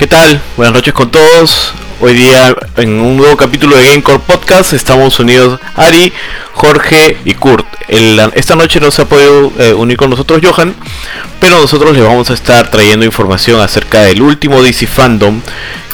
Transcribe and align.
¿Qué 0.00 0.06
tal? 0.06 0.40
Buenas 0.56 0.72
noches 0.72 0.94
con 0.94 1.10
todos. 1.10 1.74
Hoy 2.00 2.14
día 2.14 2.56
en 2.78 2.98
un 3.00 3.18
nuevo 3.18 3.36
capítulo 3.36 3.76
de 3.76 3.84
Gamecore 3.84 4.18
Podcast 4.18 4.72
estamos 4.72 5.20
unidos 5.20 5.60
Ari, 5.76 6.10
Jorge 6.54 7.18
y 7.26 7.34
Kurt. 7.34 7.66
esta 8.34 8.56
noche 8.56 8.80
no 8.80 8.90
se 8.90 9.02
ha 9.02 9.04
podido 9.04 9.52
eh, 9.58 9.74
unir 9.74 9.98
con 9.98 10.08
nosotros 10.08 10.40
Johan, 10.42 10.74
pero 11.38 11.60
nosotros 11.60 11.94
les 11.94 12.02
vamos 12.02 12.30
a 12.30 12.32
estar 12.32 12.70
trayendo 12.70 13.04
información 13.04 13.60
acerca 13.60 14.00
del 14.00 14.22
último 14.22 14.62
DC 14.62 14.86
Fandom 14.86 15.42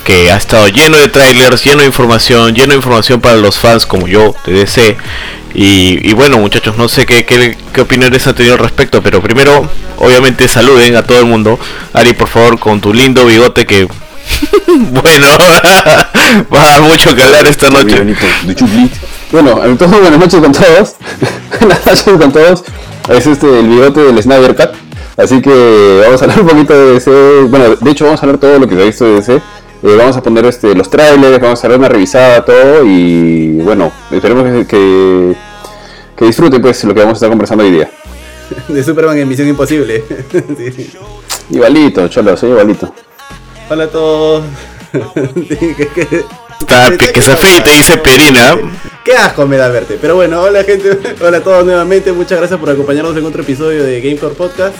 que 0.05 0.31
ha 0.31 0.37
estado 0.37 0.69
lleno 0.69 0.99
de 0.99 1.09
trailers, 1.09 1.65
lleno 1.65 1.81
de 1.81 1.87
información, 1.87 2.55
lleno 2.55 2.69
de 2.69 2.77
información 2.77 3.21
para 3.21 3.35
los 3.35 3.59
fans 3.59 3.87
como 3.87 4.07
yo 4.07 4.37
de 4.47 4.53
DC. 4.53 4.97
Y, 5.59 6.13
bueno 6.13 6.37
muchachos, 6.37 6.77
no 6.77 6.87
sé 6.87 7.07
qué, 7.07 7.25
qué, 7.25 7.57
qué 7.73 7.81
opiniones 7.81 8.27
han 8.27 8.35
tenido 8.35 8.57
al 8.57 8.61
respecto, 8.61 9.03
pero 9.03 9.23
primero 9.23 9.67
obviamente 9.97 10.49
saluden 10.49 10.97
a 10.97 11.03
todo 11.03 11.19
el 11.19 11.25
mundo. 11.25 11.59
Ari, 11.95 12.13
por 12.13 12.29
favor, 12.29 12.59
con 12.59 12.83
tu 12.83 12.93
lindo 12.93 13.25
bigote 13.25 13.65
que 13.65 13.89
bueno, 14.67 15.27
va 16.55 16.75
a 16.75 16.81
mucho 16.83 17.15
que 17.17 17.23
hablar 17.23 17.47
esta 17.47 17.71
noche. 17.71 18.05
Bueno, 19.33 19.65
entonces 19.65 19.99
buenas 20.03 20.19
noches 20.19 20.41
con 20.41 20.53
todos. 20.53 20.95
buenas 21.59 21.87
noches 21.87 22.05
con 22.05 22.33
todos. 22.33 22.65
Es 23.09 23.27
este 23.27 23.61
el 23.61 23.69
bigote 23.69 24.01
del 24.01 24.23
Snyder 24.23 24.55
Cut. 24.55 24.71
Así 25.17 25.41
que 25.41 26.03
vamos 26.05 26.21
a 26.21 26.25
hablar 26.27 26.41
un 26.43 26.49
poquito 26.49 26.75
de 26.75 26.93
DC. 26.95 27.11
Bueno, 27.49 27.77
de 27.77 27.91
hecho 27.91 28.05
vamos 28.05 28.21
a 28.21 28.27
hablar 28.27 28.39
todo 28.39 28.59
lo 28.59 28.69
que 28.69 28.75
se 28.75 28.83
ha 28.83 28.85
visto 28.85 29.05
de 29.07 29.13
DC. 29.15 29.35
Eh, 29.83 29.95
vamos 29.97 30.17
a 30.17 30.23
poner 30.23 30.45
este, 30.47 30.75
los 30.75 30.91
trailers, 30.91 31.41
vamos 31.41 31.65
a 31.65 31.69
dar 31.69 31.79
una 31.79 31.89
revisada, 31.89 32.45
todo. 32.45 32.85
Y 32.85 33.61
bueno, 33.63 33.93
esperemos 34.11 34.45
que, 34.45 34.67
que, 34.67 35.37
disfruten 36.25 36.63
pues 36.63 36.83
lo 36.85 36.95
que 36.95 37.01
vamos 37.01 37.15
a 37.15 37.17
estar 37.17 37.29
conversando 37.29 37.65
hoy 37.65 37.73
día. 37.73 37.91
De 38.69 38.83
Superman 38.83 39.19
en 39.19 39.29
Misión 39.29 39.49
Imposible. 39.49 40.05
Igualito, 41.51 42.09
cholo, 42.09 42.37
soy 42.37 42.51
igualito. 42.51 42.93
Hola 43.71 43.85
a 43.85 43.89
todos. 43.89 44.45
que, 46.99 47.23
se 47.23 47.33
afeite, 47.33 47.71
dice 47.71 47.99
Perina. 47.99 48.57
Qué 49.05 49.13
asco 49.13 49.47
me 49.47 49.57
da 49.57 49.69
verte. 49.69 49.99
Pero 50.01 50.17
bueno, 50.17 50.43
hola 50.43 50.65
gente, 50.65 50.99
hola 51.21 51.39
a 51.39 51.43
todos 51.43 51.65
nuevamente. 51.65 52.13
Muchas 52.13 52.39
gracias 52.39 52.59
por 52.59 52.71
acompañarnos 52.71 53.17
en 53.17 53.25
otro 53.25 53.43
episodio 53.43 53.85
de 53.85 54.01
Gamecore 54.01 54.35
Podcast. 54.35 54.77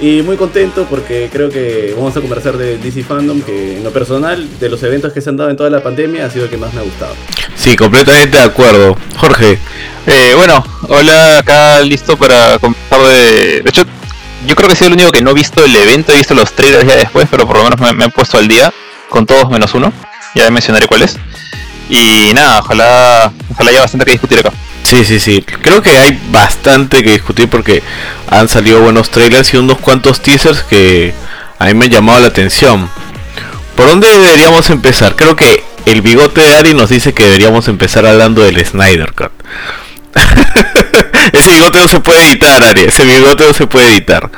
Y 0.00 0.22
muy 0.22 0.36
contento 0.36 0.86
porque 0.88 1.28
creo 1.32 1.50
que 1.50 1.92
vamos 1.96 2.16
a 2.16 2.20
conversar 2.20 2.56
de 2.56 2.78
DC 2.78 3.02
Fandom, 3.02 3.42
que 3.42 3.78
en 3.78 3.84
lo 3.84 3.90
personal, 3.90 4.48
de 4.60 4.68
los 4.68 4.80
eventos 4.84 5.12
que 5.12 5.20
se 5.20 5.28
han 5.28 5.36
dado 5.36 5.50
en 5.50 5.56
toda 5.56 5.70
la 5.70 5.82
pandemia, 5.82 6.26
ha 6.26 6.30
sido 6.30 6.44
el 6.44 6.50
que 6.50 6.56
más 6.56 6.72
me 6.72 6.80
ha 6.80 6.84
gustado. 6.84 7.14
Sí, 7.56 7.76
completamente 7.76 8.38
de 8.38 8.44
acuerdo. 8.44 8.96
Jorge. 9.16 9.58
Eh, 10.06 10.32
bueno, 10.36 10.64
hola, 10.88 11.38
acá 11.38 11.80
listo 11.80 12.16
para 12.16 12.58
conversar 12.60 13.02
de... 13.02 13.62
De 13.62 13.68
hecho, 13.68 13.82
yo 14.46 14.54
creo 14.54 14.68
que 14.68 14.74
he 14.74 14.76
sido 14.76 14.88
el 14.88 14.94
único 14.94 15.10
que 15.10 15.20
no 15.20 15.32
he 15.32 15.34
visto 15.34 15.64
el 15.64 15.74
evento, 15.74 16.12
he 16.12 16.16
visto 16.16 16.34
los 16.34 16.52
trailers 16.52 16.86
ya 16.86 16.94
después, 16.94 17.26
pero 17.28 17.46
por 17.46 17.56
lo 17.56 17.64
menos 17.64 17.94
me, 17.96 18.04
he 18.04 18.08
puesto 18.08 18.38
al 18.38 18.46
día 18.46 18.72
con 19.08 19.26
todos 19.26 19.50
menos 19.50 19.74
uno. 19.74 19.92
Ya 20.36 20.48
mencionaré 20.50 20.86
cuál 20.86 21.02
es. 21.02 21.16
Y 21.90 22.32
nada, 22.34 22.60
ojalá, 22.60 23.32
ojalá 23.50 23.70
haya 23.70 23.80
bastante 23.80 24.04
que 24.06 24.12
discutir 24.12 24.38
acá. 24.38 24.52
Sí, 24.84 25.04
sí, 25.04 25.20
sí. 25.20 25.42
Creo 25.42 25.82
que 25.82 25.98
hay 25.98 26.18
bastante 26.30 27.02
que 27.02 27.12
discutir 27.12 27.48
porque 27.48 27.82
han 28.30 28.48
salido 28.48 28.80
buenos 28.80 29.10
trailers 29.10 29.52
y 29.52 29.58
unos 29.58 29.78
cuantos 29.78 30.22
teasers 30.22 30.62
que 30.62 31.12
a 31.58 31.66
mí 31.66 31.74
me 31.74 31.86
han 31.86 31.90
llamado 31.90 32.20
la 32.20 32.28
atención. 32.28 32.88
¿Por 33.76 33.86
dónde 33.86 34.08
deberíamos 34.08 34.70
empezar? 34.70 35.14
Creo 35.14 35.36
que 35.36 35.62
el 35.86 36.02
bigote 36.02 36.40
de 36.40 36.54
Ari 36.54 36.74
nos 36.74 36.90
dice 36.90 37.14
que 37.14 37.24
deberíamos 37.24 37.68
empezar 37.68 38.06
hablando 38.06 38.42
del 38.42 38.64
Snyder 38.64 39.12
Cut. 39.12 39.30
ese 41.32 41.50
bigote 41.52 41.78
no 41.78 41.88
se 41.88 42.00
puede 42.00 42.22
editar, 42.26 42.62
Ari. 42.64 42.84
Ese 42.84 43.04
bigote 43.04 43.46
no 43.46 43.52
se 43.52 43.66
puede 43.66 43.88
editar. 43.88 44.30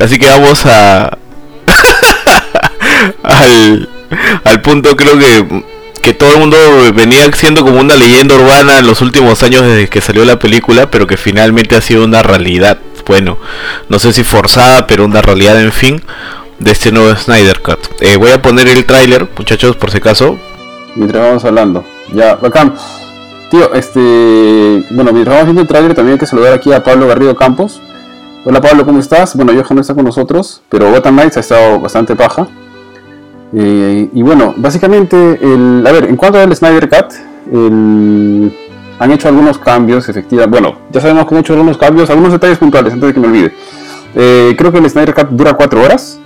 Así 0.00 0.18
que 0.18 0.26
vamos 0.26 0.64
a. 0.66 1.18
al, 3.22 3.88
al 4.44 4.62
punto, 4.62 4.96
creo 4.96 5.18
que. 5.18 5.64
Que 6.04 6.12
todo 6.12 6.34
el 6.34 6.38
mundo 6.38 6.58
venía 6.94 7.32
siendo 7.32 7.64
como 7.64 7.80
una 7.80 7.96
leyenda 7.96 8.34
urbana 8.34 8.78
en 8.78 8.86
los 8.86 9.00
últimos 9.00 9.42
años 9.42 9.62
desde 9.62 9.88
que 9.88 10.02
salió 10.02 10.26
la 10.26 10.38
película, 10.38 10.90
pero 10.90 11.06
que 11.06 11.16
finalmente 11.16 11.76
ha 11.76 11.80
sido 11.80 12.04
una 12.04 12.22
realidad. 12.22 12.76
Bueno, 13.06 13.38
no 13.88 13.98
sé 13.98 14.12
si 14.12 14.22
forzada, 14.22 14.86
pero 14.86 15.06
una 15.06 15.22
realidad, 15.22 15.58
en 15.58 15.72
fin, 15.72 16.02
de 16.58 16.72
este 16.72 16.92
nuevo 16.92 17.16
Snyder 17.16 17.62
Cut. 17.62 17.78
Eh, 18.00 18.16
voy 18.18 18.32
a 18.32 18.42
poner 18.42 18.68
el 18.68 18.84
tráiler, 18.84 19.26
muchachos, 19.34 19.76
por 19.76 19.90
si 19.90 19.96
acaso. 19.96 20.38
Mientras 20.94 21.26
vamos 21.26 21.44
hablando. 21.46 21.82
Ya, 22.12 22.34
bacán. 22.34 22.74
Tío, 23.50 23.72
este. 23.72 23.98
Bueno, 24.90 25.10
mientras 25.10 25.36
vamos 25.36 25.44
viendo 25.44 25.62
el 25.62 25.68
trailer, 25.68 25.94
también 25.94 26.14
hay 26.14 26.18
que 26.18 26.26
saludar 26.26 26.52
aquí 26.52 26.70
a 26.70 26.84
Pablo 26.84 27.06
Garrido 27.06 27.34
Campos. 27.34 27.80
Hola 28.44 28.60
Pablo, 28.60 28.84
¿cómo 28.84 29.00
estás? 29.00 29.34
Bueno, 29.36 29.52
Johan 29.54 29.76
no 29.76 29.80
está 29.80 29.94
con 29.94 30.04
nosotros, 30.04 30.60
pero 30.68 30.90
Gotham 30.90 31.14
Knights 31.14 31.38
ha 31.38 31.40
estado 31.40 31.80
bastante 31.80 32.14
paja. 32.14 32.46
Eh, 33.54 34.08
y 34.12 34.22
bueno, 34.22 34.54
básicamente, 34.56 35.38
el, 35.40 35.84
a 35.86 35.92
ver, 35.92 36.04
en 36.04 36.16
cuanto 36.16 36.38
al 36.38 36.54
Snyder 36.54 36.88
Cut, 36.88 37.14
han 38.98 39.10
hecho 39.10 39.28
algunos 39.28 39.58
cambios, 39.58 40.08
efectivamente. 40.08 40.60
Bueno, 40.60 40.78
ya 40.90 41.00
sabemos 41.00 41.26
que 41.26 41.34
han 41.34 41.40
hecho 41.40 41.52
algunos 41.52 41.78
cambios, 41.78 42.10
algunos 42.10 42.32
detalles 42.32 42.58
puntuales, 42.58 42.92
antes 42.92 43.08
de 43.08 43.14
que 43.14 43.20
me 43.20 43.28
olvide. 43.28 43.52
Eh, 44.14 44.54
creo 44.56 44.72
que 44.72 44.78
el 44.78 44.88
Snyder 44.88 45.14
Cut 45.14 45.28
dura 45.30 45.54
4 45.54 45.82
horas. 45.82 46.20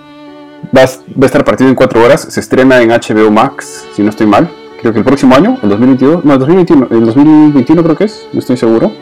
Va, 0.76 0.82
a 0.82 1.26
estar 1.26 1.44
partido 1.44 1.68
en 1.70 1.76
4 1.76 2.02
horas. 2.02 2.20
Se 2.30 2.40
estrena 2.40 2.80
en 2.82 2.90
HBO 2.90 3.30
Max, 3.30 3.86
si 3.94 4.02
no 4.02 4.10
estoy 4.10 4.26
mal 4.26 4.48
creo 4.80 4.92
que 4.92 5.00
el 5.00 5.04
próximo 5.04 5.34
año, 5.34 5.58
el 5.62 5.68
2022, 5.70 6.24
no, 6.24 6.34
el 6.34 6.38
2021, 6.38 6.88
el 6.90 7.04
2021 7.06 7.82
creo 7.82 7.96
que 7.96 8.04
es, 8.04 8.28
no 8.32 8.38
estoy 8.38 8.56
seguro. 8.56 8.92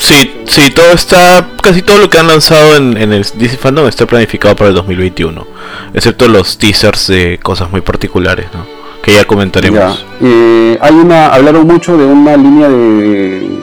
Sí, 0.00 0.42
sí, 0.46 0.70
todo 0.74 0.92
está, 0.92 1.46
casi 1.62 1.82
todo 1.82 1.98
lo 1.98 2.08
que 2.08 2.18
han 2.18 2.26
lanzado 2.26 2.74
en, 2.76 2.96
el 2.96 3.22
DC 3.22 3.58
Fandom 3.58 3.86
está 3.86 4.06
planificado 4.06 4.56
para 4.56 4.70
el 4.70 4.74
2021, 4.74 5.46
excepto 5.92 6.26
los 6.26 6.56
teasers 6.56 7.08
de 7.08 7.38
cosas 7.42 7.70
muy 7.70 7.82
particulares, 7.82 8.46
¿no? 8.54 8.64
Que 9.02 9.12
ya 9.12 9.26
comentaremos. 9.26 10.04
Hay 10.20 10.94
una, 10.94 11.28
hablaron 11.28 11.66
mucho 11.66 11.96
de 11.98 12.06
una 12.06 12.36
línea 12.36 12.68
de, 12.68 13.58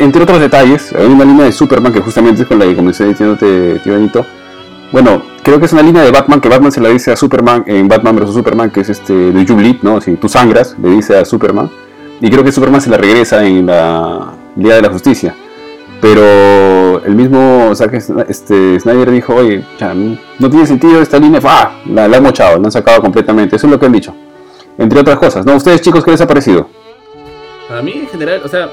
entre 0.00 0.22
otros 0.22 0.40
detalles, 0.40 0.92
hay 0.92 1.06
una 1.06 1.24
línea 1.24 1.46
de 1.46 1.52
Superman 1.52 1.92
que 1.92 2.00
justamente 2.00 2.42
es 2.42 2.48
con 2.48 2.58
la 2.58 2.66
que 2.66 2.76
comencé 2.76 3.06
diciéndote, 3.06 3.80
tío 3.82 3.94
Benito. 3.94 4.26
Bueno, 4.92 5.22
creo 5.42 5.58
que 5.58 5.66
es 5.66 5.72
una 5.72 5.82
línea 5.82 6.02
de 6.02 6.10
Batman 6.10 6.40
que 6.40 6.50
Batman 6.50 6.70
se 6.70 6.82
la 6.82 6.90
dice 6.90 7.12
a 7.12 7.16
Superman 7.16 7.64
en 7.66 7.88
Batman 7.88 8.14
vs 8.16 8.34
Superman, 8.34 8.70
que 8.70 8.80
es 8.80 8.90
este 8.90 9.14
de 9.14 9.44
You 9.46 9.56
¿no? 9.80 10.02
Si 10.02 10.16
tú 10.16 10.28
sangras, 10.28 10.76
le 10.82 10.90
dice 10.90 11.16
a 11.16 11.24
Superman. 11.24 11.70
Y 12.20 12.30
creo 12.30 12.44
que 12.44 12.52
Superman 12.52 12.80
se 12.80 12.90
la 12.90 12.98
regresa 12.98 13.44
en 13.44 13.66
la 13.66 14.34
Día 14.54 14.76
de 14.76 14.82
la 14.82 14.90
Justicia. 14.90 15.34
Pero 16.02 17.00
el 17.04 17.14
mismo 17.14 17.70
que 17.88 17.96
este, 18.28 18.80
Snyder 18.80 19.12
dijo, 19.12 19.36
oye, 19.36 19.64
no 20.40 20.50
tiene 20.50 20.66
sentido 20.66 21.00
esta 21.00 21.16
línea, 21.16 21.40
¡ah! 21.44 21.80
La, 21.86 22.08
la 22.08 22.16
han 22.16 22.24
mochado, 22.24 22.58
la 22.58 22.66
han 22.66 22.72
sacado 22.72 23.00
completamente. 23.00 23.54
Eso 23.54 23.68
es 23.68 23.70
lo 23.70 23.78
que 23.78 23.86
han 23.86 23.92
dicho. 23.92 24.12
Entre 24.78 24.98
otras 24.98 25.16
cosas, 25.16 25.46
¿no? 25.46 25.54
¿Ustedes 25.54 25.80
chicos 25.80 26.04
qué 26.04 26.10
les 26.10 26.20
ha 26.20 26.26
parecido? 26.26 26.68
A 27.70 27.80
mí 27.82 27.92
en 27.92 28.08
general, 28.08 28.42
o 28.44 28.48
sea, 28.48 28.68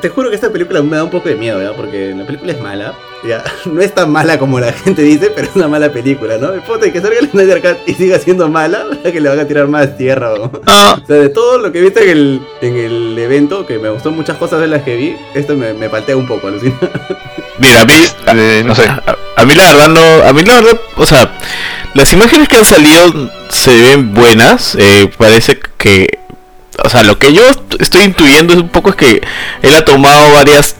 te 0.00 0.08
juro 0.08 0.30
que 0.30 0.34
esta 0.34 0.50
película 0.50 0.82
me 0.82 0.96
da 0.96 1.04
un 1.04 1.10
poco 1.10 1.28
de 1.28 1.36
miedo, 1.36 1.62
¿ya? 1.62 1.72
Porque 1.72 2.14
la 2.14 2.24
película 2.24 2.52
es 2.52 2.60
mala. 2.60 2.94
Ya, 3.26 3.42
no 3.64 3.80
es 3.80 3.94
tan 3.94 4.10
mala 4.10 4.38
como 4.38 4.60
la 4.60 4.72
gente 4.72 5.02
dice, 5.02 5.30
pero 5.34 5.48
es 5.48 5.56
una 5.56 5.68
mala 5.68 5.90
película, 5.90 6.36
¿no? 6.38 6.52
El 6.52 6.62
foto 6.62 6.80
de 6.80 6.92
que 6.92 7.00
salga 7.00 7.18
el 7.18 7.30
Snyder 7.30 7.62
Cut 7.62 7.88
y 7.88 7.94
siga 7.94 8.18
siendo 8.18 8.48
mala, 8.48 8.84
que 9.02 9.20
le 9.20 9.28
van 9.28 9.38
a 9.38 9.46
tirar 9.46 9.66
más 9.66 9.96
tierra. 9.96 10.32
Ah. 10.66 10.98
O 11.02 11.06
sea, 11.06 11.16
de 11.16 11.28
todo 11.28 11.58
lo 11.58 11.72
que 11.72 11.80
viste 11.80 12.04
en 12.04 12.10
el, 12.10 12.40
en 12.60 12.76
el 12.76 13.18
evento, 13.18 13.66
que 13.66 13.78
me 13.78 13.88
gustó 13.88 14.10
muchas 14.10 14.36
cosas 14.36 14.60
de 14.60 14.66
las 14.66 14.82
que 14.82 14.96
vi, 14.96 15.16
esto 15.34 15.56
me, 15.56 15.72
me 15.72 15.88
paltea 15.88 16.16
un 16.16 16.26
poco, 16.26 16.48
alucina. 16.48 16.76
Mira, 17.58 17.82
a 17.82 17.84
mí, 17.84 17.94
eh, 18.26 18.62
no 18.66 18.74
sé, 18.74 18.84
a, 18.86 19.44
mí 19.44 19.54
la 19.54 19.72
verdad 19.72 19.88
no, 19.88 20.28
a 20.28 20.32
mí 20.32 20.42
la 20.42 20.54
verdad, 20.56 20.80
o 20.96 21.06
sea, 21.06 21.38
las 21.94 22.12
imágenes 22.12 22.48
que 22.48 22.56
han 22.56 22.64
salido 22.64 23.30
se 23.48 23.80
ven 23.80 24.12
buenas, 24.12 24.74
eh, 24.74 25.08
parece 25.16 25.60
que 25.78 26.23
o 26.84 26.88
sea, 26.90 27.02
lo 27.02 27.18
que 27.18 27.32
yo 27.32 27.42
estoy 27.78 28.04
intuyendo 28.04 28.52
es 28.52 28.60
un 28.60 28.68
poco 28.68 28.90
es 28.90 28.96
que 28.96 29.22
él 29.62 29.74
ha 29.74 29.84
tomado 29.86 30.32
varias 30.34 30.76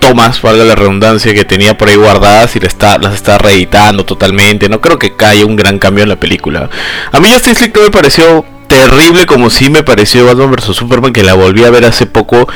tomas, 0.00 0.40
valga 0.40 0.64
la 0.64 0.74
redundancia, 0.74 1.34
que 1.34 1.44
tenía 1.44 1.76
por 1.76 1.88
ahí 1.88 1.96
guardadas 1.96 2.56
y 2.56 2.58
está, 2.64 2.96
las 2.96 3.14
está 3.14 3.36
reeditando 3.36 4.06
totalmente. 4.06 4.70
No 4.70 4.80
creo 4.80 4.98
que 4.98 5.12
haya 5.26 5.44
un 5.44 5.56
gran 5.56 5.78
cambio 5.78 6.04
en 6.04 6.08
la 6.08 6.16
película. 6.18 6.70
A 7.12 7.20
mí 7.20 7.28
Justice 7.30 7.60
League 7.60 7.74
no 7.76 7.82
me 7.82 7.90
pareció 7.90 8.46
terrible 8.66 9.26
como 9.26 9.50
sí 9.50 9.68
me 9.68 9.82
pareció 9.82 10.24
Batman 10.24 10.52
vs 10.52 10.74
Superman, 10.74 11.12
que 11.12 11.22
la 11.22 11.34
volví 11.34 11.64
a 11.64 11.70
ver 11.70 11.84
hace 11.84 12.06
poco 12.06 12.48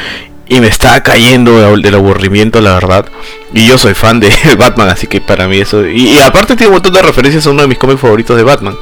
y 0.49 0.61
me 0.61 0.69
estaba 0.69 1.03
cayendo 1.03 1.77
del 1.77 1.95
aburrimiento, 1.95 2.63
la 2.63 2.73
verdad. 2.73 3.07
Y 3.53 3.67
yo 3.67 3.77
soy 3.77 3.93
fan 3.93 4.21
de 4.21 4.33
Batman, 4.59 4.89
así 4.89 5.07
que 5.07 5.21
para 5.21 5.49
mí 5.49 5.59
eso. 5.59 5.87
Y, 5.87 6.15
y 6.15 6.21
aparte 6.21 6.57
tiene 6.57 6.69
un 6.69 6.75
montón 6.77 6.95
de 6.95 7.03
referencias 7.03 7.47
a 7.47 7.51
uno 7.51 7.61
de 7.61 7.69
mis 7.69 7.79
cómics 7.79 8.01
favoritos 8.01 8.39
de 8.39 8.43
Batman 8.43 8.75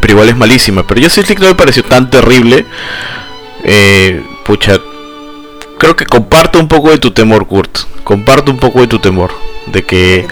pero 0.00 0.14
igual 0.14 0.28
es 0.28 0.36
malísima. 0.36 0.86
Pero 0.86 1.00
yo 1.00 1.10
sí 1.10 1.22
que 1.22 1.34
no 1.34 1.48
me 1.48 1.54
pareció 1.54 1.82
tan 1.84 2.10
terrible. 2.10 2.66
Eh, 3.64 4.22
pucha, 4.44 4.78
creo 5.78 5.96
que 5.96 6.06
comparto 6.06 6.58
un 6.58 6.68
poco 6.68 6.90
de 6.90 6.98
tu 6.98 7.10
temor, 7.10 7.46
Kurt. 7.46 7.78
Comparto 8.04 8.50
un 8.50 8.58
poco 8.58 8.80
de 8.80 8.86
tu 8.86 8.98
temor. 8.98 9.30
De 9.66 9.82
que... 9.82 10.26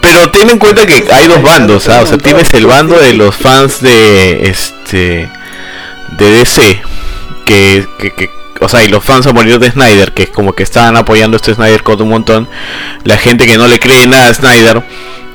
Pero 0.00 0.30
ten 0.30 0.50
en 0.50 0.58
cuenta 0.58 0.86
que 0.86 1.04
hay 1.12 1.26
dos 1.26 1.42
bandos, 1.42 1.88
¿ah? 1.88 2.00
o 2.02 2.06
sea, 2.06 2.18
tienes 2.18 2.52
el 2.54 2.66
bando 2.66 2.98
de 2.98 3.14
los 3.14 3.34
fans 3.34 3.80
de 3.80 4.48
este 4.48 5.30
de 6.18 6.30
DC, 6.30 6.82
que, 7.44 7.86
que, 7.98 8.30
o 8.60 8.68
sea, 8.68 8.84
y 8.84 8.88
los 8.88 9.02
fans 9.02 9.26
a 9.26 9.32
morir 9.32 9.58
de 9.58 9.70
Snyder, 9.70 10.12
que 10.12 10.24
es 10.24 10.28
como 10.28 10.52
que 10.52 10.62
estaban 10.62 10.96
apoyando 10.96 11.36
este 11.36 11.54
Snyder 11.54 11.82
con 11.82 12.00
un 12.02 12.08
montón, 12.08 12.48
la 13.04 13.16
gente 13.16 13.46
que 13.46 13.56
no 13.56 13.66
le 13.66 13.78
cree 13.78 14.06
nada 14.06 14.28
a 14.28 14.34
Snyder, 14.34 14.82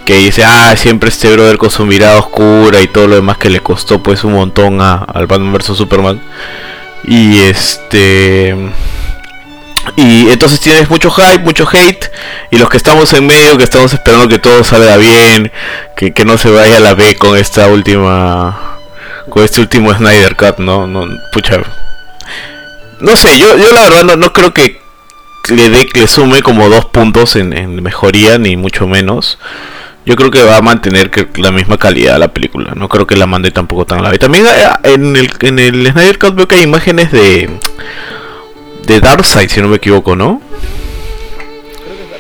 que 0.08 0.16
dice, 0.16 0.42
ah, 0.46 0.74
siempre 0.78 1.10
este 1.10 1.30
brother 1.34 1.58
con 1.58 1.70
su 1.70 1.86
mirada 1.86 2.18
oscura 2.18 2.80
y 2.80 2.88
todo 2.88 3.10
lo 3.10 3.16
demás 3.16 3.38
que 3.38 3.50
le 3.50 3.60
costó 3.60 4.02
pues 4.02 4.24
un 4.24 4.32
montón 4.32 4.80
a, 4.80 5.00
al 5.00 5.28
Batman 5.28 5.52
vs 5.52 5.78
Superman. 5.78 6.22
Y 7.04 7.40
este... 7.40 8.56
Y 9.98 10.30
entonces 10.30 10.62
tienes 10.62 10.90
mucho 10.90 11.12
hype, 11.12 11.40
mucho 11.40 11.68
hate. 11.70 12.10
Y 12.52 12.58
los 12.58 12.70
que 12.70 12.78
estamos 12.78 13.12
en 13.12 13.28
medio, 13.28 13.58
que 13.58 13.66
estamos 13.66 13.92
esperando 13.92 14.30
que 14.30 14.40
todo 14.40 14.64
salga 14.64 14.96
bien, 14.96 15.52
que, 15.98 16.14
que 16.14 16.24
no 16.24 16.38
se 16.38 16.52
vaya 16.52 16.78
a 16.78 16.80
la 16.80 16.94
B 16.94 17.18
con 17.18 17.38
esta 17.38 17.68
última. 17.68 18.58
Con 19.30 19.44
este 19.44 19.60
último 19.60 19.94
Snyder 19.94 20.38
Cut, 20.38 20.60
¿no? 20.60 20.88
no 20.88 21.06
pucha. 21.34 21.60
No 23.02 23.18
sé, 23.18 23.38
yo, 23.38 23.58
yo 23.58 23.74
la 23.74 23.82
verdad 23.90 24.04
no, 24.06 24.16
no 24.16 24.32
creo 24.32 24.54
que 24.54 24.80
le 25.50 25.70
dé, 25.70 25.86
le 25.94 26.08
sume 26.08 26.42
como 26.42 26.70
dos 26.70 26.86
puntos 26.86 27.36
en 27.36 27.84
mejoría, 27.84 28.38
ni 28.38 28.56
mucho 28.56 28.88
menos 28.88 29.38
yo 30.08 30.16
creo 30.16 30.32
que 30.32 30.42
va 30.42 30.56
a 30.58 30.62
mantener 30.62 31.12
que 31.12 31.28
la 31.42 31.52
misma 31.52 31.78
calidad 31.78 32.14
de 32.14 32.20
la 32.20 32.30
película. 32.30 32.72
No 32.76 32.88
creo 32.88 33.06
que 33.06 33.16
la 33.18 33.28
mande 33.28 33.52
tampoco 33.52 33.86
tan 33.86 34.02
la 34.02 34.16
Y 34.16 34.18
también 34.18 34.46
eh, 34.48 34.52
en 34.94 35.16
el, 35.18 35.30
en 35.42 35.60
el 35.60 35.92
Snyder 35.92 36.18
Cut 36.18 36.34
veo 36.36 36.48
que 36.48 36.56
hay 36.56 36.62
imágenes 36.64 37.12
de 37.12 37.50
de 38.86 39.00
Darkseid, 39.02 39.50
si 39.50 39.60
no 39.62 39.68
me 39.68 39.76
equivoco, 39.76 40.16
¿no? 40.16 40.42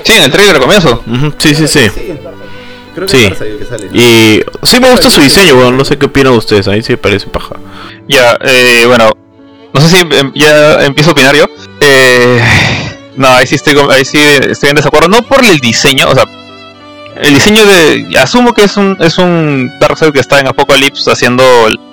Sí, 0.04 0.14
en 0.14 0.24
el 0.24 0.32
trailer 0.32 0.60
comienzo. 0.60 1.02
Ujú, 1.08 1.34
Sí, 1.38 1.56
sí, 1.56 1.66
sí. 1.68 1.90
Creo 2.94 3.08
que 3.08 3.12
Sí. 3.18 3.24
es 3.24 3.30
Darkseid 3.40 3.52
el 3.54 3.58
que 3.60 3.66
sale, 3.66 3.86
¿no? 3.86 3.92
Y 3.98 4.44
sí 4.64 4.80
me 4.82 4.92
gusta 4.92 5.10
su 5.10 5.22
diseño, 5.22 5.56
bueno, 5.56 5.72
no 5.72 5.86
sé 5.86 5.98
qué 5.98 6.08
opinan 6.08 6.34
ustedes, 6.34 6.68
a 6.68 6.72
mí 6.72 6.82
sí 6.82 6.92
me 6.94 6.98
parece 6.98 7.28
paja. 7.28 7.56
Ya, 8.10 8.38
eh, 8.42 8.84
bueno, 8.86 9.10
no 9.74 9.80
sé 9.82 9.88
si 9.88 9.98
em, 9.98 10.32
ya 10.36 10.84
empiezo 10.84 11.12
a 11.12 11.14
opinar 11.14 11.36
yo. 11.38 11.46
Eh, 11.80 12.42
no, 13.16 13.30
ahí 13.30 13.48
sí 13.48 13.56
estoy, 13.56 13.74
con- 13.76 13.90
ahí 13.92 14.04
sí 14.04 14.20
estoy 14.20 14.70
en 14.70 14.76
desacuerdo. 14.76 15.08
No 15.08 15.22
por 15.22 15.46
el 15.46 15.60
diseño, 15.60 16.10
o 16.10 16.16
sea, 16.16 16.26
el 17.22 17.34
diseño 17.34 17.66
de. 17.66 18.08
Asumo 18.20 18.54
que 18.54 18.64
es 18.64 18.78
un, 18.78 18.98
es 19.00 19.18
un 19.18 19.72
Darkseid 19.80 20.12
que 20.12 20.20
está 20.20 20.40
en 20.40 20.48
Apocalypse 20.48 21.12
haciendo 21.12 21.44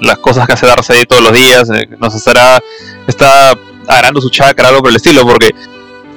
las 0.00 0.18
cosas 0.18 0.46
que 0.46 0.52
hace 0.54 0.66
Darkseid 0.66 1.04
todos 1.06 1.22
los 1.22 1.32
días. 1.32 1.68
eh, 1.70 1.88
nos 1.98 2.14
estará. 2.14 2.60
Está 3.06 3.54
arando 3.88 4.20
su 4.20 4.30
chakra, 4.30 4.68
algo 4.68 4.80
por 4.80 4.90
el 4.90 4.96
estilo, 4.96 5.26
porque 5.26 5.48
es 5.48 5.68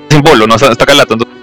sin 0.10 0.22
polo, 0.22 0.48
no 0.48 0.56
está, 0.56 0.72
está 0.72 0.86
calato. 0.86 1.14
Entonces, 1.16 1.38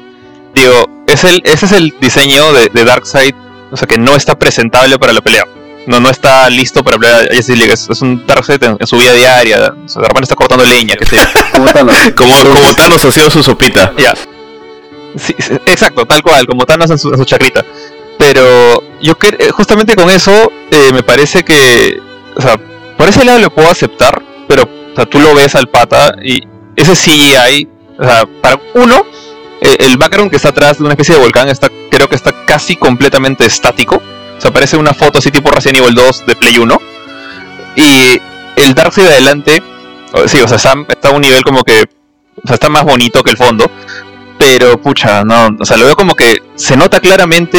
digo, 0.55 1.05
es 1.07 1.23
el, 1.25 1.43
ese 1.45 1.67
es 1.67 1.73
el 1.73 1.95
diseño 2.01 2.53
de, 2.55 2.71
de 2.73 2.85
Darkseid, 2.85 3.35
o 3.71 3.77
sea, 3.77 3.87
que 3.87 3.99
no 3.99 4.15
está 4.17 4.39
presentable 4.39 4.99
para 4.99 5.13
la 5.13 5.21
pelea. 5.21 5.45
No, 5.87 6.01
no 6.01 6.09
está 6.09 6.49
listo 6.49 6.83
para 6.83 6.97
pelear 6.97 7.25
a 7.31 7.37
Justice 7.37 7.57
League. 7.57 7.73
Es, 7.75 7.87
es 7.91 8.01
un 8.01 8.27
Darkseid 8.27 8.63
en, 8.65 8.77
en 8.81 8.87
su 8.87 8.97
vida 8.97 9.13
diaria. 9.13 9.75
O 9.85 9.89
sea, 9.89 10.01
de 10.01 10.09
repente 10.09 10.23
está 10.25 10.35
cortando 10.35 10.65
leña, 10.65 10.97
que 10.97 11.05
sé 11.05 11.17
yo. 11.17 11.23
¿Cómo 11.53 11.67
están 11.67 11.87
los- 11.87 11.97
Como, 12.17 12.35
como 12.55 12.75
Thanos 12.75 13.05
haciendo 13.05 13.31
su 13.31 13.43
sopita. 13.43 13.93
Ya. 13.99 14.15
Sí, 15.17 15.35
exacto, 15.67 16.05
tal 16.07 16.23
cual, 16.23 16.47
como 16.47 16.65
Thanos 16.65 16.91
en 16.91 16.99
su, 16.99 17.25
chacrita. 17.25 17.65
Pero 18.19 18.83
yo 19.01 19.17
que 19.17 19.29
eh, 19.39 19.51
justamente 19.51 19.97
con 19.97 20.11
eso 20.11 20.53
eh, 20.71 20.91
me 20.93 21.03
parece 21.03 21.43
que, 21.43 21.99
o 22.37 22.41
sea, 22.41 22.57
por 22.97 23.09
ese 23.09 23.25
lado 23.25 23.39
lo 23.39 23.51
puedo 23.51 23.71
aceptar, 23.71 24.23
pero 24.47 24.63
o 24.63 24.95
sea, 24.95 25.07
tú 25.07 25.19
lo 25.21 25.35
ves 25.35 25.55
al 25.55 25.69
pata 25.69 26.15
y 26.23 26.43
ese 26.77 26.93
CGI, 26.93 27.69
o 27.99 28.05
sea, 28.05 28.25
para 28.41 28.61
uno, 28.75 29.05
eh, 29.61 29.77
el 29.81 29.97
background 29.97 30.31
que 30.31 30.37
está 30.37 30.51
atrás 30.51 30.79
de 30.79 30.85
una 30.85 30.93
especie 30.93 31.15
de 31.15 31.21
volcán 31.21 31.49
está, 31.49 31.69
creo 31.91 32.09
que 32.09 32.17
está 32.17 32.33
casi 32.47 32.77
completamente 32.77 33.45
estático. 33.47 34.01
O 34.37 34.41
sea, 34.41 34.53
parece 34.53 34.77
una 34.77 34.95
foto 34.95 35.19
así 35.19 35.31
tipo 35.31 35.51
Resident 35.51 35.79
Evil 35.79 35.95
2 35.95 36.27
de 36.27 36.37
Play 36.37 36.59
1. 36.59 36.81
Y 37.77 38.21
el 38.57 38.75
Darkseid 38.75 39.07
de 39.07 39.13
adelante, 39.13 39.63
sí, 40.27 40.41
o 40.41 40.49
sea, 40.49 40.57
está, 40.57 40.75
está 40.89 41.09
a 41.09 41.13
un 41.13 41.23
nivel 41.23 41.43
como 41.43 41.63
que, 41.63 41.83
o 41.83 42.47
sea, 42.47 42.55
está 42.55 42.69
más 42.69 42.85
bonito 42.85 43.23
que 43.23 43.31
el 43.31 43.37
fondo 43.37 43.71
pero 44.45 44.77
pucha, 44.79 45.25
no, 45.25 45.49
o 45.59 45.65
sea, 45.65 45.79
lo 45.79 45.87
veo 45.87 45.97
como 45.97 46.15
que 46.15 46.43
se 46.55 46.77
nota 46.77 47.01
claramente, 47.01 47.59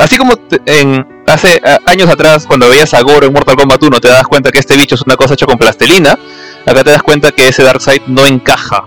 así 0.00 0.16
como 0.16 0.32
en 0.64 1.06
hace 1.26 1.60
años 1.84 2.08
atrás 2.08 2.46
cuando 2.46 2.70
veías 2.70 2.94
a 2.94 3.02
Goro 3.02 3.26
en 3.26 3.34
Mortal 3.34 3.54
Kombat 3.54 3.82
1 3.82 4.00
te 4.00 4.08
das 4.08 4.24
cuenta 4.26 4.50
que 4.50 4.58
este 4.58 4.74
bicho 4.76 4.94
es 4.94 5.02
una 5.02 5.16
cosa 5.16 5.34
hecha 5.34 5.44
con 5.44 5.58
plastelina, 5.58 6.18
acá 6.64 6.82
te 6.84 6.90
das 6.90 7.02
cuenta 7.02 7.32
que 7.32 7.48
ese 7.48 7.62
Darkseid 7.62 8.02
no 8.06 8.26
encaja. 8.26 8.84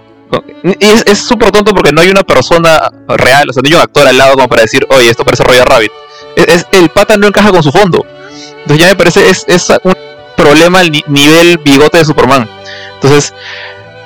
Y 0.64 0.86
es 1.06 1.20
súper 1.20 1.52
tonto 1.52 1.72
porque 1.72 1.92
no 1.92 2.02
hay 2.02 2.10
una 2.10 2.24
persona 2.24 2.90
real, 3.08 3.48
o 3.48 3.54
sea, 3.54 3.62
no 3.62 3.70
hay 3.70 3.76
un 3.76 3.82
actor 3.82 4.08
al 4.08 4.18
lado 4.18 4.34
como 4.34 4.50
para 4.50 4.64
decir, 4.64 4.86
oye, 4.90 5.10
esto 5.12 5.24
parece 5.24 5.44
Roger 5.44 5.66
Rabbit. 5.66 5.92
Es, 6.36 6.66
el 6.72 6.90
pata 6.90 7.16
no 7.16 7.28
encaja 7.28 7.52
con 7.52 7.62
su 7.62 7.72
fondo. 7.72 8.04
Entonces 8.62 8.80
ya 8.80 8.88
me 8.88 8.96
parece, 8.96 9.30
es, 9.30 9.46
un 9.84 9.94
problema 10.36 10.80
al 10.80 10.92
ni- 10.92 11.04
nivel 11.08 11.60
bigote 11.60 12.00
de 12.00 12.06
Superman. 12.06 12.50
Entonces, 12.96 13.34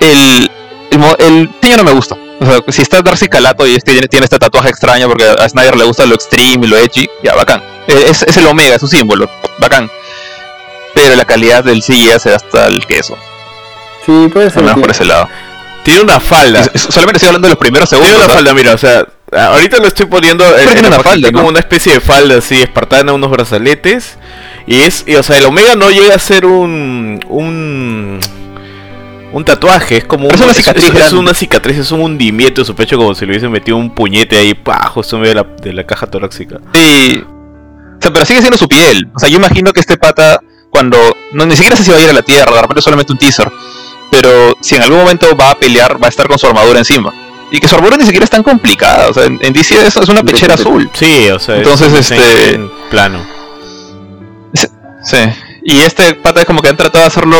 el, 0.01 0.51
el, 0.91 1.49
el 1.61 1.77
no 1.77 1.83
me 1.83 1.91
gusta. 1.91 2.15
O 2.41 2.45
sea, 2.45 2.59
si 2.69 2.81
está 2.81 3.01
Darcy 3.01 3.27
Calato 3.27 3.67
y 3.67 3.75
este 3.75 3.91
tiene, 3.91 4.07
tiene 4.07 4.23
este 4.25 4.39
tatuaje 4.39 4.69
extraño 4.69 5.07
porque 5.07 5.25
a 5.25 5.47
Snyder 5.49 5.75
le 5.75 5.83
gusta 5.83 6.05
lo 6.05 6.15
extreme 6.15 6.65
y 6.65 6.69
lo 6.69 6.77
edgy, 6.77 7.09
ya, 7.23 7.35
bacán. 7.35 7.61
Eh, 7.87 8.05
Es, 8.09 8.21
es 8.23 8.37
el 8.37 8.47
omega, 8.47 8.75
es 8.75 8.81
su 8.81 8.87
símbolo, 8.87 9.29
bacán. 9.59 9.89
Pero 10.93 11.15
la 11.15 11.25
calidad 11.25 11.63
del 11.63 11.81
CGI 11.81 12.19
se 12.19 12.29
da 12.31 12.37
hasta 12.37 12.67
el 12.67 12.85
queso, 12.87 13.17
Sí, 14.05 14.29
puede 14.31 14.45
al 14.47 14.51
ser. 14.53 14.61
menos 14.63 14.75
sí. 14.75 14.81
por 14.81 14.91
ese 14.91 15.05
lado. 15.05 15.27
Tiene 15.83 16.01
una 16.01 16.19
falda. 16.19 16.61
Es- 16.73 16.81
solamente 16.81 17.17
estoy 17.17 17.27
hablando 17.29 17.47
de 17.47 17.53
los 17.53 17.59
primeros 17.59 17.89
segundos. 17.89 18.11
Tiene 18.11 18.25
una 18.25 18.33
falda, 18.33 18.53
mira, 18.53 18.73
o 18.73 18.77
sea, 18.77 19.05
ahorita 19.31 19.77
lo 19.77 19.87
estoy 19.87 20.05
poniendo 20.07 20.45
en, 20.57 20.65
tiene 20.65 20.79
en 20.79 20.81
la 20.83 20.95
una 20.97 20.99
falda, 21.03 21.31
como 21.31 21.43
¿no? 21.43 21.49
una 21.49 21.59
especie 21.59 21.93
de 21.93 21.99
falda 21.99 22.37
así, 22.37 22.61
espartana, 22.61 23.13
unos 23.13 23.29
brazaletes. 23.29 24.17
Y 24.65 24.81
es, 24.81 25.03
y, 25.07 25.15
o 25.15 25.23
sea, 25.23 25.37
el 25.37 25.45
Omega 25.45 25.75
no 25.75 25.89
llega 25.89 26.15
a 26.15 26.19
ser 26.19 26.45
un. 26.45 27.23
un. 27.27 28.19
Un 29.31 29.45
tatuaje, 29.45 29.97
es 29.97 30.05
como 30.05 30.27
es 30.29 30.39
una 30.41 30.53
cicatriz 30.53 30.85
es, 30.85 31.13
una 31.13 31.33
cicatriz, 31.33 31.77
es 31.77 31.91
un 31.91 32.01
hundimiento 32.01 32.61
en 32.61 32.65
su 32.65 32.75
pecho 32.75 32.97
como 32.97 33.13
si 33.13 33.25
le 33.25 33.31
hubiesen 33.31 33.51
metido 33.51 33.77
un 33.77 33.93
puñete 33.93 34.37
ahí, 34.37 34.57
justo 34.93 35.15
en 35.17 35.21
medio 35.21 35.35
de 35.35 35.41
la, 35.41 35.55
de 35.61 35.73
la 35.73 35.85
caja 35.85 36.07
torácica. 36.07 36.59
Sí. 36.73 37.23
O 37.23 38.01
sea, 38.01 38.11
pero 38.13 38.25
sigue 38.25 38.39
siendo 38.39 38.57
su 38.57 38.67
piel. 38.67 39.09
O 39.15 39.19
sea, 39.19 39.29
yo 39.29 39.37
imagino 39.37 39.71
que 39.73 39.81
este 39.81 39.97
pata, 39.97 40.39
cuando. 40.69 40.97
No, 41.33 41.45
ni 41.45 41.55
siquiera 41.55 41.75
sé 41.75 41.83
si 41.83 41.91
va 41.91 41.97
a 41.97 42.01
ir 42.01 42.09
a 42.09 42.13
la 42.13 42.21
Tierra, 42.21 42.51
de 42.53 42.61
repente 42.61 42.79
es 42.79 42.83
solamente 42.83 43.11
un 43.11 43.19
teaser. 43.19 43.51
Pero 44.09 44.55
si 44.61 44.75
en 44.75 44.81
algún 44.83 44.99
momento 44.99 45.27
va 45.35 45.51
a 45.51 45.55
pelear, 45.55 46.01
va 46.01 46.07
a 46.07 46.09
estar 46.09 46.27
con 46.27 46.39
su 46.39 46.47
armadura 46.47 46.79
encima. 46.79 47.13
Y 47.51 47.59
que 47.59 47.67
su 47.67 47.75
armadura 47.75 47.97
ni 47.97 48.05
siquiera 48.05 48.23
es 48.23 48.29
tan 48.29 48.41
complicada. 48.43 49.09
O 49.09 49.13
sea, 49.13 49.25
en, 49.25 49.37
en 49.41 49.53
DC 49.53 49.85
es, 49.85 49.95
es 49.97 50.09
una 50.09 50.23
pechera 50.23 50.55
de- 50.55 50.61
azul. 50.61 50.89
Sí, 50.93 51.29
o 51.29 51.39
sea, 51.39 51.55
es 51.55 51.61
Entonces, 51.63 51.91
un 51.91 51.97
este- 51.97 52.59
plano. 52.89 53.19
Sí. 55.03 55.17
Y 55.63 55.79
este 55.81 56.13
pata 56.15 56.41
es 56.41 56.45
como 56.45 56.61
que 56.61 56.69
han 56.69 56.77
tratado 56.77 57.03
de 57.03 57.07
hacerlo 57.07 57.37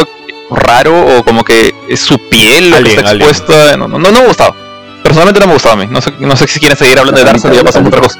raro 0.51 1.17
o 1.17 1.23
como 1.23 1.43
que 1.43 1.73
es 1.87 1.99
su 1.99 2.17
piel 2.29 2.71
lo 2.71 2.77
Alien, 2.77 2.95
que 2.95 3.01
está 3.01 3.11
expuesta. 3.15 3.77
No, 3.77 3.87
no, 3.87 3.99
no 3.99 4.11
me 4.11 4.19
ha 4.19 4.25
gustado. 4.27 4.55
Personalmente 5.03 5.39
no 5.39 5.45
me 5.47 5.51
ha 5.51 5.55
gustado 5.55 5.73
a 5.75 5.77
mí. 5.77 5.87
No 5.89 6.01
sé, 6.01 6.11
no 6.19 6.35
sé 6.35 6.47
si 6.47 6.59
quieren 6.59 6.77
seguir 6.77 6.99
hablando 6.99 7.19
de 7.19 7.25
Darkseid 7.25 7.53
y 7.53 7.55
ya 7.57 7.63
pasamos 7.63 7.85
a 7.85 7.89
otra 7.89 8.01
cosa. 8.01 8.19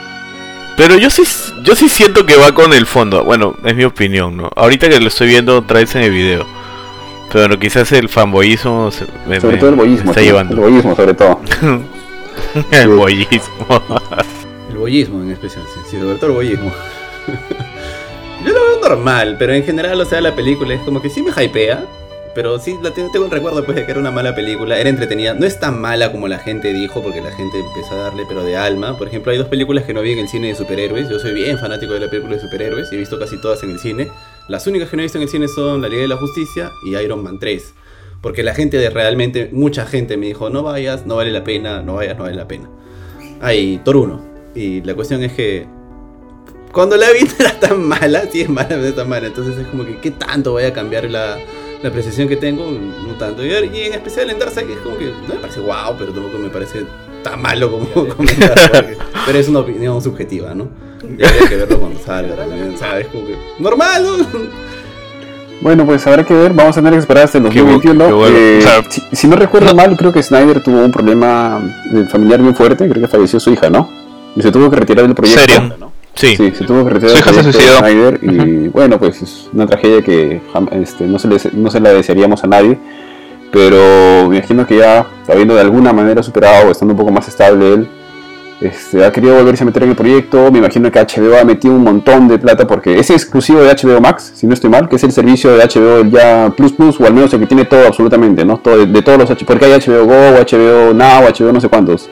Pero 0.77 0.95
yo 0.97 1.09
sí, 1.09 1.23
yo 1.63 1.75
sí 1.75 1.89
siento 1.89 2.25
que 2.25 2.37
va 2.37 2.53
con 2.53 2.71
el 2.73 2.85
fondo. 2.85 3.23
Bueno, 3.25 3.55
es 3.65 3.75
mi 3.75 3.83
opinión, 3.83 4.37
¿no? 4.37 4.49
Ahorita 4.55 4.87
que 4.89 4.99
lo 4.99 5.07
estoy 5.09 5.27
viendo 5.27 5.57
otra 5.57 5.79
vez 5.79 5.93
en 5.95 6.03
el 6.03 6.11
video. 6.11 6.45
Pero 7.31 7.47
bueno, 7.47 7.59
quizás 7.59 7.91
el 7.91 8.07
fanboyismo 8.09 8.89
se, 8.91 9.05
me, 9.27 9.39
Sobre 9.41 9.55
me- 9.55 9.59
todo 9.59 9.69
el 9.71 9.75
boyismo. 9.75 10.09
está 10.11 10.21
sí, 10.21 10.25
llevando. 10.27 10.53
El 10.55 10.59
boyismo, 10.61 10.95
sobre 10.95 11.13
todo. 11.13 11.41
el 12.71 12.87
boyismo. 12.89 13.83
El 14.69 14.77
bollismo 14.77 15.21
en 15.21 15.31
especial, 15.31 15.63
sí, 15.73 15.79
sí, 15.91 15.99
sobre 15.99 16.15
todo 16.15 16.27
el 16.27 16.31
bollismo. 16.33 16.71
Yo 18.45 18.53
lo 18.53 18.59
veo 18.61 18.79
normal, 18.81 19.35
pero 19.37 19.53
en 19.53 19.65
general, 19.65 19.99
o 19.99 20.05
sea, 20.05 20.21
la 20.21 20.33
película 20.33 20.73
es 20.73 20.79
como 20.81 21.01
que 21.01 21.09
sí 21.09 21.21
me 21.21 21.31
hypea, 21.43 21.83
pero 22.35 22.59
sí 22.59 22.77
la 22.81 22.91
tengo, 22.93 23.25
el 23.25 23.31
recuerdo 23.31 23.65
pues 23.65 23.75
de 23.75 23.85
que 23.85 23.91
era 23.91 23.99
una 23.99 24.11
mala 24.11 24.35
película, 24.35 24.77
era 24.77 24.89
entretenida, 24.89 25.33
no 25.33 25.45
es 25.45 25.59
tan 25.59 25.79
mala 25.81 26.11
como 26.11 26.27
la 26.27 26.39
gente 26.39 26.73
dijo, 26.73 27.01
porque 27.01 27.21
la 27.21 27.31
gente 27.31 27.59
empezó 27.59 27.95
a 27.95 28.03
darle 28.03 28.23
pero 28.27 28.43
de 28.43 28.55
alma. 28.55 28.97
Por 28.97 29.07
ejemplo, 29.07 29.31
hay 29.31 29.37
dos 29.37 29.47
películas 29.47 29.83
que 29.83 29.93
no 29.93 30.01
vi 30.01 30.11
en 30.11 30.19
el 30.19 30.27
cine 30.27 30.47
de 30.47 30.55
superhéroes, 30.55 31.09
yo 31.09 31.19
soy 31.19 31.33
bien 31.33 31.57
fanático 31.57 31.93
de 31.93 32.01
la 32.01 32.09
película 32.09 32.35
de 32.35 32.41
superhéroes 32.41 32.91
he 32.91 32.97
visto 32.97 33.19
casi 33.19 33.39
todas 33.41 33.63
en 33.63 33.71
el 33.71 33.79
cine. 33.79 34.09
Las 34.47 34.67
únicas 34.67 34.89
que 34.89 34.97
no 34.97 35.01
he 35.01 35.05
visto 35.05 35.17
en 35.17 35.23
el 35.23 35.29
cine 35.29 35.47
son 35.47 35.81
La 35.81 35.89
Liga 35.89 36.03
de 36.03 36.07
la 36.07 36.17
Justicia 36.17 36.71
y 36.85 36.95
Iron 36.95 37.23
Man 37.23 37.39
3. 37.39 37.73
Porque 38.21 38.43
la 38.43 38.53
gente 38.53 38.77
de 38.77 38.89
realmente, 38.89 39.49
mucha 39.51 39.85
gente 39.85 40.17
me 40.17 40.27
dijo, 40.27 40.49
no 40.49 40.63
vayas, 40.63 41.05
no 41.05 41.15
vale 41.15 41.31
la 41.31 41.43
pena, 41.43 41.81
no 41.81 41.95
vayas, 41.95 42.17
no 42.17 42.23
vale 42.23 42.35
la 42.35 42.47
pena. 42.47 42.69
Hay 43.41 43.79
Thor 43.83 43.97
1. 43.97 44.29
Y 44.55 44.81
la 44.81 44.93
cuestión 44.93 45.23
es 45.23 45.33
que 45.33 45.65
cuando 46.71 46.97
la 46.97 47.11
vi 47.11 47.19
no 47.23 47.31
era 47.39 47.59
tan 47.59 47.81
mala, 47.87 48.23
sí 48.31 48.41
es 48.41 48.49
mala, 48.49 48.69
pero 48.69 48.85
es 48.85 48.95
tan 48.95 49.07
mala. 49.09 49.27
Entonces 49.27 49.57
es 49.57 49.67
como 49.67 49.85
que, 49.85 49.97
¿qué 49.99 50.11
tanto 50.11 50.51
voy 50.51 50.63
a 50.63 50.73
cambiar 50.73 51.09
la, 51.09 51.37
la 51.81 51.89
apreciación 51.89 52.27
que 52.27 52.35
tengo? 52.35 52.65
No 52.71 53.13
tanto. 53.17 53.43
Y, 53.45 53.49
y 53.49 53.81
en 53.85 53.93
especial 53.93 54.29
en 54.29 54.39
Darkseid 54.39 54.69
es 54.69 54.77
como 54.79 54.97
que 54.97 55.05
no 55.27 55.35
me 55.35 55.39
parece 55.39 55.59
wow, 55.61 55.95
pero 55.97 56.11
tampoco 56.11 56.37
me 56.37 56.49
parece 56.49 56.85
tan 57.23 57.41
malo 57.41 57.71
como 57.71 57.85
comentar. 58.15 58.53
porque- 58.71 58.97
pero 59.25 59.37
es 59.39 59.47
una 59.47 59.59
opinión 59.59 60.01
subjetiva, 60.01 60.53
¿no? 60.53 60.67
Y 61.03 61.23
habría 61.23 61.47
que 61.49 61.55
verlo 61.55 61.79
cuando 61.79 61.99
salga 61.99 62.35
también, 62.35 62.75
¿sabes? 62.77 63.07
Como 63.07 63.25
que, 63.27 63.35
normal, 63.59 64.03
¿no? 64.03 64.49
Bueno, 65.61 65.85
pues 65.85 66.05
habrá 66.07 66.23
que 66.23 66.33
ver. 66.33 66.53
Vamos 66.53 66.77
a 66.77 66.79
tener 66.79 66.93
que 66.93 66.99
esperar 66.99 67.23
hasta 67.25 67.37
el 67.37 67.49
Qué 67.49 67.61
bu- 67.61 67.73
2021. 67.81 68.05
qué 68.07 68.13
bueno. 68.13 68.37
Eh, 68.37 68.57
O 68.59 68.61
sea, 68.61 68.83
si, 68.89 69.01
si 69.11 69.27
no 69.27 69.35
recuerdo 69.35 69.73
mal, 69.75 69.95
creo 69.97 70.11
que 70.13 70.23
Snyder 70.23 70.63
tuvo 70.63 70.83
un 70.85 70.91
problema 70.91 71.59
de 71.91 72.05
familiar 72.05 72.41
bien 72.41 72.55
fuerte. 72.55 72.87
Creo 72.87 73.01
que 73.01 73.07
falleció 73.09 73.39
su 73.41 73.51
hija, 73.51 73.69
¿no? 73.69 73.89
Y 74.35 74.41
se 74.41 74.51
tuvo 74.51 74.69
que 74.69 74.77
retirar 74.77 75.05
del 75.05 75.15
proyecto. 75.15 75.41
¿Serio? 75.53 75.91
Sí. 76.19 76.35
Sí, 76.35 76.51
se 76.53 76.65
tuvo 76.65 76.83
que 76.83 76.95
retirar 76.95 77.15
de. 77.15 77.53
Snyder. 77.53 78.19
Y 78.21 78.67
bueno, 78.67 78.99
pues 78.99 79.21
es 79.21 79.49
una 79.53 79.65
tragedia 79.65 80.01
que 80.01 80.41
este, 80.73 81.05
no, 81.05 81.17
se 81.17 81.29
le, 81.29 81.37
no 81.53 81.71
se 81.71 81.79
la 81.79 81.93
desearíamos 81.93 82.43
a 82.43 82.47
nadie. 82.47 82.77
Pero 83.53 84.27
me 84.27 84.37
imagino 84.37 84.67
que 84.67 84.77
ya, 84.77 85.07
habiendo 85.29 85.55
de 85.55 85.61
alguna 85.61 85.93
manera 85.93 86.21
superado 86.21 86.67
o 86.67 86.71
estando 86.71 86.93
un 86.93 86.97
poco 86.97 87.11
más 87.11 87.29
estable 87.29 87.73
él, 87.73 87.87
este, 88.59 89.05
ha 89.05 89.13
querido 89.13 89.35
volverse 89.35 89.63
a 89.63 89.65
meter 89.65 89.83
en 89.83 89.91
el 89.91 89.95
proyecto. 89.95 90.51
Me 90.51 90.59
imagino 90.59 90.91
que 90.91 90.99
HBO 90.99 91.39
ha 91.39 91.45
metido 91.45 91.73
un 91.73 91.85
montón 91.85 92.27
de 92.27 92.37
plata 92.37 92.67
porque 92.67 92.99
es 92.99 93.09
exclusivo 93.11 93.61
de 93.61 93.73
HBO 93.73 94.01
Max, 94.01 94.33
si 94.35 94.45
no 94.45 94.53
estoy 94.53 94.69
mal, 94.69 94.89
que 94.89 94.97
es 94.97 95.03
el 95.05 95.13
servicio 95.13 95.55
de 95.55 95.63
HBO 95.63 96.03
ya 96.09 96.53
Plus 96.55 96.73
Plus, 96.73 96.99
o 96.99 97.05
al 97.05 97.13
menos 97.13 97.33
el 97.33 97.39
que 97.39 97.47
tiene 97.47 97.63
todo 97.63 97.87
absolutamente, 97.87 98.43
¿no? 98.43 98.57
Todo, 98.57 98.85
de, 98.85 99.01
todos 99.01 99.17
los 99.17 99.43
porque 99.45 99.65
hay 99.65 99.79
HBO 99.79 100.05
Go, 100.05 100.13
HBO 100.13 100.93
Now, 100.93 101.23
HBO 101.29 101.53
no 101.53 101.61
sé 101.61 101.69
cuántos. 101.69 102.09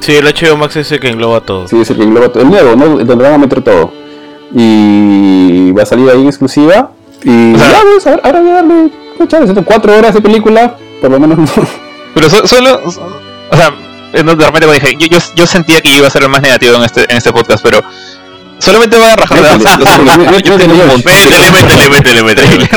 Sí, 0.00 0.16
el 0.16 0.24
HBO 0.24 0.56
Max 0.56 0.76
es 0.76 0.90
el 0.92 1.00
que 1.00 1.08
engloba 1.08 1.40
todo. 1.40 1.68
Sí, 1.68 1.80
es 1.80 1.90
el 1.90 1.96
que 1.96 2.02
engloba 2.02 2.28
todo. 2.30 2.42
El 2.42 2.50
nuevo, 2.50 2.76
¿no? 2.76 3.04
Donde 3.04 3.24
van 3.24 3.34
a 3.34 3.38
meter 3.38 3.62
todo. 3.62 3.92
Y 4.54 5.72
va 5.72 5.82
a 5.82 5.86
salir 5.86 6.08
ahí 6.08 6.20
en 6.20 6.28
exclusiva. 6.28 6.90
Y 7.22 7.52
ya, 7.56 7.80
pues, 7.82 8.06
ahora 8.06 8.40
voy 8.40 8.50
a 8.50 8.54
darle 8.54 8.90
cuatro 9.64 9.96
horas 9.96 10.14
de 10.14 10.20
película, 10.20 10.76
por 11.00 11.10
lo 11.10 11.20
menos. 11.20 11.50
Pero 12.14 12.30
solo, 12.30 12.80
o 12.84 13.56
sea, 13.56 13.72
de 14.12 14.22
repente 14.22 14.66
me 14.66 14.74
dije, 14.74 14.96
yo, 14.98 15.18
yo, 15.34 15.46
sentía 15.46 15.80
que 15.80 15.96
iba 15.96 16.06
a 16.06 16.10
ser 16.10 16.22
el 16.22 16.28
más 16.28 16.42
negativo 16.42 16.76
en 16.76 16.82
este, 16.82 17.10
en 17.10 17.16
este 17.16 17.32
podcast, 17.32 17.62
pero 17.62 17.80
solamente 18.58 18.96
voy 18.96 19.06
a 19.06 19.16
rajar 19.16 19.40
de 19.40 19.58
Métele, 21.54 21.90
métele, 21.90 22.22
métele, 22.22 22.70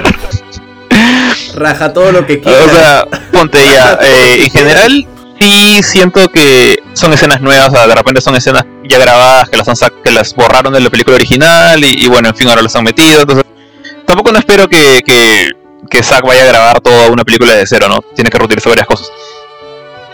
Raja 1.55 1.93
todo 1.93 2.11
lo 2.11 2.25
que 2.25 2.39
quieras. 2.39 2.65
O 2.65 2.69
sea, 2.69 3.07
ponte 3.31 3.59
ya. 3.67 3.97
Eh, 4.01 4.43
en 4.43 4.51
general, 4.51 5.07
sí 5.41 5.81
siento 5.83 6.27
que 6.29 6.81
son 6.93 7.13
escenas 7.13 7.41
nuevas, 7.41 7.69
o 7.69 7.71
sea, 7.71 7.87
de 7.87 7.95
repente 7.95 8.21
son 8.21 8.35
escenas 8.35 8.63
ya 8.87 8.99
grabadas, 8.99 9.49
que 9.49 9.57
las, 9.57 9.67
han 9.67 9.75
que 10.03 10.11
las 10.11 10.35
borraron 10.35 10.73
de 10.73 10.79
la 10.79 10.89
película 10.89 11.15
original, 11.15 11.83
y, 11.83 12.07
bueno, 12.07 12.29
en 12.29 12.35
fin, 12.35 12.47
ahora 12.47 12.61
las 12.61 12.75
han 12.75 12.83
metido. 12.83 13.21
Entonces, 13.21 13.45
tampoco 14.05 14.31
no 14.31 14.39
espero 14.39 14.67
que, 14.67 15.01
que, 15.03 15.49
que 15.89 16.03
Zack 16.03 16.25
vaya 16.25 16.43
a 16.43 16.45
grabar 16.45 16.81
toda 16.81 17.09
una 17.09 17.23
película 17.23 17.53
de 17.53 17.65
cero, 17.65 17.87
¿no? 17.89 18.01
Tiene 18.13 18.29
que 18.29 18.37
reutilizar 18.37 18.69
varias 18.69 18.87
cosas. 18.87 19.11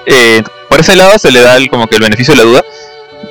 Eh, 0.06 0.42
por 0.70 0.80
ese 0.80 0.96
lado 0.96 1.20
se 1.20 1.32
le 1.32 1.42
da 1.42 1.58
el, 1.58 1.70
como 1.70 1.88
que 1.88 1.98
el 1.98 2.04
beneficio 2.04 2.34
de 2.34 2.44
la 2.44 2.50
duda. 2.50 2.66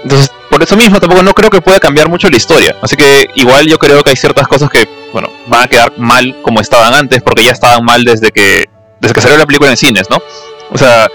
Entonces, 0.03 0.31
por 0.51 0.63
eso 0.63 0.77
mismo 0.77 1.01
tampoco 1.01 1.23
no 1.23 1.33
creo 1.33 1.49
que 1.49 1.63
pueda 1.63 1.81
cambiar 1.81 2.09
mucho 2.11 2.29
la 2.29 2.37
historia. 2.37 2.77
Así 2.83 2.97
que 2.97 3.31
igual 3.37 3.67
yo 3.67 3.79
creo 3.79 4.03
que 4.03 4.11
hay 4.11 4.17
ciertas 4.17 4.47
cosas 4.47 4.69
que, 4.69 4.87
bueno, 5.13 5.31
van 5.47 5.63
a 5.63 5.67
quedar 5.69 5.93
mal 5.97 6.37
como 6.43 6.61
estaban 6.61 6.93
antes, 6.93 7.23
porque 7.23 7.45
ya 7.45 7.53
estaban 7.53 7.85
mal 7.85 8.05
desde 8.05 8.31
que, 8.31 8.65
desde 9.01 9.15
que 9.15 9.21
salió 9.23 9.39
la 9.39 9.47
película 9.47 9.71
en 9.71 9.77
cines, 9.79 10.11
¿no? 10.11 10.19
O 10.71 10.77
sea, 10.77 11.09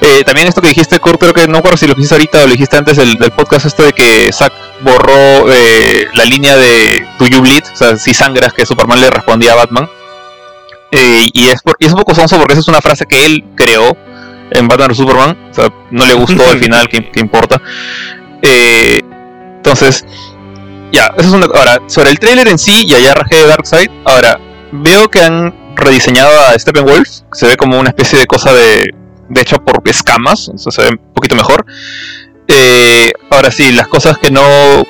eh, 0.00 0.22
también 0.24 0.48
esto 0.48 0.60
que 0.60 0.68
dijiste, 0.68 0.98
Kurt, 0.98 1.18
creo 1.18 1.32
que 1.32 1.46
no 1.46 1.56
recuerdo 1.56 1.76
si 1.76 1.86
lo 1.86 1.94
dijiste 1.94 2.14
ahorita 2.14 2.38
o 2.38 2.46
lo 2.46 2.52
dijiste 2.52 2.76
antes 2.76 2.96
del, 2.96 3.16
podcast, 3.32 3.66
esto 3.66 3.82
de 3.82 3.92
que 3.92 4.30
Zack 4.32 4.52
borró 4.82 5.50
eh, 5.52 6.06
la 6.14 6.24
línea 6.24 6.56
de 6.56 7.06
Do 7.18 7.26
You 7.26 7.40
Bleed, 7.40 7.64
o 7.72 7.76
sea, 7.76 7.96
si 7.96 8.12
sangras 8.14 8.52
que 8.52 8.66
Superman 8.66 9.00
le 9.00 9.10
respondía 9.10 9.52
a 9.52 9.56
Batman. 9.56 9.88
Eh, 10.92 11.26
y, 11.32 11.48
es 11.48 11.60
y 11.78 11.86
es 11.86 11.92
un 11.92 11.98
poco 11.98 12.14
sonso 12.14 12.38
porque 12.38 12.52
esa 12.52 12.60
es 12.60 12.68
una 12.68 12.80
frase 12.80 13.06
que 13.06 13.26
él 13.26 13.44
creó 13.56 13.96
en 14.50 14.68
Batman 14.68 14.94
Superman. 14.94 15.36
O 15.50 15.54
sea, 15.54 15.68
no 15.90 16.06
le 16.06 16.14
gustó 16.14 16.48
al 16.48 16.58
final, 16.62 16.88
¿qué, 16.88 17.20
importa? 17.20 17.60
Eh, 18.42 19.00
entonces, 19.56 20.04
ya, 20.92 21.12
eso 21.16 21.28
es 21.28 21.34
una. 21.34 21.46
Ahora, 21.46 21.80
sobre 21.86 22.10
el 22.10 22.18
trailer 22.18 22.48
en 22.48 22.58
sí, 22.58 22.86
ya 22.86 22.98
ya 22.98 23.14
rajé 23.14 23.36
de 23.36 23.46
Darkseid. 23.46 23.90
Ahora, 24.04 24.38
veo 24.72 25.08
que 25.08 25.22
han 25.22 25.74
rediseñado 25.74 26.30
a 26.40 26.58
Steppenwolf. 26.58 27.08
Se 27.32 27.46
ve 27.46 27.56
como 27.56 27.78
una 27.78 27.88
especie 27.88 28.18
de 28.18 28.26
cosa 28.26 28.52
de. 28.52 28.94
De 29.28 29.40
hecho, 29.40 29.56
por 29.56 29.82
escamas. 29.88 30.48
O 30.48 30.58
sea, 30.58 30.72
se 30.72 30.82
ve 30.82 30.88
un 30.90 31.12
poquito 31.12 31.34
mejor. 31.34 31.64
Eh, 32.48 33.12
ahora 33.30 33.50
sí, 33.50 33.72
las 33.72 33.88
cosas 33.88 34.18
que 34.18 34.30
no, 34.30 34.42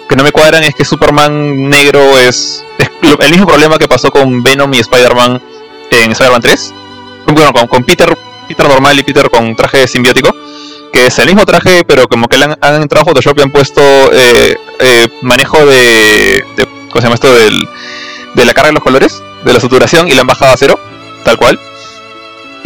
que 0.08 0.16
no 0.16 0.22
me 0.22 0.32
cuadran 0.32 0.62
es 0.62 0.74
que 0.74 0.84
Superman 0.84 1.68
negro 1.68 2.18
es, 2.18 2.62
el 3.20 3.30
mismo 3.30 3.46
problema 3.46 3.78
que 3.78 3.88
pasó 3.88 4.10
con 4.10 4.42
Venom 4.42 4.72
y 4.74 4.80
Spider-Man 4.80 5.40
en 5.90 6.12
Spider-Man 6.12 6.42
3. 6.42 6.74
Bueno, 7.28 7.52
con, 7.68 7.84
Peter 7.84 8.16
Peter 8.46 8.68
normal 8.68 8.98
y 8.98 9.02
Peter 9.02 9.28
con 9.30 9.56
traje 9.56 9.88
simbiótico, 9.88 10.34
que 10.92 11.06
es 11.06 11.18
el 11.18 11.26
mismo 11.26 11.44
traje, 11.44 11.82
pero 11.84 12.06
como 12.06 12.28
que 12.28 12.36
le 12.36 12.44
han, 12.44 12.58
han 12.60 12.82
entrado 12.82 13.02
a 13.02 13.06
Photoshop 13.06 13.38
y 13.38 13.42
han 13.42 13.50
puesto 13.50 13.80
eh, 14.12 14.56
eh, 14.78 15.08
manejo 15.22 15.64
de, 15.64 16.44
¿Cómo 16.56 17.00
se 17.00 17.02
llama 17.02 17.14
esto? 17.14 17.32
Del, 17.32 17.68
de 18.34 18.44
la 18.44 18.54
carga 18.54 18.68
de 18.68 18.74
los 18.74 18.82
colores, 18.82 19.22
de 19.44 19.52
la 19.52 19.60
saturación, 19.60 20.08
y 20.08 20.14
la 20.14 20.20
han 20.20 20.26
bajado 20.26 20.52
a 20.52 20.56
cero, 20.56 20.78
tal 21.24 21.36
cual. 21.36 21.58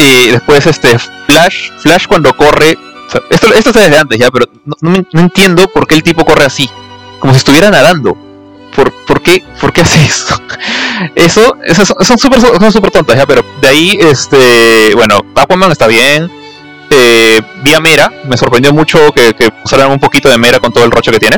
Y 0.01 0.31
después, 0.31 0.67
este, 0.67 0.99
Flash, 0.99 1.71
Flash 1.79 2.07
cuando 2.07 2.33
corre. 2.33 2.79
esto, 3.29 3.53
esto 3.53 3.71
está 3.71 3.81
desde 3.81 3.99
antes 3.99 4.19
ya, 4.19 4.31
pero 4.31 4.47
no, 4.81 4.95
entiendo 5.13 5.69
por 5.69 5.87
qué 5.87 5.95
el 5.95 6.03
tipo 6.03 6.25
corre 6.25 6.45
así, 6.45 6.71
como 7.19 7.35
si 7.35 7.39
estuviera 7.39 7.71
nadando. 7.71 8.17
¿Por, 8.75 8.93
por, 9.05 9.21
qué, 9.21 9.43
¿Por 9.61 9.73
qué 9.73 9.83
hace 9.83 10.03
eso? 10.05 10.41
Eso, 11.15 11.57
eso 11.65 11.85
son 12.01 12.19
súper 12.19 12.41
son 12.41 12.73
super 12.73 12.91
tontas, 12.91 13.17
¿ya? 13.17 13.27
Pero 13.27 13.45
de 13.61 13.69
ahí, 13.69 13.99
este, 14.01 14.95
bueno, 14.95 15.21
Aquaman 15.35 15.73
está 15.73 15.87
bien. 15.87 16.31
Eh, 16.93 17.41
vi 17.63 17.75
a 17.75 17.81
Mera, 17.81 18.13
me 18.25 18.37
sorprendió 18.37 18.73
mucho 18.73 19.13
que, 19.13 19.33
que 19.35 19.49
usaran 19.65 19.93
un 19.93 20.01
poquito 20.01 20.29
de 20.29 20.39
Mera 20.39 20.59
con 20.61 20.73
todo 20.73 20.85
el 20.85 20.91
rocho 20.91 21.13
que 21.13 21.19
tiene. 21.19 21.37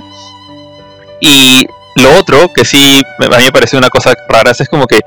Y 1.20 1.66
lo 1.96 2.16
otro, 2.16 2.52
que 2.52 2.64
sí, 2.64 3.02
a 3.18 3.38
mí 3.38 3.44
me 3.44 3.52
pareció 3.52 3.78
una 3.78 3.90
cosa 3.90 4.14
rara, 4.28 4.52
es 4.52 4.68
como 4.68 4.86
que 4.86 5.00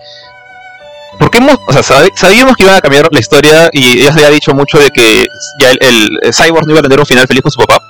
¿Por 1.20 1.32
qué 1.32 1.38
hemos, 1.38 1.58
o 1.68 1.74
sea, 1.74 1.84
sabíamos 2.16 2.56
que 2.56 2.64
iban 2.64 2.76
a 2.76 2.82
cambiar 2.82 3.08
la 3.12 3.20
historia 3.20 3.70
y 3.72 4.00
ella 4.00 4.12
se 4.12 4.20
había 4.20 4.32
dicho 4.32 4.54
mucho 4.54 4.78
de 4.78 4.90
que 4.90 5.26
ya 5.60 5.72
el, 5.72 6.10
el, 6.22 6.34
Cyborg 6.34 6.66
no 6.66 6.72
iba 6.72 6.80
a 6.80 6.84
tener 6.84 7.00
un 7.00 7.06
final 7.06 7.28
feliz 7.28 7.42
con 7.42 7.52
su 7.52 7.60
papá. 7.60 7.82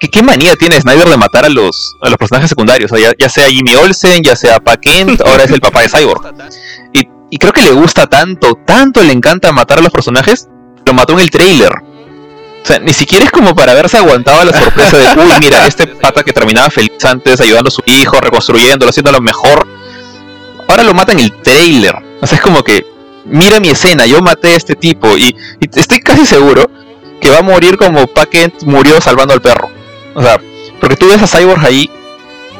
¿Qué, 0.00 0.08
¿Qué, 0.08 0.22
manía 0.22 0.56
tiene 0.56 0.80
Snyder 0.80 1.08
de 1.08 1.16
matar 1.16 1.44
a 1.46 1.48
los, 1.48 1.96
a 2.02 2.08
los 2.08 2.18
personajes 2.18 2.48
secundarios? 2.48 2.90
ya, 3.18 3.28
sea 3.28 3.46
Jimmy 3.46 3.74
Olsen, 3.74 4.22
ya 4.22 4.36
sea 4.36 4.60
Pa 4.60 4.76
Kent, 4.76 5.20
ahora 5.26 5.44
es 5.44 5.50
el 5.50 5.60
papá 5.60 5.82
de 5.82 5.88
Cyborg. 5.88 6.34
Y, 6.92 7.08
y, 7.30 7.38
creo 7.38 7.52
que 7.52 7.62
le 7.62 7.72
gusta 7.72 8.06
tanto, 8.06 8.58
tanto 8.66 9.02
le 9.02 9.12
encanta 9.12 9.52
matar 9.52 9.78
a 9.78 9.82
los 9.82 9.90
personajes, 9.90 10.48
lo 10.84 10.92
mató 10.92 11.14
en 11.14 11.20
el 11.20 11.30
trailer. 11.30 11.72
O 12.66 12.66
sea, 12.66 12.80
ni 12.80 12.92
siquiera 12.92 13.24
es 13.24 13.30
como 13.30 13.54
para 13.54 13.72
haberse 13.72 13.96
aguantado 13.96 14.44
la 14.44 14.52
sorpresa 14.58 14.96
de, 14.98 15.20
uy, 15.20 15.32
mira, 15.40 15.66
este 15.66 15.86
pata 15.86 16.24
que 16.24 16.32
terminaba 16.32 16.68
feliz 16.68 17.04
antes, 17.04 17.40
ayudando 17.40 17.68
a 17.68 17.70
su 17.70 17.80
hijo, 17.86 18.20
reconstruyéndolo, 18.20 18.90
haciéndolo 18.90 19.20
mejor. 19.20 19.66
Ahora 20.68 20.82
lo 20.82 20.94
mata 20.94 21.12
en 21.12 21.20
el 21.20 21.32
trailer. 21.32 21.94
O 22.20 22.26
sea, 22.26 22.36
es 22.36 22.42
como 22.42 22.62
que, 22.62 22.86
mira 23.24 23.60
mi 23.60 23.68
escena, 23.68 24.06
yo 24.06 24.20
maté 24.20 24.48
a 24.48 24.56
este 24.56 24.74
tipo 24.74 25.16
y, 25.16 25.34
estoy 25.74 26.00
casi 26.00 26.26
seguro 26.26 26.70
que 27.20 27.30
va 27.30 27.38
a 27.38 27.42
morir 27.42 27.76
como 27.76 28.06
Pa 28.06 28.26
Kent 28.26 28.62
murió 28.62 29.00
salvando 29.00 29.34
al 29.34 29.42
perro. 29.42 29.70
O 30.14 30.22
sea, 30.22 30.40
porque 30.80 30.96
tú 30.96 31.08
ves 31.08 31.22
a 31.22 31.26
Cyborg 31.26 31.64
ahí 31.64 31.90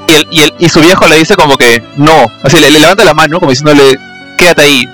y, 0.08 0.12
el, 0.12 0.26
y, 0.30 0.40
el, 0.40 0.54
y 0.58 0.68
su 0.68 0.80
viejo 0.80 1.06
le 1.08 1.16
dice 1.16 1.34
como 1.36 1.56
que 1.56 1.82
no, 1.96 2.26
así 2.42 2.58
le, 2.60 2.70
levanta 2.70 3.04
la 3.04 3.14
mano 3.14 3.38
como 3.38 3.50
diciéndole, 3.50 3.98
quédate 4.36 4.62
ahí. 4.62 4.84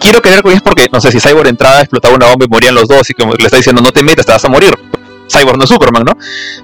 quiero 0.00 0.22
querer 0.22 0.42
con 0.42 0.52
es 0.52 0.62
porque, 0.62 0.88
no 0.92 1.00
sé, 1.00 1.12
si 1.12 1.20
Cyborg 1.20 1.48
entraba, 1.48 1.80
explotaba 1.80 2.14
una 2.14 2.26
bomba 2.26 2.46
y 2.46 2.48
morían 2.48 2.74
los 2.74 2.88
dos 2.88 3.08
y 3.10 3.14
como 3.14 3.34
le 3.34 3.44
está 3.44 3.56
diciendo, 3.56 3.82
no 3.82 3.92
te 3.92 4.02
metas, 4.02 4.26
te 4.26 4.32
vas 4.32 4.44
a 4.44 4.48
morir. 4.48 4.76
Cyborg 5.30 5.58
no 5.58 5.64
es 5.64 5.70
Superman, 5.70 6.04
¿no? 6.04 6.16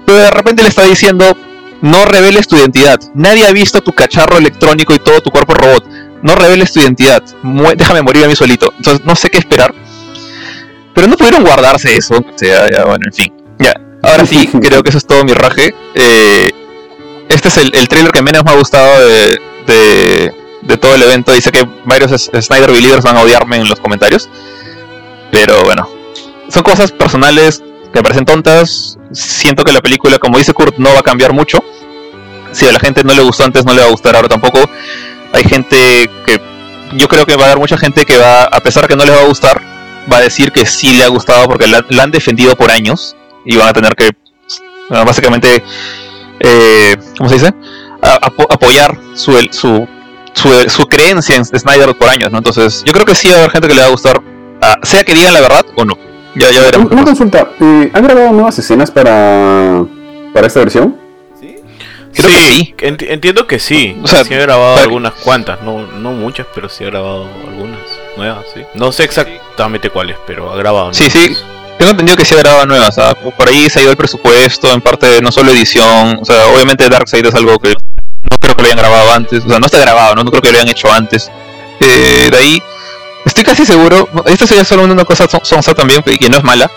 Pero 0.05 0.19
de 0.19 0.31
repente 0.31 0.63
le 0.63 0.69
está 0.69 0.83
diciendo, 0.83 1.37
no 1.83 2.05
reveles 2.05 2.47
tu 2.47 2.55
identidad. 2.55 2.97
Nadie 3.13 3.45
ha 3.45 3.51
visto 3.51 3.81
tu 3.81 3.91
cacharro 3.91 4.37
electrónico 4.37 4.93
y 4.95 4.99
todo 4.99 5.19
tu 5.19 5.29
cuerpo 5.29 5.53
robot. 5.53 5.85
No 6.21 6.33
reveles 6.33 6.71
tu 6.71 6.79
identidad. 6.79 7.21
déjame 7.77 8.01
morir 8.01 8.23
a 8.23 8.27
mí 8.29 8.35
solito. 8.37 8.73
Entonces 8.77 9.05
no 9.05 9.13
sé 9.17 9.29
qué 9.29 9.37
esperar. 9.37 9.75
Pero 10.95 11.07
no 11.07 11.17
pudieron 11.17 11.43
guardarse 11.43 11.93
eso. 11.97 12.15
O 12.15 12.37
sea, 12.37 12.71
ya, 12.71 12.85
bueno, 12.85 13.05
en 13.05 13.13
fin. 13.13 13.33
Ya, 13.59 13.73
Ahora 14.01 14.25
sí, 14.25 14.47
creo 14.61 14.81
que 14.81 14.89
eso 14.89 14.97
es 14.97 15.05
todo 15.05 15.25
mi 15.25 15.33
raje. 15.33 15.75
Eh, 15.93 16.51
este 17.27 17.49
es 17.49 17.57
el, 17.57 17.75
el, 17.75 17.89
trailer 17.89 18.13
que 18.13 18.21
menos 18.21 18.45
me 18.45 18.51
ha 18.51 18.55
gustado 18.55 19.05
de, 19.05 20.31
de, 20.61 20.77
todo 20.77 20.95
el 20.95 21.03
evento. 21.03 21.33
Dice 21.33 21.51
que 21.51 21.67
varios 21.83 22.11
Snyder 22.11 22.71
Believers 22.71 23.03
van 23.03 23.17
a 23.17 23.21
odiarme 23.23 23.57
en 23.57 23.67
los 23.67 23.81
comentarios. 23.81 24.29
Pero 25.31 25.65
bueno, 25.65 25.89
son 26.47 26.63
cosas 26.63 26.93
personales 26.93 27.61
que 27.91 27.99
me 27.99 28.03
parecen 28.03 28.23
tontas. 28.23 28.97
Siento 29.13 29.63
que 29.63 29.71
la 29.71 29.81
película, 29.81 30.17
como 30.17 30.37
dice 30.37 30.53
Kurt, 30.53 30.77
no 30.77 30.93
va 30.93 30.99
a 30.99 31.03
cambiar 31.03 31.33
mucho. 31.33 31.59
Si 32.51 32.67
a 32.67 32.71
la 32.71 32.79
gente 32.79 33.03
no 33.03 33.13
le 33.13 33.21
gustó 33.21 33.45
antes, 33.45 33.65
no 33.65 33.73
le 33.73 33.81
va 33.81 33.87
a 33.87 33.91
gustar 33.91 34.15
ahora 34.15 34.27
tampoco. 34.27 34.59
Hay 35.33 35.43
gente 35.43 36.09
que. 36.25 36.41
Yo 36.93 37.07
creo 37.07 37.25
que 37.25 37.35
va 37.35 37.43
a 37.43 37.45
haber 37.47 37.59
mucha 37.59 37.77
gente 37.77 38.05
que 38.05 38.17
va, 38.17 38.43
a 38.43 38.59
pesar 38.59 38.87
que 38.87 38.95
no 38.95 39.03
les 39.03 39.15
va 39.15 39.21
a 39.21 39.25
gustar, 39.25 39.61
va 40.11 40.17
a 40.17 40.21
decir 40.21 40.51
que 40.51 40.65
sí 40.65 40.95
le 40.95 41.03
ha 41.03 41.07
gustado 41.07 41.47
porque 41.47 41.65
la 41.65 42.03
han 42.03 42.11
defendido 42.11 42.55
por 42.55 42.69
años 42.69 43.15
y 43.45 43.55
van 43.55 43.69
a 43.69 43.73
tener 43.73 43.95
que 43.95 44.11
básicamente, 44.89 45.63
eh, 46.39 46.95
¿cómo 47.17 47.29
se 47.29 47.35
dice? 47.35 47.53
apoyar 48.01 48.97
su, 49.15 49.31
su, 49.51 49.87
su, 50.67 50.85
creencia 50.87 51.37
en 51.37 51.45
Snyder 51.45 51.95
por 51.95 52.09
años, 52.09 52.31
¿no? 52.31 52.39
Entonces, 52.39 52.83
yo 52.85 52.91
creo 52.91 53.05
que 53.05 53.15
sí 53.15 53.29
va 53.29 53.35
a 53.35 53.37
haber 53.39 53.51
gente 53.51 53.69
que 53.69 53.75
le 53.75 53.81
va 53.81 53.87
a 53.87 53.91
gustar, 53.91 54.21
ah, 54.61 54.77
sea 54.83 55.05
que 55.05 55.13
digan 55.13 55.33
la 55.33 55.39
verdad 55.39 55.65
o 55.77 55.85
no. 55.85 55.97
Ya, 56.35 56.51
ya 56.51 56.61
veremos. 56.61 56.91
Una 56.91 57.03
consulta, 57.03 57.49
eh, 57.59 57.91
¿han 57.93 58.03
grabado 58.03 58.31
nuevas 58.31 58.57
escenas 58.57 58.89
para, 58.91 59.85
para 60.33 60.47
esta 60.47 60.59
versión? 60.59 60.97
Creo 62.15 62.29
sí, 62.29 62.73
que 62.77 62.89
sí. 62.89 63.05
entiendo 63.09 63.47
que 63.47 63.59
sí. 63.59 63.97
O 64.03 64.07
sea, 64.07 64.23
sí 64.23 64.33
he 64.33 64.39
grabado 64.39 64.77
algunas 64.77 65.13
cuantas, 65.13 65.61
no, 65.63 65.81
no 65.81 66.11
muchas, 66.11 66.45
pero 66.53 66.69
sí 66.69 66.83
he 66.83 66.87
grabado 66.87 67.27
algunas 67.47 67.79
nuevas, 68.17 68.45
sí. 68.53 68.61
No 68.75 68.91
sé 68.91 69.03
exactamente 69.03 69.89
cuáles, 69.89 70.17
pero 70.27 70.51
ha 70.51 70.55
grabado. 70.55 70.93
Sí, 70.93 71.09
sí. 71.09 71.35
Tengo 71.77 71.91
entendido 71.91 72.15
que 72.15 72.25
se 72.25 72.35
graba 72.35 72.65
nuevas, 72.65 72.95
por 73.35 73.49
ahí 73.49 73.67
se 73.69 73.79
ha 73.79 73.81
ido 73.81 73.91
el 73.91 73.97
presupuesto, 73.97 74.71
en 74.71 74.81
parte 74.81 75.21
no 75.21 75.31
solo 75.31 75.51
edición, 75.51 76.19
o 76.21 76.25
sea, 76.25 76.45
obviamente 76.53 76.87
Darkseid 76.87 77.25
es 77.25 77.33
algo 77.33 77.57
que 77.57 77.69
no 77.69 78.37
creo 78.39 78.55
que 78.55 78.61
lo 78.61 78.67
hayan 78.67 78.77
grabado 78.77 79.11
antes, 79.11 79.43
o 79.43 79.49
sea, 79.49 79.59
no 79.59 79.65
está 79.65 79.79
grabado, 79.79 80.13
no, 80.15 80.23
creo 80.25 80.41
que 80.41 80.51
lo 80.51 80.59
hayan 80.59 80.69
hecho 80.69 80.91
antes. 80.91 81.31
Eh, 81.79 82.29
de 82.31 82.37
ahí, 82.37 82.63
estoy 83.25 83.43
casi 83.43 83.65
seguro, 83.65 84.07
esta 84.25 84.47
sería 84.47 84.65
solo 84.65 84.83
una 84.83 85.05
cosa 85.05 85.27
sonsa 85.43 85.73
también, 85.73 86.03
que 86.03 86.29
no 86.29 86.37
es 86.37 86.43
mala. 86.43 86.69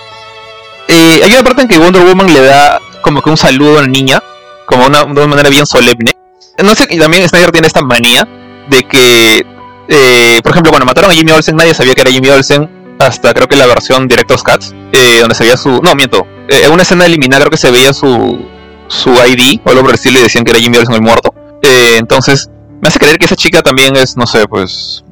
Eh, 0.89 1.21
hay 1.23 1.33
una 1.33 1.43
parte 1.43 1.63
en 1.63 1.69
que 1.69 1.79
Wonder 1.79 2.05
Woman 2.05 2.33
le 2.33 2.43
da 2.43 2.81
como 3.03 3.23
que 3.23 3.31
un 3.31 3.37
saludo 3.37 3.79
a 3.79 3.83
la 3.83 3.89
niña, 3.89 4.23
como 4.67 4.87
una, 4.87 5.05
de 5.05 5.11
una 5.11 5.27
manera 5.27 5.49
bien 5.49 5.67
solemne. 5.67 6.17
No 6.63 6.75
sé, 6.75 6.87
y 6.91 6.99
también 6.99 7.29
Snyder 7.29 7.53
tiene 7.53 7.67
esta 7.67 7.83
manía 7.83 8.27
de 8.69 8.83
que, 8.85 9.47
eh, 9.89 10.41
por 10.43 10.53
ejemplo, 10.53 10.71
cuando 10.71 10.87
mataron 10.87 11.11
a 11.11 11.15
Jimmy 11.15 11.33
Olsen, 11.33 11.57
nadie 11.57 11.75
sabía 11.75 11.95
que 11.95 12.01
era 12.01 12.11
Jimmy 12.11 12.31
Olsen 12.31 12.69
hasta 12.99 13.35
creo 13.35 13.47
que 13.47 13.57
la 13.57 13.67
versión 13.67 14.09
Director's 14.09 14.43
Cuts, 14.43 14.75
eh, 14.93 15.19
donde 15.21 15.35
se 15.35 15.45
veía 15.45 15.57
su... 15.57 15.81
No, 15.83 15.95
miento, 15.95 16.27
eh, 16.49 16.63
en 16.65 16.73
una 16.73 16.83
escena 16.83 17.07
eliminada 17.07 17.43
creo 17.43 17.51
que 17.51 17.57
se 17.57 17.71
veía 17.71 17.93
su, 17.93 18.47
su 18.89 19.11
ID 19.11 19.61
o 19.65 19.71
algo 19.71 19.83
por 19.83 19.91
el 19.91 19.97
estilo 19.97 20.19
y 20.19 20.23
decían 20.23 20.45
que 20.45 20.53
era 20.53 20.61
Jimmy 20.61 20.79
Olsen 20.79 20.95
el 20.95 21.03
muerto. 21.03 21.35
Eh, 21.63 21.97
entonces, 21.99 22.49
me 22.81 22.89
hace 22.89 22.99
creer 22.99 23.19
que 23.19 23.27
esa 23.27 23.37
chica 23.37 23.63
también 23.63 23.97
es, 23.97 24.17
no 24.17 24.27
sé, 24.27 24.47
pues... 24.49 25.05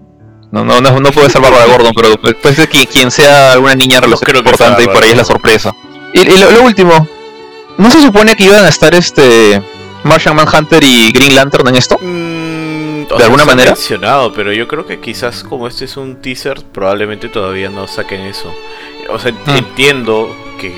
No, 0.55 0.65
no, 0.65 0.81
no, 0.81 1.01
no 1.01 1.11
puede 1.11 1.29
ser 1.31 1.43
Bárbara 1.43 1.65
Gordon, 1.69 1.93
pero 1.97 2.17
pues, 2.17 2.35
puede 2.35 2.55
ser 2.55 2.69
quien, 2.69 2.87
quien 2.87 3.11
sea 3.11 3.53
alguna 3.53 3.75
niña 3.75 4.01
que 4.01 4.39
importante 4.39 4.85
y 4.85 4.87
por 4.87 5.03
ahí 5.03 5.11
es 5.11 5.17
la 5.17 5.25
sorpresa. 5.25 5.75
Y, 6.13 6.21
y 6.21 6.39
lo, 6.39 6.53
lo 6.53 6.63
último, 6.63 7.09
¿no 7.77 7.91
se 7.91 8.01
supone 8.01 8.37
que 8.37 8.45
iban 8.45 8.65
a 8.65 8.69
estar 8.69 8.95
este 8.95 9.61
Martian 10.05 10.37
Manhunter 10.37 10.85
y 10.85 11.11
Green 11.11 11.35
Lantern 11.35 11.67
en 11.67 11.75
esto? 11.75 11.99
Mm, 12.01 13.09
¿De 13.09 13.25
alguna 13.25 13.45
manera? 13.45 13.73
mencionado, 13.73 14.33
pero 14.33 14.53
yo 14.53 14.69
creo 14.69 14.87
que 14.87 15.01
quizás 15.01 15.43
como 15.43 15.67
este 15.67 15.87
es 15.87 15.97
un 15.97 16.23
teaser, 16.23 16.63
probablemente 16.73 17.29
todavía 17.29 17.69
no 17.69 17.89
saquen 17.89 18.21
eso. 18.21 18.55
O 19.11 19.19
sea, 19.19 19.33
Ah. 19.47 19.59
entiendo 19.59 20.37
que... 20.61 20.73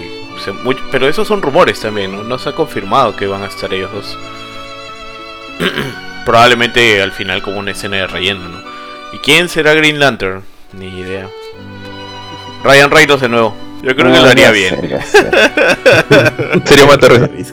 pero 0.91 1.07
esos 1.07 1.29
son 1.29 1.43
rumores 1.43 1.81
también, 1.81 2.13
¿no? 2.13 2.25
No 2.25 2.39
se 2.39 2.49
ha 2.49 2.55
confirmado 2.55 3.15
que 3.15 3.27
van 3.27 3.43
a 3.43 3.47
estar 3.49 3.75
ellos 3.75 3.91
dos. 3.93 4.17
probablemente 6.25 7.03
al 7.03 7.13
final 7.13 7.43
como 7.43 7.59
una 7.59 7.73
escena 7.73 7.99
de 7.99 8.07
relleno, 8.07 8.49
¿no? 8.49 8.76
¿Y 9.17 9.19
quién 9.21 9.49
será 9.49 9.73
Green 9.73 9.99
Lantern? 9.99 10.43
Ni 10.75 10.89
idea. 10.89 11.27
Ryan 12.63 12.91
Reynolds 12.91 13.23
de 13.23 13.29
nuevo. 13.31 13.55
Yo 13.83 13.97
creo 13.97 14.13
que 14.13 14.19
lo 14.21 14.27
haría 14.29 14.47
ya 14.47 14.51
bien. 14.51 15.01
sé. 15.11 15.31
Sería 16.67 16.85
más 16.87 16.99
terrible. 16.99 17.31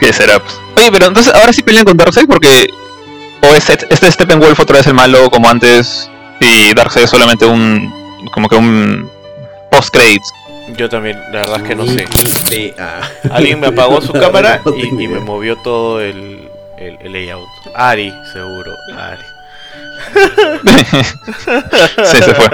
¿Qué 0.00 0.12
será? 0.14 0.38
pues? 0.38 0.58
Oye, 0.78 0.90
pero 0.90 1.06
entonces 1.08 1.34
ahora 1.34 1.52
sí 1.52 1.62
pelean 1.62 1.84
con 1.84 1.98
Darkseid 1.98 2.26
porque. 2.26 2.68
O 3.42 3.54
es 3.54 3.68
este, 3.68 4.10
Steppenwolf 4.10 4.58
otra 4.58 4.78
vez 4.78 4.86
el 4.86 4.94
malo 4.94 5.30
como 5.30 5.46
antes. 5.50 6.10
Y 6.40 6.72
Darkseid 6.72 7.04
es 7.04 7.10
solamente 7.10 7.44
un. 7.44 7.92
como 8.32 8.48
que 8.48 8.56
un. 8.56 9.10
post 9.70 9.90
credits. 9.94 10.32
Yo 10.78 10.88
también, 10.88 11.18
la 11.32 11.40
verdad 11.40 11.56
es 11.60 11.68
que 11.68 11.74
no 11.74 11.84
sé. 11.86 12.74
Ah. 12.78 13.02
Alguien 13.30 13.60
me 13.60 13.66
apagó 13.66 14.00
su 14.00 14.12
cámara 14.14 14.62
y, 14.74 14.90
me 14.90 15.20
movió 15.20 15.56
todo 15.56 16.00
el, 16.00 16.48
el- 16.78 16.96
el 17.02 17.12
layout. 17.12 17.44
Ari, 17.74 18.10
seguro. 18.32 18.72
Ari. 18.96 19.33
sí, 22.04 22.16
se 22.18 22.34
fue. 22.34 22.48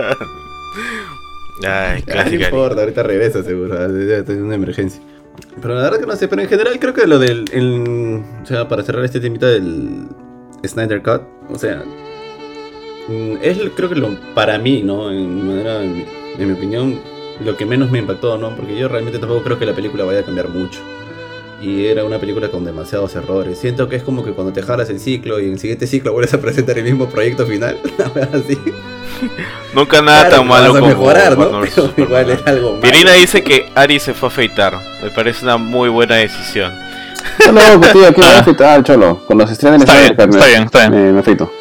Ay, 2.09 2.38
no 2.38 2.44
importa, 2.47 2.80
ahorita 2.80 3.02
regresa 3.02 3.42
seguro, 3.42 3.75
ah, 3.78 3.87
tener 4.25 4.42
una 4.42 4.54
emergencia. 4.54 5.00
Pero 5.61 5.75
la 5.75 5.82
verdad 5.82 6.00
que 6.00 6.06
no 6.06 6.16
sé, 6.16 6.28
pero 6.28 6.42
en 6.42 6.49
general 6.49 6.78
creo 6.78 6.94
que 6.94 7.06
lo 7.06 7.18
del, 7.18 7.44
el- 7.52 8.23
o 8.42 8.47
sea, 8.47 8.68
para 8.68 8.82
cerrar 8.82 9.04
este 9.04 9.20
temita 9.20 9.47
del 9.47 10.06
Snyder 10.66 11.02
Cut, 11.02 11.23
o 11.50 11.59
sea, 11.59 11.82
mm, 13.09 13.35
es 13.42 13.59
creo 13.76 13.88
que 13.88 13.94
lo, 13.97 14.16
para 14.35 14.59
mí, 14.59 14.82
¿no? 14.82 15.11
En, 15.11 15.47
manera, 15.47 15.82
en, 15.82 15.97
mi- 15.99 16.06
en 16.38 16.47
mi 16.47 16.52
opinión, 16.54 16.99
lo 17.44 17.56
que 17.56 17.66
menos 17.66 17.90
me 17.90 17.99
impactó, 17.99 18.38
¿no? 18.38 18.54
Porque 18.56 18.76
yo 18.78 18.88
realmente 18.88 19.18
tampoco 19.18 19.42
creo 19.42 19.59
que 19.59 19.66
la 19.66 19.75
película 19.75 20.04
vaya 20.04 20.20
a 20.20 20.25
cambiar 20.25 20.49
mucho. 20.49 20.80
Y 21.61 21.87
era 21.87 22.05
una 22.05 22.19
película 22.19 22.49
con 22.49 22.64
demasiados 22.64 23.14
errores. 23.17 23.59
Siento 23.59 23.88
que 23.88 23.97
es 23.97 24.02
como 24.02 24.25
que 24.25 24.33
cuando 24.33 24.52
te 24.52 24.62
jalas 24.62 24.88
el 24.88 24.99
ciclo 24.99 25.38
y 25.40 25.47
en 25.47 25.52
el 25.52 25.59
siguiente 25.59 25.87
ciclo 25.87 26.12
vuelves 26.12 26.33
a 26.33 26.40
presentar 26.40 26.79
el 26.79 26.85
mismo 26.85 27.07
proyecto 27.09 27.45
final, 27.47 27.79
así. 28.33 28.59
Nunca 29.75 30.00
nada 30.00 30.23
Claro, 30.29 30.37
tan 30.38 30.49
malo 30.49 30.73
como 30.75 30.87
mejorar, 30.87 31.37
¿no? 31.37 31.61
Pero 31.75 31.93
igual 31.99 32.31
es 32.31 32.47
algo 32.47 32.69
malo. 32.71 32.81
Pirina 32.81 33.12
dice 33.12 33.43
que 33.43 33.67
Ari 33.75 34.00
se 34.00 34.14
fue 34.14 34.29
a 34.29 34.33
afeitar. 34.33 34.79
Me 35.02 35.11
parece 35.11 35.45
una 35.45 35.59
muy 35.59 35.88
buena 35.90 36.17
decisión. 36.17 36.73
Está 37.39 37.52
loco, 37.52 37.87
tío, 37.93 38.06
aquí 38.08 38.21
me 38.21 38.26
voy 38.26 38.34
a 38.34 38.39
Ah. 38.39 38.41
afeitar, 38.41 38.82
cholo. 38.82 39.21
Con 39.26 39.37
los 39.39 39.50
estrenos 39.50 39.82
Está 39.82 39.99
bien, 39.99 40.11
está 40.13 40.26
bien, 40.47 40.63
está 40.65 40.89
bien. 40.89 41.04
Me, 41.06 41.13
me 41.13 41.21
afeito. 41.21 41.52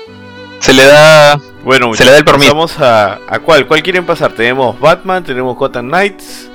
Se 0.59 0.73
le 0.73 0.85
da. 0.85 1.39
Bueno, 1.63 1.93
Se 1.93 2.05
le 2.05 2.11
da 2.11 2.17
el 2.17 2.25
permiso. 2.25 2.53
Vamos 2.53 2.79
a, 2.79 3.19
a 3.27 3.39
cuál. 3.39 3.67
¿Cuál 3.67 3.83
quieren 3.83 4.05
pasar? 4.05 4.31
Tenemos 4.31 4.79
Batman, 4.79 5.23
tenemos 5.25 5.57
Gotham 5.57 5.87
Knights, 5.89 6.48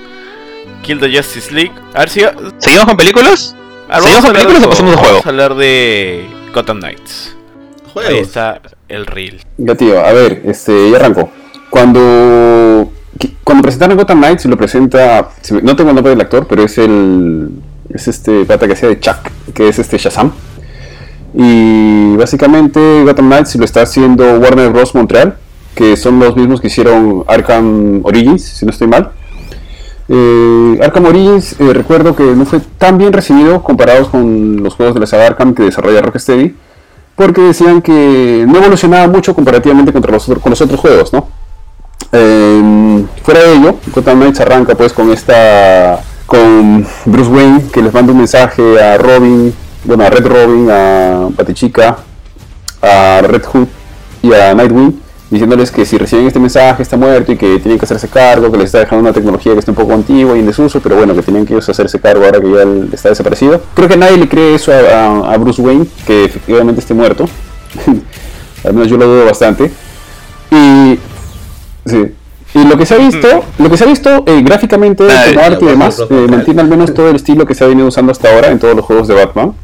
Kill 0.85 1.01
the 1.01 1.11
Justice 1.11 1.53
League. 1.53 1.73
A 1.95 2.01
ver 2.01 2.11
si. 2.11 2.21
¿Seguimos 2.59 2.85
con 2.85 2.97
películas? 2.97 3.57
¿Seguimos 3.91 4.25
con 4.25 4.33
películas 4.33 4.61
de 4.61 4.67
o 4.67 4.71
pasamos 4.71 4.95
a 4.95 4.97
juego? 4.99 5.13
Vamos 5.13 5.27
a 5.27 5.29
hablar 5.31 5.55
de 5.57 6.27
Gotham 6.55 6.79
Knights. 6.79 7.37
Ahí 7.87 7.91
Juegos. 7.93 8.29
está 8.29 8.61
el 8.89 9.07
reel. 9.07 9.41
Ya, 9.57 9.75
tío, 9.75 10.05
a 10.05 10.13
ver, 10.13 10.43
este, 10.45 10.91
ya 10.91 10.97
arranco. 10.97 11.31
Cuando, 11.71 12.93
cuando 13.43 13.63
presentaron 13.63 13.97
Gotham 13.97 14.19
Knights, 14.19 14.45
lo 14.45 14.57
presenta, 14.57 15.31
no 15.63 15.75
tengo 15.77 15.91
el 15.91 15.97
nombre 15.97 16.11
del 16.11 16.21
actor, 16.21 16.47
pero 16.47 16.63
es 16.63 16.77
el, 16.79 17.51
es 17.89 18.09
este 18.09 18.45
pata 18.45 18.67
que 18.67 18.75
hacía 18.75 18.89
de 18.89 19.01
Chuck, 19.01 19.17
que 19.55 19.69
es 19.69 19.79
este 19.79 19.97
Shazam. 19.97 20.33
Y 21.35 22.15
básicamente 22.17 23.03
Gotham 23.05 23.27
Knights 23.27 23.57
lo 23.57 23.65
está 23.65 23.83
haciendo 23.83 24.39
Warner 24.39 24.71
Bros. 24.71 24.95
Montreal, 24.95 25.37
que 25.75 25.97
son 25.97 26.19
los 26.19 26.37
mismos 26.37 26.61
que 26.61 26.67
hicieron 26.67 27.25
Arkham 27.27 28.01
Origins, 28.05 28.43
si 28.43 28.67
no 28.67 28.71
estoy 28.71 28.87
mal. 28.89 29.13
Eh, 30.09 30.79
Arkham 30.83 31.07
Origins, 31.07 31.59
eh, 31.59 31.73
recuerdo 31.73 32.15
que 32.15 32.25
no 32.25 32.45
fue 32.45 32.61
tan 32.79 32.99
bien 32.99 33.13
recibido 33.13 33.63
comparados 33.63 34.09
con 34.09 34.63
los 34.63 34.75
juegos 34.75 34.95
de 34.95 35.01
la 35.01 35.07
saga 35.07 35.27
Arkham 35.27 35.55
que 35.55 35.63
desarrolla 35.63 36.03
Rocksteady 36.03 36.55
porque 37.17 37.41
decían 37.41 37.81
que 37.81 38.45
no 38.47 38.59
evolucionaba 38.59 39.07
mucho 39.07 39.35
comparativamente 39.35 39.93
con 39.93 40.03
los 40.03 40.61
otros 40.61 40.81
juegos, 40.81 41.13
¿no? 41.13 41.29
Eh, 42.13 43.05
fuera 43.23 43.41
de 43.41 43.55
ello, 43.55 43.77
Gotham 43.95 44.19
Knights 44.19 44.41
arranca 44.41 44.75
pues 44.75 44.93
con 44.93 45.11
esta 45.11 46.01
con 46.27 46.87
Bruce 47.05 47.31
Wayne 47.31 47.65
que 47.73 47.83
les 47.83 47.93
manda 47.93 48.13
un 48.13 48.19
mensaje 48.19 48.81
a 48.81 48.99
Robin, 48.99 49.55
bueno 49.85 50.05
a 50.05 50.11
Red 50.11 50.27
Robin, 50.27 50.69
a 50.71 51.29
Batichica, 51.37 51.99
a 52.83 53.21
Red 53.23 53.45
Hood 53.45 53.69
y 54.23 54.33
a 54.33 54.55
Nightwing 54.55 55.04
diciéndoles 55.31 55.71
que 55.71 55.85
si 55.85 55.99
reciben 55.99 56.27
este 56.27 56.39
mensaje 56.39 56.83
está 56.83 56.97
muerto 56.97 57.33
y 57.33 57.37
que 57.37 57.59
tienen 57.59 57.79
que 57.79 57.85
hacerse 57.87 58.09
cargo, 58.09 58.51
que 58.53 58.59
les 58.59 58.67
está 58.67 58.81
dejando 58.81 59.03
una 59.03 59.13
tecnología 59.13 59.53
que 59.55 59.59
está 59.59 59.71
un 59.73 59.77
poco 59.77 59.93
antigua 59.95 60.37
y 60.37 60.41
en 60.41 60.47
desuso, 60.47 60.81
pero 60.81 60.97
bueno, 60.97 61.15
que 61.15 61.23
tienen 61.23 61.45
que 61.47 61.55
ellos 61.55 61.69
hacerse 61.69 61.99
cargo 62.01 62.25
ahora 62.25 62.41
que 62.41 62.51
ya 62.51 62.65
está 62.95 63.09
desaparecido. 63.09 63.61
Creo 63.75 63.89
que 63.89 63.97
nadie 63.97 64.17
le 64.19 64.29
cree 64.29 64.55
eso 64.55 64.71
a, 64.73 64.77
a- 64.79 65.33
a 65.35 65.37
Bruce 65.39 65.61
Wayne, 65.63 65.87
que 66.07 66.25
efectivamente 66.25 66.81
esté 66.81 66.95
muerto. 66.95 67.27
Al 68.65 68.73
menos 68.75 68.89
yo 68.89 68.97
lo 68.97 69.07
dudo 69.07 69.25
bastante. 69.27 69.71
Y 70.51 70.99
sí. 71.87 72.13
Y 72.55 72.65
lo 72.69 72.79
que 72.79 72.87
se 72.87 72.95
ha 72.95 72.99
visto, 72.99 73.43
lo 73.59 73.69
que 73.69 73.77
se 73.77 73.83
ha 73.85 73.87
visto 73.89 74.23
eh, 74.27 74.41
gráficamente, 74.43 75.05
Ay, 75.11 75.35
con 75.35 75.43
arte 75.43 75.65
y 75.65 75.69
demás, 75.69 76.01
eh, 76.09 76.27
mantiene 76.31 76.61
al 76.61 76.69
menos 76.69 76.95
todo 76.95 77.11
el 77.11 77.17
estilo 77.17 77.45
que 77.47 77.55
se 77.55 77.65
ha 77.65 77.67
venido 77.67 77.89
usando 77.89 78.13
hasta 78.13 78.33
ahora 78.33 78.49
en 78.49 78.61
todos 78.61 78.77
los 78.77 78.85
juegos 78.85 79.09
de 79.09 79.15
Batman, 79.15 79.55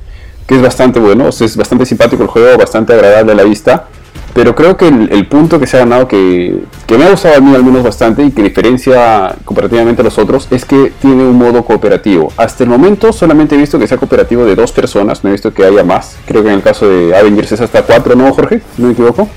que 0.46 0.56
es 0.56 0.62
bastante 0.62 0.98
bueno, 0.98 1.26
o 1.26 1.32
sea, 1.32 1.46
es 1.46 1.56
bastante 1.56 1.86
simpático 1.86 2.24
el 2.24 2.28
juego, 2.28 2.58
bastante 2.58 2.92
agradable 2.92 3.30
a 3.30 3.34
la 3.36 3.44
vista. 3.44 3.86
Pero 4.34 4.54
creo 4.54 4.76
que 4.76 4.88
el, 4.88 5.08
el 5.12 5.26
punto 5.26 5.58
que 5.58 5.66
se 5.66 5.76
ha 5.76 5.80
ganado, 5.80 6.06
que, 6.06 6.62
que 6.86 6.96
me 6.96 7.04
ha 7.04 7.10
gustado 7.10 7.36
a 7.36 7.40
mí 7.40 7.54
al 7.54 7.64
menos 7.64 7.82
bastante 7.82 8.22
y 8.22 8.30
que 8.30 8.42
diferencia 8.42 9.34
comparativamente 9.44 10.02
a 10.02 10.04
los 10.04 10.18
otros, 10.18 10.46
es 10.50 10.64
que 10.64 10.92
tiene 11.00 11.24
un 11.24 11.36
modo 11.36 11.64
cooperativo. 11.64 12.32
Hasta 12.36 12.64
el 12.64 12.70
momento 12.70 13.12
solamente 13.12 13.56
he 13.56 13.58
visto 13.58 13.78
que 13.78 13.88
sea 13.88 13.98
cooperativo 13.98 14.44
de 14.44 14.54
dos 14.54 14.72
personas, 14.72 15.24
no 15.24 15.30
he 15.30 15.32
visto 15.32 15.52
que 15.52 15.64
haya 15.64 15.82
más. 15.82 16.16
Creo 16.26 16.42
que 16.42 16.48
en 16.48 16.56
el 16.56 16.62
caso 16.62 16.88
de 16.88 17.16
Avengers 17.16 17.52
es 17.52 17.60
hasta 17.60 17.82
cuatro, 17.82 18.14
¿no, 18.14 18.32
Jorge? 18.32 18.62
¿No 18.78 18.86
me 18.86 18.92
equivoco? 18.92 19.28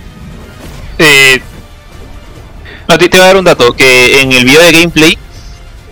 Eh, 1.00 1.42
no, 2.88 2.98
te, 2.98 3.10
te 3.10 3.18
voy 3.18 3.24
a 3.24 3.28
dar 3.28 3.38
un 3.38 3.46
dato, 3.46 3.74
que 3.74 4.22
en 4.22 4.32
el 4.32 4.46
video 4.46 4.62
de 4.62 4.72
gameplay 4.72 5.18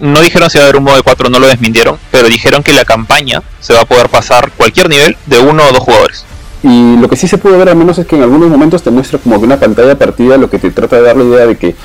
no 0.02 0.20
dijeron 0.20 0.50
si 0.50 0.58
va 0.58 0.64
a 0.64 0.68
haber 0.68 0.78
un 0.78 0.84
modo 0.84 0.98
de 0.98 1.04
4, 1.04 1.30
no 1.30 1.40
lo 1.40 1.48
desmintieron, 1.48 1.98
pero 2.12 2.28
dijeron 2.28 2.64
que 2.64 2.74
la 2.74 2.86
campaña 2.86 3.42
se 3.60 3.74
va 3.74 3.82
a 3.82 3.86
poder 3.86 4.10
pasar 4.10 4.52
cualquier 4.58 4.90
nivel 4.90 5.16
de 5.28 5.40
uno 5.40 5.64
o 5.64 5.72
dos 5.72 5.80
jugadores. 5.80 6.26
Y 6.64 6.98
lo 6.98 7.10
que 7.10 7.16
sí 7.16 7.28
se 7.28 7.38
puede 7.38 7.58
ver 7.58 7.70
al 7.70 7.76
menos 7.76 7.98
es 7.98 8.06
que 8.06 8.16
en 8.16 8.24
algunos 8.24 8.50
momentos 8.50 8.84
te 8.84 8.92
muestra 8.92 9.18
como 9.18 9.40
que 9.40 9.46
una 9.46 9.60
pantalla 9.60 9.98
partida, 9.98 10.38
lo 10.38 10.50
que 10.50 10.60
te 10.60 10.70
trata 10.70 10.98
de 10.98 11.02
dar 11.02 11.18
la 11.18 11.24
idea 11.24 11.48
de 11.48 11.58
que 11.58 11.76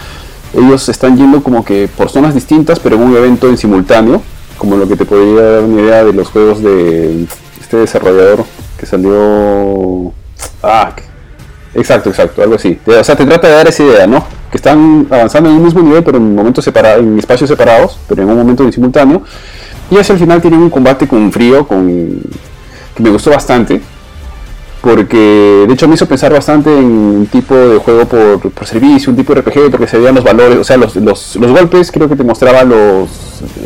ellos 0.55 0.89
están 0.89 1.17
yendo 1.17 1.43
como 1.43 1.65
que 1.65 1.89
por 1.89 2.11
zonas 2.11 2.35
distintas, 2.35 2.79
pero 2.79 2.97
en 2.97 3.03
un 3.03 3.17
evento 3.17 3.49
en 3.49 3.57
simultáneo, 3.57 4.23
como 4.59 4.77
lo 4.77 4.87
que 4.87 4.97
te 4.97 5.07
podría 5.07 5.43
dar 5.43 5.65
una 5.65 5.81
idea 5.81 6.05
de 6.05 6.13
los 6.13 6.29
juegos 6.29 6.63
de 6.63 7.27
este 7.61 7.79
desarrollador 7.79 8.45
que 8.79 8.85
salió... 8.85 10.13
Ah, 10.63 10.93
exacto, 11.75 12.11
exacto, 12.11 12.43
algo 12.43 12.57
así. 12.57 12.79
O 12.87 13.05
sea, 13.05 13.17
te 13.17 13.25
trata 13.25 13.49
de 13.49 13.55
dar 13.55 13.69
esa 13.69 13.83
idea, 13.83 14.07
¿no? 14.07 14.27
Que 14.51 14.59
están 14.59 15.07
avanzando 15.11 15.49
en 15.49 15.57
un 15.57 15.65
mismo 15.65 15.81
nivel, 15.81 16.05
pero 16.05 16.19
en 16.19 16.35
momentos 16.35 16.65
separados, 16.65 17.01
en 17.01 17.19
espacios 17.19 17.49
separados, 17.49 17.99
pero 18.09 18.23
en 18.23 18.29
un 18.29 18.37
momento 18.37 18.63
en 18.63 18.73
simultáneo. 18.73 19.23
Y 19.91 19.97
hacia 19.97 20.13
el 20.13 20.19
final 20.19 20.43
tienen 20.43 20.61
un 20.61 20.71
combate 20.71 21.09
con 21.09 21.33
frío, 21.33 21.67
con 21.67 22.21
que 22.95 23.03
me 23.03 23.11
gustó 23.11 23.31
bastante 23.31 23.81
porque 24.81 25.65
de 25.67 25.73
hecho 25.73 25.89
me 25.89 25.95
hizo 25.95 26.07
pensar 26.07 26.33
bastante 26.33 26.71
en 26.77 26.85
un 26.85 27.27
tipo 27.27 27.55
de 27.55 27.79
juego 27.79 28.05
por, 28.07 28.67
servicio, 28.67 29.11
un 29.11 29.17
tipo 29.17 29.35
de 29.35 29.41
RPG, 29.41 29.71
porque 29.71 29.87
se 29.87 29.99
veían 29.99 30.15
los 30.15 30.25
valores, 30.25 30.59
o 30.59 30.65
sea, 30.65 30.77
los, 30.77 30.95
los, 30.97 31.37
los 31.37 31.51
golpes 31.51 31.91
creo 31.91 32.09
que 32.09 32.17
te 32.17 32.25
mostraban 32.25 32.69
los 32.69 33.09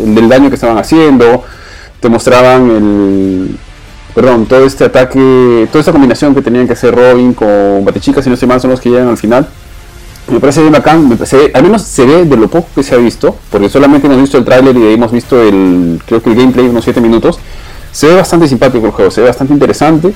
el 0.05 0.29
daño 0.29 0.49
que 0.49 0.55
estaban 0.55 0.79
haciendo, 0.79 1.45
te 2.01 2.09
mostraban 2.09 2.71
el 2.71 3.57
perdón, 4.15 4.47
todo 4.47 4.65
este 4.65 4.85
ataque, 4.85 5.69
toda 5.71 5.81
esta 5.81 5.93
combinación 5.93 6.35
que 6.35 6.43
tenían 6.43 6.67
que 6.67 6.73
hacer 6.73 6.95
Robin 6.95 7.33
con 7.33 7.85
Batichica, 7.85 8.23
si 8.23 8.29
no 8.29 8.35
estoy 8.35 8.49
mal, 8.49 8.61
son 8.61 8.71
los 8.71 8.81
que 8.81 8.91
llegan 8.91 9.09
al 9.09 9.17
final. 9.17 9.47
Me 10.29 10.41
parece 10.41 10.61
bien 10.61 10.73
bacán, 10.73 11.09
me 11.09 11.17
parece- 11.17 11.51
al 11.55 11.63
menos 11.63 11.83
se 11.83 12.05
ve 12.05 12.25
de 12.25 12.37
lo 12.37 12.49
poco 12.49 12.69
que 12.75 12.83
se 12.83 12.95
ha 12.95 12.99
visto, 12.99 13.37
porque 13.51 13.69
solamente 13.69 14.07
hemos 14.07 14.21
visto 14.21 14.37
el 14.39 14.45
tráiler 14.45 14.77
y 14.77 14.95
hemos 14.95 15.13
visto 15.13 15.41
el, 15.41 16.01
creo 16.07 16.23
que 16.23 16.31
el 16.31 16.37
gameplay, 16.37 16.67
unos 16.69 16.85
7 16.85 17.01
minutos. 17.01 17.39
Se 17.93 18.07
ve 18.07 18.15
bastante 18.17 18.47
simpático 18.47 18.87
el 18.87 18.93
juego, 18.93 19.11
se 19.11 19.21
ve 19.23 19.29
bastante 19.29 19.53
interesante. 19.53 20.13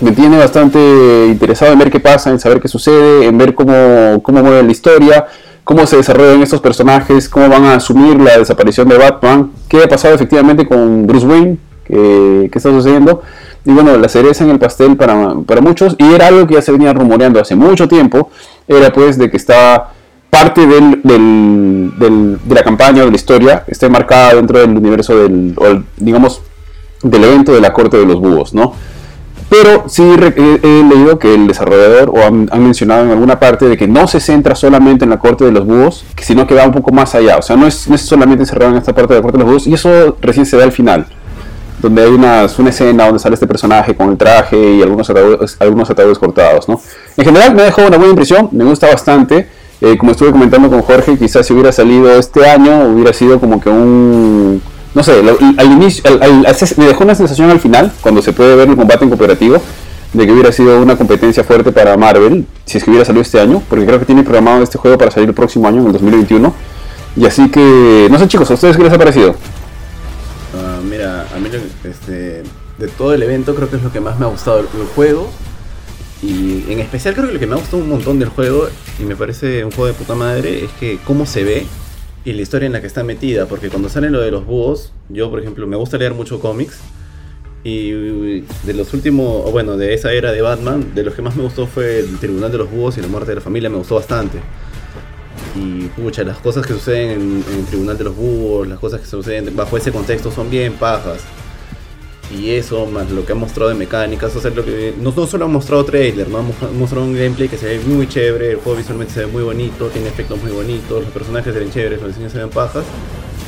Me 0.00 0.12
tiene 0.12 0.38
bastante 0.38 0.78
interesado 1.28 1.72
en 1.72 1.78
ver 1.78 1.90
qué 1.90 1.98
pasa, 1.98 2.30
en 2.30 2.38
saber 2.38 2.60
qué 2.60 2.68
sucede, 2.68 3.26
en 3.26 3.36
ver 3.36 3.54
cómo, 3.54 4.20
cómo 4.22 4.42
mueve 4.42 4.62
la 4.62 4.70
historia, 4.70 5.26
cómo 5.64 5.86
se 5.86 5.96
desarrollan 5.96 6.40
estos 6.40 6.60
personajes, 6.60 7.28
cómo 7.28 7.48
van 7.48 7.64
a 7.64 7.74
asumir 7.74 8.20
la 8.20 8.38
desaparición 8.38 8.88
de 8.88 8.96
Batman, 8.96 9.50
qué 9.68 9.82
ha 9.82 9.88
pasado 9.88 10.14
efectivamente 10.14 10.68
con 10.68 11.06
Bruce 11.06 11.26
Wayne, 11.26 11.58
qué, 11.84 12.48
qué 12.52 12.58
está 12.58 12.70
sucediendo. 12.70 13.22
Y 13.64 13.72
bueno, 13.72 13.96
la 13.96 14.08
cereza 14.08 14.44
en 14.44 14.50
el 14.50 14.58
pastel 14.60 14.96
para, 14.96 15.34
para 15.44 15.60
muchos, 15.60 15.96
y 15.98 16.12
era 16.12 16.28
algo 16.28 16.46
que 16.46 16.54
ya 16.54 16.62
se 16.62 16.70
venía 16.70 16.92
rumoreando 16.92 17.40
hace 17.40 17.56
mucho 17.56 17.88
tiempo, 17.88 18.30
era 18.68 18.92
pues 18.92 19.18
de 19.18 19.28
que 19.30 19.36
estaba 19.36 19.92
parte 20.30 20.64
del, 20.66 21.02
de 21.02 22.54
la 22.54 22.62
campaña 22.62 23.04
de 23.04 23.10
la 23.10 23.16
historia, 23.16 23.64
está 23.66 23.86
enmarcada 23.86 24.34
dentro 24.34 24.60
del 24.60 24.76
universo 24.76 25.18
del, 25.18 25.54
o 25.56 25.82
digamos, 25.96 26.40
del 27.02 27.24
evento 27.24 27.52
de 27.52 27.60
la 27.60 27.72
corte 27.72 27.96
de 27.96 28.06
los 28.06 28.20
búhos, 28.20 28.54
¿no? 28.54 28.74
Pero 29.48 29.84
sí 29.88 30.02
he, 30.02 30.84
leído 30.84 31.18
que 31.18 31.34
el 31.34 31.46
desarrollador, 31.46 32.10
o 32.10 32.22
han, 32.22 32.48
mencionado 32.62 33.04
en 33.04 33.10
alguna 33.10 33.40
parte, 33.40 33.66
de 33.66 33.78
que 33.78 33.88
no 33.88 34.06
se 34.06 34.20
centra 34.20 34.54
solamente 34.54 35.04
en 35.04 35.10
la 35.10 35.18
corte 35.18 35.44
de 35.44 35.52
los 35.52 35.64
búhos, 35.64 36.04
sino 36.20 36.46
que 36.46 36.54
va 36.54 36.66
un 36.66 36.72
poco 36.72 36.92
más 36.92 37.14
allá. 37.14 37.38
O 37.38 37.42
sea, 37.42 37.56
no 37.56 37.66
es, 37.66 37.88
solamente 37.96 38.42
encerrado 38.42 38.72
en 38.72 38.78
esta 38.78 38.94
parte 38.94 39.14
de 39.14 39.20
la 39.20 39.22
corte 39.22 39.38
de 39.38 39.44
los 39.44 39.52
búhos, 39.52 39.66
y 39.66 39.74
eso 39.74 40.16
recién 40.20 40.44
se 40.44 40.58
da 40.58 40.64
al 40.64 40.72
final, 40.72 41.06
donde 41.80 42.02
hay 42.02 42.10
unas, 42.10 42.58
una 42.58 42.70
escena 42.70 43.06
donde 43.06 43.20
sale 43.20 43.34
este 43.34 43.46
personaje 43.46 43.94
con 43.94 44.10
el 44.10 44.18
traje 44.18 44.74
y 44.74 44.82
algunos 44.82 45.08
ataúdes, 45.08 45.56
algunos 45.60 45.88
ataúdes 45.88 46.18
cortados, 46.18 46.68
¿no? 46.68 46.80
En 47.16 47.24
general 47.24 47.54
me 47.54 47.62
dejó 47.62 47.82
una 47.82 47.96
buena 47.96 48.10
impresión, 48.10 48.50
me 48.52 48.64
gusta 48.64 48.88
bastante. 48.88 49.48
Eh, 49.80 49.96
como 49.96 50.10
estuve 50.10 50.32
comentando 50.32 50.68
con 50.68 50.82
Jorge, 50.82 51.16
quizás 51.16 51.46
si 51.46 51.52
hubiera 51.52 51.70
salido 51.70 52.10
este 52.18 52.44
año, 52.46 52.88
hubiera 52.88 53.12
sido 53.12 53.38
como 53.38 53.60
que 53.60 53.70
un 53.70 54.60
no 54.98 55.04
sé, 55.04 55.22
lo- 55.22 55.38
al 55.56 55.66
inicio, 55.72 56.02
al- 56.20 56.44
me 56.76 56.86
dejó 56.86 57.04
una 57.04 57.14
sensación 57.14 57.48
al 57.50 57.60
final, 57.60 57.92
cuando 58.00 58.20
se 58.20 58.32
puede 58.32 58.56
ver 58.56 58.68
el 58.68 58.74
combate 58.76 59.04
en 59.04 59.10
cooperativo, 59.10 59.62
de 60.12 60.26
que 60.26 60.32
hubiera 60.32 60.50
sido 60.50 60.80
una 60.82 60.96
competencia 60.96 61.44
fuerte 61.44 61.70
para 61.70 61.96
Marvel, 61.96 62.46
si 62.64 62.78
es 62.78 62.84
que 62.84 62.90
hubiera 62.90 63.04
salido 63.06 63.22
este 63.22 63.38
año, 63.40 63.62
porque 63.70 63.86
creo 63.86 64.00
que 64.00 64.06
tiene 64.06 64.24
programado 64.24 64.60
este 64.64 64.76
juego 64.76 64.98
para 64.98 65.12
salir 65.12 65.28
el 65.28 65.36
próximo 65.36 65.68
año, 65.68 65.82
en 65.82 65.86
el 65.86 65.92
2021. 65.92 66.52
Y 67.16 67.26
así 67.26 67.48
que, 67.48 68.08
no 68.10 68.18
sé 68.18 68.26
chicos, 68.26 68.50
¿a 68.50 68.54
ustedes 68.54 68.76
qué 68.76 68.82
les 68.82 68.92
ha 68.92 68.98
parecido? 68.98 69.36
Ah, 70.56 70.80
mira, 70.82 71.28
a 71.32 71.38
mí 71.38 71.48
este, 71.84 72.42
de 72.78 72.88
todo 72.96 73.14
el 73.14 73.22
evento 73.22 73.54
creo 73.54 73.70
que 73.70 73.76
es 73.76 73.82
lo 73.84 73.92
que 73.92 74.00
más 74.00 74.18
me 74.18 74.26
ha 74.26 74.28
gustado 74.28 74.58
el, 74.58 74.66
el 74.80 74.86
juego. 74.96 75.30
Y 76.24 76.64
en 76.68 76.80
especial 76.80 77.14
creo 77.14 77.28
que 77.28 77.34
lo 77.34 77.38
que 77.38 77.46
me 77.46 77.54
ha 77.54 77.58
gustado 77.58 77.80
un 77.80 77.88
montón 77.88 78.18
del 78.18 78.30
juego, 78.30 78.66
y 78.98 79.04
me 79.04 79.14
parece 79.14 79.64
un 79.64 79.70
juego 79.70 79.86
de 79.86 79.92
puta 79.92 80.16
madre, 80.16 80.64
es 80.64 80.70
que 80.80 80.98
cómo 81.04 81.24
se 81.24 81.44
ve 81.44 81.66
y 82.28 82.34
la 82.34 82.42
historia 82.42 82.66
en 82.66 82.74
la 82.74 82.82
que 82.82 82.86
está 82.86 83.02
metida. 83.04 83.46
Porque 83.46 83.70
cuando 83.70 83.88
sale 83.88 84.10
lo 84.10 84.20
de 84.20 84.30
los 84.30 84.44
búhos, 84.44 84.92
yo 85.08 85.30
por 85.30 85.40
ejemplo 85.40 85.66
me 85.66 85.76
gusta 85.76 85.96
leer 85.96 86.12
mucho 86.12 86.40
cómics. 86.40 86.78
Y 87.64 87.90
de 88.40 88.74
los 88.74 88.92
últimos, 88.92 89.50
bueno, 89.50 89.78
de 89.78 89.94
esa 89.94 90.12
era 90.12 90.30
de 90.30 90.42
Batman, 90.42 90.94
de 90.94 91.02
los 91.04 91.14
que 91.14 91.22
más 91.22 91.36
me 91.36 91.42
gustó 91.42 91.66
fue 91.66 92.00
el 92.00 92.18
Tribunal 92.18 92.52
de 92.52 92.58
los 92.58 92.70
Búhos 92.70 92.98
y 92.98 93.00
la 93.00 93.08
muerte 93.08 93.30
de 93.30 93.36
la 93.36 93.40
familia, 93.40 93.70
me 93.70 93.78
gustó 93.78 93.94
bastante. 93.94 94.38
Y 95.56 95.86
pucha, 96.00 96.22
las 96.22 96.36
cosas 96.38 96.66
que 96.66 96.74
suceden 96.74 97.10
en, 97.10 97.44
en 97.50 97.58
el 97.60 97.64
Tribunal 97.64 97.96
de 97.96 98.04
los 98.04 98.14
Búhos, 98.14 98.68
las 98.68 98.78
cosas 98.78 99.00
que 99.00 99.06
suceden 99.06 99.56
bajo 99.56 99.78
ese 99.78 99.90
contexto 99.90 100.30
son 100.30 100.50
bien 100.50 100.74
pajas. 100.74 101.24
Y 102.30 102.50
eso, 102.50 102.84
más 102.86 103.10
lo 103.10 103.24
que 103.24 103.32
han 103.32 103.38
mostrado 103.38 103.70
de 103.70 103.74
mecánicas, 103.74 104.36
o 104.36 104.40
sea, 104.40 104.50
lo 104.50 104.62
que, 104.62 104.94
no, 105.00 105.12
solo 105.26 105.46
han 105.46 105.52
mostrado 105.52 105.84
trailer, 105.84 106.28
¿no? 106.28 106.38
han 106.38 106.78
mostrado 106.78 107.06
un 107.06 107.14
gameplay 107.14 107.48
que 107.48 107.56
se 107.56 107.66
ve 107.66 107.80
muy 107.80 108.06
chévere, 108.06 108.50
el 108.50 108.56
juego 108.56 108.76
visualmente 108.76 109.14
se 109.14 109.20
ve 109.20 109.26
muy 109.28 109.42
bonito, 109.42 109.88
tiene 109.88 110.08
efectos 110.08 110.38
muy 110.42 110.52
bonitos, 110.52 111.04
los 111.04 111.12
personajes 111.12 111.54
se 111.54 111.58
ven 111.58 111.70
chéveres, 111.70 112.00
los 112.00 112.08
diseños 112.08 112.32
se 112.32 112.38
ven 112.38 112.50
pajas. 112.50 112.84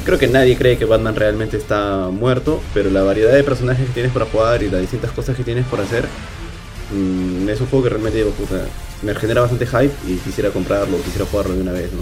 Creo 0.04 0.18
que 0.18 0.28
nadie 0.28 0.56
cree 0.56 0.78
que 0.78 0.86
Batman 0.86 1.14
realmente 1.14 1.58
está 1.58 2.08
muerto, 2.10 2.62
pero 2.72 2.88
la 2.88 3.02
variedad 3.02 3.34
de 3.34 3.44
personajes 3.44 3.86
que 3.86 3.92
tienes 3.92 4.12
para 4.12 4.24
jugar 4.24 4.62
y 4.62 4.70
las 4.70 4.80
distintas 4.80 5.12
cosas 5.12 5.36
que 5.36 5.44
tienes 5.44 5.66
por 5.66 5.78
hacer, 5.78 6.06
mm, 6.90 7.50
es 7.50 7.60
un 7.60 7.66
juego 7.66 7.82
que 7.84 7.90
realmente 7.90 8.24
me 9.02 9.14
genera 9.14 9.42
bastante 9.42 9.66
hype 9.66 9.92
y 10.08 10.16
quisiera 10.16 10.48
comprarlo, 10.50 10.96
quisiera 11.02 11.26
jugarlo 11.26 11.54
de 11.54 11.60
una 11.60 11.72
vez, 11.72 11.92
¿no? 11.92 12.00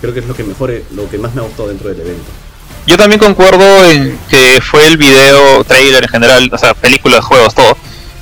Creo 0.00 0.12
que 0.12 0.20
es 0.20 0.26
lo 0.26 0.34
que 0.34 0.42
mejor, 0.42 0.72
lo 0.96 1.08
que 1.08 1.18
más 1.18 1.32
me 1.36 1.42
ha 1.42 1.44
gustado 1.44 1.68
dentro 1.68 1.88
del 1.88 2.00
evento. 2.00 2.47
Yo 2.88 2.96
también 2.96 3.18
concuerdo 3.18 3.84
en 3.84 4.18
que 4.30 4.62
fue 4.62 4.86
el 4.86 4.96
video, 4.96 5.62
trailer 5.64 6.04
en 6.04 6.08
general, 6.08 6.48
o 6.50 6.56
sea, 6.56 6.72
películas, 6.72 7.22
juegos, 7.22 7.54
todo, 7.54 7.76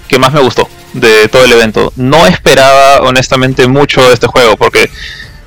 que 0.08 0.18
más 0.18 0.32
me 0.32 0.40
gustó 0.40 0.68
de 0.92 1.28
todo 1.28 1.44
el 1.44 1.52
evento. 1.52 1.92
No 1.94 2.26
esperaba 2.26 2.98
honestamente 3.02 3.68
mucho 3.68 4.12
este 4.12 4.26
juego, 4.26 4.56
porque, 4.56 4.90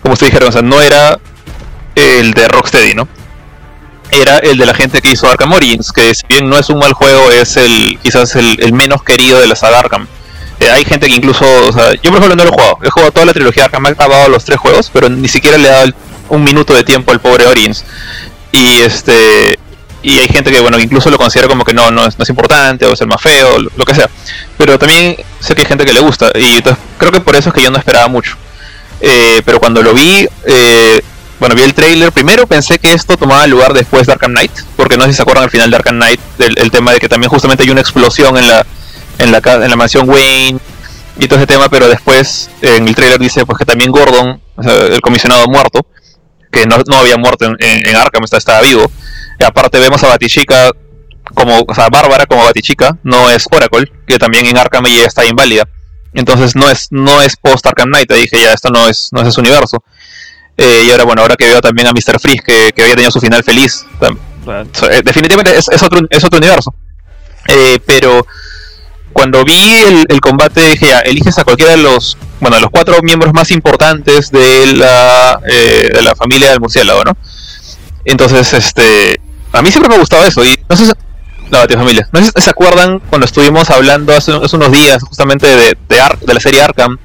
como 0.01 0.13
ustedes 0.13 0.31
dijeron, 0.31 0.47
o 0.47 0.51
sea, 0.53 0.61
no 0.61 0.81
era 0.81 1.19
el 1.95 2.31
de 2.31 2.47
Rocksteady, 2.47 2.93
¿no? 2.93 3.09
Era 4.09 4.37
el 4.37 4.57
de 4.57 4.65
la 4.65 4.73
gente 4.73 5.01
que 5.01 5.11
hizo 5.11 5.29
Arkham 5.29 5.51
Origins, 5.51 5.91
que 5.91 6.15
si 6.15 6.25
bien 6.29 6.49
no 6.49 6.57
es 6.57 6.69
un 6.69 6.79
mal 6.79 6.93
juego, 6.93 7.29
es 7.29 7.57
el 7.57 7.99
quizás 8.01 8.37
el, 8.37 8.71
menos 8.71 9.03
querido 9.03 9.41
de 9.41 9.47
la 9.47 9.57
saga 9.57 9.79
Arkham. 9.79 10.07
Eh, 10.61 10.71
hay 10.71 10.85
gente 10.85 11.07
que 11.07 11.15
incluso, 11.15 11.43
o 11.67 11.73
sea, 11.73 11.91
yo 11.95 12.09
por 12.09 12.19
ejemplo 12.19 12.37
no 12.37 12.45
lo 12.45 12.51
he 12.51 12.53
jugado, 12.53 12.77
he 12.83 12.89
jugado 12.89 13.11
toda 13.11 13.25
la 13.25 13.33
trilogía 13.33 13.65
Arkham, 13.65 13.85
he 13.87 13.89
acabado 13.89 14.29
los 14.29 14.45
tres 14.45 14.59
juegos, 14.59 14.89
pero 14.93 15.09
ni 15.09 15.27
siquiera 15.27 15.57
le 15.57 15.67
he 15.67 15.71
dado 15.71 15.91
un 16.29 16.41
minuto 16.41 16.73
de 16.73 16.85
tiempo 16.85 17.11
al 17.11 17.19
pobre 17.19 17.45
Origins. 17.47 17.83
Y 18.51 18.81
este 18.81 19.59
y 20.01 20.17
hay 20.17 20.27
gente 20.27 20.51
que 20.51 20.61
bueno 20.61 20.79
incluso 20.79 21.09
lo 21.09 21.17
considera 21.17 21.47
como 21.47 21.65
que 21.65 21.73
no 21.73 21.91
no 21.91 22.05
es, 22.05 22.17
no 22.17 22.23
es 22.23 22.29
importante 22.29 22.85
o 22.85 22.93
es 22.93 23.01
el 23.01 23.07
más 23.07 23.21
feo 23.21 23.59
lo, 23.59 23.85
que 23.85 23.95
sea. 23.95 24.09
Pero 24.57 24.79
también 24.79 25.17
sé 25.39 25.55
que 25.55 25.61
hay 25.61 25.67
gente 25.67 25.85
que 25.85 25.93
le 25.93 25.99
gusta 25.99 26.31
y 26.35 26.57
entonces 26.57 26.81
creo 26.97 27.11
que 27.11 27.21
por 27.21 27.35
eso 27.35 27.49
es 27.49 27.55
que 27.55 27.61
yo 27.61 27.71
no 27.71 27.77
esperaba 27.77 28.07
mucho. 28.07 28.37
Eh, 29.01 29.41
pero 29.45 29.59
cuando 29.59 29.81
lo 29.81 29.93
vi 29.93 30.27
eh, 30.45 31.01
bueno 31.39 31.55
vi 31.55 31.61
el 31.61 31.73
trailer 31.73 32.11
primero 32.11 32.47
pensé 32.47 32.79
que 32.79 32.93
esto 32.93 33.15
tomaba 33.15 33.47
lugar 33.47 33.73
después 33.73 34.05
de 34.07 34.13
Arkham 34.13 34.31
Knight 34.31 34.51
porque 34.75 34.97
no 34.97 35.05
sé 35.05 35.11
si 35.11 35.15
se 35.15 35.21
acuerdan 35.21 35.45
al 35.45 35.49
final 35.49 35.69
de 35.69 35.77
Arkham 35.77 35.95
Knight 35.95 36.19
del 36.37 36.57
el 36.57 36.71
tema 36.71 36.91
de 36.91 36.99
que 36.99 37.07
también 37.07 37.29
justamente 37.29 37.63
hay 37.63 37.69
una 37.69 37.79
explosión 37.81 38.37
en 38.37 38.47
la 38.47 38.65
en 39.19 39.31
la 39.31 39.37
en 39.37 39.69
la 39.69 39.75
mansión 39.75 40.09
Wayne 40.09 40.59
y 41.17 41.27
todo 41.27 41.39
ese 41.39 41.47
tema 41.47 41.69
pero 41.69 41.87
después 41.87 42.49
en 42.61 42.87
el 42.87 42.95
trailer 42.95 43.19
dice 43.19 43.45
pues 43.45 43.57
que 43.57 43.65
también 43.65 43.91
Gordon 43.91 44.41
el 44.61 44.99
comisionado 44.99 45.45
muerto 45.47 45.85
que 46.51 46.65
no, 46.65 46.77
no 46.87 46.97
había 46.97 47.17
muerto 47.17 47.45
en, 47.45 47.55
en, 47.59 47.95
Arkham, 47.95 48.23
está- 48.23 48.37
estaba 48.37 48.61
vivo. 48.61 48.89
Aparte 49.45 49.79
vemos 49.79 50.03
a 50.03 50.07
Batichica 50.07 50.71
como, 51.35 51.59
o 51.67 51.75
sea, 51.75 51.89
Bárbara 51.89 52.25
como 52.25 52.43
Batichica, 52.43 52.97
no 53.03 53.29
es 53.29 53.45
Oracle, 53.51 53.91
que 54.07 54.17
también 54.17 54.45
en 54.47 54.57
Arkham 54.57 54.85
ella 54.87 55.05
está 55.05 55.25
inválida. 55.25 55.67
Entonces 56.13 56.55
no 56.55 56.69
es, 56.69 56.87
no 56.91 57.21
es 57.21 57.35
post 57.35 57.65
Arkham 57.67 57.89
Knight, 57.89 58.11
dije 58.11 58.41
ya 58.41 58.53
esto 58.53 58.69
no 58.69 58.87
es, 58.87 59.09
no 59.11 59.21
es 59.21 59.27
ese 59.27 59.39
universo. 59.39 59.83
Eh, 60.57 60.83
y 60.87 60.91
ahora 60.91 61.03
bueno, 61.05 61.21
ahora 61.21 61.35
que 61.35 61.45
veo 61.45 61.61
también 61.61 61.87
a 61.87 61.91
Mr. 61.91 62.19
Freeze 62.19 62.41
que, 62.45 62.71
que 62.75 62.81
había 62.81 62.95
tenido 62.95 63.11
su 63.11 63.21
final 63.21 63.43
feliz, 63.43 63.85
eh, 64.89 65.01
definitivamente 65.05 65.55
es, 65.57 65.83
otro, 65.83 65.99
es 66.09 66.23
otro 66.23 66.37
universo. 66.39 66.73
Eh, 67.47 67.79
pero 67.85 68.25
cuando 69.13 69.43
vi 69.45 69.53
el, 69.87 70.05
el 70.09 70.19
combate 70.19 70.61
dije 70.61 70.87
eliges 71.05 71.37
a 71.37 71.43
cualquiera 71.43 71.71
de 71.71 71.77
los, 71.77 72.17
bueno, 72.39 72.59
los 72.59 72.69
cuatro 72.69 72.95
miembros 73.01 73.33
más 73.33 73.51
importantes 73.51 74.31
de 74.31 74.73
la, 74.73 75.39
eh, 75.47 75.91
de 75.93 76.01
la 76.01 76.15
familia 76.15 76.51
del 76.51 76.59
murciélago, 76.59 77.03
¿no? 77.03 77.17
Entonces, 78.05 78.53
este, 78.53 79.19
a 79.51 79.61
mí 79.61 79.71
siempre 79.71 79.89
me 79.89 79.95
ha 79.95 79.99
gustado 79.99 80.25
eso 80.25 80.43
y 80.43 80.57
no 80.69 80.75
sé 80.75 80.85
si, 80.85 80.91
la 81.51 81.67
familia, 81.67 82.07
no 82.11 82.19
sé 82.23 82.31
si 82.35 82.41
se 82.43 82.49
acuerdan 82.49 82.99
cuando 83.09 83.25
estuvimos 83.25 83.69
hablando 83.71 84.15
hace, 84.15 84.31
hace 84.33 84.55
unos 84.55 84.71
días 84.71 85.03
justamente 85.03 85.47
de, 85.47 85.77
de, 85.89 85.99
Ar- 86.01 86.19
de 86.19 86.33
la 86.33 86.39
serie 86.39 86.61
Arkham, 86.61 86.97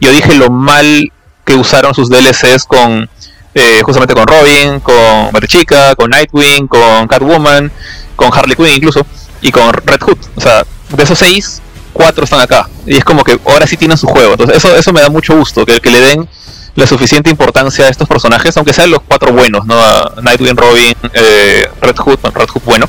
yo 0.00 0.10
dije 0.10 0.34
lo 0.34 0.50
mal 0.50 1.12
que 1.44 1.54
usaron 1.54 1.94
sus 1.94 2.08
DLCs 2.08 2.64
con, 2.66 3.08
eh, 3.54 3.80
justamente 3.84 4.14
con 4.14 4.26
Robin, 4.26 4.80
con 4.80 5.30
Batichica, 5.32 5.94
con 5.94 6.10
Nightwing, 6.10 6.66
con 6.68 7.06
Catwoman, 7.06 7.70
con 8.16 8.30
Harley 8.32 8.56
Quinn 8.56 8.68
incluso, 8.76 9.06
y 9.42 9.50
con 9.52 9.72
Red 9.72 10.00
Hood. 10.00 10.18
O 10.36 10.40
sea, 10.40 10.64
de 10.88 11.02
esos 11.02 11.18
seis, 11.18 11.60
cuatro 11.92 12.24
están 12.24 12.40
acá. 12.40 12.68
Y 12.86 12.96
es 12.96 13.04
como 13.04 13.24
que 13.24 13.38
ahora 13.46 13.66
sí 13.66 13.76
tienen 13.76 13.96
su 13.96 14.06
juego. 14.06 14.32
Entonces 14.32 14.56
eso, 14.56 14.74
eso 14.74 14.92
me 14.92 15.00
da 15.00 15.08
mucho 15.08 15.36
gusto, 15.36 15.64
que, 15.64 15.80
que 15.80 15.90
le 15.90 16.00
den 16.00 16.28
la 16.74 16.86
suficiente 16.86 17.30
importancia 17.30 17.86
a 17.86 17.88
estos 17.88 18.08
personajes, 18.08 18.56
aunque 18.56 18.72
sean 18.72 18.90
los 18.90 19.00
cuatro 19.02 19.32
buenos, 19.32 19.66
¿no? 19.66 19.78
A 19.78 20.14
Nightwing, 20.22 20.56
Robin, 20.56 20.94
eh, 21.12 21.68
Red 21.80 21.96
Hood, 21.96 22.18
Red 22.34 22.48
Hood 22.48 22.62
bueno, 22.64 22.88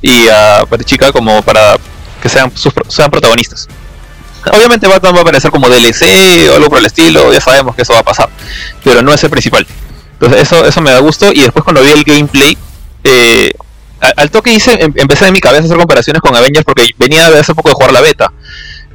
y 0.00 0.28
a 0.28 0.64
Batichica 0.70 1.10
como 1.10 1.42
para 1.42 1.76
que 2.22 2.28
sean, 2.28 2.52
sean 2.88 3.10
protagonistas. 3.10 3.68
Obviamente 4.52 4.86
Batman 4.86 5.14
va 5.14 5.18
a 5.18 5.22
aparecer 5.22 5.50
como 5.50 5.68
DLC 5.68 6.48
o 6.50 6.56
algo 6.56 6.68
por 6.68 6.78
el 6.78 6.86
estilo, 6.86 7.32
ya 7.32 7.40
sabemos 7.40 7.74
que 7.74 7.82
eso 7.82 7.92
va 7.92 8.00
a 8.00 8.04
pasar, 8.04 8.28
pero 8.84 9.02
no 9.02 9.12
es 9.12 9.24
el 9.24 9.30
principal. 9.30 9.66
Entonces 10.12 10.42
eso, 10.42 10.64
eso 10.64 10.80
me 10.80 10.90
da 10.90 11.00
gusto 11.00 11.32
y 11.32 11.40
después 11.40 11.64
cuando 11.64 11.82
vi 11.82 11.90
el 11.90 12.04
gameplay, 12.04 12.56
eh, 13.02 13.52
al 14.16 14.30
toque 14.30 14.52
hice, 14.52 14.72
em- 14.82 14.92
empecé 14.96 15.26
en 15.26 15.32
mi 15.32 15.40
cabeza 15.40 15.62
a 15.62 15.66
hacer 15.66 15.76
comparaciones 15.78 16.20
con 16.22 16.34
Avengers 16.34 16.64
porque 16.64 16.90
venía 16.98 17.30
de 17.30 17.38
hace 17.38 17.54
poco 17.54 17.68
de 17.70 17.74
jugar 17.74 17.92
la 17.92 18.00
beta. 18.00 18.32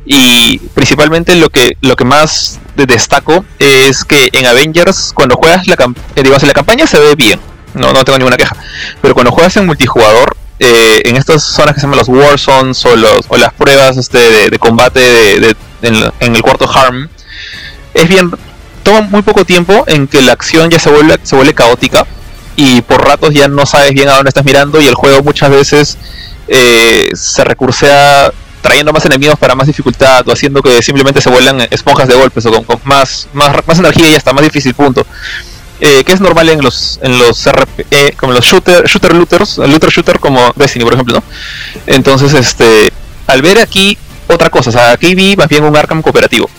Y 0.05 0.57
principalmente 0.73 1.35
lo 1.35 1.49
que, 1.49 1.77
lo 1.81 1.95
que 1.95 2.05
más 2.05 2.59
de- 2.75 2.85
destaco 2.85 3.45
es 3.59 4.03
que 4.03 4.29
en 4.33 4.45
Avengers, 4.45 5.11
cuando 5.13 5.35
juegas 5.35 5.67
la, 5.67 5.75
cam- 5.75 5.95
eh, 6.15 6.23
en 6.25 6.47
la 6.47 6.53
campaña 6.53 6.87
se 6.87 6.99
ve 6.99 7.15
bien, 7.15 7.39
no, 7.73 7.93
no 7.93 8.03
tengo 8.03 8.17
ninguna 8.17 8.37
queja. 8.37 8.55
Pero 9.01 9.13
cuando 9.13 9.31
juegas 9.31 9.55
en 9.57 9.65
multijugador, 9.65 10.35
eh, 10.59 11.01
en 11.05 11.15
estas 11.15 11.43
zonas 11.43 11.73
que 11.75 11.79
se 11.81 11.85
llaman 11.87 11.99
los 11.99 12.09
War 12.09 12.37
Zones 12.39 12.83
o, 12.85 12.95
los, 12.95 13.19
o 13.29 13.37
las 13.37 13.53
pruebas 13.53 13.97
este, 13.97 14.49
de, 14.49 14.59
combate 14.59 14.99
de, 14.99 15.55
en, 15.83 16.11
en 16.19 16.35
el 16.35 16.41
cuarto 16.41 16.69
Harm, 16.69 17.07
es 17.93 18.07
bien. 18.09 18.31
toma 18.83 19.01
muy 19.01 19.21
poco 19.21 19.45
tiempo 19.45 19.83
en 19.87 20.07
que 20.07 20.21
la 20.21 20.31
acción 20.33 20.69
ya 20.69 20.79
se 20.79 20.89
vuelve, 20.89 21.17
se 21.23 21.35
vuelve 21.35 21.53
caótica 21.53 22.05
y 22.61 22.81
por 22.81 23.01
ratos 23.07 23.33
ya 23.33 23.47
no 23.47 23.65
sabes 23.65 23.93
bien 23.93 24.09
a 24.09 24.15
dónde 24.15 24.27
estás 24.27 24.43
mirando 24.43 24.81
y 24.81 24.85
el 24.85 24.93
juego 24.93 25.23
muchas 25.23 25.49
veces 25.49 25.97
eh, 26.49 27.09
se 27.13 27.45
recursea 27.45 28.33
trayendo 28.61 28.91
más 28.91 29.05
enemigos 29.05 29.39
para 29.39 29.55
más 29.55 29.65
dificultad 29.65 30.27
o 30.27 30.33
haciendo 30.33 30.61
que 30.61 30.83
simplemente 30.83 31.21
se 31.21 31.29
vuelan 31.29 31.61
esponjas 31.71 32.09
de 32.09 32.15
golpes 32.15 32.45
o 32.47 32.63
con, 32.63 32.81
más, 32.83 33.29
más, 33.31 33.65
más 33.65 33.79
energía 33.79 34.09
y 34.09 34.15
hasta 34.15 34.33
más 34.33 34.43
difícil 34.43 34.73
punto. 34.73 35.07
Eh, 35.79 36.03
que 36.03 36.11
es 36.11 36.19
normal 36.19 36.49
en 36.49 36.61
los 36.61 36.99
en 37.01 37.17
los 37.17 37.49
RP, 37.49 38.17
como 38.17 38.33
los 38.33 38.43
shooter 38.43 38.85
shooter 38.85 39.15
looters, 39.15 39.59
looter 39.59 39.89
shooter 39.89 40.19
como 40.19 40.51
Destiny 40.57 40.83
por 40.83 40.93
ejemplo, 40.95 41.15
¿no? 41.15 41.23
Entonces, 41.87 42.33
este, 42.33 42.91
al 43.27 43.41
ver 43.41 43.59
aquí 43.59 43.97
otra 44.27 44.49
cosa, 44.49 44.71
o 44.71 44.73
sea, 44.73 44.91
aquí 44.91 45.15
vi 45.15 45.37
más 45.37 45.47
bien 45.47 45.63
un 45.63 45.77
Arkham 45.77 46.01
cooperativo. 46.01 46.49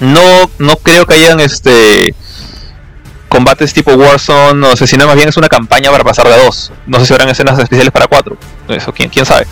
No 0.00 0.50
no 0.58 0.74
creo 0.78 1.06
que 1.06 1.14
hayan 1.14 1.38
este 1.38 2.16
combates 3.30 3.72
tipo 3.72 3.94
Warzone, 3.94 4.66
o 4.66 4.76
sea, 4.76 4.86
sino 4.86 5.06
más 5.06 5.16
bien 5.16 5.30
es 5.30 5.38
una 5.38 5.48
campaña 5.48 5.90
para 5.90 6.04
pasar 6.04 6.28
de 6.28 6.36
dos. 6.36 6.70
No 6.86 7.00
sé 7.00 7.06
si 7.06 7.14
habrán 7.14 7.30
escenas 7.30 7.58
especiales 7.58 7.90
para 7.90 8.06
cuatro. 8.06 8.36
Eso 8.68 8.92
quién 8.92 9.08
quién 9.08 9.24
sabe 9.24 9.46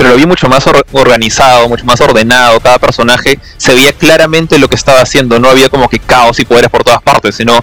pero 0.00 0.12
lo 0.12 0.16
vi 0.16 0.24
mucho 0.24 0.48
más 0.48 0.64
organizado, 0.92 1.68
mucho 1.68 1.84
más 1.84 2.00
ordenado. 2.00 2.58
Cada 2.60 2.78
personaje 2.78 3.38
se 3.58 3.74
veía 3.74 3.92
claramente 3.92 4.58
lo 4.58 4.66
que 4.66 4.74
estaba 4.74 5.02
haciendo. 5.02 5.38
No 5.38 5.50
había 5.50 5.68
como 5.68 5.90
que 5.90 5.98
caos 5.98 6.38
y 6.38 6.46
poderes 6.46 6.70
por 6.70 6.82
todas 6.82 7.02
partes, 7.02 7.34
sino 7.34 7.62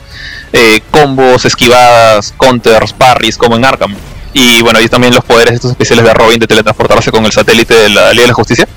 eh, 0.53 0.81
combos, 0.91 1.45
esquivadas, 1.45 2.35
counters, 2.37 2.93
parries, 2.93 3.39
como 3.39 3.55
en 3.55 3.65
Arkham. 3.65 3.95
Y 4.33 4.61
bueno, 4.61 4.79
y 4.79 4.87
también 4.87 5.15
los 5.15 5.23
poderes 5.23 5.55
estos 5.55 5.71
especiales 5.71 6.05
de 6.05 6.13
Robin 6.13 6.39
de 6.39 6.45
teletransportarse 6.45 7.09
con 7.09 7.25
el 7.25 7.31
satélite 7.31 7.73
de 7.73 7.89
la 7.89 8.11
Liga 8.11 8.25
de 8.25 8.27
la 8.27 8.33
Justicia. 8.35 8.67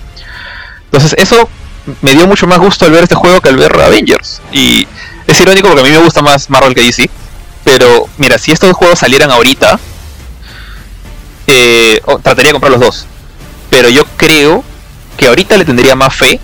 Entonces, 0.84 1.14
eso 1.18 1.46
me 2.00 2.14
dio 2.14 2.26
mucho 2.26 2.46
más 2.46 2.60
gusto 2.60 2.86
al 2.86 2.92
ver 2.92 3.02
este 3.02 3.14
juego 3.14 3.42
que 3.42 3.50
al 3.50 3.58
ver 3.58 3.78
Avengers. 3.78 4.40
Y 4.52 4.88
es 5.32 5.40
irónico 5.40 5.68
porque 5.68 5.82
a 5.82 5.84
mí 5.84 5.90
me 5.90 6.02
gusta 6.02 6.22
más 6.22 6.50
Marvel 6.50 6.74
que 6.74 6.82
DC. 6.82 7.10
Pero 7.64 8.08
mira, 8.18 8.38
si 8.38 8.52
estos 8.52 8.72
juegos 8.72 8.98
salieran 8.98 9.30
ahorita, 9.30 9.78
eh, 11.46 12.00
trataría 12.22 12.48
de 12.48 12.52
comprar 12.52 12.72
los 12.72 12.80
dos 12.80 13.06
pero 13.70 13.88
yo 13.88 14.04
creo 14.16 14.62
que 15.16 15.28
ahorita 15.28 15.56
le 15.56 15.64
tendría 15.64 15.94
más 15.94 16.14
fe 16.14 16.40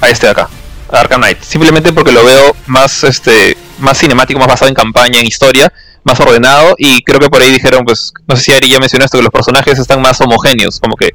a 0.00 0.10
este 0.10 0.26
de 0.26 0.32
acá, 0.32 0.50
a 0.90 1.00
Arkham 1.00 1.20
Knight. 1.20 1.40
Simplemente 1.42 1.92
porque 1.92 2.12
lo 2.12 2.24
veo 2.24 2.54
más, 2.66 3.04
este, 3.04 3.56
más 3.78 3.98
cinemático, 3.98 4.38
más 4.38 4.48
basado 4.48 4.68
en 4.68 4.74
campaña, 4.74 5.20
en 5.20 5.26
historia, 5.26 5.72
más 6.02 6.18
ordenado. 6.20 6.74
Y 6.76 7.02
creo 7.02 7.20
que 7.20 7.30
por 7.30 7.40
ahí 7.40 7.50
dijeron, 7.52 7.84
pues, 7.84 8.12
no 8.26 8.36
sé 8.36 8.42
si 8.42 8.52
Ari 8.52 8.68
ya 8.68 8.80
mencionó 8.80 9.04
esto, 9.04 9.18
que 9.18 9.22
los 9.22 9.32
personajes 9.32 9.78
están 9.78 10.02
más 10.02 10.20
homogéneos, 10.20 10.80
como 10.80 10.96
que 10.96 11.10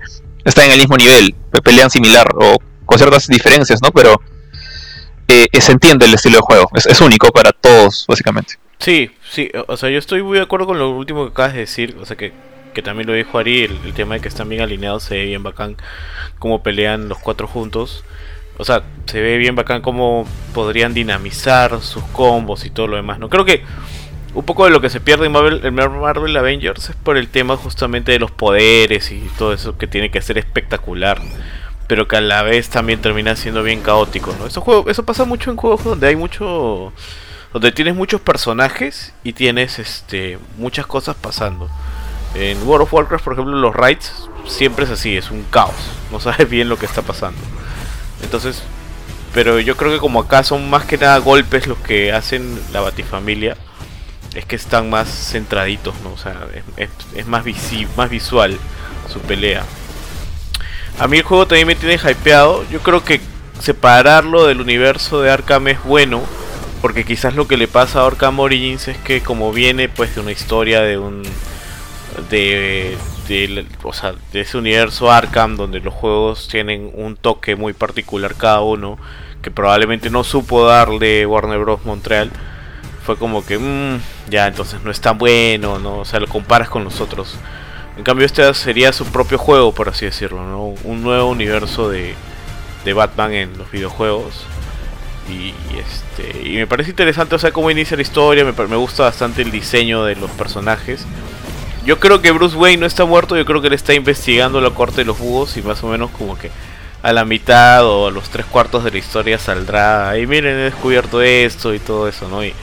están 0.45 0.65
en 0.65 0.71
el 0.71 0.79
mismo 0.79 0.95
nivel, 0.95 1.35
pelean 1.63 1.91
similar 1.91 2.27
o 2.39 2.57
con 2.85 2.97
ciertas 2.97 3.27
diferencias, 3.27 3.81
¿no? 3.81 3.91
Pero 3.91 4.19
eh, 5.29 5.61
se 5.61 5.71
entiende 5.71 6.05
el 6.05 6.13
estilo 6.13 6.37
de 6.37 6.41
juego, 6.41 6.69
es, 6.75 6.85
es 6.85 7.01
único 7.01 7.29
para 7.31 7.51
todos, 7.51 8.05
básicamente. 8.07 8.55
Sí, 8.79 9.11
sí, 9.29 9.51
o 9.67 9.75
sea, 9.75 9.89
yo 9.89 9.97
estoy 9.97 10.23
muy 10.23 10.37
de 10.37 10.43
acuerdo 10.43 10.65
con 10.65 10.79
lo 10.79 10.89
último 10.91 11.25
que 11.25 11.31
acabas 11.31 11.53
de 11.53 11.59
decir, 11.59 11.97
o 11.99 12.05
sea 12.05 12.15
que 12.15 12.31
que 12.73 12.81
también 12.81 13.07
lo 13.07 13.13
dijo 13.13 13.37
Ari, 13.37 13.63
el, 13.63 13.93
tema 13.93 14.15
de 14.15 14.21
que 14.21 14.27
están 14.27 14.49
bien 14.49 14.61
alineados, 14.61 15.03
se 15.03 15.15
ve 15.15 15.25
bien 15.25 15.43
bacán 15.43 15.77
cómo 16.37 16.63
pelean 16.63 17.09
los 17.09 17.17
cuatro 17.17 17.47
juntos. 17.47 18.03
O 18.57 18.65
sea, 18.65 18.83
se 19.05 19.21
ve 19.21 19.37
bien 19.37 19.55
bacán 19.55 19.81
cómo 19.81 20.27
podrían 20.53 20.93
dinamizar 20.93 21.81
sus 21.81 22.03
combos 22.05 22.65
y 22.65 22.69
todo 22.69 22.87
lo 22.87 22.97
demás. 22.97 23.19
No 23.19 23.29
creo 23.29 23.45
que 23.45 23.63
un 24.33 24.45
poco 24.45 24.65
de 24.65 24.71
lo 24.71 24.81
que 24.81 24.89
se 24.89 24.99
pierde 24.99 25.25
en 25.25 25.31
Marvel, 25.31 25.71
Marvel 25.71 26.37
Avengers 26.37 26.89
es 26.89 26.95
por 26.95 27.17
el 27.17 27.29
tema 27.29 27.57
justamente 27.57 28.11
de 28.11 28.19
los 28.19 28.31
poderes 28.31 29.11
y 29.11 29.27
todo 29.37 29.53
eso 29.53 29.77
que 29.77 29.87
tiene 29.87 30.11
que 30.11 30.21
ser 30.21 30.37
espectacular. 30.37 31.21
Pero 31.89 32.07
que 32.07 32.15
a 32.15 32.21
la 32.21 32.43
vez 32.43 32.69
también 32.69 33.01
termina 33.01 33.35
siendo 33.35 33.63
bien 33.63 33.81
caótico, 33.81 34.33
¿no? 34.39 34.45
Eso, 34.45 34.61
juego, 34.61 34.89
eso 34.89 35.03
pasa 35.03 35.25
mucho 35.25 35.51
en 35.51 35.57
juegos 35.57 35.83
donde 35.83 36.07
hay 36.07 36.15
mucho. 36.15 36.93
donde 37.51 37.73
tienes 37.73 37.95
muchos 37.95 38.21
personajes 38.21 39.13
y 39.25 39.33
tienes 39.33 39.79
este 39.79 40.39
muchas 40.57 40.87
cosas 40.87 41.17
pasando. 41.17 41.69
En 42.35 42.65
World 42.65 42.83
of 42.83 42.93
Warcraft, 42.93 43.23
por 43.25 43.33
ejemplo, 43.33 43.57
los 43.57 43.75
raids 43.75 44.29
siempre 44.47 44.85
es 44.85 44.91
así, 44.91 45.17
es 45.17 45.31
un 45.31 45.43
caos. 45.49 45.75
No 46.11 46.19
sabes 46.21 46.49
bien 46.49 46.69
lo 46.69 46.77
que 46.77 46.85
está 46.85 47.01
pasando. 47.01 47.41
Entonces, 48.23 48.63
pero 49.33 49.59
yo 49.59 49.75
creo 49.75 49.91
que 49.91 49.99
como 49.99 50.21
acá 50.21 50.43
son 50.43 50.69
más 50.69 50.85
que 50.85 50.97
nada 50.97 51.17
golpes 51.17 51.67
los 51.67 51.77
que 51.79 52.13
hacen 52.13 52.59
la 52.71 52.81
Batifamilia, 52.81 53.57
es 54.35 54.45
que 54.45 54.55
están 54.55 54.89
más 54.89 55.09
centraditos, 55.09 55.95
¿no? 56.01 56.11
O 56.13 56.17
sea, 56.17 56.47
es, 56.77 57.27
más, 57.27 57.43
más 57.95 58.09
visual 58.09 58.57
su 59.11 59.19
pelea. 59.21 59.63
A 60.99 61.07
mí 61.07 61.17
el 61.17 61.23
juego 61.23 61.47
también 61.47 61.67
me 61.67 61.75
tiene 61.75 61.95
hypeado. 61.95 62.65
Yo 62.69 62.79
creo 62.81 63.03
que 63.03 63.21
separarlo 63.59 64.45
del 64.45 64.61
universo 64.61 65.21
de 65.21 65.31
Arkham 65.31 65.69
es 65.69 65.83
bueno. 65.83 66.21
Porque 66.81 67.03
quizás 67.03 67.35
lo 67.35 67.47
que 67.47 67.57
le 67.57 67.67
pasa 67.67 68.01
a 68.01 68.07
Arkham 68.07 68.39
Origins 68.39 68.87
es 68.87 68.97
que 68.97 69.21
como 69.21 69.51
viene 69.51 69.89
pues 69.89 70.15
de 70.15 70.21
una 70.21 70.31
historia 70.31 70.81
de 70.81 70.97
un 70.97 71.23
de, 72.29 72.97
o 73.83 73.93
sea, 73.93 74.13
de 74.31 74.41
ese 74.41 74.57
universo 74.57 75.11
Arkham 75.11 75.55
donde 75.55 75.79
los 75.79 75.93
juegos 75.93 76.47
tienen 76.47 76.89
un 76.93 77.15
toque 77.15 77.55
muy 77.55 77.73
particular 77.73 78.35
cada 78.35 78.61
uno 78.61 78.97
que 79.41 79.51
probablemente 79.51 80.09
no 80.09 80.23
supo 80.23 80.65
darle 80.65 81.25
Warner 81.25 81.59
Bros. 81.59 81.85
Montreal 81.85 82.31
fue 83.05 83.17
como 83.17 83.45
que 83.45 83.57
mmm, 83.57 83.99
ya 84.29 84.47
entonces 84.47 84.81
no 84.83 84.91
es 84.91 84.99
tan 85.01 85.17
bueno 85.17 85.79
no 85.79 85.99
o 85.99 86.05
sea 86.05 86.19
lo 86.19 86.27
comparas 86.27 86.69
con 86.69 86.83
los 86.83 87.01
otros 87.01 87.35
en 87.99 88.03
cambio 88.03 88.25
este 88.25 88.53
sería 88.53 88.93
su 88.93 89.05
propio 89.05 89.37
juego 89.37 89.73
por 89.73 89.89
así 89.89 90.05
decirlo 90.05 90.43
¿no? 90.45 90.73
un 90.83 91.03
nuevo 91.03 91.29
universo 91.29 91.89
de, 91.89 92.15
Batman 92.95 93.33
en 93.33 93.55
los 93.55 93.69
videojuegos 93.69 94.33
y, 95.29 95.53
este 95.77 96.49
y 96.49 96.55
me 96.55 96.65
parece 96.65 96.89
interesante 96.89 97.35
o 97.35 97.39
sea 97.39 97.51
cómo 97.51 97.69
inicia 97.69 97.95
la 97.95 98.01
historia 98.01 98.43
me, 98.43 98.51
me 98.51 98.75
gusta 98.77 99.03
bastante 99.03 99.43
el 99.43 99.51
diseño 99.51 100.05
de 100.05 100.15
los 100.15 100.31
personajes 100.31 101.05
yo 101.85 101.99
creo 101.99 102.21
que 102.21 102.31
Bruce 102.31 102.55
Wayne 102.55 102.81
no 102.81 102.85
está 102.85 103.05
muerto, 103.05 103.37
yo 103.37 103.45
creo 103.45 103.61
que 103.61 103.67
él 103.67 103.73
está 103.73 103.93
investigando 103.93 104.59
la 104.59 104.69
corte 104.71 104.97
de 104.97 105.05
los 105.05 105.17
jugos 105.17 105.55
y 105.57 105.61
más 105.61 105.83
o 105.83 105.87
menos 105.87 106.11
como 106.11 106.37
que 106.37 106.51
a 107.01 107.13
la 107.13 107.25
mitad 107.25 107.85
o 107.85 108.07
a 108.07 108.11
los 108.11 108.29
tres 108.29 108.45
cuartos 108.45 108.83
de 108.83 108.91
la 108.91 108.97
historia 108.97 109.39
saldrá, 109.39 110.17
y 110.17 110.27
miren, 110.27 110.57
he 110.57 110.63
descubierto 110.63 111.21
esto 111.21 111.73
y 111.73 111.79
todo 111.79 112.07
eso, 112.07 112.27
¿no? 112.27 112.43
Y, 112.43 112.53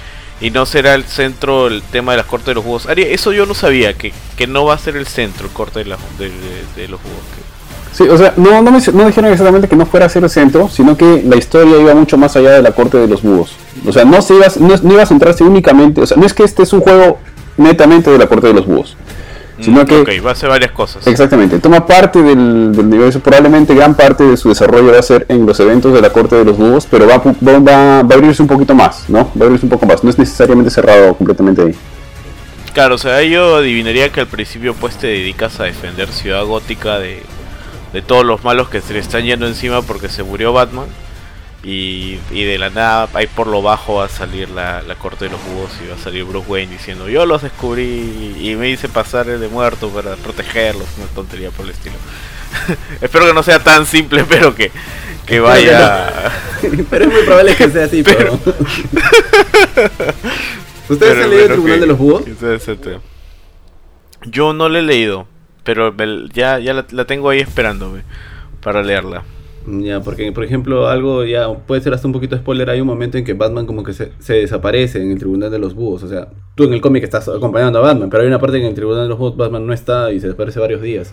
y 0.41 0.51
no 0.51 0.67
será 0.67 0.95
el 0.95 1.05
centro 1.05 1.67
el 1.67 1.83
tema 1.83 2.13
de 2.13 2.19
las 2.19 2.27
cortes 2.27 2.49
de 2.49 2.55
los 2.55 2.65
jugos. 2.65 2.87
eso 2.97 3.33
yo 3.33 3.47
no 3.47 3.55
sabía, 3.55 3.95
que, 3.95 4.13
que 4.37 4.47
no 4.47 4.65
va 4.65 4.75
a 4.75 4.79
ser 4.79 4.97
el 4.97 5.07
centro 5.07 5.47
el 5.47 5.53
corte 5.53 5.81
de, 5.81 5.87
la, 5.87 5.99
de, 6.19 6.89
los 6.89 7.01
jugos. 7.01 7.21
Sí, 7.93 8.03
o 8.05 8.19
sea, 8.19 8.35
no, 8.37 8.61
no, 8.61 8.71
me, 8.71 8.79
no, 8.93 9.07
dijeron 9.07 9.31
exactamente 9.33 9.69
que 9.69 9.77
no 9.77 9.87
fuera 9.87 10.07
a 10.07 10.09
ser 10.09 10.23
el 10.23 10.31
centro, 10.31 10.69
sino 10.69 10.97
que 10.97 11.23
la 11.27 11.37
historia 11.37 11.81
iba 11.81 11.95
mucho 11.95 12.19
más 12.19 12.37
allá 12.37 12.51
de 12.51 12.63
la 12.63 12.73
corte 12.73 12.99
de 12.99 13.09
los 13.09 13.23
búhos. 13.23 13.57
O 13.87 13.93
sea, 13.93 14.05
no, 14.05 14.21
se 14.21 14.35
iba, 14.35 14.47
no 14.59 14.93
iba 14.93 15.03
a 15.03 15.07
centrarse 15.07 15.45
únicamente, 15.45 16.03
o 16.03 16.07
sea, 16.07 16.19
no 16.19 16.27
es 16.27 16.35
que 16.35 16.45
este 16.45 16.63
es 16.63 16.73
un 16.75 16.81
juego 16.81 17.19
netamente 17.57 18.11
de 18.11 18.19
la 18.19 18.27
corte 18.27 18.49
de 18.49 18.53
los 18.53 18.67
búhos. 18.67 18.97
Sino 19.61 19.83
mm, 19.83 19.87
que, 19.87 20.21
va 20.21 20.31
a 20.31 20.33
hacer 20.33 20.51
varias 20.51 20.73
cosas. 20.73 21.07
Exactamente, 21.07 21.59
toma 21.59 21.87
parte 21.87 22.23
del, 22.23 22.73
del 22.73 22.87
universo, 22.87 23.21
probablemente 23.21 23.75
gran 23.75 23.95
parte 23.95 24.25
de 24.25 24.37
su 24.37 24.51
desarrollo 24.51 24.93
va 24.93 24.99
a 24.99 25.03
ser 25.03 25.25
en 25.29 25.47
los 25.47 25.59
eventos 25.61 25.95
de 25.95 26.03
la 26.03 26.11
corte 26.11 26.37
de 26.37 26.45
los 26.45 26.59
búhos, 26.59 26.87
pero 26.91 27.07
va, 27.07 27.19
va, 27.19 27.59
va, 27.59 27.97
a 27.97 28.01
abrirse 28.01 28.43
un 28.43 28.49
poquito 28.49 28.75
más, 28.75 29.09
¿no? 29.09 29.31
Va 29.39 29.43
a 29.43 29.45
abrirse 29.45 29.65
un 29.65 29.71
poco 29.71 29.87
más, 29.87 30.05
no 30.05 30.11
es 30.11 30.19
necesariamente 30.19 30.71
cerrado 30.71 31.15
completamente 31.15 31.63
ahí. 31.63 31.75
Claro, 32.75 32.97
o 32.97 32.99
sea, 32.99 33.23
yo 33.23 33.57
adivinaría 33.57 34.11
que 34.11 34.21
al 34.21 34.27
principio 34.27 34.75
pues 34.75 34.97
te 34.97 35.07
dedicas 35.07 35.59
a 35.61 35.65
defender 35.65 36.09
Ciudad 36.09 36.45
Gótica 36.45 36.99
de, 36.99 37.23
de 37.95 38.03
todos 38.03 38.27
los 38.27 38.45
malos 38.45 38.69
que 38.69 38.83
se 38.83 38.93
le 38.93 38.99
están 38.99 39.25
yendo 39.25 39.47
encima 39.47 39.81
porque 39.81 40.11
se 40.11 40.23
murió 40.23 40.53
Batman. 40.53 40.85
Y, 41.69 42.21
de 42.31 42.59
la 42.59 42.71
nada, 42.71 43.09
ahí 43.15 43.27
por 43.27 43.49
lo 43.49 43.61
bajo 43.61 43.97
va 43.97 44.05
a 44.05 44.09
salir 44.09 44.49
la, 44.51 44.85
corte 45.01 45.25
de 45.25 45.33
los 45.33 45.45
búhos 45.47 45.73
y 45.85 45.89
va 45.89 45.97
a 45.97 45.99
salir 45.99 46.23
Bruce 46.23 46.49
Wayne 46.49 46.71
diciendo 46.73 47.09
yo 47.09 47.27
los 47.27 47.43
descubrí 47.43 48.37
y 48.39 48.55
me 48.55 48.71
hice 48.71 48.89
pasar 48.89 49.29
el 49.29 49.41
de 49.41 49.49
muerto 49.49 49.89
para 49.89 50.15
protegerlos, 50.15 50.87
una 50.97 51.09
tontería 51.09 51.51
por 51.51 51.65
el 51.65 51.73
estilo. 51.73 51.97
Espero 53.01 53.27
que 53.27 53.35
no 53.35 53.43
sea 53.43 53.59
tan 53.59 53.85
simple, 53.85 54.25
pero 54.29 54.55
que, 54.55 54.71
que 55.27 55.41
vaya... 55.41 56.31
pero 56.89 57.07
es 57.07 57.13
muy 57.13 57.23
probable 57.23 57.57
que 57.57 57.69
sea 57.69 57.87
así, 57.87 58.05
pero... 58.05 58.35
¿Ustedes 60.89 61.25
han 61.25 61.31
leído 61.31 61.47
el 61.47 61.51
Tribunal 61.51 61.81
de 61.81 61.87
los 61.87 61.99
Búhos? 61.99 62.23
Yo 64.23 64.53
no 64.53 64.69
lo 64.69 64.79
he 64.79 64.83
leído, 64.83 65.27
pero 65.65 65.93
ya, 66.33 66.61
ya 66.61 66.87
la 66.89 67.05
tengo 67.07 67.29
ahí 67.29 67.41
esperándome 67.41 68.05
para 68.63 68.85
leerla. 68.85 69.25
Ya, 69.67 70.01
porque 70.01 70.31
por 70.31 70.45
ejemplo, 70.45 70.89
algo 70.89 71.25
ya 71.25 71.53
puede 71.53 71.81
ser 71.81 71.93
hasta 71.93 72.07
un 72.07 72.13
poquito 72.13 72.37
spoiler. 72.37 72.71
Hay 72.71 72.81
un 72.81 72.87
momento 72.87 73.19
en 73.19 73.25
que 73.25 73.35
Batman 73.35 73.67
como 73.67 73.83
que 73.83 73.93
se, 73.93 74.13
desaparece 74.33 75.03
en 75.03 75.11
el 75.11 75.19
tribunal 75.19 75.51
de 75.51 75.59
los 75.59 75.75
búhos. 75.75 76.05
O 76.05 76.09
sea, 76.09 76.29
tú 76.55 76.65
en 76.65 76.73
el 76.73 76.81
cómic 76.81 77.03
estás 77.03 77.29
acompañando 77.29 77.81
a 77.81 77.83
Batman, 77.83 78.09
pero 78.09 78.23
hay 78.23 78.29
una 78.29 78.39
parte 78.39 78.59
en 78.59 78.65
el 78.65 78.75
tribunal 78.75 79.03
de 79.03 79.09
los 79.09 79.19
búhos 79.19 79.37
Batman 79.37 79.67
no 79.67 79.73
está 79.73 80.13
y 80.13 80.21
se 80.21 80.29
desaparece 80.29 80.61
varios 80.61 80.83
días. 80.83 81.13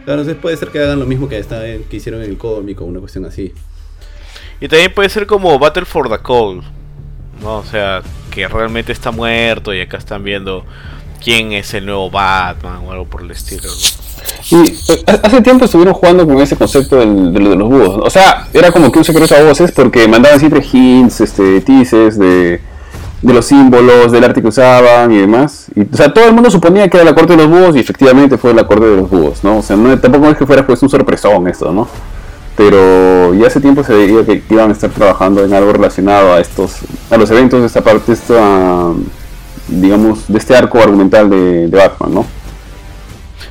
Entonces 0.00 0.36
puede 0.36 0.56
ser 0.56 0.68
que 0.68 0.80
hagan 0.80 0.98
lo 0.98 1.06
mismo 1.06 1.28
que, 1.28 1.38
está 1.38 1.62
que 1.62 1.96
hicieron 1.96 2.22
en 2.22 2.30
el 2.30 2.38
cómic 2.38 2.80
o 2.80 2.84
una 2.84 3.00
cuestión 3.00 3.24
así. 3.24 3.52
Y 4.60 4.68
también 4.68 4.92
puede 4.92 5.08
ser 5.08 5.26
como 5.26 5.58
Battle 5.58 5.84
for 5.84 6.08
the 6.08 6.18
Call. 6.18 6.62
¿no? 7.40 7.58
O 7.58 7.64
sea, 7.64 8.02
que 8.30 8.46
realmente 8.48 8.92
está 8.92 9.10
muerto 9.10 9.72
y 9.72 9.80
acá 9.80 9.98
están 9.98 10.24
viendo 10.24 10.64
quién 11.22 11.52
es 11.52 11.72
el 11.74 11.86
nuevo 11.86 12.10
Batman 12.10 12.82
o 12.84 12.92
algo 12.92 13.06
por 13.06 13.22
el 13.22 13.30
estilo. 13.30 13.68
Y 14.50 14.56
eh, 14.62 15.20
hace 15.22 15.42
tiempo 15.42 15.66
estuvieron 15.66 15.94
jugando 15.94 16.26
con 16.26 16.38
ese 16.38 16.56
concepto 16.56 16.96
de, 16.96 17.06
lo 17.06 17.50
de 17.50 17.56
los 17.56 17.68
búhos. 17.68 18.00
O 18.02 18.10
sea, 18.10 18.48
era 18.52 18.72
como 18.72 18.90
que 18.90 18.98
un 18.98 19.04
secreto 19.04 19.34
a 19.34 19.42
voces 19.42 19.72
porque 19.72 20.08
mandaban 20.08 20.38
siempre 20.38 20.64
hints, 20.72 21.20
este, 21.20 21.60
teases 21.60 22.18
de, 22.18 22.60
los 23.22 23.44
símbolos, 23.44 24.12
del 24.12 24.24
arte 24.24 24.40
que 24.40 24.48
usaban 24.48 25.12
y 25.12 25.18
demás. 25.18 25.66
Y, 25.74 25.82
o 25.82 25.96
sea, 25.96 26.12
todo 26.12 26.26
el 26.26 26.32
mundo 26.32 26.50
suponía 26.50 26.88
que 26.88 26.96
era 26.96 27.04
la 27.04 27.14
corte 27.14 27.36
de 27.36 27.46
los 27.46 27.48
búhos 27.48 27.76
y 27.76 27.80
efectivamente 27.80 28.38
fue 28.38 28.54
la 28.54 28.66
corte 28.66 28.86
de 28.86 28.96
los 28.96 29.10
búhos, 29.10 29.44
¿no? 29.44 29.58
O 29.58 29.62
sea, 29.62 29.76
no, 29.76 29.98
tampoco 29.98 30.28
es 30.30 30.38
que 30.38 30.46
fuera 30.46 30.66
pues 30.66 30.82
un 30.82 30.88
sorpresón 30.88 31.46
esto, 31.48 31.72
¿no? 31.72 31.86
Pero 32.56 33.34
ya 33.34 33.46
hace 33.46 33.60
tiempo 33.60 33.84
se 33.84 33.94
veía 33.94 34.24
que 34.24 34.42
iban 34.50 34.70
a 34.70 34.72
estar 34.72 34.90
trabajando 34.90 35.44
en 35.44 35.52
algo 35.52 35.72
relacionado 35.72 36.32
a 36.32 36.40
estos, 36.40 36.78
a 37.10 37.16
los 37.16 37.30
eventos 37.30 37.60
de 37.60 37.66
esta 37.66 37.82
parte, 37.82 38.12
esta, 38.12 38.92
digamos, 39.68 40.26
de 40.26 40.38
este 40.38 40.56
arco 40.56 40.78
argumental 40.78 41.30
de 41.30 41.68
Batman, 41.68 42.14
¿no? 42.14 42.37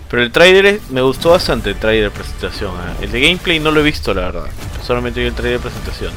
Pero 0.09 0.23
el 0.23 0.31
trailer 0.31 0.79
me 0.89 1.01
gustó 1.01 1.31
bastante 1.31 1.71
el 1.71 1.75
trailer 1.75 2.05
de 2.05 2.11
presentación. 2.11 2.71
¿eh? 2.71 3.03
El 3.03 3.11
de 3.11 3.21
gameplay 3.21 3.59
no 3.59 3.71
lo 3.71 3.81
he 3.81 3.83
visto, 3.83 4.13
la 4.13 4.21
verdad. 4.21 4.45
Solamente 4.85 5.19
vi 5.19 5.27
el 5.27 5.33
trailer 5.33 5.59
de 5.59 5.63
presentación. 5.63 6.13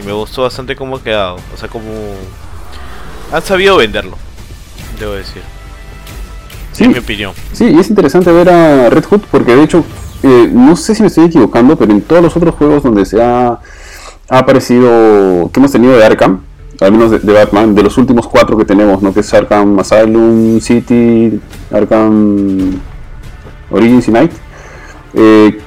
Y 0.00 0.06
me 0.06 0.12
gustó 0.12 0.42
bastante 0.42 0.76
cómo 0.76 0.96
ha 0.96 1.02
quedado. 1.02 1.36
O 1.54 1.56
sea, 1.56 1.68
como... 1.68 1.90
Han 3.32 3.42
sabido 3.42 3.76
venderlo, 3.76 4.16
debo 4.98 5.12
decir. 5.12 5.42
Sí, 6.72 6.84
en 6.84 6.92
mi 6.92 6.98
opinión. 6.98 7.32
Sí, 7.52 7.70
y 7.70 7.78
es 7.78 7.88
interesante 7.88 8.32
ver 8.32 8.48
a 8.50 8.90
Red 8.90 9.04
Hood 9.04 9.20
porque 9.30 9.54
de 9.54 9.62
hecho, 9.62 9.84
eh, 10.22 10.50
no 10.52 10.74
sé 10.74 10.94
si 10.94 11.02
me 11.02 11.08
estoy 11.08 11.26
equivocando, 11.26 11.76
pero 11.76 11.92
en 11.92 12.02
todos 12.02 12.22
los 12.22 12.36
otros 12.36 12.56
juegos 12.56 12.82
donde 12.82 13.06
se 13.06 13.22
ha, 13.22 13.60
ha 14.28 14.38
aparecido, 14.38 15.48
que 15.52 15.60
hemos 15.60 15.70
tenido 15.70 15.96
de 15.96 16.04
Arkham, 16.04 16.40
al 16.80 16.92
menos 16.92 17.12
de, 17.12 17.20
de, 17.20 17.32
Batman, 17.32 17.74
de 17.74 17.84
los 17.84 17.96
últimos 17.98 18.26
cuatro 18.26 18.56
que 18.56 18.64
tenemos, 18.64 19.00
¿no? 19.00 19.14
Que 19.14 19.20
es 19.20 19.32
Arkham 19.32 19.78
Asylum, 19.78 20.60
City, 20.60 21.40
Arkham 21.70 22.80
Origins 23.70 24.08
y 24.08 24.10
Night. 24.10 24.32
Eh, 25.12 25.60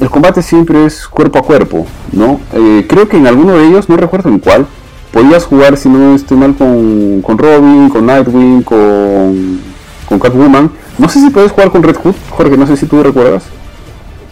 el 0.00 0.10
combate 0.10 0.42
siempre 0.42 0.86
es 0.86 1.06
cuerpo 1.06 1.38
a 1.38 1.42
cuerpo, 1.42 1.86
¿no? 2.12 2.40
Eh, 2.54 2.86
creo 2.88 3.08
que 3.08 3.16
en 3.18 3.26
alguno 3.26 3.56
de 3.56 3.66
ellos, 3.66 3.88
no 3.88 3.96
recuerdo 3.96 4.30
en 4.30 4.38
cuál, 4.38 4.66
podías 5.12 5.44
jugar, 5.44 5.76
si 5.76 5.88
no 5.88 6.14
estoy 6.14 6.36
mal, 6.36 6.54
con, 6.54 7.20
con 7.22 7.36
Robin, 7.36 7.90
con 7.90 8.06
Nightwing, 8.06 8.62
con, 8.62 9.60
con 10.08 10.18
Catwoman. 10.18 10.70
No 10.98 11.08
sé 11.08 11.20
si 11.20 11.30
puedes 11.30 11.52
jugar 11.52 11.70
con 11.70 11.82
Red 11.82 11.96
Hood, 11.96 12.14
Jorge, 12.30 12.56
no 12.56 12.66
sé 12.66 12.76
si 12.76 12.86
tú 12.86 13.02
recuerdas. 13.02 13.44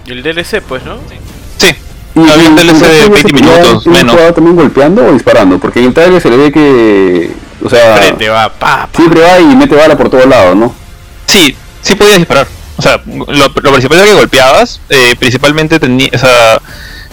Y 0.07 0.13
el 0.13 0.23
DLC, 0.23 0.63
pues, 0.67 0.83
¿no? 0.85 0.97
Sí. 1.59 1.69
Y 2.15 2.31
había 2.31 2.49
un 2.49 2.57
DLC 2.57 2.81
de 2.81 3.09
20 3.11 3.33
minutos, 3.33 3.87
menos. 3.87 4.35
también 4.35 4.57
golpeando 4.57 5.07
o 5.07 5.13
disparando? 5.13 5.59
Porque 5.59 5.81
en 5.81 5.87
el 5.87 5.95
trailer 5.95 6.21
se 6.21 6.31
le 6.31 6.37
ve 6.37 6.53
que. 6.53 7.31
O 7.63 7.69
sea. 7.69 7.97
Frente 7.97 8.29
va, 8.29 8.49
pa, 8.49 8.89
pa. 8.91 8.97
Siempre 8.97 9.21
va 9.21 9.39
y 9.39 9.55
mete 9.55 9.77
bala 9.77 9.97
por 9.97 10.09
todos 10.09 10.27
lados, 10.27 10.57
¿no? 10.57 10.75
Sí, 11.27 11.55
sí 11.83 11.95
podías 11.95 12.19
disparar. 12.19 12.58
O 12.79 12.83
sea, 12.83 13.03
lo, 13.07 13.53
principal 13.53 13.99
era 13.99 14.07
que 14.07 14.15
golpeabas. 14.15 14.81
Eh, 14.89 15.17
principalmente 15.19 15.81
tenía. 15.81 16.11
O 16.15 16.19
sea, 16.19 16.63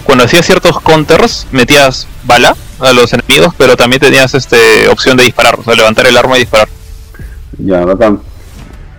cuando 0.04 0.24
hacías 0.24 0.46
ciertos 0.46 0.80
counters, 0.80 1.48
metías 1.52 2.08
bala 2.24 2.56
a 2.80 2.94
los 2.94 3.12
enemigos, 3.14 3.54
pero 3.58 3.76
también 3.76 4.00
tenías 4.00 4.36
este 4.36 4.88
opción 4.90 5.18
de 5.18 5.24
disparar, 5.24 5.60
o 5.60 5.64
sea, 5.64 5.74
levantar 5.74 6.06
el 6.06 6.16
arma 6.16 6.38
y 6.38 6.42
disparar. 6.42 6.70
Ya, 7.58 7.84
bacán. 7.84 8.20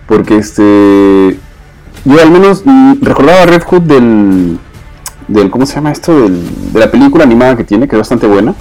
Porque 0.07 0.37
este. 0.37 1.39
Yo 2.03 2.21
al 2.21 2.31
menos 2.31 2.63
mm, 2.65 2.95
recordaba 3.01 3.45
Red 3.45 3.63
Hood 3.63 3.81
del. 3.83 4.59
del 5.29 5.49
¿Cómo 5.49 5.65
se 5.65 5.75
llama 5.75 5.93
esto? 5.93 6.21
Del, 6.21 6.73
de 6.73 6.79
la 6.79 6.91
película 6.91 7.23
animada 7.23 7.55
que 7.55 7.63
tiene, 7.63 7.87
que 7.87 7.95
es 7.95 7.99
bastante 7.99 8.27
buena. 8.27 8.53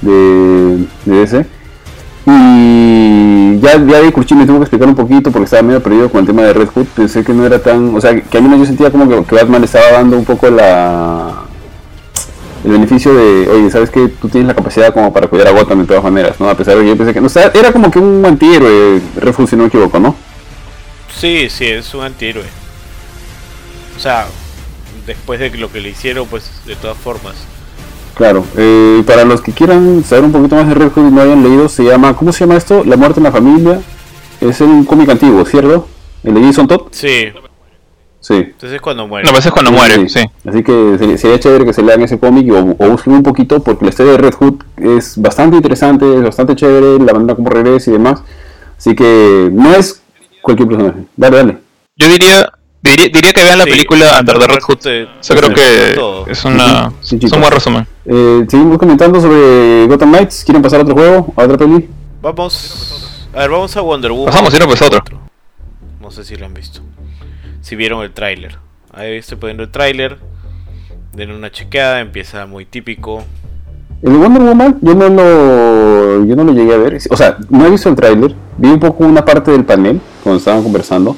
De, 0.00 0.86
de 1.04 1.22
ese. 1.22 1.46
Y 2.26 3.60
ya, 3.60 3.74
ya 3.86 4.02
de 4.02 4.12
Curchín 4.12 4.38
me 4.38 4.46
tuvo 4.46 4.58
que 4.58 4.64
explicar 4.64 4.88
un 4.88 4.96
poquito 4.96 5.30
porque 5.30 5.44
estaba 5.44 5.62
medio 5.62 5.82
perdido 5.82 6.10
con 6.10 6.20
el 6.20 6.26
tema 6.26 6.42
de 6.42 6.52
Red 6.52 6.68
Hood. 6.68 6.86
Pensé 6.86 7.22
que 7.22 7.32
no 7.32 7.46
era 7.46 7.62
tan. 7.62 7.94
O 7.94 8.00
sea, 8.00 8.20
que 8.20 8.38
a 8.38 8.40
mí 8.40 8.58
yo 8.58 8.64
sentía 8.66 8.90
como 8.90 9.08
que, 9.08 9.24
que 9.24 9.34
Batman 9.36 9.62
estaba 9.62 9.92
dando 9.92 10.18
un 10.18 10.24
poco 10.24 10.50
la. 10.50 11.42
El 12.64 12.72
beneficio 12.72 13.14
de, 13.14 13.48
oye, 13.48 13.70
sabes 13.70 13.90
que 13.90 14.08
tú 14.08 14.28
tienes 14.28 14.48
la 14.48 14.54
capacidad 14.54 14.92
como 14.92 15.12
para 15.12 15.28
cuidar 15.28 15.46
a 15.46 15.50
Gotham 15.52 15.82
de 15.82 15.86
todas 15.86 16.02
maneras, 16.02 16.40
¿no? 16.40 16.50
A 16.50 16.56
pesar 16.56 16.76
de 16.76 16.82
que 16.82 16.88
yo 16.88 16.96
pensé 16.96 17.14
que. 17.14 17.20
No, 17.20 17.26
o 17.26 17.30
sea, 17.30 17.52
era 17.54 17.70
como 17.70 17.92
que 17.92 18.00
un 18.00 18.24
antihéroe, 18.26 19.00
Red 19.16 19.34
si 19.46 19.54
no 19.54 19.62
me 19.62 19.68
equivoco, 19.68 20.00
¿no? 20.00 20.16
Sí, 21.16 21.48
sí, 21.48 21.66
es 21.66 21.94
un 21.94 22.02
antihéroe. 22.02 22.44
O 23.96 24.00
sea, 24.00 24.26
después 25.06 25.38
de 25.38 25.50
lo 25.50 25.70
que 25.70 25.80
le 25.80 25.90
hicieron, 25.90 26.26
pues 26.26 26.50
de 26.66 26.74
todas 26.74 26.98
formas. 26.98 27.36
Claro, 28.16 28.44
eh, 28.56 29.02
para 29.06 29.24
los 29.24 29.42
que 29.42 29.52
quieran 29.52 30.02
saber 30.02 30.24
un 30.24 30.32
poquito 30.32 30.56
más 30.56 30.66
de 30.66 30.74
Red 30.74 30.90
Hood 30.92 31.08
y 31.08 31.10
no 31.12 31.20
hayan 31.20 31.42
leído, 31.42 31.68
se 31.68 31.84
llama, 31.84 32.16
¿cómo 32.16 32.32
se 32.32 32.40
llama 32.40 32.56
esto? 32.56 32.82
La 32.84 32.96
muerte 32.96 33.20
en 33.20 33.24
la 33.24 33.32
familia. 33.32 33.80
Es 34.40 34.60
un 34.62 34.84
cómic 34.84 35.08
antiguo, 35.10 35.44
¿cierto? 35.44 35.86
¿El 36.24 36.34
de 36.34 36.42
Jason 36.42 36.66
Todd? 36.66 36.82
Sí. 36.92 37.26
Sí. 38.20 38.34
Entonces 38.34 38.72
es 38.72 38.80
cuando 38.80 39.06
muere. 39.06 39.26
No, 39.26 39.32
pues 39.32 39.44
es 39.46 39.52
cuando 39.52 39.70
Sí, 39.70 39.76
muere, 39.76 40.08
sí. 40.08 40.20
sí. 40.20 40.48
Así 40.48 40.62
que 40.62 40.96
sería, 40.98 41.18
sería 41.18 41.38
chévere 41.40 41.64
que 41.66 41.72
se 41.74 41.82
lean 41.82 42.00
ese 42.02 42.18
cómic 42.18 42.50
o, 42.52 42.74
o 42.84 42.88
busquen 42.90 43.12
un 43.14 43.22
poquito 43.22 43.62
porque 43.62 43.84
la 43.84 43.90
historia 43.90 44.12
de 44.12 44.18
Red 44.18 44.34
Hood 44.34 44.54
es 44.78 45.20
bastante 45.20 45.56
interesante, 45.56 46.12
es 46.16 46.22
bastante 46.22 46.56
chévere, 46.56 46.98
la 47.04 47.12
manera 47.12 47.34
como 47.34 47.50
regresa 47.50 47.90
y 47.90 47.92
demás. 47.92 48.22
Así 48.78 48.94
que 48.96 49.50
no 49.52 49.74
es 49.74 50.02
cualquier 50.42 50.68
personaje. 50.68 51.00
Dale, 51.16 51.36
dale. 51.36 51.58
Yo 51.96 52.08
diría, 52.08 52.50
diría, 52.82 53.08
diría 53.12 53.32
que 53.32 53.42
vean 53.42 53.58
la 53.58 53.64
Sí, 53.64 53.70
película 53.70 54.16
Under 54.20 54.38
the 54.38 54.46
Red 54.46 54.62
Hood. 54.62 54.78
O 54.78 55.22
sea, 55.22 55.36
creo 55.36 55.54
que 55.54 56.30
es 56.32 56.44
una 56.46 56.92
Sí, 57.02 57.18
es 57.22 57.30
un 57.32 57.40
buen 57.40 57.52
resumen. 57.52 57.86
Eh, 58.08 58.44
seguimos 58.48 58.78
comentando 58.78 59.20
sobre 59.20 59.86
Gotham 59.86 60.10
Knights. 60.10 60.44
¿Quieren 60.44 60.62
pasar 60.62 60.80
a 60.80 60.82
otro 60.82 60.94
juego? 60.94 61.32
¿A 61.36 61.44
otra 61.44 61.58
peli? 61.58 61.88
Vamos. 62.22 63.28
A 63.34 63.40
ver, 63.40 63.50
vamos 63.50 63.76
a 63.76 63.80
Wonder 63.80 64.12
Woman. 64.12 64.26
Pasamos, 64.26 64.52
si 64.52 64.58
no, 64.60 64.66
pues, 64.66 64.80
a 64.82 64.86
otro. 64.86 65.00
No 66.00 66.10
sé 66.10 66.24
si 66.24 66.36
lo 66.36 66.46
han 66.46 66.54
visto. 66.54 66.80
Si 67.60 67.74
vieron 67.74 68.02
el 68.02 68.12
tráiler. 68.12 68.58
Ahí 68.92 69.16
estoy 69.16 69.38
poniendo 69.38 69.64
el 69.64 69.70
tráiler. 69.70 70.18
Den 71.12 71.32
una 71.32 71.50
chequeada, 71.50 72.00
empieza 72.00 72.46
muy 72.46 72.64
típico. 72.64 73.24
El 74.02 74.12
de 74.12 74.18
Wonder 74.18 74.42
Woman 74.42 74.78
yo 74.82 74.94
no 74.94 75.08
lo 75.08 76.24
yo 76.26 76.36
no 76.36 76.44
lo 76.44 76.52
llegué 76.52 76.74
a 76.74 76.78
ver. 76.78 76.98
O 77.10 77.16
sea, 77.16 77.38
no 77.48 77.66
he 77.66 77.70
visto 77.70 77.88
el 77.88 77.96
tráiler. 77.96 78.34
Vi 78.56 78.68
un 78.68 78.78
poco 78.78 79.04
una 79.04 79.24
parte 79.24 79.50
del 79.50 79.64
panel 79.64 80.00
cuando 80.22 80.38
estaban 80.38 80.62
conversando. 80.62 81.16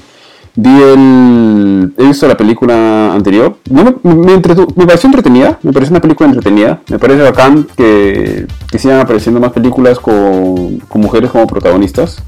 Vi 0.61 0.83
el 0.83 1.93
he 1.97 2.05
visto 2.07 2.27
la 2.27 2.37
película 2.37 3.13
anterior. 3.13 3.57
No 3.71 3.85
me, 3.85 3.91
me, 4.03 4.35
entretu- 4.35 4.67
me 4.75 4.87
pareció 4.87 5.07
entretenida. 5.09 5.57
Me 5.63 5.73
pareció 5.73 5.93
una 5.93 6.01
película 6.01 6.29
entretenida. 6.29 6.81
Me 6.89 6.99
parece 6.99 7.23
bacán 7.23 7.65
que, 7.77 8.45
que 8.69 8.79
sigan 8.81 8.99
apareciendo 8.99 9.39
más 9.39 9.53
películas 9.53 10.01
con, 10.01 10.79
con 10.89 11.01
mujeres 11.01 11.31
como 11.31 11.47
protagonistas. 11.47 12.21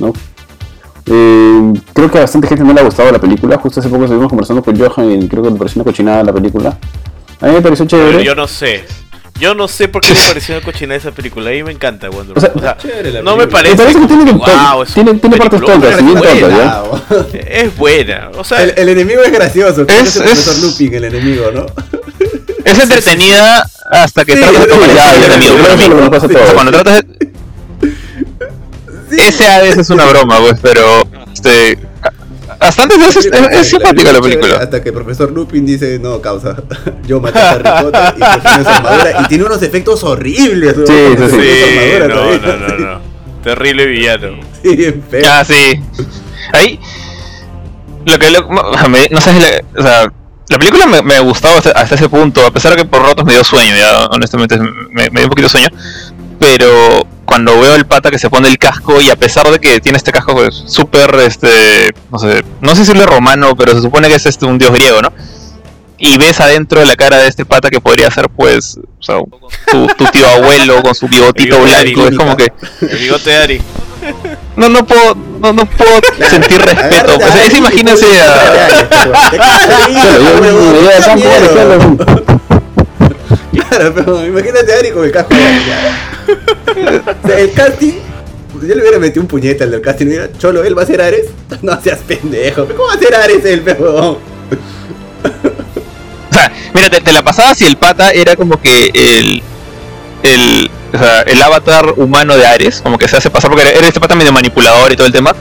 ¿no? 0.00 0.12
Eh, 1.06 1.72
creo 1.92 2.10
que 2.10 2.18
a 2.18 2.22
bastante 2.22 2.48
gente 2.48 2.64
no 2.64 2.72
le 2.72 2.80
ha 2.80 2.84
gustado 2.84 3.12
la 3.12 3.20
película. 3.20 3.56
Justo 3.58 3.78
hace 3.78 3.88
poco 3.88 4.02
estuvimos 4.04 4.28
conversando 4.30 4.62
con 4.64 4.76
Johan 4.76 5.08
y 5.22 5.28
creo 5.28 5.44
que 5.44 5.50
le 5.50 5.56
pareció 5.56 5.80
una 5.80 5.90
cochinada 5.90 6.24
la 6.24 6.32
película. 6.32 6.76
A 7.40 7.46
mí 7.46 7.52
me 7.52 7.60
pareció 7.60 7.86
Pero 7.86 8.02
chévere. 8.08 8.24
yo 8.24 8.34
no 8.34 8.48
sé. 8.48 8.84
Yo 9.38 9.54
no 9.54 9.68
sé 9.68 9.88
por 9.88 10.02
qué 10.02 10.14
me 10.14 10.20
pareció 10.28 10.56
una 10.56 10.64
cochinada 10.64 10.96
esa 10.98 11.10
película. 11.12 11.50
A 11.50 11.52
mí 11.52 11.62
me 11.62 11.72
encanta 11.72 12.08
Wonder 12.08 12.38
O 12.38 12.40
sea. 12.40 12.52
O 12.54 13.22
no 13.22 13.36
me 13.36 13.46
parece. 13.46 13.76
Me 13.76 13.82
parece 13.82 14.00
que 14.00 14.06
tiene, 14.06 14.32
wow, 14.32 14.82
es 14.82 14.92
tiene, 14.94 15.14
tiene 15.14 15.36
partes 15.36 15.60
tontas, 15.60 16.02
bien 16.04 16.16
es 16.16 16.22
tontas, 16.22 17.76
buena. 17.76 18.30
O 18.36 18.44
sea, 18.44 18.62
El, 18.62 18.74
el 18.76 18.88
enemigo 18.90 19.22
es 19.22 19.32
gracioso, 19.32 19.86
creo 19.86 20.02
que 20.02 20.08
Es- 20.08 20.08
es 20.08 20.16
el 20.16 20.22
profesor 20.24 20.54
es- 20.54 20.62
Lupin 20.62 20.94
el 20.94 21.04
enemigo, 21.04 21.50
¿no? 21.52 21.66
Es 22.64 22.78
entretenida 22.80 23.64
hasta 23.90 24.24
que 24.24 24.34
Sí, 24.34 24.40
tratas 24.40 24.66
de 24.66 24.94
ya, 24.94 25.14
enemigo. 25.26 25.56
cuando 26.54 26.72
tratas 26.72 27.04
de... 27.06 27.26
Ese 29.16 29.46
a 29.46 29.60
veces 29.60 29.78
es 29.78 29.90
una 29.90 30.04
broma, 30.06 30.40
pues, 30.40 30.58
pero 30.60 31.02
este 31.32 31.78
hasta 32.60 32.82
antes 32.82 32.98
de 32.98 33.06
eso 33.06 33.18
es, 33.20 33.26
es- 33.26 33.58
es 33.60 33.68
simpática 33.68 34.12
la 34.12 34.20
película. 34.20 34.56
Hasta 34.56 34.82
que 34.82 34.88
el 34.90 34.94
profesor 34.94 35.30
Lupin 35.32 35.64
dice, 35.66 35.98
no, 35.98 36.20
causa, 36.20 36.56
yo 37.06 37.20
maté 37.20 37.38
a 37.38 37.50
Harry 37.52 37.62
Potter 37.84 38.14
y 38.16 38.22
funciona 38.22 38.64
su 38.64 38.70
armadura. 38.70 39.22
Y 39.22 39.28
tiene 39.28 39.44
unos 39.44 39.62
efectos 39.62 40.04
horribles. 40.04 40.76
¿no? 40.76 40.86
Sí, 40.86 40.92
sí, 41.16 41.24
sí. 41.30 41.36
sí, 41.40 41.98
no, 42.00 42.08
todavía, 42.14 42.38
no, 42.38 42.68
no, 42.68 42.78
no. 42.94 43.00
Terrible 43.42 43.86
villano. 43.86 44.40
Sí, 44.62 44.74
bien 44.74 45.04
feo. 45.08 45.22
Ya, 45.22 45.44
sí. 45.44 45.80
Ahí. 46.52 46.80
Lo 48.04 48.18
que. 48.18 48.30
lo- 48.30 48.48
me- 48.48 49.08
no 49.10 49.20
sé 49.20 49.32
si 49.32 49.38
la, 49.40 49.62
o 49.78 49.82
sea, 49.82 50.12
la 50.48 50.58
película 50.58 50.86
me, 50.86 51.02
me 51.02 51.20
gustó 51.20 51.48
hasta, 51.48 51.70
hasta 51.70 51.94
ese 51.94 52.08
punto, 52.08 52.44
a 52.44 52.50
pesar 52.52 52.72
de 52.72 52.78
que 52.78 52.84
por 52.84 53.02
ratos 53.02 53.24
me 53.24 53.32
dio 53.32 53.44
sueño, 53.44 53.74
ya, 53.76 54.06
honestamente 54.06 54.58
me, 54.58 55.08
me 55.10 55.20
dio 55.20 55.24
un 55.24 55.28
poquito 55.30 55.44
de 55.46 55.48
sueño. 55.50 55.68
Pero 56.38 57.06
cuando 57.24 57.58
veo 57.60 57.74
el 57.74 57.86
pata 57.86 58.10
que 58.10 58.18
se 58.18 58.30
pone 58.30 58.48
el 58.48 58.58
casco, 58.58 59.00
y 59.00 59.10
a 59.10 59.16
pesar 59.16 59.50
de 59.50 59.58
que 59.58 59.80
tiene 59.80 59.98
este 59.98 60.12
casco 60.12 60.34
pues, 60.34 60.62
súper, 60.66 61.14
este. 61.16 61.90
No 62.10 62.18
sé, 62.18 62.44
no 62.60 62.74
sé 62.74 62.84
si 62.84 62.92
es 62.92 63.06
romano, 63.06 63.54
pero 63.56 63.72
se 63.72 63.82
supone 63.82 64.08
que 64.08 64.14
es 64.14 64.26
este, 64.26 64.46
un 64.46 64.58
dios 64.58 64.72
griego, 64.72 65.02
¿no? 65.02 65.12
Y 65.98 66.18
ves 66.18 66.40
adentro 66.40 66.80
de 66.80 66.86
la 66.86 66.94
cara 66.94 67.18
de 67.18 67.28
este 67.28 67.46
pata 67.46 67.70
que 67.70 67.80
podría 67.80 68.10
ser, 68.10 68.28
pues, 68.28 68.78
o 69.00 69.02
sea, 69.02 69.16
tu, 69.70 69.86
tu 69.86 70.04
tío 70.06 70.28
abuelo 70.28 70.82
con 70.82 70.94
su 70.94 71.08
bigotito 71.08 71.58
blanco. 71.60 72.06
Es 72.06 72.16
como 72.16 72.36
que. 72.36 72.52
El 72.82 72.98
bigote 72.98 73.30
de 73.30 73.36
Ari. 73.36 73.62
No, 74.56 74.68
no 74.68 74.86
puedo, 74.86 75.14
no, 75.14 75.52
no 75.52 75.66
puedo 75.66 76.00
sentir 76.30 76.60
respeto. 76.60 77.14
Pues, 77.14 77.34
a 77.34 77.38
es 77.38 77.46
Ari, 77.46 77.56
imagínense 77.56 78.20
a. 78.20 78.78
Claro, 83.52 83.94
pero 83.94 84.26
imagínate 84.26 84.72
a 84.74 84.78
Ari 84.78 84.90
con 84.90 85.04
el 85.04 85.12
casco. 85.12 85.34
Sea, 87.26 87.38
el 87.38 87.52
casting 87.52 87.94
yo 88.62 88.74
le 88.74 88.80
hubiera 88.80 88.98
metido 88.98 89.22
un 89.22 89.28
puñete 89.28 89.64
al 89.64 89.70
del 89.70 89.80
casting 89.80 90.06
y 90.06 90.08
hubiera, 90.10 90.32
Cholo, 90.38 90.64
¿él 90.64 90.76
va 90.76 90.82
a 90.82 90.86
ser 90.86 91.00
Ares? 91.00 91.26
No 91.62 91.80
seas 91.80 92.00
pendejo, 92.00 92.66
¿cómo 92.66 92.88
va 92.88 92.94
a 92.94 92.98
ser 92.98 93.14
Ares 93.14 93.44
él, 93.44 93.62
pero? 93.64 94.18
O 96.28 96.38
sea, 96.38 96.52
mira, 96.74 96.90
te, 96.90 97.00
te 97.00 97.12
la 97.12 97.22
pasaba 97.22 97.54
si 97.54 97.64
el 97.64 97.78
pata 97.78 98.10
era 98.10 98.36
como 98.36 98.60
que 98.60 98.90
el. 98.92 99.42
El, 100.22 100.70
o 100.92 100.98
sea, 100.98 101.22
el 101.22 101.40
avatar 101.40 101.94
humano 101.96 102.36
de 102.36 102.46
Ares, 102.46 102.82
como 102.82 102.98
que 102.98 103.08
se 103.08 103.16
hace 103.16 103.30
pasar, 103.30 103.50
porque 103.50 103.66
era 103.66 103.86
este 103.86 104.00
pata 104.00 104.14
medio 104.14 104.32
manipulador 104.32 104.92
y 104.92 104.96
todo 104.96 105.06
el 105.06 105.14
tema. 105.14 105.34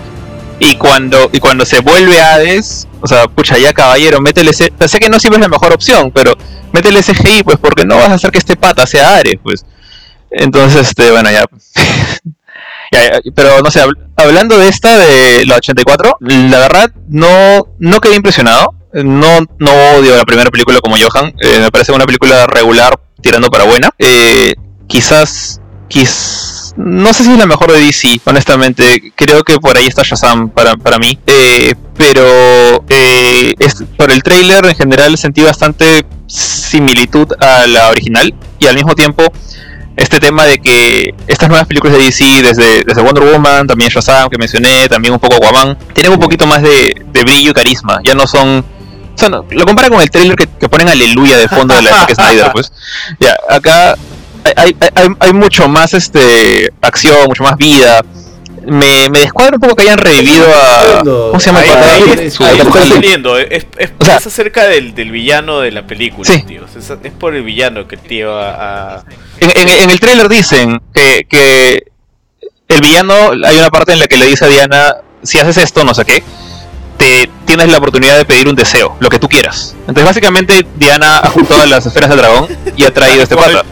Y 0.60 0.78
cuando, 0.78 1.30
y 1.34 1.40
cuando 1.40 1.66
se 1.66 1.82
vuelve 1.82 2.22
Hades, 2.22 2.88
o 3.02 3.08
sea, 3.08 3.28
pucha, 3.28 3.58
ya 3.58 3.74
caballero, 3.74 4.22
métele 4.22 4.52
ese. 4.52 4.72
o 4.74 4.78
sea, 4.78 4.88
sé 4.88 5.00
que 5.00 5.10
no 5.10 5.20
siempre 5.20 5.38
es 5.38 5.42
la 5.42 5.50
mejor 5.50 5.74
opción, 5.74 6.12
pero 6.14 6.34
métele 6.72 7.00
ese 7.00 7.14
GI, 7.14 7.44
pues, 7.44 7.58
porque 7.58 7.84
no 7.84 7.98
vas 7.98 8.10
a 8.10 8.14
hacer 8.14 8.32
que 8.32 8.38
este 8.38 8.56
pata 8.56 8.88
sea 8.88 9.18
Ares, 9.18 9.36
pues. 9.44 9.66
Entonces, 10.38 10.88
este, 10.90 11.12
bueno, 11.12 11.30
ya. 11.32 11.46
Pero 13.36 13.62
no 13.62 13.72
sé, 13.72 13.82
habl- 13.84 13.98
hablando 14.16 14.58
de 14.58 14.68
esta 14.70 14.98
de 14.98 15.46
la 15.46 15.56
84, 15.58 16.18
la 16.20 16.60
verdad 16.60 16.92
no, 17.10 17.68
no 17.80 18.00
quedé 18.00 18.16
impresionado. 18.16 18.74
No, 18.94 19.40
no 19.60 19.72
odio 19.98 20.16
la 20.16 20.24
primera 20.24 20.50
película 20.50 20.80
como 20.80 20.96
Johan. 20.98 21.34
eh, 21.42 21.60
me 21.60 21.72
parece 21.72 21.92
una 21.92 22.06
película 22.06 22.46
regular 22.48 22.98
tirando 23.22 23.50
para 23.50 23.66
buena. 23.66 23.90
Eh, 24.00 24.54
quizás, 24.88 25.60
quiz- 25.90 26.74
no 26.78 27.12
sé 27.14 27.24
si 27.26 27.32
es 27.34 27.38
la 27.38 27.46
mejor 27.46 27.72
de 27.74 27.80
DC, 27.82 28.22
honestamente. 28.26 29.12
Creo 29.16 29.44
que 29.44 29.58
por 29.58 29.76
ahí 29.78 29.88
está 29.88 30.04
Shazam 30.04 30.50
para, 30.50 30.78
para 30.78 30.98
mí. 30.98 31.20
Eh, 31.28 31.74
pero 31.98 32.86
eh, 32.88 33.54
es- 33.60 33.84
por 33.98 34.12
el 34.12 34.24
trailer 34.24 34.66
en 34.66 34.76
general 34.76 35.18
sentí 35.18 35.42
bastante 35.42 36.06
similitud 36.28 37.28
a 37.42 37.68
la 37.68 37.90
original 37.90 38.34
y 38.60 38.68
al 38.68 38.76
mismo 38.76 38.96
tiempo 38.96 39.24
este 39.96 40.20
tema 40.20 40.46
de 40.46 40.60
que 40.60 41.14
estas 41.28 41.50
nuevas 41.50 41.68
películas 41.68 41.98
de 41.98 42.04
DC, 42.04 42.42
desde, 42.42 42.84
desde 42.84 43.02
Wonder 43.02 43.24
Woman, 43.24 43.68
también 43.68 43.90
Shazam 43.90 44.30
que 44.30 44.38
mencioné, 44.38 44.88
también 44.90 45.14
un 45.14 45.20
poco 45.20 45.36
Aquaman, 45.36 45.78
tienen 45.94 46.12
un 46.12 46.20
poquito 46.20 46.46
más 46.46 46.62
de, 46.62 47.02
de 47.12 47.24
brillo 47.24 47.52
y 47.52 47.54
carisma. 47.54 48.02
Ya 48.04 48.14
no 48.14 48.28
son. 48.28 48.64
O 49.22 49.46
lo 49.52 49.66
compara 49.66 49.88
con 49.90 50.02
el 50.02 50.12
trailer 50.12 50.36
que, 50.36 50.48
que 50.48 50.68
ponen 50.68 50.90
aleluya 50.90 51.38
de 51.38 51.48
fondo 51.48 51.74
de 51.74 51.82
la 51.82 51.92
Zack 51.92 52.16
Snyder, 52.16 52.52
pues. 52.52 52.72
Ya, 53.20 53.34
acá 53.50 53.96
hay, 54.58 54.76
hay, 54.96 55.08
hay 55.20 55.34
mucho 55.34 55.70
más 55.70 55.94
este 55.94 56.72
acción, 56.82 57.26
mucho 57.28 57.44
más 57.44 57.56
vida. 57.56 58.04
Me, 58.66 59.10
me 59.10 59.20
descuadra 59.20 59.56
un 59.56 59.60
poco 59.62 59.76
que 59.76 59.84
hayan 59.84 59.98
revivido 59.98 60.46
a. 60.54 61.02
¿Cómo 61.04 61.40
se 61.40 61.48
llama 61.48 61.60
Ahí, 61.60 61.70
ahí 61.70 62.02
Ahí, 62.18 62.26
es- 62.28 62.34
Su- 62.34 62.44
ahí 62.44 62.60
saliendo, 62.90 63.38
es, 63.38 63.66
es, 63.78 63.92
O 64.00 64.06
sea- 64.06 64.18
es 64.18 64.28
acerca 64.28 64.64
del, 64.64 64.96
del 64.96 65.12
villano 65.12 65.60
de 65.60 65.72
la 65.72 65.86
película, 65.86 66.26
Sí. 66.30 66.42
tío. 66.44 66.64
Es, 66.66 66.90
es 66.90 67.12
por 67.14 67.36
el 67.36 67.44
villano 67.44 67.88
que 67.88 67.98
te 67.98 68.08
lleva 68.16 68.96
a... 68.98 69.04
En, 69.40 69.52
en- 69.56 69.70
en 69.84 69.90
el 69.90 70.00
trailer 70.00 70.28
dicen 70.30 70.82
que, 70.94 71.26
que 71.30 71.84
el 72.68 72.82
villano, 72.82 73.14
hay 73.46 73.58
una 73.60 73.70
parte 73.70 73.94
en 73.94 74.00
la 74.00 74.08
que 74.08 74.18
le 74.18 74.26
dice 74.26 74.46
a 74.46 74.48
Diana, 74.48 74.96
si 75.22 75.38
haces 75.40 75.58
esto, 75.58 75.84
no 75.84 75.94
sé 75.94 76.04
qué, 76.06 76.24
te 76.98 77.30
tienes 77.46 77.70
la 77.70 77.78
oportunidad 77.78 78.18
de 78.18 78.26
pedir 78.26 78.48
un 78.48 78.56
deseo, 78.56 78.96
lo 79.00 79.10
que 79.10 79.20
tú 79.20 79.30
quieras. 79.30 79.76
Entonces 79.82 80.06
básicamente 80.06 80.66
Diana 80.76 81.20
ha 81.20 81.30
juntado 81.30 81.66
las 81.68 81.86
esferas 81.86 82.10
del 82.10 82.18
dragón 82.20 82.48
y 82.76 82.86
ha 82.86 82.92
traído 82.94 83.22
este 83.24 83.36
pata. 83.36 83.64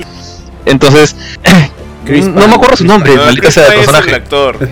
Entonces, 0.66 1.16
Chris 2.06 2.26
no 2.26 2.48
me 2.48 2.56
acuerdo 2.56 2.76
su 2.78 2.86
nombre, 2.86 3.16
No, 3.16 3.26
maldita 3.26 3.52
sea 3.52 3.68
el 3.68 3.74
Pine 3.74 3.82
es 3.84 3.88
el 3.88 3.94
personaje. 3.94 4.16
actor. 4.16 4.58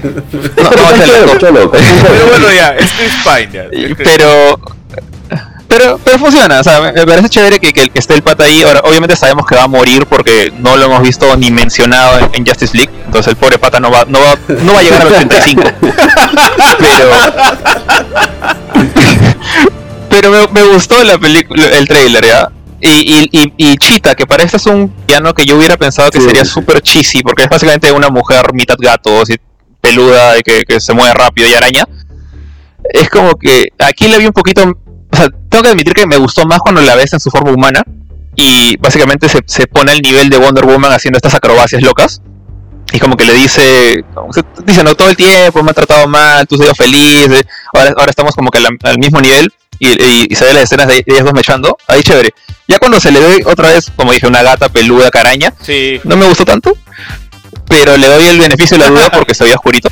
No, 0.57 0.63
no, 0.71 0.95
es 0.95 1.01
el 1.09 1.15
actor. 1.15 1.37
Cholo, 1.39 1.71
Pero 1.71 2.25
bueno, 2.27 2.47
ya, 2.53 2.69
es 2.75 2.91
Chris 2.91 3.13
Pine 3.23 3.49
ya. 3.53 3.63
Es 3.71 3.95
Chris- 3.95 4.09
pero 4.09 4.59
pero 5.67 5.97
pero 6.03 6.19
funciona 6.19 6.59
o 6.59 6.63
sea 6.65 6.81
me 6.81 6.91
parece 7.07 7.29
chévere 7.29 7.57
que, 7.57 7.71
que, 7.71 7.89
que 7.89 7.99
esté 7.99 8.13
el 8.13 8.21
pata 8.21 8.43
ahí 8.43 8.61
ahora 8.61 8.81
obviamente 8.83 9.15
sabemos 9.15 9.45
que 9.47 9.55
va 9.55 9.63
a 9.63 9.67
morir 9.69 10.05
porque 10.05 10.51
no 10.59 10.75
lo 10.75 10.83
hemos 10.83 11.01
visto 11.01 11.33
ni 11.37 11.49
mencionado 11.49 12.19
en, 12.19 12.29
en 12.33 12.45
Justice 12.45 12.75
League 12.75 12.91
entonces 13.05 13.27
el 13.31 13.37
pobre 13.37 13.57
pata 13.57 13.79
no 13.79 13.89
va 13.89 14.03
no 14.05 14.19
va 14.19 14.35
no 14.49 14.73
va 14.73 14.79
a 14.79 14.83
llegar 14.83 14.99
a 14.99 15.03
los 15.05 15.13
35 15.13 15.61
pero 16.77 17.09
pero 20.09 20.31
me, 20.31 20.47
me 20.61 20.67
gustó 20.73 21.01
la 21.05 21.17
película 21.17 21.65
el 21.67 21.87
trailer 21.87 22.25
ya 22.25 22.49
y, 22.81 23.29
y, 23.31 23.53
y, 23.57 23.77
Cheetah, 23.77 24.15
que 24.15 24.25
para 24.25 24.43
este 24.43 24.57
es 24.57 24.65
un 24.65 24.89
piano 24.89 25.33
que 25.33 25.45
yo 25.45 25.57
hubiera 25.57 25.77
pensado 25.77 26.09
que 26.09 26.19
Sí, 26.19 26.25
sería 26.25 26.45
sí. 26.45 26.51
súper 26.51 26.81
cheesy, 26.81 27.21
porque 27.21 27.43
es 27.43 27.49
básicamente 27.49 27.91
una 27.91 28.09
mujer 28.09 28.53
mitad 28.53 28.75
gato, 28.79 29.21
así, 29.21 29.35
peluda, 29.79 30.37
y 30.37 30.41
que, 30.41 30.63
que 30.63 30.79
se 30.81 30.93
mueve 30.93 31.13
rápido 31.13 31.49
y 31.49 31.53
araña. 31.53 31.85
Es 32.93 33.09
como 33.09 33.35
que 33.35 33.69
aquí 33.79 34.07
le 34.07 34.17
vi 34.17 34.25
un 34.25 34.33
poquito. 34.33 34.63
O 34.63 35.15
sea, 35.17 35.27
tengo 35.49 35.63
que 35.63 35.69
admitir 35.69 35.93
que 35.93 36.07
me 36.07 36.17
gustó 36.17 36.45
más 36.45 36.59
cuando 36.59 36.81
la 36.81 36.95
ves 36.95 37.13
en 37.13 37.19
su 37.19 37.29
forma 37.29 37.51
humana. 37.51 37.83
Y 38.35 38.77
básicamente 38.77 39.27
se, 39.29 39.39
se 39.45 39.67
pone 39.67 39.91
al 39.91 40.01
nivel 40.01 40.29
de 40.29 40.37
Wonder 40.37 40.65
Woman 40.65 40.91
haciendo 40.93 41.17
estas 41.17 41.35
acrobacias 41.35 41.81
locas. 41.83 42.21
Y 42.93 42.99
como 42.99 43.15
que 43.15 43.25
le 43.25 43.33
dice, 43.33 44.03
dice, 44.65 44.83
no, 44.83 44.95
todo 44.95 45.09
el 45.09 45.15
tiempo 45.15 45.63
me 45.63 45.69
han 45.69 45.75
tratado 45.75 46.07
mal, 46.07 46.45
tú 46.47 46.55
has 46.55 46.61
sido 46.61 46.75
feliz, 46.75 47.29
eh, 47.29 47.45
ahora, 47.73 47.93
ahora 47.97 48.09
estamos 48.09 48.35
como 48.35 48.49
que 48.51 48.57
al, 48.57 48.67
al 48.83 48.97
mismo 48.99 49.21
nivel. 49.21 49.53
Y, 49.83 49.87
y- 49.99 50.27
y 50.29 50.35
se 50.35 50.45
ve 50.45 50.53
las 50.53 50.63
escenas 50.65 50.85
de 50.87 51.03
ellas 51.07 51.23
dos 51.23 51.33
mechando, 51.33 51.75
ahí 51.87 52.03
chévere. 52.03 52.35
Ya 52.67 52.77
cuando 52.77 52.99
se 52.99 53.11
le 53.11 53.19
ve 53.19 53.43
otra 53.47 53.69
vez, 53.69 53.91
como 53.95 54.11
dije, 54.13 54.27
una 54.27 54.43
gata 54.43 54.69
peluda 54.69 55.09
caraña, 55.09 55.51
Sí, 55.59 55.99
no 56.03 56.15
me 56.15 56.27
gustó 56.27 56.45
tanto, 56.45 56.77
pero 57.67 57.97
le 57.97 58.07
doy 58.07 58.25
el 58.25 58.37
beneficio 58.39 58.77
de 58.77 58.83
la 58.83 58.89
duda 58.91 59.09
porque 59.09 59.33
se 59.33 59.43
veía 59.43 59.55
oscurito. 59.55 59.89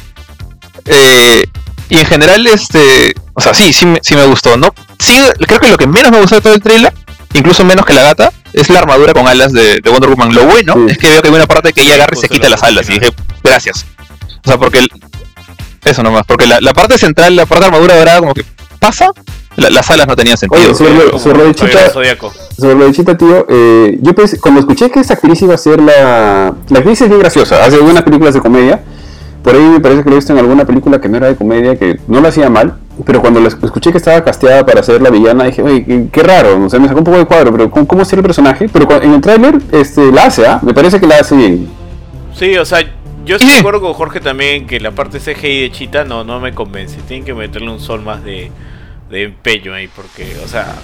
Eh, 0.85 1.43
y 1.89 1.97
en 1.97 2.05
general, 2.05 2.45
este, 2.45 3.15
o 3.33 3.41
sea, 3.41 3.53
sí, 3.55 3.73
sí, 3.73 3.87
me- 3.87 3.99
sí 4.03 4.15
me 4.15 4.25
gustó, 4.27 4.57
¿no? 4.57 4.73
Sí, 4.99 5.13
creo 5.47 5.59
que 5.59 5.69
lo 5.69 5.77
que 5.77 5.87
menos 5.87 6.11
me 6.11 6.19
gustó 6.19 6.35
de 6.35 6.41
todo 6.41 6.53
el 6.53 6.61
trailer, 6.61 6.93
incluso 7.33 7.63
menos 7.65 7.83
que 7.85 7.93
la 7.93 8.03
gata, 8.03 8.31
es 8.53 8.69
la 8.69 8.79
armadura 8.79 9.13
con 9.13 9.27
alas 9.27 9.51
de, 9.53 9.79
de 9.81 9.89
Wonder 9.89 10.09
Woman. 10.11 10.33
Lo 10.35 10.45
bueno 10.45 10.73
Sí. 10.75 10.81
es 10.91 10.97
que 10.99 11.09
veo 11.09 11.21
que 11.23 11.27
hay 11.29 11.33
una 11.33 11.47
parte 11.47 11.73
que 11.73 11.81
ella 11.81 11.95
agarra 11.95 12.13
y 12.15 12.21
se 12.21 12.29
quita 12.29 12.47
las 12.47 12.61
alas 12.63 12.87
y 12.89 12.99
dije, 12.99 13.11
gracias. 13.43 13.85
O 14.45 14.47
sea, 14.47 14.57
porque 14.59 14.79
el- 14.79 14.89
eso 15.83 16.03
nomás, 16.03 16.23
porque 16.27 16.45
la, 16.45 16.61
la 16.61 16.73
parte 16.73 16.97
central, 16.99 17.35
la 17.35 17.45
parte 17.47 17.61
de 17.61 17.67
armadura 17.67 17.95
dorada 17.97 18.19
como 18.19 18.33
que 18.35 18.43
pasa, 18.79 19.11
la- 19.55 19.69
las 19.69 19.89
alas 19.89 20.07
no 20.07 20.15
tenían 20.15 20.37
sentido. 20.37 20.61
Oye, 20.63 20.73
sobre 20.75 21.19
sobre 21.19 21.37
lo 21.39 21.43
de 21.45 21.53
Caballero 21.55 21.79
Cheetah, 21.79 21.89
Zodíaco. 21.93 22.33
sobre 22.57 22.75
lo 22.75 22.85
de 22.85 22.91
Chita, 22.93 23.17
tío, 23.17 23.45
eh, 23.49 23.97
yo 24.01 24.13
pensé, 24.15 24.39
cuando 24.39 24.59
escuché 24.61 24.89
que 24.89 24.99
esa 24.99 25.13
actriz 25.15 25.41
iba 25.41 25.53
a 25.55 25.57
ser 25.57 25.81
la... 25.81 26.53
La 26.69 26.79
actriz 26.79 27.01
es 27.01 27.07
bien 27.09 27.19
graciosa, 27.19 27.63
hace 27.63 27.77
buenas 27.79 28.03
películas 28.03 28.33
de 28.33 28.41
comedia. 28.41 28.81
Por 29.43 29.55
ahí 29.55 29.61
me 29.61 29.79
parece 29.79 30.03
que 30.03 30.09
lo 30.09 30.15
he 30.15 30.19
visto 30.19 30.33
en 30.33 30.39
alguna 30.39 30.65
película 30.65 30.99
que 30.99 31.07
no 31.07 31.15
era 31.17 31.27
de 31.27 31.35
comedia, 31.35 31.77
que 31.77 31.97
no 32.07 32.19
lo 32.19 32.27
hacía 32.27 32.49
mal. 32.49 32.77
Pero 33.05 33.21
cuando 33.21 33.39
la 33.39 33.47
escuché 33.47 33.91
que 33.93 33.97
estaba 33.97 34.21
casteada 34.23 34.65
para 34.65 34.83
ser 34.83 35.01
la 35.01 35.09
villana, 35.09 35.45
dije, 35.45 35.61
oye, 35.63 35.85
qué, 35.85 36.07
qué 36.11 36.23
raro, 36.23 36.65
o 36.65 36.69
sea, 36.69 36.77
me 36.79 36.87
sacó 36.89 36.99
un 36.99 37.05
poco 37.05 37.17
de 37.17 37.25
cuadro, 37.25 37.49
pero 37.53 37.71
¿cómo, 37.71 37.87
cómo 37.87 38.03
ser 38.03 38.19
el 38.19 38.23
personaje? 38.23 38.67
Pero 38.67 38.85
cua- 38.85 39.01
en 39.01 39.13
el 39.13 39.21
tráiler 39.21 39.57
este, 39.71 40.11
la 40.11 40.25
hace, 40.25 40.45
¿ah? 40.45 40.59
Me 40.61 40.73
parece 40.73 40.99
que 40.99 41.07
la 41.07 41.15
hace 41.19 41.35
bien. 41.37 41.69
Sí, 42.37 42.57
o 42.57 42.65
sea, 42.65 42.81
yo 43.25 43.37
estoy 43.37 43.47
Sí. 43.47 43.53
de 43.53 43.59
acuerdo 43.61 43.79
con 43.79 43.93
Jorge 43.93 44.19
también 44.19 44.67
que 44.67 44.81
la 44.81 44.91
parte 44.91 45.19
CGI 45.21 45.61
de 45.61 45.71
Chita 45.71 46.03
no, 46.03 46.25
no 46.25 46.41
me 46.41 46.53
convence. 46.53 46.97
Tienen 47.07 47.25
que 47.25 47.33
meterle 47.33 47.71
un 47.71 47.79
sol 47.79 48.01
más 48.03 48.21
de, 48.25 48.51
de 49.09 49.23
empeño 49.23 49.73
ahí, 49.73 49.87
porque, 49.87 50.37
o 50.43 50.47
sea, 50.47 50.75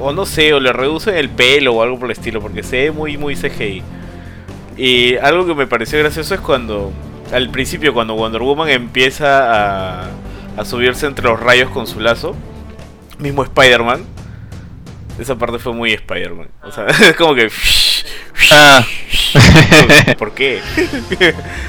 o, 0.00 0.06
o 0.06 0.12
no 0.12 0.26
sé, 0.26 0.52
o 0.52 0.60
le 0.60 0.72
reducen 0.72 1.16
el 1.16 1.28
pelo 1.28 1.74
o 1.74 1.82
algo 1.82 1.98
por 1.98 2.06
el 2.06 2.12
estilo, 2.12 2.40
porque 2.40 2.62
se 2.62 2.76
ve 2.84 2.90
muy, 2.90 3.16
muy 3.16 3.36
CGI. 3.36 3.82
Y 4.76 5.16
algo 5.16 5.46
que 5.46 5.54
me 5.54 5.66
pareció 5.66 5.98
gracioso 5.98 6.34
es 6.34 6.40
cuando, 6.40 6.92
al 7.32 7.50
principio, 7.50 7.94
cuando 7.94 8.14
Wonder 8.14 8.42
Woman 8.42 8.68
empieza 8.68 10.04
a, 10.04 10.10
a 10.56 10.64
subirse 10.64 11.06
entre 11.06 11.24
los 11.24 11.40
rayos 11.40 11.70
con 11.70 11.86
su 11.86 12.00
lazo, 12.00 12.34
mismo 13.18 13.42
Spider-Man. 13.42 14.04
Esa 15.18 15.36
parte 15.36 15.58
fue 15.58 15.72
muy 15.72 15.92
Spider-Man. 15.92 16.48
O 16.62 16.72
sea, 16.72 16.86
es 17.08 17.16
como 17.16 17.34
que. 17.34 17.48
Ah. 18.50 18.84
¿Por 20.18 20.32
qué? 20.32 20.60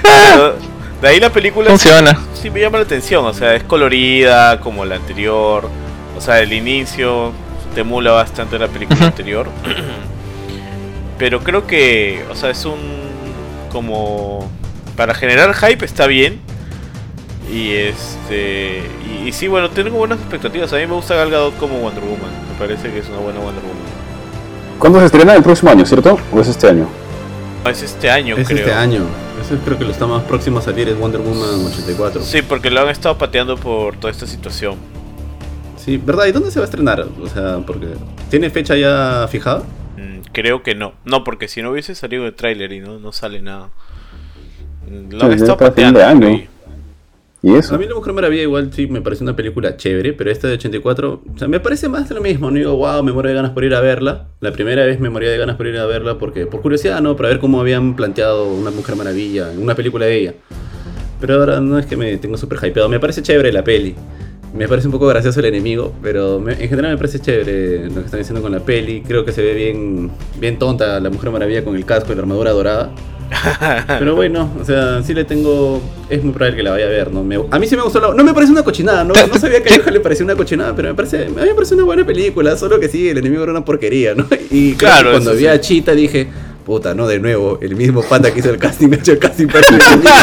De 1.02 1.08
ahí 1.10 1.20
la 1.20 1.30
película 1.32 1.68
sí, 1.68 1.72
Funciona. 1.90 2.18
sí 2.34 2.50
me 2.50 2.60
llama 2.60 2.80
la 2.80 2.86
atención, 2.86 3.24
o 3.26 3.34
sea, 3.34 3.54
es 3.56 3.64
colorida 3.64 4.60
como 4.60 4.84
la 4.86 4.96
anterior, 4.96 5.70
o 6.18 6.22
sea, 6.22 6.40
el 6.40 6.52
inicio 6.54 7.32
te 7.76 7.82
emula 7.82 8.12
bastante 8.12 8.58
la 8.58 8.68
película 8.68 9.06
anterior. 9.06 9.48
Pero 11.20 11.42
creo 11.42 11.66
que, 11.68 12.24
o 12.32 12.36
sea, 12.36 12.50
es 12.52 12.66
un 12.66 12.78
como 13.72 14.50
para 14.96 15.14
generar 15.14 15.54
hype 15.54 15.84
está 15.86 16.08
bien. 16.08 16.40
Y 17.52 17.74
este 17.76 18.84
y, 19.24 19.28
y 19.30 19.32
sí, 19.32 19.48
bueno, 19.48 19.70
tengo 19.70 19.98
buenas 19.98 20.20
expectativas. 20.20 20.72
A 20.74 20.78
mí 20.78 20.86
me 20.86 20.94
gusta 20.94 21.16
Gal 21.16 21.30
Gadot 21.32 21.58
como 21.58 21.80
Wonder 21.80 22.04
Woman. 22.04 22.30
Me 22.52 22.60
parece 22.60 22.92
que 22.92 23.00
es 23.00 23.08
una 23.08 23.20
buena 23.20 23.40
Wonder 23.40 23.64
Woman. 23.64 23.78
¿Cuándo 24.80 25.00
se 25.00 25.06
estrena? 25.06 25.34
El 25.36 25.44
próximo 25.44 25.72
año, 25.72 25.86
¿cierto? 25.86 26.20
¿O 26.34 26.40
es 26.42 26.48
este 26.50 26.68
año? 26.68 26.88
No, 27.64 27.70
Es 27.70 27.82
este 27.82 28.10
año, 28.12 28.36
Es 28.38 28.48
creo. 28.48 28.60
este 28.60 28.74
año. 28.74 29.06
Eso 29.48 29.58
creo 29.64 29.78
que 29.78 29.86
lo 29.86 29.92
está 29.92 30.06
más 30.06 30.24
próximo 30.24 30.60
a 30.60 30.62
salir 30.62 30.90
es 30.90 31.00
Wonder 31.00 31.22
Woman 31.22 31.66
84. 31.68 32.22
Sí, 32.22 32.42
porque 32.42 32.70
lo 32.70 32.82
han 32.82 32.90
estado 32.90 33.18
pateando 33.18 33.56
por 33.56 33.96
toda 33.96 34.12
esta 34.12 34.28
situación. 34.28 34.76
Sí, 35.78 35.96
¿verdad? 35.96 36.26
¿Y 36.26 36.34
dónde 36.34 36.52
se 36.52 36.60
va 36.60 36.66
a 36.66 36.70
estrenar? 36.70 37.08
O 37.22 37.28
sea, 37.30 37.60
porque 37.66 37.88
¿tiene 38.30 38.50
fecha 38.50 38.76
ya 38.76 39.26
fijada? 39.32 39.60
Mm, 39.96 40.20
creo 40.34 40.64
que 40.64 40.76
no. 40.76 40.96
No, 41.06 41.24
porque 41.24 41.48
si 41.48 41.62
no 41.62 41.72
hubiese 41.72 41.96
salido 41.96 42.26
el 42.26 42.34
tráiler 42.34 42.74
y 42.74 42.82
no, 42.82 43.00
no 43.00 43.14
sale 43.14 43.42
nada. 43.42 43.70
Lo 45.12 45.20
Sí, 45.22 45.26
han 45.26 45.32
estado 45.32 45.58
para 45.58 45.72
fin 45.72 45.94
de 45.94 45.94
pateando. 45.94 46.28
A 47.48 47.78
mí 47.78 47.86
La 47.86 47.96
Mujer 47.96 48.14
Maravilla 48.14 48.42
igual 48.42 48.74
sí 48.74 48.88
me 48.88 49.02
parece 49.02 49.24
una 49.24 49.36
película 49.36 49.78
chévere, 49.78 50.12
pero 50.12 50.30
esta 50.30 50.50
de 50.50 50.56
84, 50.56 51.22
o 51.34 51.38
sea, 51.38 51.48
me 51.48 51.62
parece 51.62 51.88
más 51.88 52.10
de 52.10 52.16
lo 52.16 52.22
mismo. 52.22 52.52
No 52.52 52.58
digo, 52.58 52.76
wow, 52.76 53.02
me 53.04 53.14
muero 53.14 53.30
de 53.30 53.36
ganas 53.36 53.52
por 53.52 53.64
ir 53.64 53.74
a 53.74 53.80
verla. 53.80 54.28
La 54.42 54.52
primera 54.52 54.86
vez 54.86 55.00
me 55.00 55.10
moría 55.10 55.32
de 55.32 55.38
ganas 55.38 55.56
por 55.56 55.66
ir 55.66 55.78
a 55.78 55.86
verla 55.86 56.18
porque, 56.18 56.46
por 56.46 56.62
curiosidad, 56.62 57.02
¿no? 57.02 57.16
Para 57.16 57.30
ver 57.30 57.40
cómo 57.40 57.62
habían 57.62 57.96
planteado 57.96 58.54
una 58.54 58.70
Mujer 58.70 58.98
Maravilla, 58.98 59.50
una 59.58 59.76
película 59.76 60.06
de 60.06 60.18
ella. 60.18 60.34
Pero 61.22 61.36
ahora 61.36 61.62
no 61.62 61.80
es 61.80 61.86
que 61.86 61.96
me 61.96 62.18
tengo 62.18 62.38
súper 62.38 62.60
hypeado. 62.62 62.90
Me 62.90 63.00
parece 63.00 63.22
chévere 63.22 63.54
la 63.54 63.64
peli. 63.64 63.96
Me 64.54 64.68
parece 64.68 64.88
un 64.88 64.92
poco 64.94 65.08
gracioso 65.08 65.40
el 65.40 65.46
enemigo, 65.48 65.94
pero 66.02 66.40
me- 66.40 66.54
en 66.54 66.70
general 66.70 66.92
me 66.92 66.98
parece 66.98 67.20
chévere 67.20 67.90
lo 67.90 67.96
que 67.96 68.06
están 68.06 68.22
haciendo 68.22 68.42
con 68.42 68.52
la 68.52 68.60
peli. 68.60 69.04
Creo 69.06 69.24
que 69.26 69.32
se 69.32 69.42
ve 69.44 69.54
bien, 69.54 70.10
bien 70.40 70.58
tonta 70.58 71.00
la 71.00 71.10
Mujer 71.10 71.30
Maravilla 71.32 71.64
con 71.64 71.76
el 71.76 71.86
casco 71.86 72.12
y 72.12 72.16
la 72.16 72.22
armadura 72.22 72.52
dorada. 72.52 72.92
Pero 74.00 74.16
bueno, 74.16 74.50
o 74.60 74.64
sea, 74.64 75.04
sí 75.04 75.14
le 75.14 75.26
tengo. 75.26 75.82
Es 76.10 76.24
muy 76.24 76.32
probable 76.34 76.56
que 76.56 76.64
la 76.64 76.72
vaya 76.72 76.86
a 76.86 76.90
ver, 76.90 77.12
¿no? 77.12 77.24
Me- 77.26 77.40
a 77.52 77.60
mí 77.60 77.68
sí 77.68 77.76
me 77.76 77.82
gustó 77.84 78.00
la. 78.00 78.14
No 78.14 78.24
me 78.24 78.34
parece 78.34 78.54
una 78.54 78.64
cochinada, 78.64 79.04
¿no? 79.04 79.14
No 79.14 79.38
sabía 79.38 79.62
que 79.62 79.74
a 79.74 79.78
Johan 79.80 79.94
le 79.94 80.00
parecía 80.00 80.24
una 80.24 80.36
cochinada, 80.36 80.74
pero 80.76 80.88
me 80.88 80.94
parece. 80.96 81.26
A 81.26 81.30
mí 81.30 81.36
me 81.36 81.54
parece 81.54 81.76
una 81.76 81.84
buena 81.84 82.06
película, 82.06 82.56
solo 82.56 82.80
que 82.80 82.88
sí, 82.88 83.10
el 83.10 83.18
enemigo 83.18 83.44
era 83.44 83.52
una 83.52 83.66
porquería, 83.66 84.16
¿no? 84.16 84.26
Y 84.50 84.74
Claro, 84.76 85.12
cuando 85.12 85.34
vi 85.34 85.40
sí. 85.40 85.48
a 85.48 85.60
Chita 85.60 85.92
dije. 85.94 86.28
Puta, 86.66 86.94
no, 86.94 87.08
de 87.08 87.18
nuevo, 87.20 87.60
el 87.62 87.78
mismo 87.78 88.02
pata 88.02 88.34
que 88.34 88.40
hizo 88.40 88.50
el 88.50 88.58
casting 88.58 88.90
me 88.90 88.98
ha 88.98 89.00
hecho 89.00 89.14
el 89.14 89.20
casting 89.20 89.48
para 89.48 89.66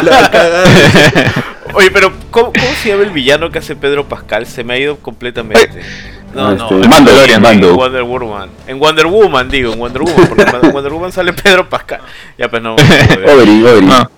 la 0.02 0.10
va 0.10 0.24
a 0.26 0.30
cagar. 0.30 0.66
Oye, 1.78 1.90
pero 1.90 2.12
¿cómo, 2.30 2.52
cómo 2.52 2.74
se 2.82 2.88
llama 2.90 3.02
el 3.02 3.10
villano 3.10 3.50
que 3.50 3.58
hace 3.58 3.76
Pedro 3.76 4.08
Pascal? 4.08 4.46
Se 4.46 4.64
me 4.64 4.74
ha 4.74 4.78
ido 4.78 4.96
completamente. 4.96 5.82
No, 6.34 6.50
no, 6.52 6.64
Este, 6.64 6.74
en 6.74 6.80
Mando, 6.80 6.88
Mandalorian, 6.88 7.42
Mando. 7.42 7.70
en 7.70 7.76
Wonder 7.76 8.02
Woman. 8.02 8.50
En 8.66 8.78
Wonder 8.80 9.06
Woman, 9.06 9.48
digo, 9.48 9.72
en 9.72 9.78
Wonder 9.78 10.02
Woman, 10.02 10.26
porque 10.28 10.42
en 10.62 10.72
Wonder 10.72 10.92
Woman 10.92 11.12
sale 11.12 11.32
Pedro 11.32 11.68
Pascal. 11.68 12.00
Ya, 12.36 12.48
pues 12.48 12.60
no. 12.62 12.74
Overy, 12.74 13.62
Overy. 13.64 13.86
No. 13.86 14.10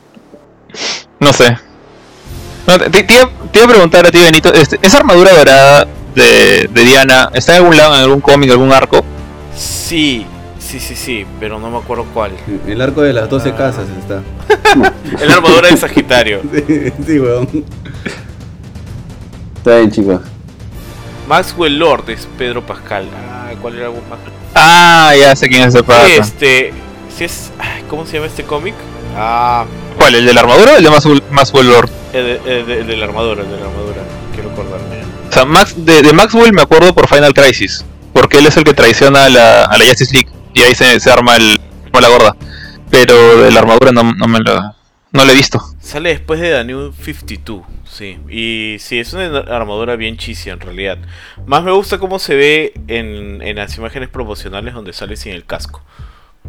No 1.21 1.33
sé. 1.33 1.57
No, 2.67 2.79
te, 2.79 2.91
te 3.03 3.15
iba, 3.15 3.31
te 3.53 3.59
iba 3.59 3.67
a 3.67 3.71
preguntar 3.71 4.07
a 4.07 4.11
ti, 4.11 4.19
Benito. 4.19 4.53
este, 4.53 4.79
¿Esa 4.83 4.99
armadura 4.99 5.33
dorada 5.33 5.87
de, 6.15 6.69
de 6.71 6.85
Diana 6.85 7.31
está 7.35 7.53
en 7.53 7.59
algún 7.63 7.77
lado, 7.77 7.95
en 7.95 8.01
algún 8.03 8.21
cómic, 8.21 8.51
algún 8.51 8.73
arco? 8.73 9.05
Sí, 9.55 10.27
sí, 10.67 10.81
sí, 10.81 10.97
sí, 10.97 11.27
pero 11.41 11.59
no 11.59 11.71
me 11.71 11.79
acuerdo 11.79 12.05
cuál. 12.13 12.33
El 12.67 12.81
arco 12.83 13.03
de 13.03 13.13
las 13.13 13.29
12 13.29 13.55
casas 13.55 13.87
está. 13.99 14.23
El 15.23 15.31
armadura 15.31 15.69
de 15.69 15.77
Sagitario. 15.77 16.41
Sí, 16.67 16.93
sí, 17.07 17.19
weón. 17.21 17.49
Está 19.59 19.79
bien, 19.79 19.91
chicos. 19.91 20.21
Maxwell 21.29 21.79
Lord 21.79 22.11
es 22.11 22.29
Pedro 22.39 22.65
Pascal. 22.65 23.09
Ah, 23.29 23.51
¿cuál 23.61 23.77
era 23.79 23.91
más? 23.91 23.99
Ah, 24.55 25.13
ya 25.19 25.35
sé 25.35 25.49
quién 25.49 25.63
es 25.63 25.69
ese 25.75 25.83
pata. 25.83 26.07
Este, 26.07 26.73
si 27.17 27.25
es, 27.25 27.51
¿cómo 27.91 28.07
se 28.07 28.15
llama 28.15 28.27
este 28.27 28.45
cómic? 28.45 28.75
Ah, 29.17 29.65
¿Cuál? 29.97 30.15
¿El 30.15 30.27
de 30.27 30.35
la 30.35 30.41
armadura 30.43 30.73
o 30.75 30.77
el 30.77 30.85
de 30.85 30.91
Maxwell, 30.91 31.23
Maxwell 31.31 31.67
Lord? 31.69 31.91
el 32.13 32.25
de, 32.25 32.59
el 32.61 32.67
de- 32.67 32.81
el 32.81 32.87
de 32.87 32.97
la 32.97 33.05
armadura, 33.07 33.43
el 33.43 33.51
de 33.51 33.57
la 33.59 33.67
armadura. 33.67 34.03
Quiero 34.35 34.51
acordarme. 34.53 34.97
O 35.29 35.33
sea, 35.33 35.45
Max, 35.45 35.75
de, 35.77 36.03
de 36.03 36.13
Maxwell 36.13 36.53
me 36.53 36.63
acuerdo 36.63 36.95
por 36.95 37.09
Final 37.09 37.35
Crisis. 37.35 37.85
Porque 38.13 38.39
él 38.39 38.47
es 38.47 38.57
el 38.57 38.65
que 38.65 38.73
traiciona 38.73 39.25
a 39.25 39.29
la, 39.29 39.65
a 39.65 39.77
la 39.77 39.85
Justice 39.85 40.13
League. 40.15 40.29
Y 40.57 40.63
ahí 40.63 40.75
se, 40.75 40.99
se 41.01 41.11
arma 41.11 41.37
el, 41.37 41.61
la 41.93 42.09
gorda. 42.09 42.35
Pero 42.91 43.43
de 43.43 43.51
la 43.51 43.61
armadura 43.61 43.93
no, 43.93 44.15
no 44.15 44.27
me 44.27 44.39
lo, 44.41 44.75
no 45.13 45.23
he 45.23 45.35
visto. 45.35 45.61
Sale 45.81 46.09
después 46.09 46.41
de 46.41 46.65
New 46.65 46.95
52, 46.95 47.63
sí. 47.85 48.19
Y 48.31 48.79
sí, 48.79 48.99
es 48.99 49.13
una 49.13 49.41
armadura 49.41 49.97
bien 49.97 50.17
cheesy 50.17 50.49
en 50.49 50.61
realidad. 50.61 50.97
Más 51.45 51.63
me 51.63 51.73
gusta 51.73 51.99
cómo 51.99 52.19
se 52.19 52.37
ve 52.37 52.73
en, 52.89 53.43
en 53.43 53.57
las 53.57 53.77
imágenes 53.77 54.09
promocionales 54.09 54.73
donde 54.73 54.95
sale 54.95 55.17
sin 55.17 55.33
el 55.33 55.45
casco. 55.45 55.83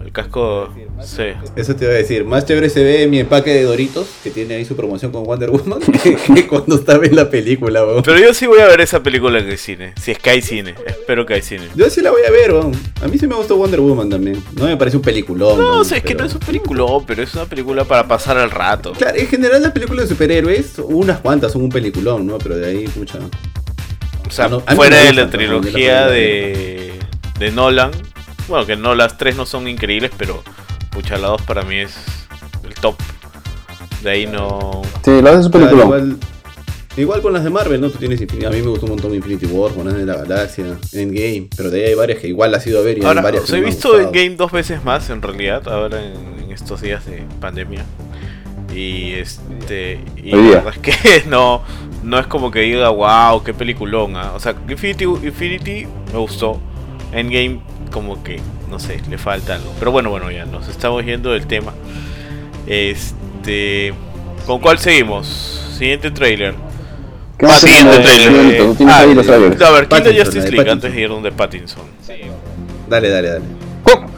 El 0.03 0.11
casco, 0.11 0.73
sí. 1.03 1.23
Eso 1.55 1.75
te 1.75 1.85
iba 1.85 1.93
a 1.93 1.97
decir. 1.97 2.23
Más 2.23 2.45
chévere 2.45 2.69
se 2.69 2.83
ve 2.83 3.07
mi 3.07 3.19
empaque 3.19 3.53
de 3.53 3.63
Doritos, 3.63 4.07
que 4.23 4.29
tiene 4.29 4.55
ahí 4.55 4.65
su 4.65 4.75
promoción 4.75 5.11
con 5.11 5.23
Wonder 5.23 5.49
Woman, 5.49 5.79
que, 6.03 6.15
que 6.15 6.47
cuando 6.47 6.75
estaba 6.75 7.05
en 7.05 7.15
la 7.15 7.29
película, 7.29 7.83
weón. 7.85 8.03
Pero 8.03 8.17
yo 8.19 8.33
sí 8.33 8.47
voy 8.47 8.59
a 8.59 8.67
ver 8.67 8.81
esa 8.81 9.03
película 9.03 9.39
en 9.39 9.49
el 9.49 9.57
cine. 9.57 9.93
Si 10.01 10.11
es 10.11 10.19
que 10.19 10.29
hay 10.29 10.41
cine. 10.41 10.75
Espero 10.85 11.25
que 11.25 11.33
hay 11.33 11.41
cine. 11.41 11.67
Yo 11.75 11.89
sí 11.89 12.01
la 12.01 12.11
voy 12.11 12.21
a 12.27 12.31
ver, 12.31 12.53
weón. 12.53 12.71
A 13.01 13.07
mí 13.07 13.17
sí 13.17 13.27
me 13.27 13.35
gustó 13.35 13.57
Wonder 13.57 13.79
Woman 13.81 14.09
también. 14.09 14.41
No 14.53 14.65
me 14.65 14.77
parece 14.77 14.97
un 14.97 15.03
peliculón. 15.03 15.57
No, 15.57 15.63
weón, 15.65 15.79
o 15.79 15.83
sea, 15.83 15.97
es 15.97 16.03
que 16.03 16.15
no 16.15 16.23
es 16.25 16.33
un 16.33 16.39
peliculón, 16.39 17.05
pero 17.05 17.21
es 17.23 17.33
una 17.33 17.45
película 17.45 17.83
para 17.83 18.07
pasar 18.07 18.37
el 18.37 18.49
rato. 18.51 18.93
Claro, 18.93 19.17
en 19.17 19.27
general 19.27 19.61
las 19.61 19.71
películas 19.71 20.07
de 20.07 20.15
superhéroes, 20.15 20.79
unas 20.79 21.19
cuantas 21.19 21.51
son 21.51 21.63
un 21.63 21.69
peliculón, 21.69 22.25
¿no? 22.27 22.37
Pero 22.37 22.57
de 22.57 22.67
ahí, 22.67 22.87
pucha. 22.87 23.19
O 24.27 24.31
sea, 24.31 24.47
No, 24.47 24.59
fuera 24.61 24.97
de 25.03 25.13
la 25.13 25.29
trilogía 25.29 26.07
de, 26.07 26.93
de 27.39 27.51
Nolan. 27.51 27.91
Bueno, 28.47 28.65
que 28.65 28.75
no, 28.75 28.95
las 28.95 29.17
tres 29.17 29.35
no 29.35 29.45
son 29.45 29.67
increíbles, 29.67 30.11
pero 30.17 30.43
pucha, 30.91 31.17
la 31.17 31.27
dos 31.29 31.41
para 31.41 31.63
mí 31.63 31.75
es 31.75 31.95
el 32.63 32.73
top. 32.75 32.95
De 34.03 34.11
ahí 34.11 34.25
no. 34.27 34.81
Sí, 35.03 35.21
la 35.21 35.41
su 35.41 35.49
Claro, 35.51 35.65
película. 35.69 35.83
igual, 35.83 36.17
igual 36.97 37.21
con 37.21 37.33
las 37.33 37.43
de 37.43 37.49
Marvel, 37.49 37.81
¿no? 37.81 37.89
Tú 37.89 37.97
tienes 37.97 38.21
Infinity. 38.21 38.45
A 38.45 38.49
mí 38.51 38.61
me 38.61 38.69
gustó 38.69 38.85
un 38.85 38.91
montón 38.93 39.13
Infinity 39.13 39.47
War, 39.47 39.73
Guardianes 39.73 40.05
de 40.05 40.13
la 40.13 40.17
Galaxia, 40.19 40.65
Endgame. 40.93 41.47
Pero 41.57 41.69
de 41.71 41.79
ahí 41.83 41.89
hay 41.89 41.95
varias 41.95 42.19
que 42.19 42.27
igual 42.27 42.51
las 42.51 42.65
he 42.65 42.69
ido 42.69 42.79
a 42.79 42.83
ver 42.83 42.97
y 42.97 43.01
hay 43.01 43.07
Ahora, 43.07 43.21
varias 43.21 43.43
que 43.45 43.57
he 43.57 43.61
visto 43.61 43.89
gustado. 43.89 44.07
en 44.07 44.13
game 44.13 44.35
dos 44.35 44.51
veces 44.51 44.83
más 44.83 45.09
en 45.09 45.21
realidad, 45.21 45.67
ahora 45.67 46.01
en, 46.03 46.43
en 46.43 46.51
estos 46.51 46.81
días 46.81 47.05
de 47.05 47.23
pandemia. 47.41 47.83
Y 48.73 49.13
este. 49.13 49.99
Y 50.15 50.31
la 50.31 50.61
verdad 50.61 50.73
es 50.75 50.79
que 50.79 51.23
no, 51.27 51.63
no 52.03 52.19
es 52.19 52.27
como 52.27 52.51
que 52.51 52.59
diga, 52.61 52.89
wow, 52.89 53.43
qué 53.43 53.53
peliculón. 53.53 54.15
¿ah?". 54.15 54.33
O 54.35 54.39
sea, 54.39 54.55
Infinity, 54.69 55.05
Infinity 55.05 55.87
me 56.13 56.19
gustó. 56.19 56.59
Endgame, 57.13 57.61
como 57.91 58.23
que, 58.23 58.39
no 58.69 58.79
sé, 58.79 59.01
le 59.09 59.17
falta 59.17 59.55
algo. 59.55 59.73
Pero 59.79 59.91
bueno, 59.91 60.09
bueno, 60.09 60.31
ya 60.31 60.45
nos 60.45 60.67
estamos 60.67 61.03
yendo 61.05 61.31
del 61.31 61.47
tema. 61.47 61.73
Este. 62.65 63.93
¿Con 64.45 64.59
cuál 64.59 64.79
seguimos? 64.79 65.27
Siguiente 65.77 66.11
trailer. 66.11 66.55
¿Qué 67.37 67.45
más 67.45 67.59
siguiente 67.59 67.99
trailer. 67.99 68.75
Ah, 68.87 68.99
ahí 68.99 69.13
los 69.13 69.25
trailers. 69.25 69.61
A 69.61 69.71
ver, 69.71 69.87
¿quién 69.87 70.03
de 70.03 70.09
Pattinson, 70.09 70.25
Justice 70.25 70.51
League 70.51 70.71
antes 70.71 70.93
de 70.93 71.01
ir 71.01 71.09
donde 71.09 71.31
Pattinson? 71.31 71.83
Dale, 72.89 73.09
dale, 73.09 73.29
dale. 73.29 73.45
¿Cómo? 73.83 74.09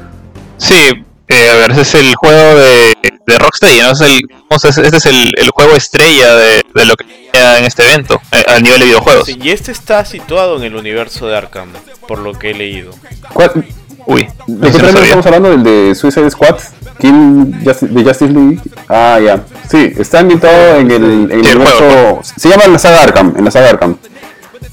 Sí, 0.57 0.89
eh, 1.27 1.49
a 1.49 1.55
ver, 1.55 1.71
ese 1.71 1.81
es 1.81 1.95
el 1.95 2.15
juego 2.15 2.59
de, 2.59 2.95
de 3.25 3.37
Rocksteady, 3.37 3.81
¿no? 3.81 3.91
Es 3.91 4.01
el, 4.01 4.21
este 4.51 4.97
es 4.97 5.05
el, 5.05 5.33
el 5.37 5.49
juego 5.51 5.75
estrella 5.75 6.35
de, 6.35 6.63
de 6.73 6.85
lo 6.85 6.95
que 6.95 7.05
en 7.33 7.65
este 7.65 7.83
evento, 7.83 8.19
eh, 8.31 8.43
a 8.47 8.59
nivel 8.59 8.79
de 8.79 8.85
videojuegos. 8.87 9.25
Sí, 9.25 9.37
y 9.41 9.49
este 9.51 9.71
está 9.71 10.03
situado 10.05 10.57
en 10.57 10.63
el 10.63 10.75
universo 10.75 11.27
de 11.27 11.37
Arkham, 11.37 11.69
por 12.07 12.19
lo 12.19 12.33
que 12.37 12.51
he 12.51 12.53
leído. 12.53 12.91
¿Cuál- 13.33 13.65
Uy, 14.05 14.27
¿De 14.47 14.69
ese 14.69 14.77
qué 14.79 14.91
no 14.91 14.99
estamos 14.99 15.25
hablando? 15.27 15.49
¿Del 15.51 15.63
de 15.63 15.93
Suicide 15.95 16.31
Squad? 16.31 16.55
¿Quién 16.97 17.61
Justi- 17.63 17.87
de 17.89 18.03
Justice 18.03 18.33
League? 18.33 18.59
Ah, 18.87 19.19
ya. 19.23 19.43
Sí, 19.69 19.93
está 19.97 20.19
ambientado 20.21 20.77
en 20.77 20.89
el, 20.89 21.03
en 21.03 21.31
el 21.31 21.43
Sí, 21.45 21.49
el 21.51 21.55
universo. 21.57 21.77
juego. 21.77 22.21
Se 22.23 22.49
llama 22.49 22.65
la 22.67 22.79
saga 22.79 23.03
Arkham, 23.03 23.35
en 23.37 23.45
la 23.45 23.51
saga 23.51 23.69
Arkham. 23.69 23.97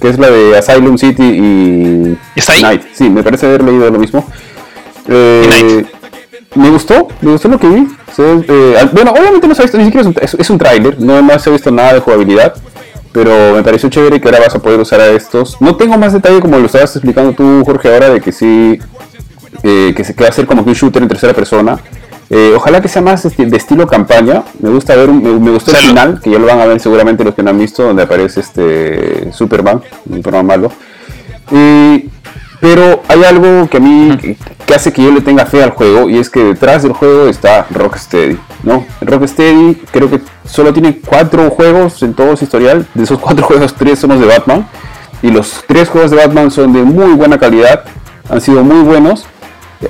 Que 0.01 0.09
es 0.09 0.19
la 0.19 0.31
de 0.31 0.57
Asylum 0.57 0.97
City 0.97 1.23
y. 1.23 2.19
¿Está 2.35 2.53
ahí? 2.55 2.61
Knight. 2.61 2.83
Sí, 2.95 3.11
me 3.11 3.23
parece 3.23 3.45
haber 3.47 3.63
leído 3.65 3.91
lo 3.91 3.99
mismo. 3.99 4.27
Eh, 5.09 5.43
Y 5.45 5.49
Knight. 5.49 5.87
Me 6.57 6.71
gustó, 6.71 7.09
me 7.21 7.33
gustó 7.33 7.49
lo 7.49 7.59
que 7.59 7.69
vi. 7.69 7.87
Se 8.15 8.23
eh, 8.49 8.89
bueno, 8.93 9.13
obviamente 9.13 9.47
no 9.47 9.55
se 9.55 9.63
ha 9.63 9.65
visto, 9.65 9.79
ni 9.79 9.85
siquiera 9.85 10.09
es 10.09 10.17
un, 10.17 10.23
es, 10.23 10.35
es 10.35 10.51
un 10.51 10.59
tráiler, 10.59 11.01
no, 11.01 11.23
no 11.23 11.39
se 11.39 11.51
ha 11.51 11.53
visto 11.53 11.71
nada 11.71 11.95
de 11.95 12.01
jugabilidad. 12.01 12.55
Pero 13.13 13.55
me 13.55 13.63
pareció 13.63 13.89
chévere 13.89 14.21
que 14.21 14.29
ahora 14.29 14.41
vas 14.41 14.55
a 14.55 14.59
poder 14.59 14.79
usar 14.79 15.01
a 15.01 15.07
estos. 15.07 15.59
No 15.61 15.77
tengo 15.77 15.97
más 15.97 16.13
detalle 16.13 16.39
como 16.41 16.59
lo 16.59 16.67
estabas 16.67 16.95
explicando 16.97 17.33
tú, 17.33 17.63
Jorge, 17.65 17.93
ahora 17.93 18.11
de 18.11 18.21
que 18.21 18.31
sí 18.31 18.79
eh, 19.63 19.95
que 19.97 20.05
se 20.05 20.15
que 20.15 20.23
va 20.23 20.29
a 20.29 20.33
ser 20.33 20.47
como 20.47 20.63
que 20.65 20.71
un 20.71 20.77
shooter 20.77 21.03
en 21.03 21.09
tercera 21.09 21.33
persona. 21.33 21.79
Eh, 22.29 22.53
ojalá 22.57 22.81
que 22.81 22.89
sea 22.89 23.01
más 23.01 23.23
de 23.23 23.57
estilo 23.57 23.87
campaña. 23.87 24.43
Me 24.61 24.69
gusta 24.69 24.95
ver, 24.97 25.09
me, 25.09 25.31
me 25.39 25.51
gustó 25.51 25.71
el 25.71 25.77
final, 25.79 26.21
que 26.21 26.31
ya 26.31 26.39
lo 26.39 26.47
van 26.47 26.61
a 26.61 26.67
ver 26.67 26.79
seguramente 26.81 27.25
los 27.25 27.35
que 27.35 27.43
no 27.43 27.51
han 27.51 27.59
visto, 27.59 27.85
donde 27.85 28.03
aparece 28.03 28.41
este 28.41 29.33
Superman, 29.33 29.81
un 30.11 30.23
programa 30.23 30.49
malo. 30.57 30.73
Y- 31.51 32.11
pero 32.61 33.03
hay 33.09 33.25
algo 33.25 33.69
que 33.69 33.77
a 33.77 33.81
mí 33.81 34.17
que, 34.67 34.75
hace 34.75 34.93
que 34.93 35.03
yo 35.03 35.11
le 35.13 35.21
tenga 35.21 35.47
fe 35.47 35.63
al 35.63 35.71
juego 35.71 36.09
y 36.09 36.19
es 36.19 36.31
que 36.31 36.43
detrás 36.43 36.83
del 36.83 36.93
juego 36.93 37.29
está 37.29 37.67
Rocksteady, 37.71 38.39
¿no? 38.63 38.85
Rocksteady 39.01 39.75
creo 39.91 40.11
que 40.11 40.21
solo 40.45 40.73
tiene 40.73 41.01
cuatro 41.05 41.51
juegos 41.51 42.03
en 42.03 42.15
todo 42.15 42.37
su 42.37 42.45
historial. 42.45 42.87
De 42.95 43.05
esos 43.05 43.19
cuatro 43.19 43.45
juegos, 43.47 43.75
tres 43.75 43.99
son 43.99 44.11
los 44.11 44.21
de 44.21 44.27
Batman. 44.27 44.67
Y 45.23 45.31
los 45.31 45.65
tres 45.67 45.89
juegos 45.89 46.11
de 46.11 46.19
Batman 46.19 46.51
son 46.51 46.73
de 46.73 46.83
muy 46.83 47.13
buena 47.15 47.39
calidad, 47.39 47.85
han 48.29 48.41
sido 48.41 48.63
muy 48.63 48.83
buenos. 48.83 49.25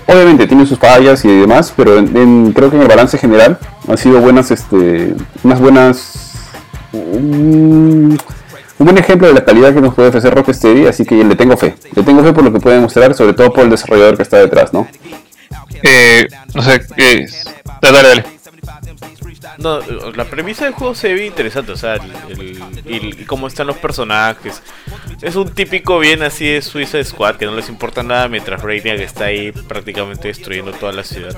Obviamente 0.06 0.46
tienen 0.46 0.66
sus 0.66 0.78
fallas 0.78 1.24
y 1.24 1.28
demás, 1.28 1.72
pero 1.76 1.98
en- 1.98 2.16
en- 2.16 2.52
creo 2.52 2.70
que 2.70 2.76
en 2.76 2.82
el 2.82 2.88
balance 2.88 3.18
general 3.18 3.58
han 3.88 3.98
sido 3.98 4.20
buenas, 4.20 4.50
este, 4.50 5.14
unas 5.44 5.60
buenas, 5.60 6.32
un, 6.92 8.18
un 8.78 8.84
buen 8.86 8.98
ejemplo 8.98 9.28
de 9.28 9.34
la 9.34 9.44
calidad 9.44 9.74
que 9.74 9.80
nos 9.80 9.94
puede 9.94 10.08
ofrecer 10.08 10.34
Rocksteady, 10.34 10.86
así 10.86 11.04
que 11.04 11.16
le 11.24 11.34
tengo 11.36 11.56
fe. 11.56 11.74
Le 11.94 12.02
tengo 12.02 12.22
fe 12.22 12.32
por 12.32 12.44
lo 12.44 12.52
que 12.52 12.60
pueden 12.60 12.82
mostrar, 12.82 13.14
sobre 13.14 13.32
todo 13.34 13.52
por 13.52 13.64
el 13.64 13.70
desarrollador 13.70 14.16
que 14.16 14.22
está 14.22 14.38
detrás, 14.38 14.72
¿no? 14.72 14.86
Eh, 15.82 16.28
no 16.54 16.62
sé, 16.62 16.82
eh, 16.96 17.26
dale, 17.80 18.02
dale. 18.02 18.24
No, 19.58 19.80
la 20.14 20.24
premisa 20.26 20.64
del 20.66 20.74
juego 20.74 20.94
se 20.94 21.14
ve 21.14 21.24
interesante, 21.26 21.72
o 21.72 21.76
sea, 21.76 21.94
el, 21.94 22.12
el- 22.28 22.62
y, 22.86 23.22
y 23.22 23.24
cómo 23.24 23.46
están 23.46 23.66
los 23.66 23.76
personajes. 23.76 24.62
Es 25.22 25.34
un 25.34 25.48
típico 25.50 25.98
bien 25.98 26.22
así 26.22 26.46
de 26.46 26.60
Suicide 26.60 27.04
Squad, 27.04 27.36
que 27.36 27.46
no 27.46 27.56
les 27.56 27.70
importa 27.70 28.02
nada 28.02 28.28
mientras 28.28 28.62
Brainiac 28.62 29.00
está 29.00 29.26
ahí 29.26 29.52
prácticamente 29.52 30.28
destruyendo 30.28 30.72
toda 30.72 30.92
la 30.92 31.02
ciudad. 31.04 31.34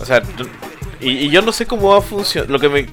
O 0.00 0.06
sea, 0.06 0.22
y, 1.00 1.10
y 1.10 1.28
yo 1.30 1.42
no 1.42 1.52
sé 1.52 1.66
cómo 1.66 1.90
va 1.90 1.98
a 1.98 2.02
funcionar, 2.02 2.48
lo 2.48 2.58
que 2.58 2.68
me... 2.70 2.86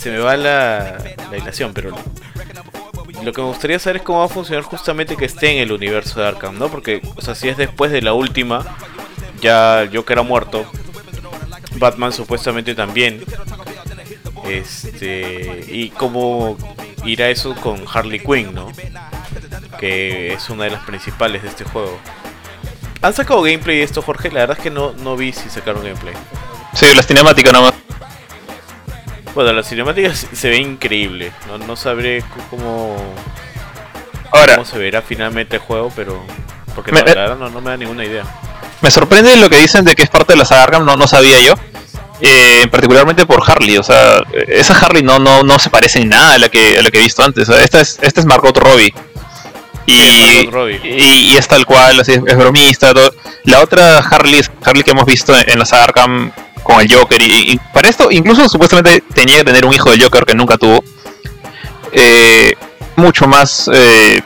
se 0.00 0.10
me 0.10 0.18
va 0.18 0.36
la, 0.36 0.96
la 1.30 1.36
hilación, 1.36 1.72
pero... 1.74 1.94
Lo 3.22 3.34
que 3.34 3.42
me 3.42 3.48
gustaría 3.48 3.78
saber 3.78 3.98
es 3.98 4.02
cómo 4.02 4.20
va 4.20 4.24
a 4.24 4.28
funcionar 4.28 4.64
justamente 4.64 5.14
que 5.14 5.26
esté 5.26 5.50
en 5.50 5.58
el 5.58 5.72
universo 5.72 6.18
de 6.20 6.26
Arkham, 6.26 6.58
¿no? 6.58 6.70
Porque, 6.70 7.02
o 7.16 7.20
sea, 7.20 7.34
si 7.34 7.50
es 7.50 7.58
después 7.58 7.92
de 7.92 8.00
la 8.00 8.14
última, 8.14 8.64
ya 9.42 9.86
Joker 9.92 10.20
ha 10.20 10.22
muerto, 10.22 10.64
Batman 11.76 12.14
supuestamente 12.14 12.74
también. 12.74 13.22
Este, 14.46 15.66
y 15.68 15.90
cómo 15.90 16.56
irá 17.04 17.28
eso 17.28 17.54
con 17.56 17.84
Harley 17.92 18.20
Quinn, 18.20 18.54
¿no? 18.54 18.72
Que 19.78 20.32
es 20.32 20.48
una 20.48 20.64
de 20.64 20.70
las 20.70 20.84
principales 20.84 21.42
de 21.42 21.48
este 21.48 21.64
juego. 21.64 21.98
¿Han 23.02 23.12
sacado 23.12 23.42
gameplay 23.42 23.78
de 23.78 23.82
esto, 23.82 24.00
Jorge? 24.00 24.30
La 24.30 24.40
verdad 24.40 24.56
es 24.56 24.62
que 24.62 24.70
no, 24.70 24.92
no 24.92 25.14
vi 25.16 25.32
si 25.32 25.50
sacaron 25.50 25.82
gameplay. 25.82 26.14
Sí, 26.72 26.86
las 26.94 27.06
cinemáticas 27.06 27.52
nomás. 27.52 27.79
Bueno, 29.34 29.52
la 29.52 29.62
cinemática 29.62 30.12
se 30.14 30.48
ve 30.48 30.56
increíble. 30.58 31.32
No, 31.46 31.58
no 31.58 31.76
sabré 31.76 32.24
cómo, 32.50 32.96
Ahora, 34.32 34.56
cómo 34.56 34.64
se 34.66 34.78
verá 34.78 35.02
finalmente 35.02 35.56
el 35.56 35.62
juego, 35.62 35.92
pero. 35.94 36.24
Porque 36.74 36.92
Me- 36.92 37.00
la 37.00 37.04
verdad 37.04 37.36
no, 37.38 37.48
no 37.50 37.60
me 37.60 37.70
da 37.70 37.76
ninguna 37.76 38.04
idea. 38.04 38.24
me 38.80 38.90
sorprende 38.90 39.36
lo 39.36 39.48
que 39.50 39.58
dicen 39.58 39.84
de 39.84 39.94
que 39.94 40.02
es 40.02 40.10
parte 40.10 40.32
de 40.32 40.38
la 40.38 40.44
saga 40.44 40.64
Arkham, 40.64 40.84
no, 40.84 40.96
no 40.96 41.06
sabía 41.06 41.38
yo. 41.40 41.54
Eh, 42.22 42.66
particularmente 42.70 43.24
por 43.24 43.42
Harley, 43.48 43.78
o 43.78 43.82
sea, 43.82 44.18
esa 44.48 44.74
Harley 44.78 45.02
no, 45.02 45.18
no, 45.18 45.42
no 45.42 45.58
se 45.58 45.70
parece 45.70 46.00
en 46.02 46.10
nada 46.10 46.34
a 46.34 46.38
la 46.38 46.48
que, 46.50 46.78
a 46.78 46.82
la 46.82 46.90
que 46.90 46.98
he 46.98 47.02
visto 47.02 47.22
antes. 47.24 47.48
O 47.48 47.52
sea, 47.54 47.62
esta 47.64 47.80
es, 47.80 47.98
esta 48.02 48.20
es 48.20 48.26
Margot 48.26 48.54
Robbie. 48.58 48.92
Y, 49.86 49.94
y, 50.84 51.32
y 51.32 51.36
es 51.36 51.48
tal 51.48 51.64
cual, 51.66 51.98
así, 52.00 52.12
es 52.12 52.36
bromista. 52.36 52.92
todo. 52.92 53.12
La 53.44 53.60
otra 53.60 53.98
Harley 53.98 54.40
Harley 54.62 54.82
que 54.84 54.90
hemos 54.90 55.06
visto 55.06 55.34
en, 55.36 55.48
en 55.50 55.58
la 55.58 55.64
saga 55.64 55.84
Arkham 55.84 56.30
con 56.62 56.80
el 56.80 56.92
Joker. 56.92 57.20
Y, 57.22 57.58
para 57.72 57.88
esto, 57.88 58.10
incluso 58.10 58.48
supuestamente 58.48 59.02
tenía 59.14 59.36
que 59.36 59.44
tener 59.44 59.64
un 59.64 59.72
hijo 59.74 59.90
del 59.90 60.02
Joker 60.02 60.24
que 60.24 60.34
nunca 60.34 60.56
tuvo. 60.56 60.82
Eh, 61.92 62.54
mucho 62.96 63.26
más 63.26 63.68
eh, 63.72 64.20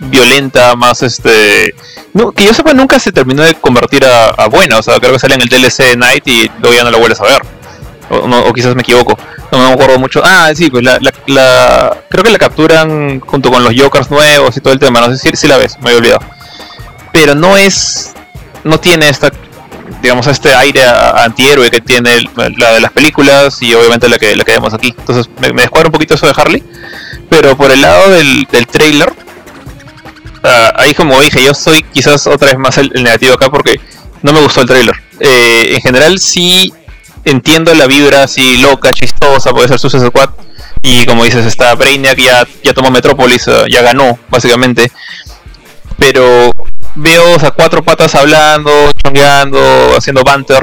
violenta, 0.00 0.74
más 0.76 1.02
este. 1.02 1.74
No, 2.12 2.32
que 2.32 2.44
yo 2.44 2.54
sepa, 2.54 2.72
nunca 2.72 2.98
se 2.98 3.12
terminó 3.12 3.42
de 3.42 3.54
convertir 3.54 4.04
a, 4.04 4.46
buena. 4.48 4.78
O 4.78 4.82
sea, 4.82 4.98
creo 4.98 5.12
que 5.12 5.18
sale 5.18 5.34
en 5.34 5.42
el 5.42 5.48
DLC 5.48 5.96
Night 5.96 6.26
y 6.26 6.50
luego 6.60 6.76
ya 6.76 6.84
no 6.84 6.90
la 6.90 6.98
vuelves 6.98 7.20
a 7.20 7.24
ver. 7.24 7.42
O, 8.08 8.26
no- 8.28 8.52
quizás 8.52 8.74
me 8.74 8.82
equivoco. 8.82 9.18
No 9.52 9.58
me 9.58 9.72
acuerdo 9.72 9.98
mucho. 9.98 10.22
Ah, 10.24 10.50
sí, 10.54 10.70
pues 10.70 10.82
la- 10.84 10.98
creo 12.08 12.22
que 12.24 12.30
la 12.30 12.38
capturan 12.38 13.20
junto 13.20 13.50
con 13.50 13.62
los 13.62 13.74
Jokers 13.76 14.10
nuevos 14.10 14.56
y 14.56 14.60
todo 14.60 14.72
el 14.72 14.78
tema. 14.78 15.00
No 15.00 15.08
sé 15.14 15.18
si, 15.18 15.36
si 15.36 15.46
la 15.46 15.56
ves, 15.56 15.76
me 15.80 15.90
había 15.90 15.98
olvidado. 15.98 16.20
Pero 17.12 17.34
no 17.34 17.56
es. 17.56 18.14
No 18.64 18.78
tiene 18.80 19.08
esta. 19.08 19.30
Digamos, 20.06 20.28
este 20.28 20.54
aire 20.54 20.84
antihéroe 20.84 21.68
que 21.68 21.80
tiene 21.80 22.28
la 22.58 22.74
de 22.74 22.80
las 22.80 22.92
películas 22.92 23.60
y 23.60 23.74
obviamente 23.74 24.08
la 24.08 24.18
que, 24.18 24.36
la 24.36 24.44
que 24.44 24.52
vemos 24.52 24.72
aquí. 24.72 24.94
Entonces 24.96 25.28
me, 25.40 25.52
me 25.52 25.62
descuadra 25.62 25.88
un 25.88 25.92
poquito 25.92 26.14
eso 26.14 26.26
de 26.26 26.32
Harley. 26.36 26.62
Pero 27.28 27.56
por 27.56 27.72
el 27.72 27.80
lado 27.80 28.12
del, 28.12 28.46
del 28.52 28.68
trailer, 28.68 29.12
ah, 30.44 30.72
ahí 30.76 30.94
como 30.94 31.20
dije, 31.20 31.42
yo 31.42 31.54
soy 31.54 31.82
quizás 31.82 32.24
otra 32.28 32.50
vez 32.50 32.56
más 32.56 32.78
el, 32.78 32.92
el 32.94 33.02
negativo 33.02 33.34
acá 33.34 33.50
porque 33.50 33.80
no 34.22 34.32
me 34.32 34.40
gustó 34.40 34.60
el 34.60 34.68
trailer. 34.68 34.94
Eh, 35.18 35.72
en 35.74 35.80
general 35.80 36.20
sí 36.20 36.72
entiendo 37.24 37.74
la 37.74 37.88
vibra 37.88 38.22
así 38.22 38.58
loca, 38.58 38.92
chistosa, 38.92 39.50
puede 39.50 39.66
ser 39.66 39.80
Suicide 39.80 40.06
Squad. 40.06 40.30
Y 40.82 41.04
como 41.04 41.24
dices, 41.24 41.44
está 41.46 41.74
Brainiac, 41.74 42.16
ya, 42.16 42.46
ya 42.62 42.72
tomó 42.74 42.92
Metrópolis, 42.92 43.48
eh, 43.48 43.64
ya 43.68 43.82
ganó, 43.82 44.20
básicamente. 44.30 44.92
Pero 45.98 46.52
veo 46.96 47.38
sea, 47.38 47.50
cuatro 47.52 47.82
patas 47.82 48.14
hablando, 48.14 48.70
chongueando, 49.04 49.94
haciendo 49.96 50.22
banter. 50.24 50.62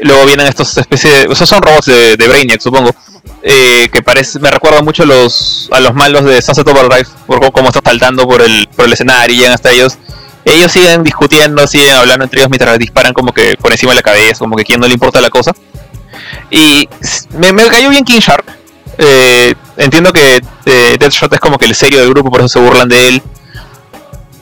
Luego 0.00 0.24
vienen 0.26 0.46
estos 0.46 0.76
especies 0.76 1.12
de... 1.28 1.32
Esos 1.32 1.48
son 1.48 1.62
robots 1.62 1.86
de, 1.86 2.16
de 2.16 2.28
Brainiac, 2.28 2.60
supongo. 2.60 2.90
eh, 3.42 3.88
que 3.92 4.02
parece 4.02 4.38
me 4.38 4.50
recuerda 4.50 4.82
mucho 4.82 5.02
a 5.02 5.06
los, 5.06 5.68
a 5.72 5.80
los 5.80 5.94
malos 5.94 6.24
de 6.24 6.40
Sunset 6.40 6.66
Overdrive, 6.66 7.06
por 7.26 7.52
cómo- 7.52 7.68
están 7.68 7.82
saltando 7.84 8.26
por 8.26 8.40
el, 8.42 8.66
escenario 8.92 9.34
y 9.34 9.38
llegan 9.38 9.52
hasta 9.52 9.70
ellos. 9.70 9.98
Ellos 10.44 10.72
siguen 10.72 11.04
discutiendo, 11.04 11.66
siguen 11.66 11.94
hablando 11.94 12.24
entre 12.24 12.40
ellos 12.40 12.50
mientras 12.50 12.78
disparan 12.78 13.12
como 13.12 13.32
que 13.32 13.56
por 13.60 13.70
encima 13.72 13.92
de 13.92 13.96
la 13.96 14.02
cabeza, 14.02 14.38
como 14.38 14.56
que 14.56 14.62
a 14.62 14.64
quien 14.64 14.80
no 14.80 14.86
le 14.86 14.94
importa 14.94 15.20
la 15.20 15.28
cosa. 15.28 15.52
Y 16.50 16.88
me, 17.34 17.52
cayó 17.68 17.90
bien 17.90 18.04
King 18.04 18.20
Shark. 18.20 18.44
Eh, 18.96 19.54
entiendo 19.76 20.12
que 20.12 20.40
eh, 20.64 20.96
Deathshot 20.98 21.32
es 21.34 21.40
como 21.40 21.58
que 21.58 21.66
el 21.66 21.74
serio 21.74 22.00
del 22.00 22.08
grupo, 22.10 22.30
por 22.30 22.40
eso 22.40 22.48
se 22.48 22.58
burlan 22.58 22.88
de 22.88 23.08
él. 23.08 23.22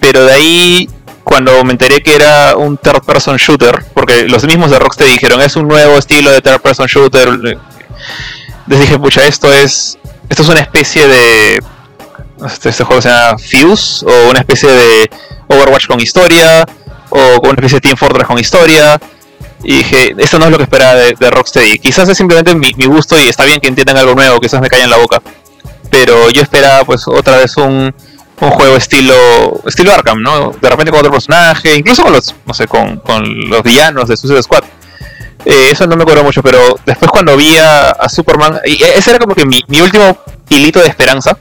Pero 0.00 0.24
de 0.24 0.32
ahí, 0.32 0.88
cuando 1.29 1.62
me 1.62 1.72
enteré 1.72 2.03
que 2.03 2.14
era 2.14 2.57
un 2.57 2.79
third 2.79 3.03
person 3.03 3.37
shooter, 3.37 3.85
porque 3.93 4.26
los 4.29 4.45
mismos 4.45 4.70
de 4.70 4.79
Rocksteady 4.79 5.12
dijeron 5.12 5.43
es 5.43 5.57
un 5.57 5.68
nuevo 5.68 5.99
estilo 5.99 6.31
de 6.31 6.41
third 6.41 6.62
person 6.62 6.87
shooter. 6.87 7.29
Les 8.66 8.81
dije, 8.81 8.99
pucha, 8.99 9.26
esto 9.26 9.53
es. 9.53 9.99
Esto 10.26 10.43
es 10.43 10.49
una 10.49 10.61
especie 10.61 11.07
de. 11.07 11.61
Este, 12.47 12.70
este 12.70 12.83
juego 12.83 13.03
se 13.03 13.11
llama 13.11 13.37
Fuse, 13.37 14.07
o 14.07 14.31
una 14.31 14.41
especie 14.41 14.70
de 14.70 15.11
Overwatch 15.49 15.87
con 15.87 16.01
historia, 16.01 16.64
o 17.11 17.41
una 17.43 17.53
especie 17.53 17.76
de 17.76 17.81
Team 17.83 17.99
Fortress 17.99 18.26
con 18.26 18.39
historia. 18.39 18.99
Y 19.62 19.76
dije, 19.79 20.14
esto 20.16 20.39
no 20.39 20.47
es 20.47 20.51
lo 20.51 20.57
que 20.57 20.62
esperaba 20.62 20.95
de, 20.95 21.31
Rocksteady. 21.31 21.79
Quizás 21.79 22.09
es 22.09 22.16
simplemente 22.16 22.55
mi, 22.55 22.72
gusto 22.87 23.18
y 23.18 23.29
está 23.29 23.45
bien 23.45 23.61
que 23.61 23.68
entiendan 23.68 23.99
algo 23.99 24.14
nuevo, 24.14 24.41
quizás 24.41 24.62
me 24.62 24.68
caiga 24.68 24.85
en 24.85 24.91
la 24.91 24.97
boca. 24.97 25.20
Pero 25.91 26.31
yo 26.31 26.41
esperaba 26.41 26.85
pues 26.85 27.07
otra 27.07 27.37
vez 27.37 27.55
un, 27.59 27.95
un 28.41 28.51
juego 28.51 28.76
estilo 28.76 29.14
estilo 29.66 29.93
Arkham, 29.93 30.22
¿no? 30.22 30.53
De 30.61 30.70
repente 30.70 30.91
con 30.91 31.01
otro 31.01 31.12
personaje, 31.12 31.74
incluso 31.76 32.03
con 32.03 32.12
los, 32.12 32.34
no 32.47 32.55
sé, 32.55 32.66
con, 32.66 32.99
con 32.99 33.22
los 33.51 33.62
villanos 33.62 34.09
de 34.09 34.16
Suicide 34.16 34.43
Squad. 34.43 34.64
Eh, 35.45 35.68
eso 35.70 35.86
no 35.86 35.97
me 35.97 36.03
acuerdo 36.03 36.24
mucho, 36.24 36.43
pero 36.43 36.59
después 36.84 37.11
cuando 37.11 37.36
vi 37.36 37.57
a, 37.59 38.09
Superman, 38.09 38.61
y 38.64 38.82
ese 38.82 39.11
era 39.11 39.18
como 39.18 39.34
que 39.34 39.45
mi, 39.47 39.61
mi 39.68 39.80
último 39.80 40.18
hilito 40.49 40.80
de 40.80 40.89
esperanza, 40.89 41.39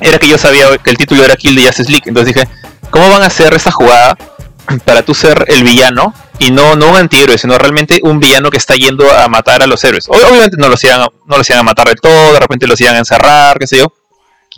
era 0.00 0.18
que 0.18 0.28
yo 0.28 0.38
sabía 0.38 0.66
que 0.78 0.90
el 0.90 0.96
título 0.96 1.24
era 1.24 1.36
Kill 1.36 1.56
the 1.56 1.62
Justice 1.66 1.90
League, 1.90 2.04
entonces 2.06 2.34
dije, 2.34 2.48
¿cómo 2.90 3.10
van 3.10 3.22
a 3.22 3.26
hacer 3.26 3.52
esta 3.54 3.70
jugada 3.72 4.16
para 4.84 5.02
tú 5.02 5.14
ser 5.14 5.44
el 5.48 5.64
villano 5.64 6.14
y 6.38 6.50
no, 6.50 6.76
no 6.76 6.90
un 6.90 6.96
antihéroe, 6.96 7.36
sino 7.38 7.56
realmente 7.58 7.98
un 8.02 8.20
villano 8.20 8.50
que 8.50 8.58
está 8.58 8.74
yendo 8.74 9.10
a 9.10 9.26
matar 9.28 9.62
a 9.62 9.66
los 9.66 9.82
héroes? 9.84 10.08
Ob- 10.08 10.24
Obviamente 10.28 10.56
no 10.58 10.68
los 10.68 10.82
iban 10.84 11.00
a, 11.02 11.08
no 11.26 11.36
los 11.38 11.48
iban 11.50 11.60
a 11.60 11.64
matar 11.64 11.88
del 11.88 12.00
todo, 12.00 12.32
de 12.32 12.40
repente 12.40 12.66
los 12.66 12.80
iban 12.80 12.94
a 12.94 12.98
encerrar, 12.98 13.58
qué 13.58 13.66
sé 13.66 13.78
yo, 13.78 13.92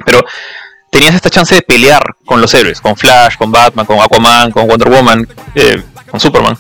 pero 0.05 0.21
tenías 0.91 1.14
esta 1.14 1.30
chance 1.30 1.55
de 1.55 1.62
pelear 1.62 2.03
con 2.24 2.41
los 2.41 2.53
héroes, 2.55 2.80
con 2.80 2.97
Flash, 2.97 3.36
con 3.36 3.51
Batman, 3.53 3.86
con 3.86 4.01
Aquaman, 4.01 4.51
con 4.51 4.66
Wonder 4.66 4.89
Woman, 4.89 5.28
eh, 5.55 5.82
con 6.11 6.18
Superman. 6.20 6.57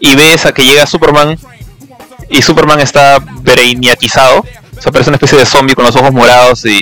Y 0.00 0.14
ves 0.16 0.46
a 0.46 0.52
que 0.52 0.64
llega 0.64 0.86
Superman 0.86 1.38
y 2.30 2.42
Superman 2.42 2.80
está 2.80 3.18
brainiacizado, 3.18 4.40
o 4.40 4.80
sea, 4.82 4.92
parece 4.92 5.10
una 5.10 5.16
especie 5.16 5.38
de 5.38 5.46
zombie 5.46 5.74
con 5.74 5.84
los 5.84 5.96
ojos 5.96 6.12
morados 6.12 6.64
y 6.64 6.80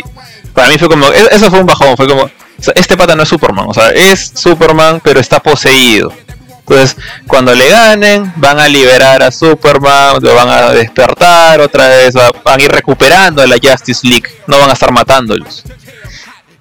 para 0.54 0.68
mí 0.68 0.78
fue 0.78 0.88
como, 0.88 1.06
e- 1.08 1.28
eso 1.32 1.50
fue 1.50 1.60
un 1.60 1.66
bajón, 1.66 1.96
fue 1.96 2.06
como, 2.08 2.30
este 2.74 2.96
pata 2.96 3.14
no 3.16 3.22
es 3.22 3.28
Superman, 3.28 3.66
o 3.68 3.74
sea, 3.74 3.90
es 3.90 4.32
Superman 4.34 5.00
pero 5.02 5.20
está 5.20 5.40
poseído. 5.40 6.12
Entonces, 6.60 6.96
cuando 7.26 7.54
le 7.54 7.66
ganen, 7.70 8.30
van 8.36 8.58
a 8.60 8.68
liberar 8.68 9.22
a 9.22 9.30
Superman, 9.30 10.18
lo 10.20 10.34
van 10.34 10.48
a 10.50 10.70
despertar 10.72 11.60
otra 11.62 11.88
vez, 11.88 12.14
va- 12.14 12.30
van 12.44 12.60
a 12.60 12.62
ir 12.62 12.70
recuperando 12.70 13.40
a 13.40 13.46
la 13.46 13.56
Justice 13.62 14.06
League, 14.06 14.28
no 14.46 14.58
van 14.58 14.68
a 14.68 14.74
estar 14.74 14.92
matándolos. 14.92 15.62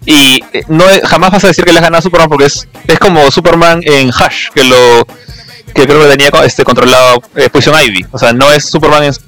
Y 0.09 0.41
eh, 0.53 0.63
no 0.69 0.85
jamás 1.03 1.31
vas 1.31 1.43
a 1.43 1.47
decir 1.47 1.65
que 1.65 1.73
le 1.73 1.79
has 1.79 1.91
a 1.91 2.01
Superman 2.01 2.29
porque 2.29 2.45
es, 2.45 2.65
es 2.87 2.97
como 2.97 3.29
Superman 3.29 3.81
en 3.83 4.07
Hush, 4.07 4.47
que 4.55 4.63
lo 4.63 5.05
que 5.75 5.85
creo 5.85 6.01
que 6.03 6.15
tenía 6.15 6.29
este 6.45 6.63
controlado 6.63 7.21
eh, 7.35 7.49
Poison 7.49 7.75
Ivy. 7.79 8.05
O 8.13 8.17
sea, 8.17 8.31
no 8.31 8.49
es 8.53 8.63
Superman 8.69 9.03
en 9.03 9.13
su, 9.13 9.19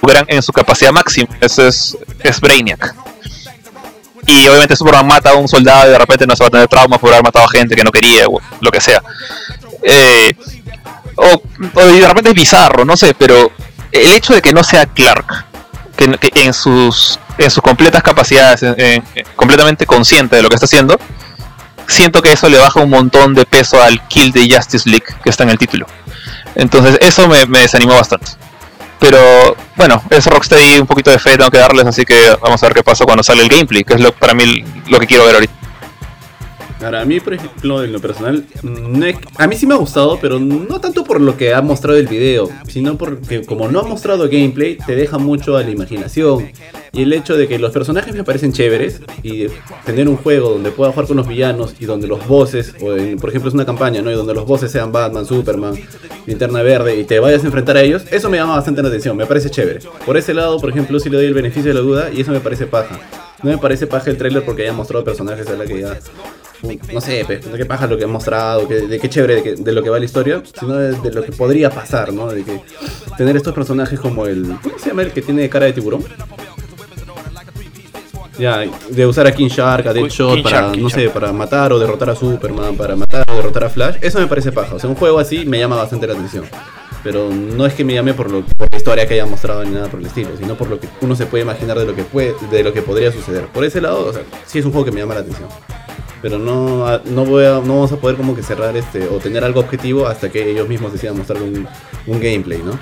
gran- 0.00 0.24
en 0.28 0.42
su 0.42 0.50
capacidad 0.50 0.92
máxima, 0.92 1.28
eso 1.42 1.68
es, 1.68 1.98
es 2.20 2.40
Brainiac. 2.40 2.94
Y 4.26 4.48
obviamente 4.48 4.74
Superman 4.76 5.06
mata 5.06 5.32
a 5.32 5.34
un 5.34 5.46
soldado 5.46 5.86
y 5.88 5.90
de 5.92 5.98
repente 5.98 6.26
no 6.26 6.34
se 6.34 6.42
va 6.42 6.46
a 6.48 6.50
tener 6.50 6.68
trauma 6.68 6.96
por 6.96 7.10
haber 7.12 7.22
matado 7.22 7.44
a 7.44 7.48
gente 7.50 7.76
que 7.76 7.84
no 7.84 7.90
quería, 7.92 8.24
lo 8.62 8.70
que 8.70 8.80
sea. 8.80 9.02
Eh, 9.82 10.32
o, 11.16 11.42
o 11.74 11.80
de 11.86 12.08
repente 12.08 12.30
es 12.30 12.34
bizarro, 12.34 12.86
no 12.86 12.96
sé, 12.96 13.12
pero 13.12 13.52
el 13.92 14.12
hecho 14.12 14.32
de 14.32 14.40
que 14.40 14.54
no 14.54 14.64
sea 14.64 14.86
Clark, 14.86 15.44
que, 15.96 16.30
en 16.42 16.52
sus 16.52 17.18
en 17.38 17.50
sus 17.50 17.62
completas 17.62 18.02
capacidades, 18.02 18.62
en- 18.62 18.74
en- 18.78 19.04
completamente 19.36 19.86
consciente 19.86 20.36
de 20.36 20.42
lo 20.42 20.48
que 20.48 20.54
está 20.54 20.66
haciendo, 20.66 20.96
siento 21.86 22.22
que 22.22 22.32
eso 22.32 22.48
le 22.48 22.58
baja 22.58 22.80
un 22.80 22.90
montón 22.90 23.34
de 23.34 23.44
peso 23.44 23.82
al 23.82 24.06
Kill 24.08 24.32
the 24.32 24.48
Justice 24.52 24.88
League 24.88 25.06
que 25.22 25.30
está 25.30 25.42
en 25.44 25.50
el 25.50 25.58
título. 25.58 25.86
Entonces 26.54 26.98
eso 27.00 27.26
me, 27.28 27.44
me 27.46 27.60
desanimó 27.60 27.94
bastante. 27.94 28.32
Pero 29.00 29.56
bueno, 29.76 30.02
es 30.10 30.24
Rocksteady, 30.26 30.78
un 30.78 30.86
poquito 30.86 31.10
de 31.10 31.18
fe 31.18 31.36
tengo 31.36 31.50
que 31.50 31.58
darles, 31.58 31.84
así 31.86 32.04
que 32.04 32.36
vamos 32.40 32.62
a 32.62 32.66
ver 32.66 32.74
qué 32.76 32.82
pasa 32.84 33.04
cuando 33.04 33.22
sale 33.22 33.42
el 33.42 33.48
gameplay, 33.48 33.84
que 33.84 33.94
es 33.94 34.00
lo, 34.00 34.12
para 34.12 34.32
mí 34.34 34.64
lo 34.86 34.98
que 35.00 35.06
quiero 35.06 35.26
ver 35.26 35.34
ahorita. 35.34 35.52
Ahora, 36.84 37.00
a 37.00 37.04
mí, 37.04 37.18
por 37.20 37.34
ejemplo, 37.34 37.82
en 37.82 37.92
lo 37.92 38.00
personal, 38.00 38.44
es- 38.52 39.16
a 39.38 39.46
mí 39.46 39.56
sí 39.56 39.66
me 39.66 39.74
ha 39.74 39.78
gustado, 39.78 40.18
pero 40.20 40.38
no 40.38 40.80
tanto 40.80 41.02
por 41.04 41.20
lo 41.20 41.36
que 41.36 41.54
ha 41.54 41.62
mostrado 41.62 41.98
el 41.98 42.06
video, 42.06 42.48
sino 42.68 42.96
porque 42.98 43.42
como 43.44 43.68
no 43.70 43.80
ha 43.80 43.84
mostrado 43.84 44.24
gameplay, 44.28 44.76
te 44.86 44.94
deja 44.94 45.18
mucho 45.18 45.56
a 45.56 45.62
la 45.62 45.70
imaginación. 45.70 46.50
Y 46.92 47.02
el 47.02 47.12
hecho 47.12 47.36
de 47.36 47.48
que 47.48 47.58
los 47.58 47.72
personajes 47.72 48.14
me 48.14 48.22
parecen 48.22 48.52
chéveres 48.52 49.00
y 49.22 49.46
tener 49.84 50.08
un 50.08 50.16
juego 50.16 50.50
donde 50.50 50.70
pueda 50.70 50.90
jugar 50.92 51.06
con 51.06 51.16
los 51.16 51.26
villanos 51.26 51.74
y 51.80 51.86
donde 51.86 52.06
los 52.06 52.20
en- 52.80 53.18
por 53.18 53.30
ejemplo 53.30 53.48
es 53.48 53.54
una 53.54 53.64
campaña, 53.66 54.02
¿no? 54.02 54.10
Y 54.10 54.14
donde 54.14 54.34
los 54.34 54.46
bosses 54.46 54.70
sean 54.70 54.92
Batman, 54.92 55.24
Superman, 55.26 55.74
Linterna 56.26 56.62
Verde 56.62 56.96
y 56.96 57.04
te 57.04 57.18
vayas 57.18 57.42
a 57.42 57.46
enfrentar 57.46 57.76
a 57.76 57.82
ellos, 57.82 58.02
eso 58.10 58.28
me 58.30 58.36
llama 58.36 58.56
bastante 58.56 58.82
la 58.82 58.88
atención, 58.88 59.16
me 59.16 59.26
parece 59.26 59.50
chévere. 59.50 59.80
Por 60.06 60.16
ese 60.16 60.34
lado, 60.34 60.58
por 60.60 60.70
ejemplo, 60.70 60.98
sí 61.00 61.08
le 61.10 61.16
doy 61.16 61.26
el 61.26 61.34
beneficio 61.34 61.64
de 61.68 61.74
la 61.74 61.80
duda 61.80 62.10
y 62.14 62.20
eso 62.20 62.30
me 62.30 62.40
parece 62.40 62.66
paja. 62.66 62.98
No 63.42 63.50
me 63.50 63.58
parece 63.58 63.86
paja 63.86 64.10
el 64.10 64.16
tráiler 64.16 64.44
porque 64.44 64.62
haya 64.62 64.72
mostrado 64.72 65.04
personajes 65.04 65.46
a 65.48 65.52
la 65.54 65.66
que 65.66 65.80
ya 65.80 65.98
no 66.92 67.00
sé, 67.00 67.24
pues, 67.26 67.40
qué 67.44 67.66
paja 67.66 67.86
lo 67.86 67.96
que 67.98 68.04
han 68.04 68.10
mostrado, 68.10 68.66
que- 68.68 68.80
de 68.86 68.98
qué 69.00 69.08
chévere 69.08 69.36
de, 69.36 69.42
que- 69.42 69.54
de 69.56 69.72
lo 69.72 69.82
que 69.82 69.90
va 69.90 69.98
la 69.98 70.04
historia, 70.04 70.42
sino 70.58 70.74
de, 70.76 70.92
de 70.98 71.10
lo 71.12 71.22
que 71.22 71.32
podría 71.32 71.70
pasar, 71.70 72.12
¿no? 72.12 72.28
De 72.28 72.42
que 72.42 72.60
tener 73.16 73.36
estos 73.36 73.52
personajes 73.54 73.98
como 74.00 74.26
el. 74.26 74.56
¿Cómo 74.62 74.78
se 74.78 74.88
llama 74.90 75.02
el 75.02 75.12
que 75.12 75.22
tiene 75.22 75.48
cara 75.48 75.66
de 75.66 75.72
tiburón? 75.72 76.04
Ya, 78.38 78.64
de 78.90 79.06
usar 79.06 79.28
a 79.28 79.32
King 79.32 79.46
Shark, 79.46 79.86
a 79.86 79.92
Deadshot 79.92 80.42
para, 80.42 80.60
Shark, 80.62 80.76
no 80.78 80.90
sé, 80.90 81.02
Shark. 81.02 81.12
para 81.12 81.32
matar 81.32 81.72
o 81.72 81.78
derrotar 81.78 82.10
a 82.10 82.16
Superman, 82.16 82.76
para 82.76 82.96
matar 82.96 83.24
o 83.30 83.36
derrotar 83.36 83.64
a 83.64 83.68
Flash, 83.70 83.96
eso 84.00 84.18
me 84.18 84.26
parece 84.26 84.50
paja. 84.50 84.74
O 84.74 84.78
sea, 84.80 84.90
un 84.90 84.96
juego 84.96 85.20
así 85.20 85.44
me 85.46 85.58
llama 85.60 85.76
bastante 85.76 86.06
la 86.08 86.14
atención. 86.14 86.44
Pero 87.04 87.28
no 87.30 87.64
es 87.66 87.74
que 87.74 87.84
me 87.84 87.94
llame 87.94 88.12
por, 88.14 88.30
lo, 88.30 88.42
por 88.44 88.66
la 88.72 88.76
historia 88.76 89.06
que 89.06 89.14
haya 89.14 89.26
mostrado 89.26 89.62
ni 89.62 89.70
nada 89.70 89.86
por 89.88 90.00
el 90.00 90.06
estilo, 90.06 90.30
sino 90.36 90.56
por 90.56 90.68
lo 90.68 90.80
que 90.80 90.88
uno 91.02 91.14
se 91.14 91.26
puede 91.26 91.44
imaginar 91.44 91.78
de 91.78 91.84
lo 91.84 91.94
que 91.94 92.02
puede, 92.02 92.34
de 92.50 92.64
lo 92.64 92.72
que 92.72 92.82
podría 92.82 93.12
suceder. 93.12 93.46
Por 93.48 93.62
ese 93.64 93.80
lado, 93.80 94.06
o 94.06 94.12
sea, 94.12 94.22
sí 94.46 94.58
es 94.58 94.64
un 94.64 94.72
juego 94.72 94.86
que 94.86 94.90
me 94.90 95.00
llama 95.00 95.14
la 95.14 95.20
atención. 95.20 95.48
Pero 96.24 96.38
no, 96.38 96.86
a- 96.86 97.02
no, 97.04 97.26
voy 97.26 97.44
a, 97.44 97.50
no 97.50 97.60
vamos 97.60 97.92
a 97.92 97.98
poder 97.98 98.16
como 98.16 98.34
que 98.34 98.42
cerrar 98.42 98.74
este 98.78 99.06
o 99.08 99.18
tener 99.18 99.44
algo 99.44 99.60
objetivo 99.60 100.06
hasta 100.06 100.30
que 100.30 100.50
ellos 100.50 100.66
mismos 100.66 100.90
decidan 100.90 101.18
mostrar 101.18 101.42
un, 101.42 101.68
un 102.06 102.18
gameplay, 102.18 102.62
¿no? 102.62 102.78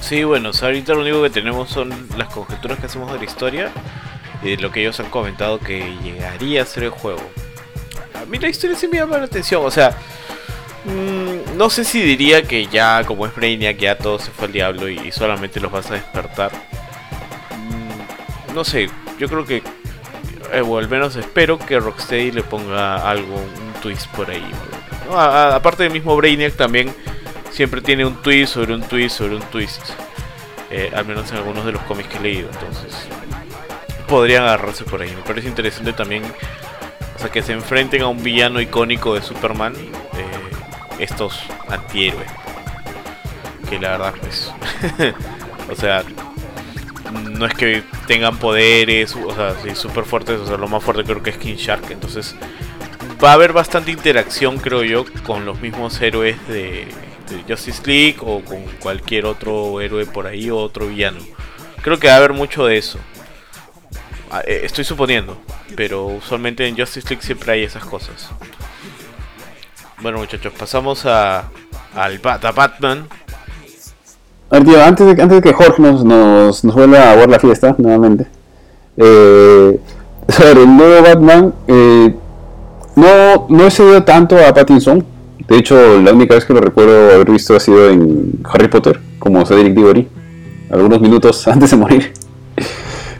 Sí, 0.00 0.24
bueno, 0.24 0.52
ahorita 0.58 0.94
lo 0.94 1.02
único 1.02 1.22
que 1.22 1.28
tenemos 1.28 1.68
son 1.68 1.90
las 2.16 2.28
conjeturas 2.28 2.78
que 2.78 2.86
hacemos 2.86 3.12
de 3.12 3.18
la 3.18 3.24
historia 3.26 3.70
y 4.42 4.52
de 4.52 4.56
lo 4.56 4.70
que 4.72 4.80
ellos 4.80 4.98
han 4.98 5.10
comentado 5.10 5.58
que 5.58 5.94
llegaría 6.02 6.62
a 6.62 6.64
ser 6.64 6.84
el 6.84 6.90
juego. 6.90 7.20
A 8.14 8.24
mí 8.24 8.38
la 8.38 8.48
historia 8.48 8.78
sí 8.78 8.88
me 8.88 8.96
llama 8.96 9.18
la 9.18 9.24
atención, 9.24 9.62
o 9.62 9.70
sea, 9.70 9.90
mm, 10.86 11.58
no 11.58 11.68
sé 11.68 11.84
si 11.84 12.00
diría 12.00 12.44
que 12.44 12.66
ya 12.66 13.04
como 13.04 13.26
es 13.26 13.34
Brainiac 13.36 13.76
ya 13.76 13.98
todo 13.98 14.18
se 14.18 14.30
fue 14.30 14.46
al 14.46 14.52
diablo 14.52 14.88
y 14.88 15.12
solamente 15.12 15.60
los 15.60 15.70
vas 15.70 15.90
a 15.90 15.94
despertar. 15.96 16.50
Mm, 17.52 18.54
no 18.54 18.64
sé, 18.64 18.88
yo 19.18 19.28
creo 19.28 19.44
que, 19.44 19.62
eh, 20.52 20.60
o 20.60 20.78
al 20.78 20.88
menos 20.88 21.16
espero 21.16 21.58
que 21.58 21.78
Rocksteady 21.78 22.32
le 22.32 22.42
ponga 22.42 23.08
algo, 23.08 23.34
un 23.36 23.80
twist 23.82 24.06
por 24.08 24.30
ahí. 24.30 24.44
¿no? 25.08 25.20
Aparte 25.20 25.84
del 25.84 25.92
mismo 25.92 26.16
Brainiac 26.16 26.54
también 26.54 26.94
siempre 27.50 27.80
tiene 27.80 28.04
un 28.04 28.16
twist 28.22 28.54
sobre 28.54 28.74
un 28.74 28.82
twist 28.82 29.16
sobre 29.16 29.36
un 29.36 29.42
twist. 29.42 29.82
Eh, 30.70 30.90
al 30.94 31.06
menos 31.06 31.30
en 31.30 31.38
algunos 31.38 31.64
de 31.64 31.72
los 31.72 31.82
cómics 31.82 32.08
que 32.08 32.18
he 32.18 32.20
leído. 32.20 32.48
Entonces, 32.52 33.08
podrían 34.08 34.42
agarrarse 34.42 34.84
por 34.84 35.00
ahí. 35.00 35.10
Me 35.14 35.22
parece 35.22 35.48
interesante 35.48 35.92
también. 35.92 36.22
O 37.14 37.18
sea, 37.18 37.30
que 37.30 37.42
se 37.42 37.52
enfrenten 37.52 38.02
a 38.02 38.08
un 38.08 38.22
villano 38.22 38.60
icónico 38.60 39.14
de 39.14 39.22
Superman. 39.22 39.74
eh, 39.74 40.46
estos 40.98 41.40
antihéroes. 41.68 42.28
Que 43.68 43.78
la 43.78 43.90
verdad, 43.90 44.14
pues. 44.20 44.52
o 45.70 45.74
sea, 45.74 46.02
no 47.36 47.46
es 47.46 47.54
que 47.54 47.82
tengan 48.06 48.38
poderes. 48.38 49.14
O 49.16 49.34
sea, 49.34 49.54
sí, 49.62 49.74
súper 49.74 50.04
fuertes. 50.04 50.40
O 50.40 50.46
sea, 50.46 50.56
lo 50.56 50.68
más 50.68 50.82
fuerte 50.82 51.04
creo 51.04 51.22
que 51.22 51.30
es 51.30 51.38
King 51.38 51.56
Shark. 51.56 51.90
Entonces, 51.90 52.34
va 53.22 53.30
a 53.30 53.34
haber 53.34 53.52
bastante 53.52 53.90
interacción, 53.90 54.58
creo 54.58 54.82
yo, 54.82 55.04
con 55.24 55.44
los 55.44 55.60
mismos 55.60 56.00
héroes 56.00 56.36
de, 56.48 56.86
de 57.30 57.44
Justice 57.48 57.82
League 57.84 58.16
o 58.20 58.40
con 58.40 58.62
cualquier 58.80 59.26
otro 59.26 59.80
héroe 59.80 60.06
por 60.06 60.26
ahí 60.26 60.50
o 60.50 60.58
otro 60.58 60.88
villano. 60.88 61.18
Creo 61.82 61.98
que 61.98 62.08
va 62.08 62.14
a 62.14 62.16
haber 62.16 62.32
mucho 62.32 62.66
de 62.66 62.78
eso. 62.78 62.98
Ah, 64.30 64.42
eh, 64.46 64.62
Estoy 64.64 64.84
suponiendo, 64.84 65.40
pero 65.76 66.06
usualmente 66.06 66.66
en 66.66 66.76
Justice 66.76 67.08
League 67.08 67.24
siempre 67.24 67.52
hay 67.52 67.64
esas 67.64 67.84
cosas. 67.84 68.30
Bueno 70.00 70.18
muchachos, 70.18 70.52
pasamos 70.52 71.06
a 71.06 71.50
al 71.94 72.20
a 72.24 72.52
Batman. 72.52 73.08
A 74.50 74.58
ver, 74.58 74.64
tío, 74.64 74.82
antes 74.82 75.06
de, 75.06 75.22
antes 75.22 75.36
de 75.36 75.42
que 75.42 75.52
Jorge 75.52 75.82
nos, 75.82 76.04
nos, 76.04 76.64
nos 76.64 76.74
vuelva 76.74 77.10
a 77.10 77.16
ver 77.16 77.28
la 77.28 77.38
fiesta 77.38 77.74
nuevamente, 77.78 78.26
eh, 78.96 79.80
sobre 80.28 80.62
el 80.62 80.76
nuevo 80.76 81.02
Batman, 81.02 81.54
eh, 81.66 82.14
no, 82.94 83.46
no 83.48 83.66
he 83.66 83.70
seguido 83.70 84.02
tanto 84.04 84.36
a 84.38 84.54
Pattinson. 84.54 85.04
De 85.48 85.58
hecho, 85.58 86.00
la 86.00 86.12
única 86.12 86.34
vez 86.34 86.44
que 86.44 86.54
lo 86.54 86.60
recuerdo 86.60 87.14
haber 87.14 87.30
visto 87.30 87.54
ha 87.54 87.60
sido 87.60 87.88
en 87.90 88.40
Harry 88.44 88.68
Potter, 88.68 89.00
como 89.18 89.44
Cedric 89.46 89.74
Diggory, 89.74 90.08
algunos 90.70 91.00
minutos 91.00 91.46
antes 91.48 91.70
de 91.70 91.76
morir. 91.76 92.12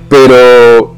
Pero 0.08 0.95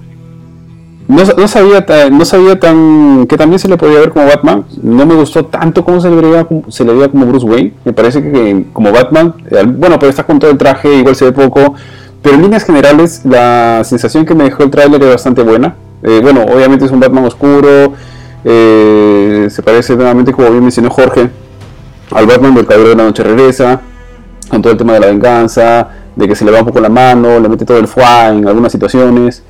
no, 1.08 1.24
no 1.24 1.48
sabía 1.48 1.86
no 2.10 2.24
sabía 2.26 2.60
tan 2.60 3.26
que 3.26 3.38
también 3.38 3.58
se 3.58 3.66
le 3.66 3.78
podía 3.78 3.98
ver 3.98 4.10
como 4.10 4.26
Batman. 4.26 4.64
No 4.82 5.06
me 5.06 5.14
gustó 5.14 5.46
tanto 5.46 5.82
cómo 5.82 6.00
se 6.02 6.10
le 6.10 6.16
veía, 6.16 6.46
se 6.68 6.84
le 6.84 6.92
veía 6.92 7.08
como 7.08 7.24
Bruce 7.26 7.46
Wayne. 7.46 7.72
Me 7.84 7.94
parece 7.94 8.22
que, 8.22 8.66
como 8.74 8.92
Batman, 8.92 9.34
bueno, 9.78 9.98
pero 9.98 10.10
está 10.10 10.24
con 10.24 10.38
todo 10.38 10.50
el 10.50 10.58
traje, 10.58 10.94
igual 10.94 11.16
se 11.16 11.24
ve 11.24 11.32
poco. 11.32 11.74
Pero 12.20 12.34
en 12.34 12.42
líneas 12.42 12.64
generales, 12.64 13.22
la 13.24 13.82
sensación 13.84 14.26
que 14.26 14.34
me 14.34 14.44
dejó 14.44 14.64
el 14.64 14.70
tráiler 14.70 15.02
es 15.02 15.08
bastante 15.08 15.42
buena. 15.42 15.76
Eh, 16.02 16.20
bueno, 16.22 16.42
obviamente 16.42 16.84
es 16.84 16.90
un 16.90 17.00
Batman 17.00 17.24
oscuro. 17.24 17.94
eh, 18.44 19.48
se 19.50 19.62
parece 19.62 19.96
nuevamente, 19.96 20.32
como 20.32 20.50
bien 20.50 20.62
mencionó 20.62 20.90
Jorge, 20.90 21.30
al 22.12 22.26
Batman 22.26 22.54
del 22.54 22.66
Caballero 22.66 22.90
de 22.90 22.96
la 22.96 23.04
Noche 23.04 23.22
Regresa. 23.22 23.80
Con 24.50 24.62
todo 24.62 24.72
el 24.72 24.78
tema 24.78 24.94
de 24.94 25.00
la 25.00 25.06
venganza, 25.06 25.88
de 26.16 26.28
que 26.28 26.34
se 26.34 26.44
le 26.44 26.50
va 26.50 26.60
un 26.60 26.66
poco 26.66 26.80
la 26.80 26.88
mano, 26.88 27.38
le 27.38 27.48
mete 27.48 27.64
todo 27.64 27.78
el 27.78 27.86
foie 27.86 28.28
en 28.28 28.48
algunas 28.48 28.72
situaciones. 28.72 29.42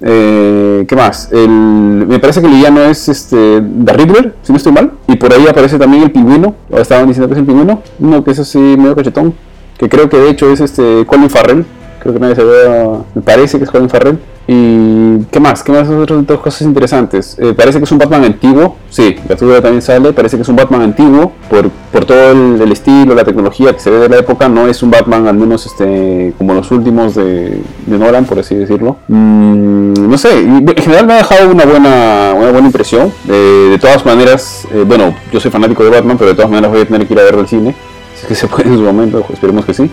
Eh, 0.00 0.84
¿Qué 0.88 0.96
más? 0.96 1.30
Me 1.32 2.18
parece 2.18 2.40
que 2.40 2.46
el 2.46 2.52
villano 2.52 2.82
es 2.82 3.08
este, 3.08 3.60
The 3.84 4.32
si 4.42 4.52
no 4.52 4.56
estoy 4.56 4.72
mal. 4.72 4.92
Y 5.06 5.16
por 5.16 5.32
ahí 5.32 5.46
aparece 5.46 5.78
también 5.78 6.04
el 6.04 6.10
pingüino. 6.10 6.54
O 6.70 6.78
estaban 6.78 7.06
diciendo 7.06 7.28
que 7.28 7.34
es 7.34 7.40
el 7.40 7.46
pingüino. 7.46 7.82
Uno 7.98 8.24
que 8.24 8.30
es 8.30 8.38
así 8.38 8.58
medio 8.58 8.94
cachetón. 8.94 9.34
Que 9.76 9.88
creo 9.88 10.08
que 10.08 10.16
de 10.16 10.30
hecho 10.30 10.50
es 10.50 10.60
este 10.60 11.04
Colin 11.06 11.30
Farrell. 11.30 11.64
Creo 12.00 12.14
que 12.14 12.20
nadie 12.20 12.36
se 12.36 12.44
ve. 12.44 12.98
Me 13.14 13.22
parece 13.22 13.58
que 13.58 13.64
es 13.64 13.70
Colin 13.70 13.88
Farrell. 13.88 14.18
Y 14.50 15.24
¿qué 15.30 15.40
más? 15.40 15.62
¿Qué 15.62 15.72
más? 15.72 15.86
Otras 15.90 16.26
dos 16.26 16.40
cosas 16.40 16.62
interesantes. 16.62 17.36
Eh, 17.38 17.52
parece 17.54 17.76
que 17.76 17.84
es 17.84 17.92
un 17.92 17.98
Batman 17.98 18.24
antiguo. 18.24 18.76
Sí, 18.88 19.14
Gatúbela 19.28 19.60
también 19.60 19.82
sale. 19.82 20.14
Parece 20.14 20.36
que 20.36 20.42
es 20.42 20.48
un 20.48 20.56
Batman 20.56 20.80
antiguo. 20.80 21.32
Por, 21.50 21.68
por 21.68 22.06
todo 22.06 22.32
el, 22.32 22.72
estilo, 22.72 23.14
la 23.14 23.24
tecnología 23.24 23.74
que 23.74 23.80
se 23.80 23.90
ve 23.90 23.98
de 23.98 24.08
la 24.08 24.16
época. 24.16 24.48
No 24.48 24.66
es 24.66 24.82
un 24.82 24.90
Batman, 24.90 25.28
al 25.28 25.36
menos 25.36 25.66
este 25.66 26.32
como 26.38 26.54
los 26.54 26.70
últimos 26.70 27.14
de, 27.14 27.60
de 27.84 27.98
Nolan, 27.98 28.24
por 28.24 28.38
así 28.38 28.54
decirlo. 28.54 28.96
Mm, 29.08 30.08
no 30.08 30.16
sé, 30.16 30.40
en 30.40 30.66
general 30.66 31.06
me 31.06 31.12
ha 31.12 31.16
dejado 31.16 31.50
una 31.50 31.66
buena, 31.66 32.32
una 32.34 32.50
buena 32.50 32.66
impresión. 32.68 33.12
Eh, 33.28 33.68
de 33.72 33.78
todas 33.78 34.06
maneras, 34.06 34.66
eh, 34.72 34.82
bueno, 34.86 35.14
yo 35.30 35.40
soy 35.40 35.50
fanático 35.50 35.84
de 35.84 35.90
Batman, 35.90 36.16
pero 36.16 36.30
de 36.30 36.36
todas 36.36 36.50
maneras 36.50 36.70
voy 36.70 36.80
a 36.80 36.86
tener 36.86 37.06
que 37.06 37.12
ir 37.12 37.20
a 37.20 37.24
verlo 37.24 37.40
al 37.40 37.48
cine. 37.48 37.74
Si 38.14 38.22
es 38.22 38.28
que 38.28 38.34
se 38.34 38.46
puede 38.46 38.70
en 38.70 38.78
su 38.78 38.82
momento, 38.82 39.20
pues, 39.20 39.32
esperemos 39.34 39.66
que 39.66 39.74
sí. 39.74 39.90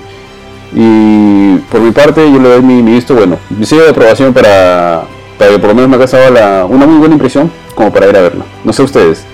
Y 0.74 1.58
por 1.72 1.82
mi 1.82 1.92
parte, 1.92 2.22
yo 2.32 2.40
le 2.40 2.50
doy 2.50 2.62
mi, 2.62 2.82
visto 2.82 3.16
bueno, 3.16 3.38
mi 3.50 3.66
sello 3.66 3.84
de 3.84 3.90
aprobación 3.90 4.34
para, 4.34 5.04
para 5.38 5.52
que 5.52 5.60
por 5.60 5.70
lo 5.70 5.76
menos 5.76 5.90
me 5.90 5.96
ha 5.96 6.00
causado 6.00 6.68
una 6.68 6.86
muy 6.86 6.98
buena 6.98 7.16
impresión 7.16 7.52
como 7.76 7.94
para 7.94 8.08
ir 8.10 8.16
a 8.18 8.22
verlo. 8.22 8.46
No 8.64 8.74
sé 8.74 8.84
ustedes, 8.84 9.26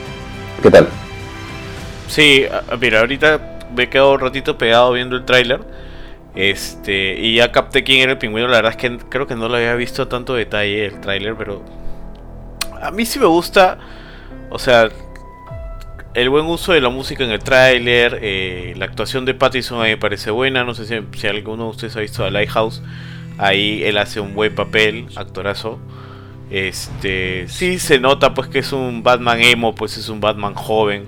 ¿qué 0.62 0.70
tal? 0.70 0.88
Sí, 2.08 2.46
mira, 2.80 3.00
ahorita 3.00 3.60
me 3.76 3.84
he 3.84 3.90
quedado 3.90 4.14
un 4.14 4.20
ratito 4.20 4.58
pegado 4.58 4.92
viendo 4.92 5.16
el 5.16 5.26
tráiler. 5.26 5.62
Este, 6.36 7.20
y 7.20 7.36
ya 7.36 7.52
capté 7.52 7.84
quién 7.84 8.02
era 8.02 8.14
el 8.14 8.18
pingüino. 8.18 8.48
La 8.48 8.58
verdad 8.58 8.72
es 8.72 8.78
que 8.78 8.98
creo 9.10 9.28
que 9.28 9.36
no 9.36 9.50
lo 9.50 9.56
había 9.56 9.76
visto 9.76 10.04
a 10.04 10.10
tanto 10.10 10.34
detalle 10.34 10.86
el 10.86 11.00
tráiler, 11.02 11.36
pero 11.36 11.62
a 12.82 12.92
mí 12.92 13.06
sí 13.06 13.20
me 13.20 13.26
gusta, 13.26 13.78
o 14.50 14.58
sea, 14.58 14.90
el 16.14 16.30
buen 16.30 16.46
uso 16.46 16.74
de 16.74 16.82
la 16.82 16.90
música 16.90 17.24
en 17.24 17.32
el 17.32 17.40
tráiler, 17.40 18.20
eh, 18.22 18.74
la 18.78 18.86
actuación 18.86 19.26
de 19.26 19.34
Pattinson 19.34 19.82
me 19.82 19.98
parece 19.98 20.32
buena. 20.32 20.64
No 20.64 20.74
sé 20.74 20.86
si, 20.86 21.20
si 21.20 21.28
alguno 21.28 21.66
de 21.66 21.70
ustedes 21.70 21.96
ha 21.96 22.02
visto 22.02 22.26
a 22.26 22.30
Lighthouse. 22.30 22.82
Ahí 23.38 23.84
él 23.84 23.98
hace 23.98 24.20
un 24.20 24.34
buen 24.34 24.54
papel, 24.54 25.08
actorazo. 25.16 25.80
Este, 26.50 27.48
sí 27.48 27.80
se 27.80 28.00
nota 28.00 28.34
pues 28.34 28.50
que 28.50 28.60
es 28.60 28.74
un 28.74 29.04
Batman 29.04 29.42
emo, 29.42 29.74
pues 29.74 29.98
es 29.98 30.10
un 30.10 30.20
Batman 30.20 30.54
joven. 30.54 31.06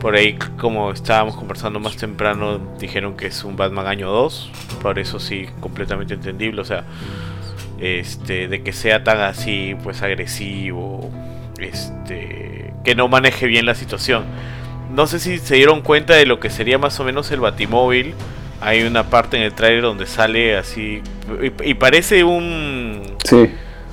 Por 0.00 0.14
ahí, 0.14 0.38
como 0.58 0.92
estábamos 0.92 1.36
conversando 1.36 1.80
más 1.80 1.96
temprano, 1.96 2.60
dijeron 2.78 3.16
que 3.16 3.26
es 3.26 3.42
un 3.44 3.56
Batman 3.56 3.86
año 3.86 4.10
2. 4.10 4.50
Por 4.82 4.98
eso 4.98 5.18
sí, 5.18 5.46
completamente 5.60 6.14
entendible. 6.14 6.60
O 6.60 6.64
sea, 6.64 6.84
este, 7.80 8.46
de 8.46 8.62
que 8.62 8.72
sea 8.72 9.02
tan 9.02 9.20
así, 9.20 9.74
pues 9.82 10.02
agresivo. 10.02 11.10
Este, 11.58 12.72
que 12.86 12.94
no 12.94 13.08
maneje 13.08 13.46
bien 13.46 13.66
la 13.66 13.74
situación. 13.74 14.24
No 14.94 15.08
sé 15.08 15.18
si 15.18 15.38
se 15.38 15.56
dieron 15.56 15.82
cuenta 15.82 16.14
de 16.14 16.24
lo 16.24 16.38
que 16.38 16.50
sería 16.50 16.78
más 16.78 17.00
o 17.00 17.04
menos 17.04 17.32
el 17.32 17.40
Batimóvil. 17.40 18.14
Hay 18.60 18.84
una 18.84 19.10
parte 19.10 19.36
en 19.36 19.42
el 19.42 19.52
trailer 19.52 19.82
donde 19.82 20.06
sale 20.06 20.56
así. 20.56 21.02
Y, 21.42 21.70
y 21.70 21.74
parece 21.74 22.22
un. 22.22 23.02
Sí, 23.24 23.50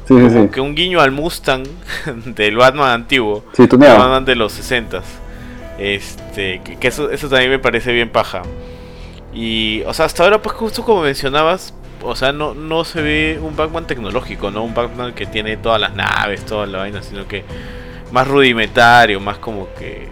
sí, 0.07 0.21
sí, 0.29 0.29
Como 0.29 0.29
sí. 0.29 0.49
que 0.53 0.61
un 0.61 0.75
guiño 0.75 1.01
al 1.01 1.09
Mustang 1.09 1.63
del 2.25 2.55
Batman 2.55 2.91
antiguo. 2.91 3.43
Sí, 3.53 3.63
El. 3.63 3.77
Batman 3.79 4.25
de 4.25 4.35
los 4.35 4.53
60 4.53 5.01
Este, 5.79 6.61
que, 6.63 6.77
que 6.77 6.87
eso, 6.87 7.09
eso 7.09 7.27
también 7.29 7.49
me 7.49 7.57
parece 7.59 7.91
bien 7.93 8.09
paja. 8.09 8.43
Y, 9.33 9.81
o 9.87 9.93
sea, 9.95 10.05
hasta 10.05 10.23
ahora, 10.23 10.39
pues 10.39 10.55
justo 10.55 10.83
como 10.85 11.01
mencionabas, 11.01 11.73
o 12.03 12.15
sea, 12.15 12.31
no, 12.31 12.53
no 12.53 12.85
se 12.85 13.01
ve 13.01 13.39
un 13.41 13.55
Batman 13.55 13.87
tecnológico, 13.87 14.51
no 14.51 14.63
un 14.63 14.75
Batman 14.75 15.13
que 15.13 15.25
tiene 15.25 15.57
todas 15.57 15.81
las 15.81 15.95
naves, 15.95 16.45
toda 16.45 16.67
la 16.67 16.77
vaina, 16.77 17.01
sino 17.01 17.27
que 17.27 17.43
más 18.13 18.27
rudimentario, 18.27 19.19
más 19.19 19.39
como 19.39 19.67
que 19.73 20.07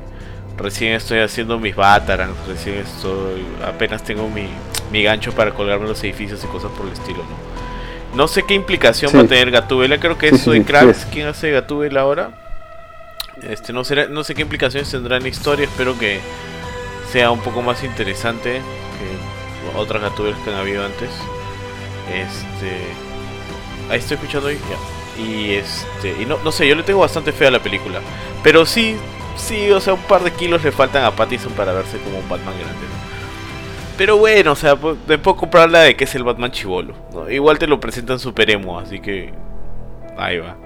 recién 0.58 0.94
estoy 0.94 1.20
haciendo 1.20 1.60
mis 1.60 1.76
Batarangs, 1.76 2.36
recién 2.48 2.78
estoy, 2.80 3.46
apenas 3.66 4.04
tengo 4.04 4.28
mi, 4.28 4.48
mi 4.92 5.04
gancho 5.04 5.32
para 5.34 5.52
colgarme 5.52 5.88
los 5.88 6.04
edificios 6.04 6.44
y 6.44 6.48
cosas 6.48 6.72
por 6.72 6.88
el 6.88 6.94
estilo, 6.94 7.20
¿no? 7.20 8.18
No 8.18 8.28
sé 8.28 8.44
qué 8.44 8.56
implicación 8.56 9.12
Sí. 9.12 9.18
va 9.18 9.24
a 9.24 9.28
tener 9.28 9.52
Gatúbela, 9.52 10.00
creo 10.00 10.18
que 10.18 10.30
Sí, 10.30 10.36
es 10.36 10.42
sí, 10.42 10.46
Zoe 10.46 10.94
sí, 10.94 11.06
quien 11.14 11.28
hace 11.28 11.52
Gatúbela 11.52 12.02
ahora. 12.02 12.32
Este, 13.44 13.72
no, 13.72 13.84
será, 13.84 14.08
no 14.08 14.24
sé 14.24 14.36
qué 14.36 14.42
implicaciones 14.42 14.90
tendrá 14.92 15.18
en 15.18 15.24
la 15.24 15.30
historia, 15.30 15.66
espero 15.66 15.98
que 15.98 16.20
sea 17.12 17.32
un 17.32 17.40
poco 17.40 17.62
más 17.62 17.84
interesante 17.84 18.56
que 18.56 19.78
otras 19.80 20.02
Gatúbelas 20.02 20.40
que 20.42 20.50
han 20.50 20.58
habido 20.58 20.84
antes. 20.84 21.10
Este, 22.12 22.78
Ahí 23.90 24.00
estoy 24.00 24.16
escuchando 24.16 24.48
ahí. 24.50 24.58
Ya. 24.70 25.01
Y 25.18 25.52
este. 25.52 26.22
Y 26.22 26.26
no, 26.26 26.38
no 26.44 26.52
sé, 26.52 26.68
yo 26.68 26.76
le 26.76 26.84
tengo 26.84 27.00
bastante 27.00 27.32
fe 27.32 27.48
a 27.48 27.52
la 27.52 27.62
película. 27.62 28.00
Pero 28.44 28.66
sí, 28.66 28.96
sí, 29.36 29.72
o 29.72 29.80
sea, 29.80 29.94
un 29.94 30.02
par 30.04 30.24
de 30.24 30.32
kilos 30.32 30.64
le 30.64 30.72
faltan 30.72 31.04
a 31.04 31.16
Pattinson 31.16 31.54
para 31.54 31.74
verse 31.74 31.98
como 32.00 32.20
un 32.20 32.30
Batman 32.30 32.54
grande. 32.60 32.80
Pero 33.98 34.18
bueno, 34.18 34.54
o 34.54 34.56
sea, 34.56 34.76
puedo 34.76 35.36
comprar 35.36 35.70
la 35.70 35.82
de 35.82 35.96
que 35.96 36.06
es 36.06 36.16
el 36.16 36.24
Batman 36.24 36.52
chivolo. 36.52 36.96
Igual 37.30 37.60
te 37.60 37.68
lo 37.68 37.80
presentan 37.80 38.20
super 38.20 38.50
emo, 38.50 38.80
así 38.80 39.00
que. 39.00 39.34
Ahí 40.18 40.40
va. 40.40 40.58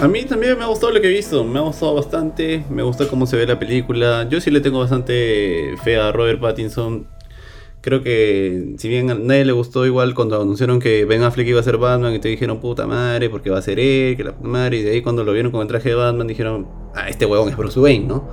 A 0.00 0.08
mí 0.08 0.24
también 0.24 0.56
me 0.56 0.64
ha 0.64 0.68
gustado 0.68 0.92
lo 0.92 1.00
que 1.00 1.08
he 1.08 1.10
visto, 1.10 1.44
me 1.44 1.58
ha 1.58 1.62
gustado 1.62 1.94
bastante, 1.94 2.64
me 2.70 2.82
gusta 2.82 3.08
cómo 3.08 3.26
se 3.26 3.36
ve 3.36 3.46
la 3.46 3.58
película. 3.58 4.26
Yo 4.28 4.40
sí 4.40 4.50
le 4.50 4.60
tengo 4.60 4.78
bastante 4.78 5.74
fe 5.82 5.98
a 5.98 6.12
Robert 6.12 6.40
Pattinson. 6.40 7.06
Creo 7.82 8.00
que 8.00 8.74
si 8.78 8.88
bien 8.88 9.10
a 9.10 9.14
nadie 9.16 9.44
le 9.44 9.50
gustó 9.50 9.84
igual 9.84 10.14
cuando 10.14 10.40
anunciaron 10.40 10.78
que 10.78 11.04
Ben 11.04 11.24
Affleck 11.24 11.48
iba 11.48 11.58
a 11.58 11.64
ser 11.64 11.78
Batman 11.78 12.14
y 12.14 12.20
te 12.20 12.28
dijeron 12.28 12.60
puta 12.60 12.86
madre 12.86 13.28
porque 13.28 13.50
va 13.50 13.58
a 13.58 13.62
ser 13.62 13.80
él, 13.80 14.16
que 14.16 14.22
la 14.22 14.30
puta 14.30 14.48
madre, 14.48 14.76
y 14.78 14.82
de 14.82 14.92
ahí 14.92 15.02
cuando 15.02 15.24
lo 15.24 15.32
vieron 15.32 15.50
con 15.50 15.62
el 15.62 15.66
traje 15.66 15.88
de 15.88 15.96
Batman 15.96 16.28
dijeron, 16.28 16.68
ah, 16.94 17.08
este 17.08 17.26
huevón 17.26 17.48
es 17.48 17.56
Bruce 17.56 17.80
Wayne, 17.80 18.06
¿no? 18.06 18.28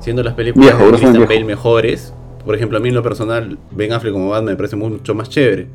Siendo 0.00 0.22
las 0.22 0.32
películas 0.32 0.68
Viejo, 0.68 0.84
de 0.84 0.88
Christian 0.88 1.12
viejo. 1.12 1.28
Bale 1.28 1.44
mejores, 1.44 2.14
por 2.42 2.54
ejemplo 2.54 2.78
a 2.78 2.80
mí 2.80 2.88
en 2.88 2.94
lo 2.94 3.02
personal 3.02 3.58
Ben 3.70 3.92
Affleck 3.92 4.14
como 4.14 4.30
Batman 4.30 4.54
me 4.54 4.56
parece 4.56 4.76
mucho 4.76 5.14
más 5.14 5.28
chévere. 5.28 5.68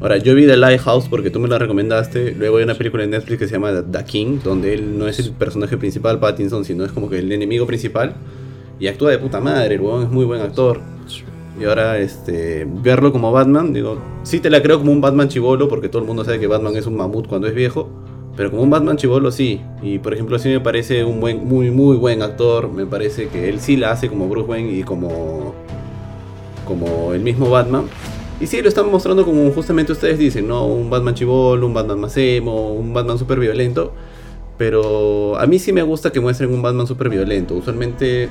Ahora, 0.00 0.16
yo 0.16 0.34
vi 0.34 0.46
The 0.46 0.56
Lighthouse 0.56 1.08
porque 1.08 1.30
tú 1.30 1.40
me 1.40 1.48
la 1.48 1.58
recomendaste. 1.58 2.32
Luego 2.32 2.56
hay 2.56 2.64
una 2.64 2.74
película 2.74 3.04
en 3.04 3.10
Netflix 3.10 3.38
que 3.38 3.46
se 3.46 3.52
llama 3.52 3.72
The 3.90 4.04
King, 4.04 4.38
donde 4.42 4.74
él 4.74 4.98
no 4.98 5.06
es 5.06 5.18
el 5.18 5.32
personaje 5.32 5.76
principal, 5.76 6.18
Pattinson, 6.18 6.64
sino 6.64 6.84
es 6.84 6.92
como 6.92 7.08
que 7.08 7.20
el 7.20 7.30
enemigo 7.30 7.66
principal. 7.66 8.14
Y 8.80 8.88
actúa 8.88 9.12
de 9.12 9.18
puta 9.18 9.40
madre, 9.40 9.76
el 9.76 9.80
huevón 9.80 10.02
es 10.02 10.10
muy 10.10 10.24
buen 10.24 10.40
actor. 10.40 10.80
Y 11.58 11.64
ahora, 11.64 11.98
este, 11.98 12.66
verlo 12.68 13.12
como 13.12 13.30
Batman, 13.30 13.72
digo, 13.72 13.98
sí 14.24 14.40
te 14.40 14.50
la 14.50 14.60
creo 14.62 14.78
como 14.78 14.90
un 14.90 15.00
Batman 15.00 15.28
chivolo, 15.28 15.68
porque 15.68 15.88
todo 15.88 16.02
el 16.02 16.08
mundo 16.08 16.24
sabe 16.24 16.40
que 16.40 16.48
Batman 16.48 16.76
es 16.76 16.86
un 16.86 16.96
mamut 16.96 17.28
cuando 17.28 17.46
es 17.46 17.54
viejo. 17.54 17.88
Pero 18.36 18.50
como 18.50 18.62
un 18.62 18.70
Batman 18.70 18.96
chivolo 18.96 19.30
sí. 19.30 19.60
Y 19.82 19.98
por 19.98 20.12
ejemplo, 20.14 20.38
sí 20.38 20.48
me 20.48 20.60
parece 20.60 21.04
un 21.04 21.20
buen, 21.20 21.46
muy, 21.46 21.70
muy 21.70 21.96
buen 21.96 22.22
actor. 22.22 22.68
Me 22.68 22.86
parece 22.86 23.28
que 23.28 23.48
él 23.48 23.60
sí 23.60 23.76
la 23.76 23.92
hace 23.92 24.08
como 24.08 24.28
Bruce 24.28 24.50
Wayne 24.50 24.72
y 24.72 24.82
como, 24.82 25.54
como 26.66 27.12
el 27.12 27.20
mismo 27.20 27.48
Batman. 27.48 27.84
Y 28.40 28.48
sí, 28.48 28.60
lo 28.60 28.68
están 28.68 28.90
mostrando 28.90 29.24
como 29.24 29.48
justamente 29.52 29.92
ustedes 29.92 30.18
dicen, 30.18 30.48
¿no? 30.48 30.66
Un 30.66 30.90
Batman 30.90 31.14
chivolo, 31.14 31.66
un 31.66 31.74
Batman 31.74 32.00
más 32.00 32.16
emo, 32.16 32.72
un 32.72 32.92
Batman 32.92 33.18
súper 33.18 33.38
violento. 33.38 33.92
Pero 34.58 35.36
a 35.38 35.46
mí 35.46 35.58
sí 35.60 35.72
me 35.72 35.82
gusta 35.82 36.10
que 36.10 36.20
muestren 36.20 36.52
un 36.52 36.62
Batman 36.62 36.86
súper 36.88 37.08
violento. 37.08 37.54
Usualmente 37.54 38.28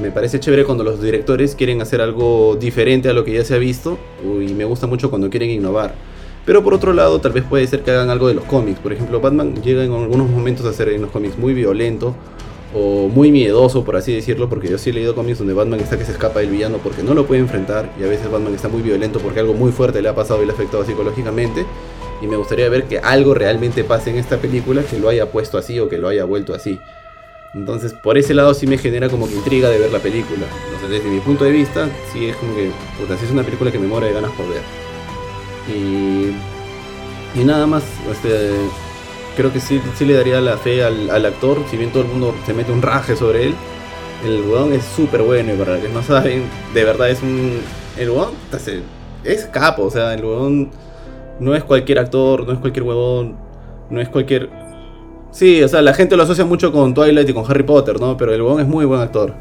me 0.00 0.10
parece 0.10 0.40
chévere 0.40 0.64
cuando 0.64 0.84
los 0.84 1.02
directores 1.02 1.54
quieren 1.54 1.82
hacer 1.82 2.00
algo 2.00 2.56
diferente 2.56 3.08
a 3.08 3.12
lo 3.12 3.24
que 3.24 3.32
ya 3.32 3.44
se 3.44 3.54
ha 3.54 3.58
visto. 3.58 3.98
Y 4.24 4.54
me 4.54 4.64
gusta 4.64 4.86
mucho 4.86 5.10
cuando 5.10 5.30
quieren 5.30 5.50
innovar. 5.50 5.94
Pero 6.44 6.64
por 6.64 6.74
otro 6.74 6.92
lado, 6.92 7.20
tal 7.20 7.32
vez 7.32 7.44
puede 7.44 7.66
ser 7.66 7.82
que 7.82 7.92
hagan 7.92 8.10
algo 8.10 8.26
de 8.28 8.34
los 8.34 8.44
cómics. 8.44 8.80
Por 8.80 8.92
ejemplo, 8.92 9.20
Batman 9.20 9.62
llega 9.62 9.84
en 9.84 9.92
algunos 9.92 10.28
momentos 10.28 10.66
a 10.66 10.72
ser 10.72 10.88
en 10.88 11.02
los 11.02 11.10
cómics 11.10 11.38
muy 11.38 11.54
violento 11.54 12.14
o 12.74 13.08
muy 13.08 13.30
miedoso, 13.30 13.84
por 13.84 13.96
así 13.96 14.14
decirlo, 14.14 14.48
porque 14.48 14.68
yo 14.68 14.78
sí 14.78 14.90
he 14.90 14.92
leído 14.92 15.14
cómics 15.14 15.38
donde 15.38 15.54
Batman 15.54 15.80
está 15.80 15.98
que 15.98 16.04
se 16.04 16.12
escapa 16.12 16.40
del 16.40 16.50
villano 16.50 16.78
porque 16.78 17.02
no 17.02 17.12
lo 17.14 17.26
puede 17.26 17.40
enfrentar 17.42 17.92
y 18.00 18.02
a 18.02 18.06
veces 18.06 18.30
Batman 18.30 18.54
está 18.54 18.68
muy 18.68 18.80
violento 18.80 19.18
porque 19.20 19.40
algo 19.40 19.52
muy 19.52 19.72
fuerte 19.72 20.00
le 20.00 20.08
ha 20.08 20.14
pasado 20.14 20.42
y 20.42 20.46
le 20.46 20.52
ha 20.52 20.54
afectado 20.54 20.84
psicológicamente. 20.84 21.64
Y 22.22 22.26
me 22.26 22.36
gustaría 22.36 22.68
ver 22.68 22.84
que 22.84 22.98
algo 22.98 23.34
realmente 23.34 23.84
pase 23.84 24.10
en 24.10 24.16
esta 24.16 24.38
película 24.38 24.82
que 24.82 24.98
lo 24.98 25.08
haya 25.08 25.30
puesto 25.30 25.58
así 25.58 25.78
o 25.80 25.88
que 25.88 25.98
lo 25.98 26.08
haya 26.08 26.24
vuelto 26.24 26.54
así. 26.54 26.78
Entonces, 27.54 27.92
por 27.92 28.16
ese 28.16 28.32
lado 28.32 28.54
sí 28.54 28.66
me 28.66 28.78
genera 28.78 29.08
como 29.08 29.28
que 29.28 29.34
intriga 29.34 29.68
de 29.68 29.78
ver 29.78 29.92
la 29.92 29.98
película. 29.98 30.46
Entonces, 30.66 30.90
desde 30.90 31.10
mi 31.10 31.20
punto 31.20 31.44
de 31.44 31.50
vista, 31.50 31.88
sí 32.12 32.26
es 32.26 32.36
como 32.36 32.54
que, 32.54 32.70
puta, 32.98 33.16
sí 33.18 33.26
es 33.26 33.30
una 33.30 33.42
película 33.42 33.70
que 33.70 33.78
me 33.78 33.86
muero 33.86 34.06
de 34.06 34.12
ganas 34.12 34.30
por 34.32 34.48
ver. 34.48 34.62
Y, 35.68 36.32
y 37.38 37.44
nada 37.44 37.66
más, 37.66 37.84
este, 38.10 38.52
creo 39.36 39.52
que 39.52 39.60
sí, 39.60 39.80
sí 39.96 40.04
le 40.04 40.14
daría 40.14 40.40
la 40.40 40.56
fe 40.56 40.82
al, 40.82 41.26
actor, 41.26 41.58
si 41.70 41.76
bien 41.76 41.90
todo 41.90 42.02
el 42.02 42.08
mundo 42.08 42.34
se 42.46 42.54
mete 42.54 42.72
un 42.72 42.82
raje 42.82 43.16
sobre 43.16 43.46
él. 43.46 43.54
El 44.24 44.42
weón 44.42 44.72
es 44.72 44.84
súper 44.84 45.22
bueno 45.22 45.52
y 45.52 45.56
para 45.56 45.74
los 45.74 45.82
que 45.82 45.88
no 45.88 46.02
saben, 46.02 46.44
de 46.74 46.84
verdad 46.84 47.10
es 47.10 47.22
un... 47.22 47.60
El 47.98 48.10
weón 48.10 48.30
es 49.24 49.44
capo, 49.46 49.84
o 49.84 49.90
sea, 49.90 50.14
el 50.14 50.24
weón 50.24 50.70
no 51.40 51.54
es 51.54 51.64
cualquier 51.64 51.98
actor, 51.98 52.46
no 52.46 52.52
es 52.52 52.58
cualquier 52.58 52.84
huevón, 52.84 53.36
no 53.90 54.00
es 54.00 54.08
cualquier... 54.08 54.48
Sí, 55.32 55.62
o 55.62 55.68
sea, 55.68 55.80
la 55.80 55.94
gente 55.94 56.16
lo 56.16 56.22
asocia 56.22 56.44
mucho 56.44 56.70
con 56.72 56.92
Twilight 56.92 57.28
y 57.28 57.32
con 57.32 57.50
Harry 57.50 57.62
Potter, 57.62 57.98
¿no? 57.98 58.16
Pero 58.16 58.34
el 58.34 58.42
weón 58.42 58.60
es 58.60 58.66
muy 58.66 58.84
buen 58.84 59.00
actor. 59.00 59.34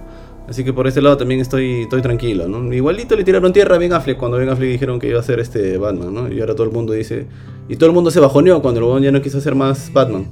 Así 0.48 0.64
que 0.64 0.74
por 0.74 0.88
ese 0.88 1.02
lado 1.02 1.18
también 1.18 1.40
estoy, 1.40 1.82
estoy 1.84 2.02
tranquilo, 2.02 2.48
¿no? 2.48 2.74
Igualito 2.74 3.16
le 3.16 3.24
tiraron 3.24 3.54
tierra 3.54 3.76
a 3.76 3.78
Ben 3.78 3.94
Affleck 3.94 4.18
cuando 4.18 4.38
Ben 4.38 4.50
Affleck 4.50 4.72
dijeron 4.72 5.00
que 5.00 5.08
iba 5.08 5.20
a 5.20 5.24
ser 5.24 5.40
este 5.40 5.78
Batman, 5.78 6.14
¿no? 6.14 6.32
Y 6.32 6.40
ahora 6.40 6.56
todo 6.56 6.66
el 6.66 6.74
mundo 6.74 6.94
dice... 6.94 7.28
Y 7.70 7.76
todo 7.76 7.88
el 7.88 7.94
mundo 7.94 8.10
se 8.10 8.20
bajoneó 8.20 8.62
cuando 8.62 8.80
el 8.80 8.86
weón 8.86 9.04
ya 9.04 9.12
no 9.12 9.22
quiso 9.22 9.40
ser 9.40 9.56
más 9.56 9.92
Batman. 9.94 10.28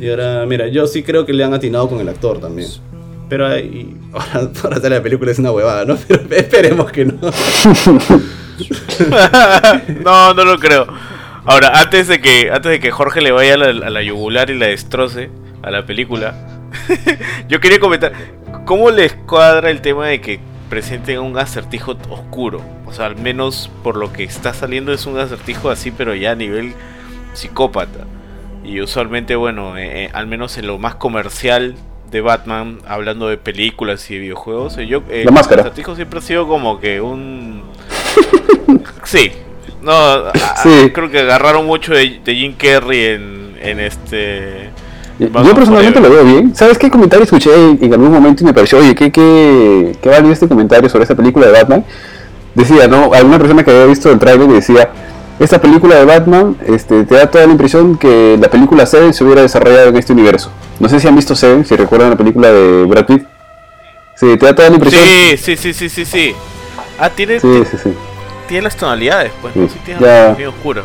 Y 0.00 0.08
ahora, 0.10 0.44
mira, 0.46 0.68
yo 0.68 0.86
sí 0.86 1.02
creo 1.02 1.24
que 1.26 1.32
le 1.32 1.44
han 1.44 1.54
atinado 1.54 1.88
con 1.88 2.00
el 2.00 2.08
actor 2.08 2.38
también. 2.38 2.68
Pero 3.28 3.46
ahí, 3.46 3.96
ahora, 4.12 4.50
ahora 4.62 4.80
sale 4.80 4.96
la 4.96 5.02
película 5.02 5.30
es 5.30 5.38
una 5.38 5.52
huevada, 5.52 5.84
¿no? 5.84 5.96
Pero 6.08 6.22
esperemos 6.30 6.90
que 6.90 7.04
no. 7.06 7.14
no, 10.04 10.34
no 10.34 10.44
lo 10.44 10.58
creo. 10.58 10.86
Ahora, 11.44 11.80
antes 11.80 12.08
de 12.08 12.20
que 12.20 12.50
antes 12.52 12.70
de 12.70 12.80
que 12.80 12.90
Jorge 12.90 13.20
le 13.20 13.32
vaya 13.32 13.54
a 13.54 13.56
la, 13.56 13.86
a 13.86 13.90
la 13.90 14.02
yugular 14.02 14.50
y 14.50 14.58
la 14.58 14.66
destroce 14.66 15.30
a 15.62 15.70
la 15.70 15.84
película, 15.84 16.34
yo 17.48 17.60
quería 17.60 17.80
comentar 17.80 18.12
cómo 18.64 18.90
les 18.90 19.14
cuadra 19.14 19.70
el 19.70 19.80
tema 19.80 20.06
de 20.06 20.20
que 20.20 20.40
presenten 20.70 21.18
un 21.18 21.38
acertijo 21.38 21.96
oscuro. 22.08 22.62
O 22.86 22.92
sea, 22.92 23.06
al 23.06 23.16
menos 23.16 23.70
por 23.82 23.96
lo 23.96 24.12
que 24.12 24.24
está 24.24 24.54
saliendo 24.54 24.92
es 24.92 25.06
un 25.06 25.18
acertijo 25.18 25.70
así, 25.70 25.90
pero 25.90 26.14
ya 26.14 26.32
a 26.32 26.34
nivel 26.34 26.74
psicópata. 27.34 28.06
Y 28.64 28.80
usualmente, 28.80 29.34
bueno, 29.34 29.76
eh, 29.76 30.04
eh, 30.04 30.10
al 30.12 30.26
menos 30.26 30.56
en 30.56 30.68
lo 30.68 30.78
más 30.78 30.94
comercial 30.94 31.74
de 32.12 32.20
Batman, 32.20 32.78
hablando 32.86 33.26
de 33.26 33.38
películas 33.38 34.08
y 34.10 34.14
de 34.14 34.20
videojuegos, 34.20 34.76
eh, 34.78 34.86
yo 34.86 35.02
eh, 35.08 35.24
el 35.26 35.36
acertijo 35.36 35.96
siempre 35.96 36.20
ha 36.20 36.22
sido 36.22 36.46
como 36.46 36.78
que 36.78 37.00
un 37.00 37.62
Sí. 39.04 39.32
No, 39.82 39.92
a- 39.92 40.32
Sí. 40.62 40.90
creo 40.92 41.10
que 41.10 41.20
agarraron 41.20 41.66
mucho 41.66 41.92
de, 41.92 42.20
de 42.24 42.34
Jim 42.34 42.54
Carrey 42.56 43.04
en, 43.06 43.56
en 43.60 43.80
este. 43.80 44.70
Yo 45.18 45.54
personalmente 45.54 46.00
lo 46.00 46.10
veo 46.10 46.24
bien. 46.24 46.54
¿Sabes 46.54 46.78
qué 46.78 46.90
comentario 46.90 47.24
escuché 47.24 47.54
en, 47.54 47.78
en 47.80 47.92
algún 47.92 48.10
momento 48.10 48.42
y 48.42 48.46
me 48.46 48.54
pareció, 48.54 48.78
oye, 48.78 48.94
qué, 48.94 49.12
qué, 49.12 49.92
qué 50.02 50.08
válido 50.08 50.32
este 50.32 50.48
comentario 50.48 50.88
sobre 50.88 51.02
esta 51.04 51.14
película 51.14 51.46
de 51.46 51.52
Batman? 51.52 51.84
Decía, 52.54 52.88
¿no? 52.88 53.12
Alguna 53.14 53.38
persona 53.38 53.62
que 53.64 53.70
había 53.70 53.86
visto 53.86 54.10
el 54.10 54.18
tráiler 54.18 54.50
y 54.50 54.54
decía, 54.54 54.90
esta 55.38 55.60
película 55.60 55.96
de 55.96 56.04
Batman 56.04 56.56
este, 56.66 57.04
te 57.04 57.14
da 57.14 57.30
toda 57.30 57.46
la 57.46 57.52
impresión 57.52 57.96
que 57.98 58.36
la 58.40 58.48
película 58.50 58.84
Seven 58.84 59.14
se 59.14 59.22
hubiera 59.24 59.42
desarrollado 59.42 59.88
en 59.88 59.96
este 59.96 60.12
universo. 60.12 60.50
No 60.80 60.88
sé 60.88 60.98
si 60.98 61.06
han 61.06 61.14
visto 61.14 61.36
Seven, 61.36 61.64
si 61.64 61.76
recuerdan 61.76 62.10
la 62.10 62.16
película 62.16 62.50
de 62.50 62.84
Brad 62.84 63.06
Pitt. 63.06 63.22
Sí, 64.16 64.36
te 64.36 64.46
da 64.46 64.54
toda 64.54 64.68
la 64.70 64.74
impresión. 64.74 65.02
Sí, 65.04 65.36
sí, 65.36 65.56
sí, 65.56 65.72
sí, 65.72 65.88
sí, 65.88 66.04
sí. 66.04 66.34
Ah, 66.98 67.08
tiene, 67.10 67.38
sí, 67.40 67.62
sí. 67.70 67.76
sí. 67.82 67.90
Tiene 68.52 68.64
las 68.64 68.76
tonalidades, 68.76 69.32
pues, 69.40 69.56
¿no? 69.56 69.66
Sí, 69.66 69.72
Sí, 69.74 69.80
tiene 69.86 70.00
ya. 70.00 70.34
medio 70.36 70.50
oscuro. 70.50 70.84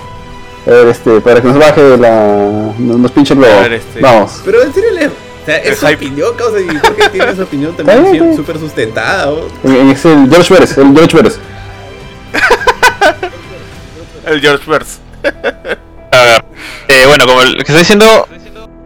A 0.66 0.70
ver, 0.70 0.88
este, 0.88 1.20
para 1.20 1.42
que 1.42 1.48
nos 1.50 1.58
baje 1.60 1.98
la... 1.98 2.72
nos, 2.78 3.12
pinche 3.12 3.34
el 3.34 3.40
globo. 3.42 3.54
A 3.54 3.62
ver, 3.64 3.74
este. 3.74 4.00
Vamos. 4.00 4.42
Pero 4.46 4.64
en 4.64 4.74
serio, 4.74 4.92
le- 4.94 5.08
o 5.08 5.12
sea, 5.46 5.58
El 5.58 5.74
es 5.74 5.80
su 5.80 5.86
opinión, 5.86 6.34
causa, 6.38 6.60
y 6.62 6.68
Jorge 6.68 7.10
tiene 7.10 7.32
esa 7.32 7.44
opinión 7.44 7.74
también 7.78 8.12
bien, 8.14 8.36
súper 8.38 8.58
sustentada. 8.58 9.32
¿o? 9.32 9.48
Ese, 9.92 10.14
el 10.14 10.30
George 10.30 10.54
Pérez, 10.54 10.78
el 10.78 10.94
George 10.94 11.18
Pérez. 11.18 11.40
El 14.26 14.42
George 14.42 14.70
Verse. 14.70 14.98
A 16.12 16.22
ver, 16.24 16.46
eh, 16.88 17.04
bueno, 17.08 17.26
como 17.28 17.42
el 17.42 17.56
que 17.58 17.62
está 17.64 17.78
diciendo, 17.80 18.28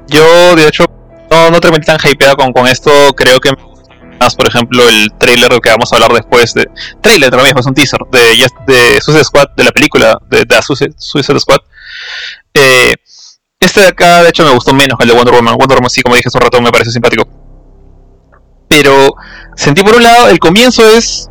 yo 0.07 0.55
de 0.55 0.67
hecho 0.67 0.85
no, 1.29 1.49
no 1.51 1.59
te 1.61 1.71
metí 1.71 1.85
tan 1.85 1.97
hypeado 2.03 2.35
con, 2.35 2.51
con 2.53 2.67
esto, 2.67 2.91
creo 3.15 3.39
que 3.39 3.49
me 3.51 3.55
gusta 3.63 3.70
más, 4.21 4.35
por 4.35 4.47
ejemplo, 4.47 4.87
el 4.87 5.11
trailer 5.17 5.49
que 5.59 5.69
vamos 5.69 5.91
a 5.91 5.95
hablar 5.95 6.13
después 6.13 6.53
de... 6.53 6.69
Trailer 7.01 7.29
también, 7.31 7.57
es 7.57 7.65
un 7.65 7.73
teaser 7.73 7.99
de, 8.11 8.47
de 8.67 9.01
Suicide 9.01 9.23
Squad, 9.23 9.47
de 9.57 9.63
la 9.63 9.71
película 9.71 10.17
de, 10.29 10.45
de 10.45 10.61
Suicide, 10.61 11.39
Squad. 11.39 11.59
Eh, 12.53 12.93
este 13.59 13.81
de 13.81 13.87
acá, 13.87 14.23
de 14.23 14.29
hecho, 14.29 14.43
me 14.43 14.51
gustó 14.51 14.73
menos 14.73 14.97
que 14.97 15.03
el 15.03 15.09
de 15.09 15.15
Wonder 15.15 15.33
Woman. 15.33 15.55
Wonder 15.55 15.77
Woman, 15.77 15.89
sí, 15.89 16.01
como 16.01 16.15
dije 16.15 16.27
hace 16.27 16.37
un 16.37 16.43
rato, 16.43 16.61
me 16.61 16.71
parece 16.71 16.91
simpático. 16.91 17.27
Pero 18.67 19.15
sentí 19.55 19.81
por 19.83 19.95
un 19.95 20.03
lado, 20.03 20.29
el 20.29 20.39
comienzo 20.39 20.87
es... 20.87 21.27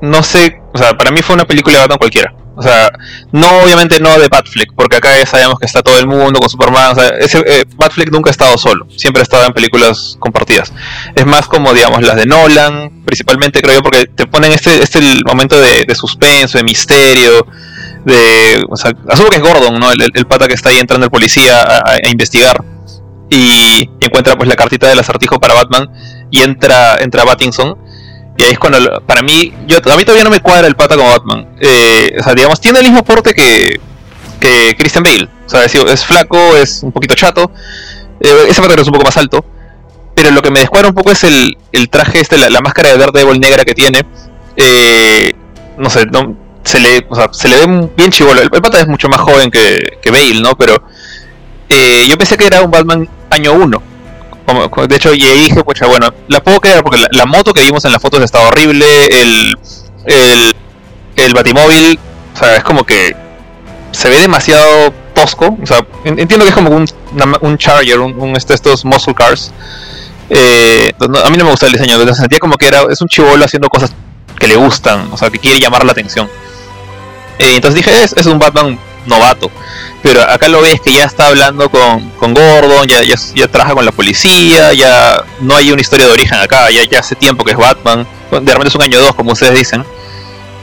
No 0.00 0.22
sé, 0.22 0.62
o 0.72 0.78
sea, 0.78 0.96
para 0.96 1.10
mí 1.10 1.20
fue 1.20 1.34
una 1.34 1.44
película 1.44 1.74
de 1.74 1.80
Batman 1.82 1.98
cualquiera. 1.98 2.34
O 2.60 2.62
sea, 2.62 2.90
no, 3.32 3.48
obviamente 3.62 3.98
no 4.00 4.18
de 4.18 4.28
Batfleck, 4.28 4.74
porque 4.76 4.96
acá 4.96 5.16
ya 5.18 5.24
sabemos 5.24 5.58
que 5.58 5.64
está 5.64 5.80
todo 5.82 5.98
el 5.98 6.06
mundo 6.06 6.38
con 6.40 6.50
Superman. 6.50 6.92
O 6.92 6.94
sea, 6.94 7.08
ese, 7.18 7.38
eh, 7.46 7.64
Batfleck 7.76 8.10
nunca 8.12 8.28
ha 8.28 8.32
estado 8.32 8.58
solo, 8.58 8.86
siempre 8.96 9.20
ha 9.20 9.22
estado 9.22 9.46
en 9.46 9.54
películas 9.54 10.16
compartidas. 10.18 10.70
Es 11.14 11.24
más 11.24 11.46
como, 11.46 11.72
digamos, 11.72 12.02
las 12.02 12.16
de 12.16 12.26
Nolan, 12.26 13.02
principalmente 13.06 13.62
creo 13.62 13.76
yo, 13.76 13.82
porque 13.82 14.04
te 14.06 14.26
ponen 14.26 14.52
este, 14.52 14.82
este 14.82 15.00
momento 15.26 15.58
de, 15.58 15.84
de 15.84 15.94
suspenso, 15.94 16.58
de 16.58 16.64
misterio. 16.64 17.46
De, 18.04 18.62
o 18.68 18.76
sea, 18.76 18.92
asumo 19.08 19.30
que 19.30 19.36
es 19.36 19.42
Gordon, 19.42 19.78
¿no? 19.80 19.90
El, 19.92 20.02
el- 20.14 20.26
pata 20.26 20.46
que 20.48 20.54
está 20.54 20.68
ahí 20.68 20.78
entrando 20.78 21.04
el 21.06 21.10
policía 21.10 21.60
a, 21.62 21.78
a- 21.92 22.08
investigar 22.08 22.62
y, 23.30 23.88
encuentra 24.00 24.36
pues 24.36 24.48
la 24.48 24.56
cartita 24.56 24.86
del 24.88 24.98
acertijo 24.98 25.38
para 25.38 25.54
Batman 25.54 25.88
y 26.30 26.40
entra, 26.40 26.96
entra 26.98 27.24
Pattinson 27.24 27.76
y 28.40 28.42
ahí 28.42 28.52
es 28.52 28.58
cuando, 28.58 29.02
para 29.02 29.20
mí, 29.20 29.52
yo, 29.66 29.76
a 29.76 29.96
mí 29.96 30.02
todavía 30.02 30.24
no 30.24 30.30
me 30.30 30.40
cuadra 30.40 30.66
el 30.66 30.74
pata 30.74 30.96
como 30.96 31.10
Batman. 31.10 31.46
Eh, 31.60 32.16
o 32.18 32.22
sea, 32.22 32.32
digamos, 32.34 32.58
tiene 32.58 32.78
el 32.78 32.86
mismo 32.86 33.04
porte 33.04 33.34
que, 33.34 33.78
que 34.40 34.74
Christian 34.78 35.04
Bale. 35.04 35.28
O 35.44 35.48
sea, 35.48 35.64
es, 35.64 36.04
flaco, 36.06 36.56
es 36.56 36.82
un 36.82 36.90
poquito 36.90 37.14
chato. 37.14 37.50
Eh, 38.18 38.46
ese 38.48 38.62
patrón 38.62 38.80
es 38.80 38.86
un 38.86 38.94
poco 38.94 39.04
más 39.04 39.16
alto. 39.18 39.44
Pero 40.14 40.30
lo 40.30 40.40
que 40.40 40.50
me 40.50 40.60
descuadra 40.60 40.88
un 40.88 40.94
poco 40.94 41.10
es 41.10 41.22
el, 41.24 41.58
el 41.72 41.90
traje, 41.90 42.20
este, 42.20 42.38
la, 42.38 42.48
la 42.48 42.62
máscara 42.62 42.90
de 42.90 42.96
Daredevil 42.96 43.38
negra 43.38 43.62
que 43.66 43.74
tiene. 43.74 44.06
Eh, 44.56 45.34
no 45.76 45.90
sé, 45.90 46.06
se, 46.64 46.80
le, 46.80 47.06
o 47.10 47.14
sea, 47.14 47.28
se 47.32 47.46
le 47.46 47.66
ve 47.66 47.90
bien 47.94 48.10
chivolo. 48.10 48.40
El, 48.40 48.48
el 48.50 48.62
pata 48.62 48.80
es 48.80 48.88
mucho 48.88 49.10
más 49.10 49.20
joven 49.20 49.50
que, 49.50 49.98
que 50.00 50.10
Bale, 50.10 50.40
¿no? 50.40 50.56
Pero 50.56 50.82
eh, 51.68 52.06
yo 52.08 52.16
pensé 52.16 52.38
que 52.38 52.46
era 52.46 52.62
un 52.62 52.70
Batman 52.70 53.06
año 53.28 53.52
1. 53.52 53.89
De 54.88 54.96
hecho, 54.96 55.12
y 55.14 55.18
dije, 55.22 55.62
pucha, 55.64 55.86
bueno, 55.86 56.12
la 56.28 56.42
puedo 56.42 56.60
creer 56.60 56.82
porque 56.82 57.04
la, 57.10 57.26
moto 57.26 57.52
que 57.52 57.62
vimos 57.62 57.84
en 57.84 57.92
las 57.92 58.00
fotos 58.02 58.20
estaba 58.22 58.48
horrible. 58.48 58.84
El, 59.06 59.54
el, 60.06 60.54
el 61.16 61.34
batimóvil, 61.34 61.98
o 62.34 62.38
sea, 62.38 62.56
es 62.56 62.64
como 62.64 62.84
que 62.84 63.14
se 63.92 64.08
ve 64.08 64.18
demasiado 64.18 64.92
tosco. 65.14 65.56
O 65.62 65.66
sea, 65.66 65.84
en- 66.04 66.18
entiendo 66.18 66.44
que 66.44 66.50
es 66.50 66.54
como 66.54 66.70
un, 66.70 66.86
un 67.40 67.58
Charger, 67.58 67.98
un, 68.00 68.36
este, 68.36 68.54
estos 68.54 68.84
muscle 68.84 69.14
cars. 69.14 69.52
Eh, 70.28 70.92
a 71.00 71.30
mí 71.30 71.36
no 71.36 71.44
me 71.44 71.50
gusta 71.50 71.66
el 71.66 71.72
diseño, 71.72 71.98
se 72.06 72.14
sentía 72.14 72.38
como 72.38 72.56
que 72.56 72.68
era 72.68 72.82
es 72.88 73.00
un 73.00 73.08
chivolo 73.08 73.44
haciendo 73.44 73.68
cosas 73.68 73.92
que 74.38 74.46
le 74.46 74.54
gustan, 74.54 75.08
o 75.12 75.16
sea, 75.16 75.28
que 75.28 75.38
quiere 75.40 75.58
llamar 75.58 75.84
la 75.84 75.90
atención. 75.92 76.28
Eh, 77.38 77.56
entonces 77.56 77.84
dije, 77.84 78.04
es, 78.04 78.12
es 78.12 78.26
un 78.26 78.38
Batman 78.38 78.78
novato. 79.06 79.50
Pero 80.02 80.22
acá 80.22 80.48
lo 80.48 80.62
ves 80.62 80.80
que 80.80 80.92
ya 80.94 81.04
está 81.04 81.26
hablando 81.26 81.70
con, 81.70 82.10
con 82.12 82.32
Gordon, 82.34 82.86
ya, 82.88 83.02
ya, 83.02 83.16
ya 83.34 83.48
trabaja 83.48 83.74
con 83.74 83.84
la 83.84 83.92
policía, 83.92 84.72
ya 84.72 85.22
no 85.40 85.54
hay 85.56 85.70
una 85.72 85.80
historia 85.82 86.06
de 86.06 86.12
origen 86.12 86.38
acá, 86.38 86.70
ya, 86.70 86.82
ya 86.84 87.00
hace 87.00 87.14
tiempo 87.16 87.44
que 87.44 87.52
es 87.52 87.58
Batman. 87.58 88.06
De 88.30 88.38
repente 88.40 88.68
es 88.68 88.74
un 88.74 88.82
año 88.82 89.00
2, 89.00 89.14
como 89.14 89.32
ustedes 89.32 89.58
dicen. 89.58 89.84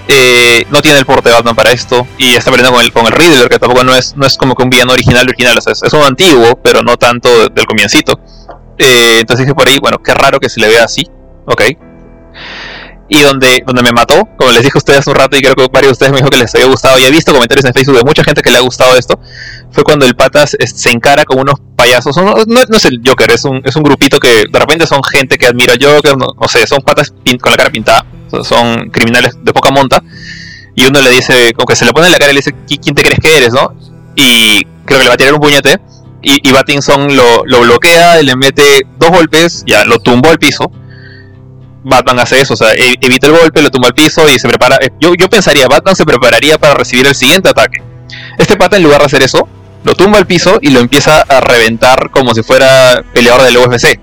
Eh, 0.10 0.66
no 0.72 0.82
tiene 0.82 1.00
el 1.00 1.06
porte 1.06 1.28
de 1.30 1.36
Batman 1.36 1.54
para 1.54 1.72
esto 1.72 2.08
y 2.18 2.34
está 2.36 2.50
peleando 2.50 2.74
con 2.78 2.82
el, 2.86 2.94
con 2.94 3.06
el 3.06 3.12
Riddler, 3.12 3.50
que 3.50 3.60
tampoco 3.60 3.84
no 3.84 3.94
es, 3.94 4.16
no 4.16 4.26
es 4.26 4.38
como 4.38 4.56
que 4.56 4.64
un 4.64 4.70
villano 4.70 4.94
original 4.94 5.28
original, 5.28 5.58
o 5.58 5.70
es, 5.70 5.84
es 5.84 5.94
un 5.94 6.02
antiguo, 6.04 6.58
pero 6.64 6.82
no 6.82 6.96
tanto 6.96 7.28
de- 7.44 7.50
del 7.50 7.66
comiencito. 7.66 8.18
Eh, 8.78 9.18
entonces 9.20 9.46
dije 9.46 9.54
por 9.54 9.68
ahí, 9.68 9.80
bueno, 9.80 9.98
qué 10.02 10.14
raro 10.14 10.40
que 10.40 10.48
se 10.50 10.62
le 10.62 10.70
vea 10.70 10.86
así, 10.86 11.06
ok. 11.46 11.62
Y 13.10 13.22
donde, 13.22 13.64
donde 13.66 13.84
me 13.84 13.92
mató, 13.94 14.28
como 14.38 14.52
les 14.52 14.64
dije 14.64 14.74
a 14.76 14.80
ustedes 14.80 15.00
hace 15.00 15.10
un 15.10 15.16
rato 15.16 15.38
y 15.38 15.42
creo 15.42 15.56
que 15.56 15.68
varios 15.72 15.90
de 15.90 15.92
ustedes 15.94 16.12
me 16.12 16.18
dijo 16.18 16.30
que 16.30 16.38
les 16.40 16.54
había 16.56 16.68
gustado 16.68 17.00
y 17.00 17.06
he 17.06 17.12
visto 17.12 17.32
comentarios 17.34 17.64
en 17.66 17.74
Facebook 17.74 17.96
de 17.98 18.04
mucha 18.04 18.22
gente 18.22 18.42
que 18.42 18.52
le 18.52 18.58
ha 18.58 18.62
gustado 18.62 18.98
esto, 18.98 19.18
fue 19.72 19.84
cuando 19.86 20.06
el 20.06 20.14
patas 20.16 20.58
se 20.60 20.92
encara 20.92 21.24
con 21.24 21.40
unos 21.40 21.56
payasos, 21.78 22.18
no, 22.18 22.36
no 22.46 22.76
es 22.78 22.84
el 22.86 23.02
Joker, 23.06 23.32
es 23.32 23.46
un, 23.46 23.62
es 23.64 23.76
un 23.78 23.84
grupito 23.84 24.20
que 24.20 24.44
de 24.52 24.60
repente 24.60 24.86
son 24.88 25.02
gente 25.04 25.38
que 25.38 25.48
admira 25.48 25.74
al 25.74 25.80
Joker, 25.82 26.18
no, 26.18 26.28
no 26.40 26.48
sé, 26.50 26.68
son 26.68 26.82
patas 26.82 27.14
con 27.40 27.52
la 27.52 27.58
cara 27.58 27.70
pintada, 27.70 28.06
son- 28.44 28.90
criminales 28.90 29.38
de 29.42 29.54
poca 29.54 29.72
monta, 29.72 30.04
y 30.76 30.86
uno 30.86 31.00
le 31.02 31.10
dice, 31.10 31.54
como 31.54 31.66
que 31.66 31.78
se 31.78 31.86
le 31.86 31.94
pone 31.94 32.08
en 32.08 32.12
la 32.12 32.18
cara 32.20 32.32
y 32.32 32.36
le 32.36 32.40
dice, 32.40 32.54
"¿Qui- 32.68 32.80
¿quién 32.82 32.94
te 32.94 33.04
crees 33.04 33.20
que 33.22 33.38
eres, 33.38 33.54
no? 33.54 33.74
Y 34.16 34.64
creo 34.86 35.00
que 35.00 35.04
le 35.06 35.08
va 35.08 35.14
a 35.14 35.18
tirar 35.18 35.34
un 35.34 35.40
puñete, 35.40 35.80
y, 36.22 36.48
y 36.50 36.52
Pattinson 36.52 37.16
lo, 37.16 37.44
lo 37.46 37.62
bloquea 37.62 38.20
y 38.22 38.26
le 38.26 38.36
mete 38.36 38.82
dos 39.00 39.12
golpes, 39.12 39.64
ya 39.66 39.86
lo 39.86 40.00
tumbó 40.00 40.30
al 40.30 40.40
piso. 40.40 40.70
Batman 41.84 42.20
hace 42.20 42.42
eso, 42.42 42.54
o 42.54 42.58
sea, 42.58 42.74
e- 42.74 42.96
evita 43.00 43.28
el 43.28 43.34
golpe, 43.34 43.62
lo 43.62 43.70
tumba 43.70 43.88
al 43.88 43.94
piso 43.94 44.28
y 44.30 44.38
se 44.40 44.48
prepara. 44.48 44.78
eh, 44.82 44.90
Yo, 45.00 45.14
yo 45.16 45.30
pensaría, 45.30 45.68
Batman 45.68 45.96
se 45.96 46.06
prepararía 46.06 46.58
para 46.58 46.74
recibir 46.74 47.08
el 47.08 47.16
siguiente 47.16 47.50
ataque. 47.50 47.82
Este 48.38 48.56
pata, 48.58 48.78
en 48.78 48.84
lugar 48.84 49.00
de 49.00 49.06
hacer 49.06 49.24
eso, 49.24 49.48
lo 49.84 49.94
tumba 49.96 50.18
al 50.18 50.26
piso 50.28 50.60
y 50.62 50.70
lo 50.72 50.80
empieza 50.80 51.22
a 51.22 51.40
reventar 51.40 52.10
como 52.12 52.34
si 52.34 52.44
fuera 52.44 53.04
peleador 53.14 53.44
del 53.44 53.58
UFC. 53.58 54.00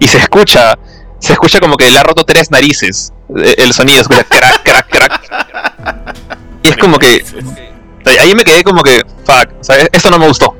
Y 0.00 0.06
se 0.08 0.18
escucha, 0.18 0.78
se 1.18 1.32
escucha 1.32 1.60
como 1.60 1.76
que 1.76 1.90
le 1.90 1.98
ha 1.98 2.02
roto 2.02 2.24
tres 2.24 2.50
narices. 2.50 3.12
eh, 3.36 3.54
El 3.58 3.72
sonido, 3.74 4.00
escucha 4.00 4.24
crack, 4.24 4.62
crack, 4.62 4.88
crack. 4.88 6.16
Y 6.62 6.68
es 6.70 6.76
como 6.76 6.98
que. 6.98 7.24
Ahí 8.20 8.34
me 8.34 8.42
quedé 8.44 8.62
como 8.64 8.82
que, 8.82 9.02
fuck, 9.26 9.50
o 9.60 9.64
sea, 9.64 9.76
esto 9.92 10.08
no 10.10 10.18
me 10.18 10.26
gustó. 10.28 10.54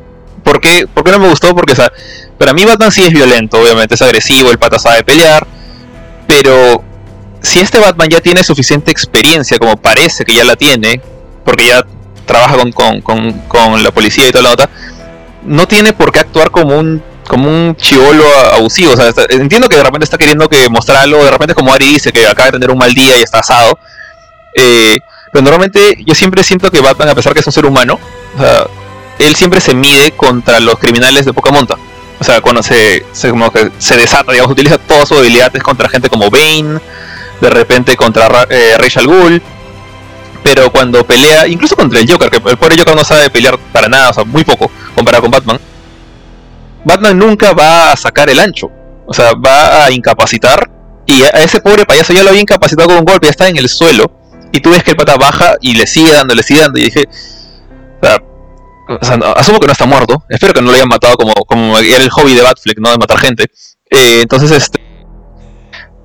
¿Por 0.44 0.60
qué, 0.60 0.86
¿Por 0.86 1.02
qué 1.04 1.12
no 1.12 1.18
me 1.18 1.28
gustó? 1.28 1.54
Porque, 1.54 1.72
o 1.72 1.76
sea, 1.76 1.90
para 2.38 2.52
mí 2.52 2.64
Batman 2.64 2.92
sí 2.92 3.02
es 3.04 3.10
violento, 3.10 3.58
obviamente, 3.60 3.94
es 3.94 4.02
agresivo, 4.02 4.50
el 4.50 4.58
pata 4.58 4.78
sabe 4.78 5.02
pelear. 5.02 5.46
Pero 6.28 6.84
si 7.42 7.58
este 7.58 7.80
Batman 7.80 8.08
ya 8.08 8.20
tiene 8.20 8.44
suficiente 8.44 8.92
experiencia, 8.92 9.58
como 9.58 9.76
parece 9.76 10.24
que 10.24 10.34
ya 10.34 10.44
la 10.44 10.54
tiene, 10.54 11.00
porque 11.44 11.66
ya 11.66 11.84
trabaja 12.26 12.56
con, 12.58 12.70
con, 12.70 13.00
con, 13.00 13.32
con 13.48 13.82
la 13.82 13.90
policía 13.90 14.28
y 14.28 14.30
toda 14.30 14.42
la 14.42 14.50
nota, 14.50 14.70
no 15.42 15.66
tiene 15.66 15.94
por 15.94 16.12
qué 16.12 16.20
actuar 16.20 16.50
como 16.50 16.78
un 16.78 17.02
como 17.26 17.48
un 17.48 17.76
chivolo 17.76 18.24
abusivo. 18.52 18.92
O 18.92 18.96
sea, 18.96 19.12
entiendo 19.28 19.68
que 19.68 19.76
de 19.76 19.84
repente 19.84 20.04
está 20.04 20.18
queriendo 20.18 20.48
que 20.48 20.68
mostrar 20.68 20.98
algo, 20.98 21.24
de 21.24 21.30
repente 21.30 21.54
como 21.54 21.72
Ari 21.72 21.86
dice, 21.86 22.12
que 22.12 22.26
acaba 22.26 22.46
de 22.46 22.52
tener 22.52 22.70
un 22.70 22.78
mal 22.78 22.92
día 22.94 23.18
y 23.18 23.22
está 23.22 23.40
asado. 23.40 23.78
Eh, 24.54 24.98
pero 25.32 25.42
normalmente 25.42 25.96
yo 26.04 26.14
siempre 26.14 26.42
siento 26.42 26.70
que 26.70 26.80
Batman, 26.80 27.10
a 27.10 27.14
pesar 27.14 27.34
que 27.34 27.40
es 27.40 27.46
un 27.46 27.52
ser 27.52 27.66
humano, 27.66 27.98
o 28.36 28.40
sea, 28.40 28.66
él 29.18 29.34
siempre 29.34 29.60
se 29.60 29.74
mide 29.74 30.12
contra 30.12 30.58
los 30.60 30.78
criminales 30.78 31.26
de 31.26 31.32
poca 31.32 31.50
monta. 31.50 31.76
O 32.20 32.24
sea, 32.24 32.40
cuando 32.40 32.62
se, 32.62 33.06
se, 33.12 33.30
como 33.30 33.50
que 33.52 33.70
se 33.78 33.96
desata, 33.96 34.32
digamos, 34.32 34.52
utiliza 34.52 34.78
todas 34.78 35.08
sus 35.08 35.18
habilidades 35.18 35.62
contra 35.62 35.88
gente 35.88 36.08
como 36.08 36.30
Bane, 36.30 36.80
de 37.40 37.50
repente 37.50 37.96
contra 37.96 38.28
Ra- 38.28 38.46
eh, 38.50 38.74
Rachel 38.76 39.06
Ghoul. 39.06 39.42
Pero 40.42 40.70
cuando 40.70 41.04
pelea, 41.04 41.46
incluso 41.46 41.76
contra 41.76 41.98
el 42.00 42.10
Joker, 42.10 42.30
que 42.30 42.36
el 42.36 42.56
pobre 42.56 42.76
Joker 42.78 42.94
no 42.96 43.04
sabe 43.04 43.28
pelear 43.30 43.58
para 43.72 43.88
nada, 43.88 44.10
o 44.10 44.12
sea, 44.12 44.24
muy 44.24 44.44
poco 44.44 44.70
comparado 44.94 45.22
con 45.22 45.30
Batman. 45.30 45.60
Batman 46.84 47.18
nunca 47.18 47.52
va 47.52 47.92
a 47.92 47.96
sacar 47.96 48.30
el 48.30 48.38
ancho. 48.40 48.70
O 49.06 49.12
sea, 49.12 49.32
va 49.32 49.84
a 49.84 49.90
incapacitar. 49.90 50.70
Y 51.06 51.22
a 51.22 51.28
ese 51.42 51.60
pobre 51.60 51.84
payaso 51.86 52.12
ya 52.12 52.22
lo 52.22 52.30
había 52.30 52.42
incapacitado 52.42 52.88
con 52.88 52.98
un 52.98 53.04
golpe, 53.04 53.26
ya 53.26 53.30
está 53.30 53.48
en 53.48 53.56
el 53.56 53.68
suelo. 53.68 54.10
Y 54.52 54.60
tú 54.60 54.70
ves 54.70 54.82
que 54.82 54.90
el 54.90 54.96
pata 54.96 55.16
baja 55.16 55.56
y 55.60 55.74
le 55.74 55.86
sigue 55.86 56.12
dando, 56.12 56.34
le 56.34 56.42
sigue 56.42 56.60
dando. 56.60 56.78
Y 56.78 56.84
dije, 56.84 57.04
o 58.00 58.06
sea, 58.06 58.22
asumo 59.36 59.60
que 59.60 59.66
no 59.66 59.72
está 59.72 59.86
muerto. 59.86 60.24
Espero 60.28 60.54
que 60.54 60.62
no 60.62 60.70
lo 60.70 60.74
hayan 60.74 60.88
matado 60.88 61.16
como, 61.16 61.32
como 61.34 61.78
era 61.78 62.02
el 62.02 62.10
hobby 62.10 62.34
de 62.34 62.42
Batfleck, 62.42 62.78
¿no? 62.78 62.90
De 62.90 62.98
matar 62.98 63.18
gente. 63.18 63.44
Eh, 63.90 64.20
entonces, 64.22 64.50
este. 64.50 64.80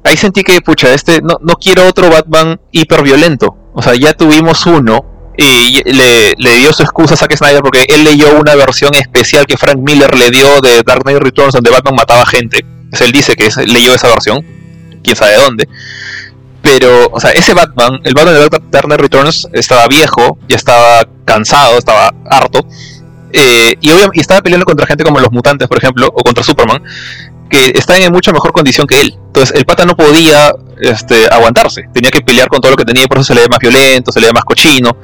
Ahí 0.03 0.17
sentí 0.17 0.43
que, 0.43 0.59
pucha, 0.61 0.93
este. 0.93 1.21
No, 1.21 1.37
no 1.41 1.55
quiero 1.55 1.87
otro 1.87 2.09
Batman 2.09 2.59
hiper 2.71 3.03
violento. 3.03 3.55
O 3.73 3.81
sea, 3.81 3.95
ya 3.95 4.13
tuvimos 4.13 4.65
uno. 4.65 5.05
Y 5.35 5.81
le, 5.91 6.33
le 6.37 6.55
dio 6.57 6.71
su 6.73 6.83
excusa 6.83 7.15
a 7.15 7.17
Zack 7.17 7.35
Snyder 7.35 7.63
porque 7.63 7.85
él 7.87 8.03
leyó 8.03 8.39
una 8.39 8.53
versión 8.53 8.93
especial 8.93 9.47
que 9.47 9.57
Frank 9.57 9.77
Miller 9.77 10.15
le 10.15 10.29
dio 10.29 10.61
de 10.61 10.83
Dark 10.85 11.01
Knight 11.01 11.17
Returns 11.17 11.53
donde 11.53 11.71
Batman 11.71 11.95
mataba 11.95 12.23
gente. 12.27 12.63
Él 12.99 13.11
dice 13.11 13.35
que 13.35 13.49
leyó 13.65 13.95
esa 13.95 14.09
versión. 14.09 14.45
Quién 15.03 15.15
sabe 15.15 15.31
de 15.31 15.37
dónde. 15.37 15.67
Pero, 16.63 17.09
o 17.11 17.19
sea, 17.19 17.31
ese 17.31 17.53
Batman, 17.53 17.99
el 18.05 18.13
Batman 18.13 18.33
de 18.35 18.39
Dark 18.39 18.63
Dark 18.71 18.85
Knight 18.85 19.01
Returns, 19.01 19.47
estaba 19.51 19.85
viejo, 19.87 20.37
ya 20.47 20.55
estaba 20.55 21.05
cansado, 21.25 21.77
estaba 21.77 22.11
harto. 22.29 22.65
eh, 23.35 23.75
y, 23.81 23.89
obvia- 23.91 24.11
y 24.13 24.19
estaba 24.21 24.41
peleando 24.41 24.63
contra 24.65 24.85
gente 24.87 25.03
como 25.03 25.19
los 25.19 25.31
mutantes, 25.31 25.67
por 25.67 25.77
ejemplo, 25.79 26.07
o 26.07 26.23
contra 26.23 26.43
Superman, 26.43 26.81
que 27.49 27.73
están 27.75 27.99
en 28.01 28.11
mucha 28.13 28.31
mejor 28.31 28.51
condición 28.53 28.85
que 28.87 29.01
él. 29.01 29.15
Entonces, 29.27 29.55
el 29.57 29.65
pata 29.65 29.85
no 29.85 29.95
podía 29.95 30.53
este, 30.79 31.27
aguantarse, 31.31 31.81
tenía 31.93 32.11
que 32.11 32.21
pelear 32.21 32.47
con 32.47 32.61
todo 32.61 32.71
lo 32.71 32.77
que 32.77 32.85
tenía, 32.85 33.03
y 33.03 33.07
por 33.07 33.17
eso 33.17 33.25
se 33.25 33.35
le 33.35 33.41
ve 33.41 33.47
más 33.49 33.57
violento, 33.59 34.11
se 34.11 34.19
le 34.21 34.27
ve 34.27 34.33
más 34.33 34.43
cochino. 34.45 34.95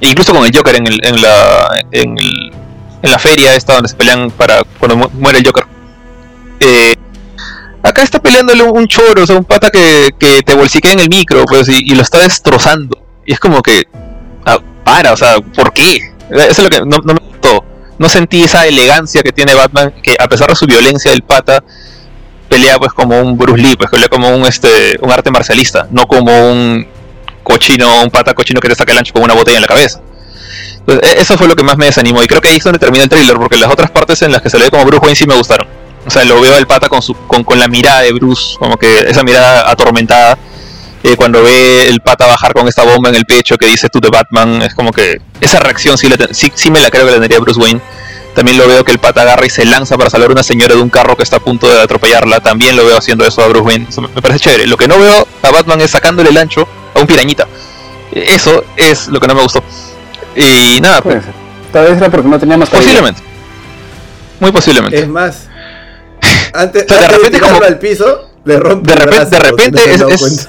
E 0.00 0.10
incluso 0.10 0.32
con 0.34 0.44
el 0.44 0.54
Joker 0.54 0.76
en, 0.76 0.86
el- 0.86 1.00
en 1.04 1.22
la, 1.22 1.84
en, 1.90 2.18
el- 2.18 2.52
en 3.02 3.10
la 3.10 3.18
feria, 3.18 3.54
esta 3.54 3.72
donde 3.74 3.88
se 3.88 3.96
pelean 3.96 4.30
para 4.30 4.62
cuando 4.78 4.96
mu- 4.96 5.08
muere 5.14 5.38
el 5.38 5.46
Joker. 5.46 5.64
Eh, 6.60 6.94
acá 7.82 8.02
está 8.02 8.20
peleándole 8.20 8.62
un, 8.62 8.86
choro, 8.86 9.22
o 9.22 9.26
sea, 9.26 9.36
un 9.36 9.44
pata 9.44 9.70
que, 9.70 10.10
que 10.18 10.42
te 10.42 10.54
bolsiquea 10.54 10.92
en 10.92 11.00
el 11.00 11.08
micro, 11.08 11.44
pues, 11.46 11.68
y, 11.68 11.90
y 11.90 11.94
lo 11.94 12.02
está 12.02 12.18
destrozando. 12.18 12.98
Y 13.26 13.32
es 13.32 13.40
como 13.40 13.62
que, 13.62 13.84
ah, 14.46 14.58
para, 14.84 15.12
o 15.12 15.16
sea, 15.16 15.36
¿por 15.40 15.72
qué? 15.72 16.12
Eso 16.30 16.48
es 16.48 16.58
lo 16.58 16.70
que 16.70 16.80
no, 16.80 16.98
no 17.04 17.14
me 17.14 17.20
gustó. 17.20 17.64
No 17.98 18.08
sentí 18.08 18.42
esa 18.42 18.66
elegancia 18.66 19.22
que 19.22 19.32
tiene 19.32 19.54
Batman, 19.54 19.92
que 20.02 20.16
a 20.18 20.28
pesar 20.28 20.48
de 20.48 20.56
su 20.56 20.66
violencia, 20.66 21.12
el 21.12 21.22
pata 21.22 21.62
pelea 22.48 22.78
pues 22.78 22.92
como 22.92 23.20
un 23.20 23.38
Bruce 23.38 23.62
Lee, 23.62 23.76
pues 23.76 23.90
pelea 23.90 24.08
como 24.08 24.28
un 24.28 24.44
este 24.44 24.98
un 25.00 25.10
arte 25.10 25.30
marcialista, 25.30 25.86
no 25.90 26.06
como 26.06 26.32
un 26.50 26.86
cochino, 27.42 28.02
un 28.02 28.10
pata 28.10 28.34
cochino 28.34 28.60
que 28.60 28.68
te 28.68 28.74
saca 28.74 28.92
el 28.92 28.98
ancho 28.98 29.12
con 29.12 29.22
una 29.22 29.34
botella 29.34 29.58
en 29.58 29.62
la 29.62 29.68
cabeza. 29.68 30.00
Entonces, 30.78 31.12
e- 31.12 31.20
eso 31.20 31.36
fue 31.36 31.46
lo 31.46 31.54
que 31.54 31.62
más 31.62 31.76
me 31.76 31.86
desanimó 31.86 32.22
y 32.22 32.26
creo 32.26 32.40
que 32.40 32.48
ahí 32.48 32.56
es 32.56 32.64
donde 32.64 32.78
termina 32.78 33.04
el 33.04 33.10
trailer, 33.10 33.36
porque 33.36 33.56
las 33.56 33.70
otras 33.70 33.90
partes 33.90 34.20
en 34.22 34.32
las 34.32 34.42
que 34.42 34.50
se 34.50 34.58
le 34.58 34.64
ve 34.64 34.70
como 34.70 34.84
Bruce 34.84 35.02
Wayne 35.02 35.16
sí 35.16 35.26
me 35.26 35.34
gustaron. 35.36 35.66
O 36.06 36.10
sea, 36.10 36.24
lo 36.24 36.40
veo 36.40 36.56
al 36.56 36.66
pata 36.66 36.88
con, 36.88 37.02
su, 37.02 37.14
con, 37.14 37.44
con 37.44 37.58
la 37.58 37.68
mirada 37.68 38.00
de 38.00 38.12
Bruce, 38.12 38.56
como 38.58 38.76
que 38.76 39.00
esa 39.00 39.22
mirada 39.22 39.70
atormentada. 39.70 40.38
eh, 41.02 41.16
cuando 41.16 41.42
ve 41.42 41.88
el 41.88 42.00
pata 42.00 42.26
bajar 42.26 42.52
con 42.52 42.68
esta 42.68 42.82
bomba 42.84 43.08
en 43.08 43.14
el 43.14 43.24
pecho 43.24 43.56
que 43.56 43.66
dice 43.66 43.88
tú 43.88 44.00
de 44.00 44.08
Batman, 44.10 44.60
es 44.62 44.74
como 44.74 44.92
que 44.92 45.20
esa 45.40 45.58
reacción 45.60 45.96
sí, 45.96 46.08
la 46.10 46.16
ten- 46.18 46.34
sí, 46.34 46.52
sí 46.54 46.70
me 46.70 46.78
la 46.80 46.90
creo 46.90 47.04
que 47.06 47.12
la 47.12 47.18
tendría 47.18 47.38
Bruce 47.40 47.58
Wayne. 47.60 47.80
También 48.34 48.56
lo 48.58 48.68
veo 48.68 48.84
que 48.84 48.92
el 48.92 48.98
pata 48.98 49.22
agarra 49.22 49.44
y 49.44 49.50
se 49.50 49.64
lanza 49.64 49.96
para 49.98 50.08
salvar 50.08 50.28
a 50.30 50.32
una 50.34 50.42
señora 50.42 50.74
de 50.74 50.80
un 50.80 50.88
carro 50.90 51.16
que 51.16 51.22
está 51.24 51.36
a 51.36 51.40
punto 51.40 51.68
de 51.68 51.80
atropellarla. 51.80 52.40
También 52.40 52.76
lo 52.76 52.84
veo 52.86 52.96
haciendo 52.96 53.24
eso 53.26 53.42
a 53.42 53.48
Bruce 53.48 53.66
Wayne. 53.66 53.86
Eso 53.88 54.02
me 54.02 54.08
parece 54.08 54.40
chévere. 54.40 54.66
Lo 54.68 54.76
que 54.76 54.86
no 54.88 54.98
veo 54.98 55.26
a 55.42 55.50
Batman 55.50 55.80
es 55.80 55.90
sacándole 55.90 56.30
el 56.30 56.36
ancho 56.38 56.66
a 56.94 57.00
un 57.00 57.06
pirañita. 57.06 57.48
Eso 58.12 58.64
es 58.76 59.08
lo 59.08 59.18
que 59.20 59.26
no 59.26 59.34
me 59.34 59.42
gustó. 59.42 59.62
Y 60.36 60.80
nada, 60.80 61.00
pues. 61.02 61.24
Tal 61.72 61.86
vez 61.86 61.96
era 61.98 62.08
porque 62.10 62.28
no 62.28 62.38
tenía 62.38 62.56
más 62.56 62.68
posiblemente. 62.70 63.20
Muy 64.38 64.52
posiblemente. 64.52 64.98
Es 65.00 65.08
más, 65.08 65.48
antes, 66.54 66.84
O 66.84 66.88
sea, 66.88 66.98
de 66.98 67.04
antes 67.04 67.16
repente 67.18 67.38
tirarlo 67.38 67.56
como- 67.58 67.66
al 67.68 67.78
piso, 67.78 68.30
le 68.44 68.56
rompe 68.58 68.86
de 68.86 68.92
el 68.92 68.98
repente- 69.00 69.16
brazo, 69.20 69.30
de 69.30 69.50
repente 69.50 69.98
no 69.98 70.08
es- 70.08 70.22
es- 70.22 70.48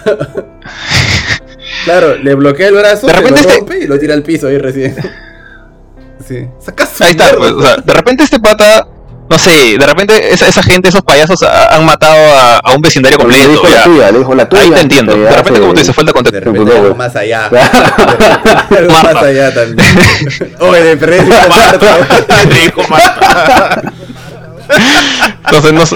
claro, 1.85 2.15
le 2.17 2.35
bloquea 2.35 2.67
el 2.67 2.73
brazo, 2.75 3.07
De 3.07 3.13
repente 3.13 3.41
lo 3.41 3.47
este- 3.49 3.59
rompe 3.59 3.79
y 3.79 3.87
lo 3.87 3.99
tira 3.99 4.13
al 4.13 4.23
piso 4.23 4.47
ahí 4.47 4.57
recién. 4.57 4.95
Sí. 6.27 6.47
Saca 6.63 6.85
su 6.85 7.03
Ahí 7.03 7.11
está, 7.11 7.35
pues, 7.35 7.51
o 7.51 7.61
sea, 7.61 7.75
de 7.77 7.93
repente 7.93 8.23
este 8.23 8.39
pata, 8.39 8.87
no 9.29 9.39
sé, 9.39 9.77
de 9.77 9.85
repente 9.85 10.31
esa, 10.33 10.47
esa 10.47 10.61
gente, 10.61 10.89
esos 10.89 11.01
payasos 11.01 11.41
ha- 11.43 11.75
han 11.75 11.83
matado 11.85 12.15
a, 12.37 12.57
a 12.57 12.73
un 12.73 12.81
vecindario 12.81 13.17
Le 13.17 13.23
completo. 13.23 13.49
dijo 13.49 13.63
la 13.63 13.69
ya. 13.75 13.83
tuya, 13.83 14.11
le 14.11 14.17
dijo 14.19 14.35
la 14.35 14.47
tuya. 14.49 14.61
Ahí 14.61 14.71
te 14.71 14.81
entiendo. 14.81 15.15
De 15.15 15.29
repente, 15.31 15.59
como 15.59 15.73
tú 15.73 15.79
dices, 15.79 15.95
falta 15.95 16.09
De 16.09 16.13
contexto. 16.13 16.39
repente 16.51 16.65
Claro. 16.71 16.81
algo 16.85 16.95
más 16.95 17.15
allá. 17.15 17.49
De 17.49 17.59
repente 17.59 18.77
algo 18.77 18.91
más 19.03 19.15
allá 19.15 19.53
también. 19.53 19.87
Oye, 20.59 20.95
de 20.95 20.95
dijo 20.95 21.49
Marta. 21.49 21.97
Le 22.49 22.59
dijo 22.59 22.81
Marta. 22.89 23.93
Entonces, 25.45 25.73
no 25.73 25.85
sé. 25.85 25.95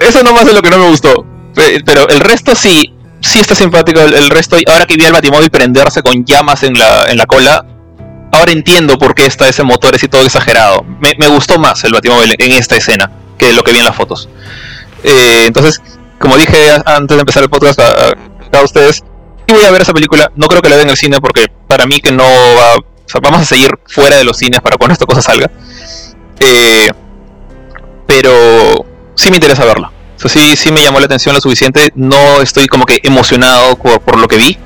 Eso 0.00 0.22
nomás 0.22 0.46
es 0.46 0.54
lo 0.54 0.62
que 0.62 0.70
no 0.70 0.78
me 0.78 0.88
gustó. 0.88 1.24
Pe- 1.54 1.82
Pero 1.84 2.08
el 2.08 2.20
resto 2.20 2.54
sí, 2.54 2.92
sí 3.20 3.40
está 3.40 3.54
simpático. 3.54 4.00
El, 4.00 4.30
resto, 4.30 4.56
ahora 4.70 4.86
que 4.86 4.96
vi 4.96 5.04
al 5.04 5.12
Batimóvil 5.12 5.50
prenderse 5.50 6.02
con 6.02 6.24
llamas 6.24 6.62
en 6.62 6.74
la, 6.78 7.04
en 7.06 7.16
la 7.16 7.26
cola, 7.26 7.64
ahora 8.32 8.52
entiendo 8.52 8.98
por 8.98 9.14
qué 9.14 9.26
está 9.26 9.48
ese 9.48 9.62
motor 9.62 9.94
así 9.94 10.08
todo 10.08 10.22
exagerado. 10.22 10.82
Me, 11.00 11.12
me 11.18 11.28
gustó 11.28 11.58
más 11.58 11.82
el 11.84 11.92
Batimóvil 11.92 12.34
en 12.38 12.52
esta 12.52 12.76
escena 12.76 13.10
que 13.38 13.52
lo 13.52 13.62
que 13.62 13.72
vi 13.72 13.78
en 13.78 13.84
las 13.84 13.96
fotos. 13.96 14.28
Eh, 15.02 15.44
entonces, 15.46 15.80
como 16.18 16.36
dije 16.36 16.70
antes 16.84 17.16
de 17.16 17.20
empezar 17.20 17.42
el 17.42 17.48
podcast 17.50 17.78
a, 17.80 18.10
a- 18.52 18.62
ustedes, 18.62 19.02
voy 19.48 19.64
a 19.64 19.70
ver 19.70 19.82
esa 19.82 19.92
película. 19.92 20.30
No 20.36 20.46
creo 20.48 20.62
que 20.62 20.68
la 20.68 20.76
vean 20.76 20.88
en 20.88 20.92
el 20.92 20.96
cine 20.96 21.20
porque 21.20 21.46
para 21.68 21.86
mí 21.86 22.00
que 22.00 22.12
no 22.12 22.24
va. 22.24 22.76
O 22.76 23.08
sea, 23.08 23.20
vamos 23.22 23.40
a 23.40 23.44
seguir 23.44 23.70
fuera 23.86 24.16
de 24.16 24.24
los 24.24 24.36
cines 24.38 24.60
para 24.60 24.76
cuando 24.76 24.92
esta 24.94 25.06
cosa 25.06 25.22
salga. 25.22 25.50
Eh, 26.40 26.90
pero 28.06 28.84
sí 29.14 29.30
me 29.30 29.36
interesa 29.36 29.64
verla. 29.64 29.90
O 30.16 30.18
sea, 30.18 30.30
sí, 30.30 30.56
sí 30.56 30.72
me 30.72 30.82
llamó 30.82 30.98
la 31.00 31.06
atención 31.06 31.34
lo 31.34 31.40
suficiente. 31.40 31.90
No 31.94 32.40
estoy 32.40 32.66
como 32.68 32.86
que 32.86 33.00
emocionado 33.02 33.76
por, 33.76 34.00
por 34.00 34.18
lo 34.18 34.28
que 34.28 34.36
vi. 34.36 34.58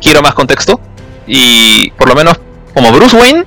Quiero 0.00 0.22
más 0.22 0.34
contexto. 0.34 0.80
Y 1.26 1.90
por 1.92 2.08
lo 2.08 2.14
menos 2.14 2.38
como 2.74 2.90
Bruce 2.92 3.16
Wayne, 3.16 3.44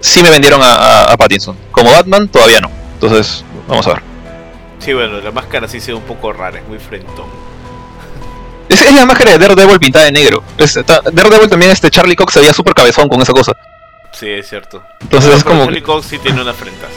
sí 0.00 0.22
me 0.22 0.30
vendieron 0.30 0.62
a, 0.62 0.74
a- 0.74 1.12
a 1.12 1.16
Pattinson. 1.16 1.56
Como 1.70 1.90
Batman, 1.92 2.28
todavía 2.28 2.60
no. 2.60 2.70
Entonces, 2.94 3.44
vamos 3.68 3.86
a 3.86 3.90
ver. 3.94 4.02
Sí, 4.78 4.92
bueno, 4.94 5.20
la 5.20 5.30
máscara 5.30 5.68
sí 5.68 5.78
se 5.80 5.92
ve 5.92 5.98
un 5.98 6.04
poco 6.04 6.32
rara, 6.32 6.58
es 6.58 6.66
muy 6.66 6.78
frentón. 6.78 7.26
Es, 8.68 8.80
es 8.82 8.94
la 8.94 9.04
máscara 9.04 9.32
de 9.32 9.38
Daredevil 9.38 9.80
pintada 9.80 10.04
de 10.04 10.12
negro. 10.12 10.44
Es- 10.56 10.78
ta- 10.86 11.02
Daredevil 11.12 11.48
también, 11.50 11.72
este 11.72 11.90
Charlie 11.90 12.14
Cox 12.16 12.32
se 12.34 12.38
veía 12.40 12.52
súper 12.54 12.72
cabezón 12.72 13.08
con 13.08 13.20
esa 13.20 13.32
cosa. 13.32 13.52
Sí, 14.12 14.28
es 14.30 14.48
cierto. 14.48 14.82
Entonces 15.00 15.34
es 15.38 15.44
como... 15.44 15.64
Charlie 15.64 15.82
Cox 15.82 16.06
sí 16.06 16.18
tiene 16.18 16.40
unas 16.40 16.54
frentas. 16.56 16.88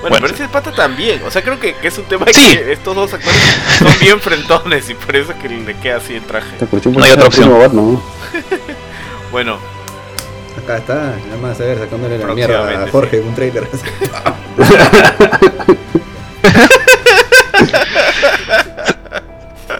Bueno, 0.00 0.16
Bueno. 0.16 0.26
pero 0.28 0.34
ese 0.34 0.48
pata 0.48 0.72
también. 0.72 1.22
O 1.24 1.30
sea, 1.30 1.42
creo 1.42 1.60
que, 1.60 1.74
que 1.74 1.88
es 1.88 1.98
un 1.98 2.04
tema 2.04 2.26
Sí. 2.32 2.56
que 2.56 2.72
estos 2.72 2.94
dos 2.94 3.12
actores 3.12 3.40
son 3.78 3.92
bien 4.00 4.20
frentones 4.20 4.88
y 4.88 4.94
por 4.94 5.14
eso 5.14 5.34
que 5.40 5.48
le 5.48 5.76
queda 5.76 5.96
así 5.98 6.14
el 6.14 6.22
traje. 6.22 6.56
No 6.90 7.04
hay 7.04 7.12
otra 7.12 7.26
opción. 7.26 7.48
¿no? 7.50 8.02
Bueno, 9.30 9.58
Acá 10.64 10.78
está, 10.78 10.94
nada 11.26 11.36
más 11.40 11.60
a 11.60 11.64
ver, 11.64 11.78
sacándole 11.78 12.18
la 12.18 12.34
mierda 12.34 12.84
a 12.84 12.88
Jorge, 12.88 13.20
un 13.20 13.34
trailer. 13.34 13.68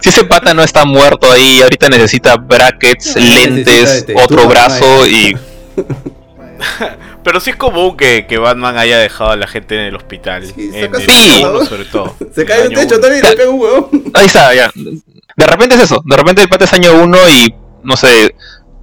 Si 0.01 0.09
ese 0.09 0.23
pata 0.23 0.53
no 0.55 0.63
está 0.63 0.83
muerto 0.83 1.31
ahí, 1.31 1.61
ahorita 1.61 1.87
necesita 1.89 2.35
brackets, 2.35 3.15
necesita 3.15 3.49
lentes, 3.49 3.89
este, 3.91 4.15
otro 4.15 4.47
brazo 4.47 4.83
no 4.83 5.05
y... 5.05 5.37
pero 7.23 7.39
sí 7.39 7.51
es 7.51 7.55
común 7.55 7.97
que, 7.97 8.25
que 8.27 8.37
Batman 8.37 8.77
haya 8.77 8.97
dejado 8.97 9.31
a 9.31 9.35
la 9.35 9.47
gente 9.47 9.75
en 9.75 9.81
el 9.81 9.95
hospital. 9.95 10.45
Sí, 10.45 10.71
en 10.73 10.93
el 10.95 11.45
uno, 11.45 11.65
sobre 11.65 11.85
todo. 11.85 12.15
Se 12.33 12.45
cae 12.45 12.63
el 12.63 12.69
de 12.69 12.75
un 12.75 12.81
techo 12.81 12.95
uno. 12.95 13.01
también 13.01 13.23
y 13.25 13.29
le 13.29 13.35
pega 13.35 13.49
un 13.49 13.59
huevón. 13.59 13.89
Ahí 14.13 14.25
está, 14.25 14.53
ya. 14.53 14.71
De 14.75 15.47
repente 15.47 15.75
es 15.75 15.81
eso. 15.81 16.01
De 16.05 16.17
repente 16.17 16.41
el 16.41 16.49
pata 16.49 16.65
es 16.65 16.73
año 16.73 16.93
uno 17.01 17.17
y 17.29 17.53
no 17.83 17.95
sé, 17.95 18.35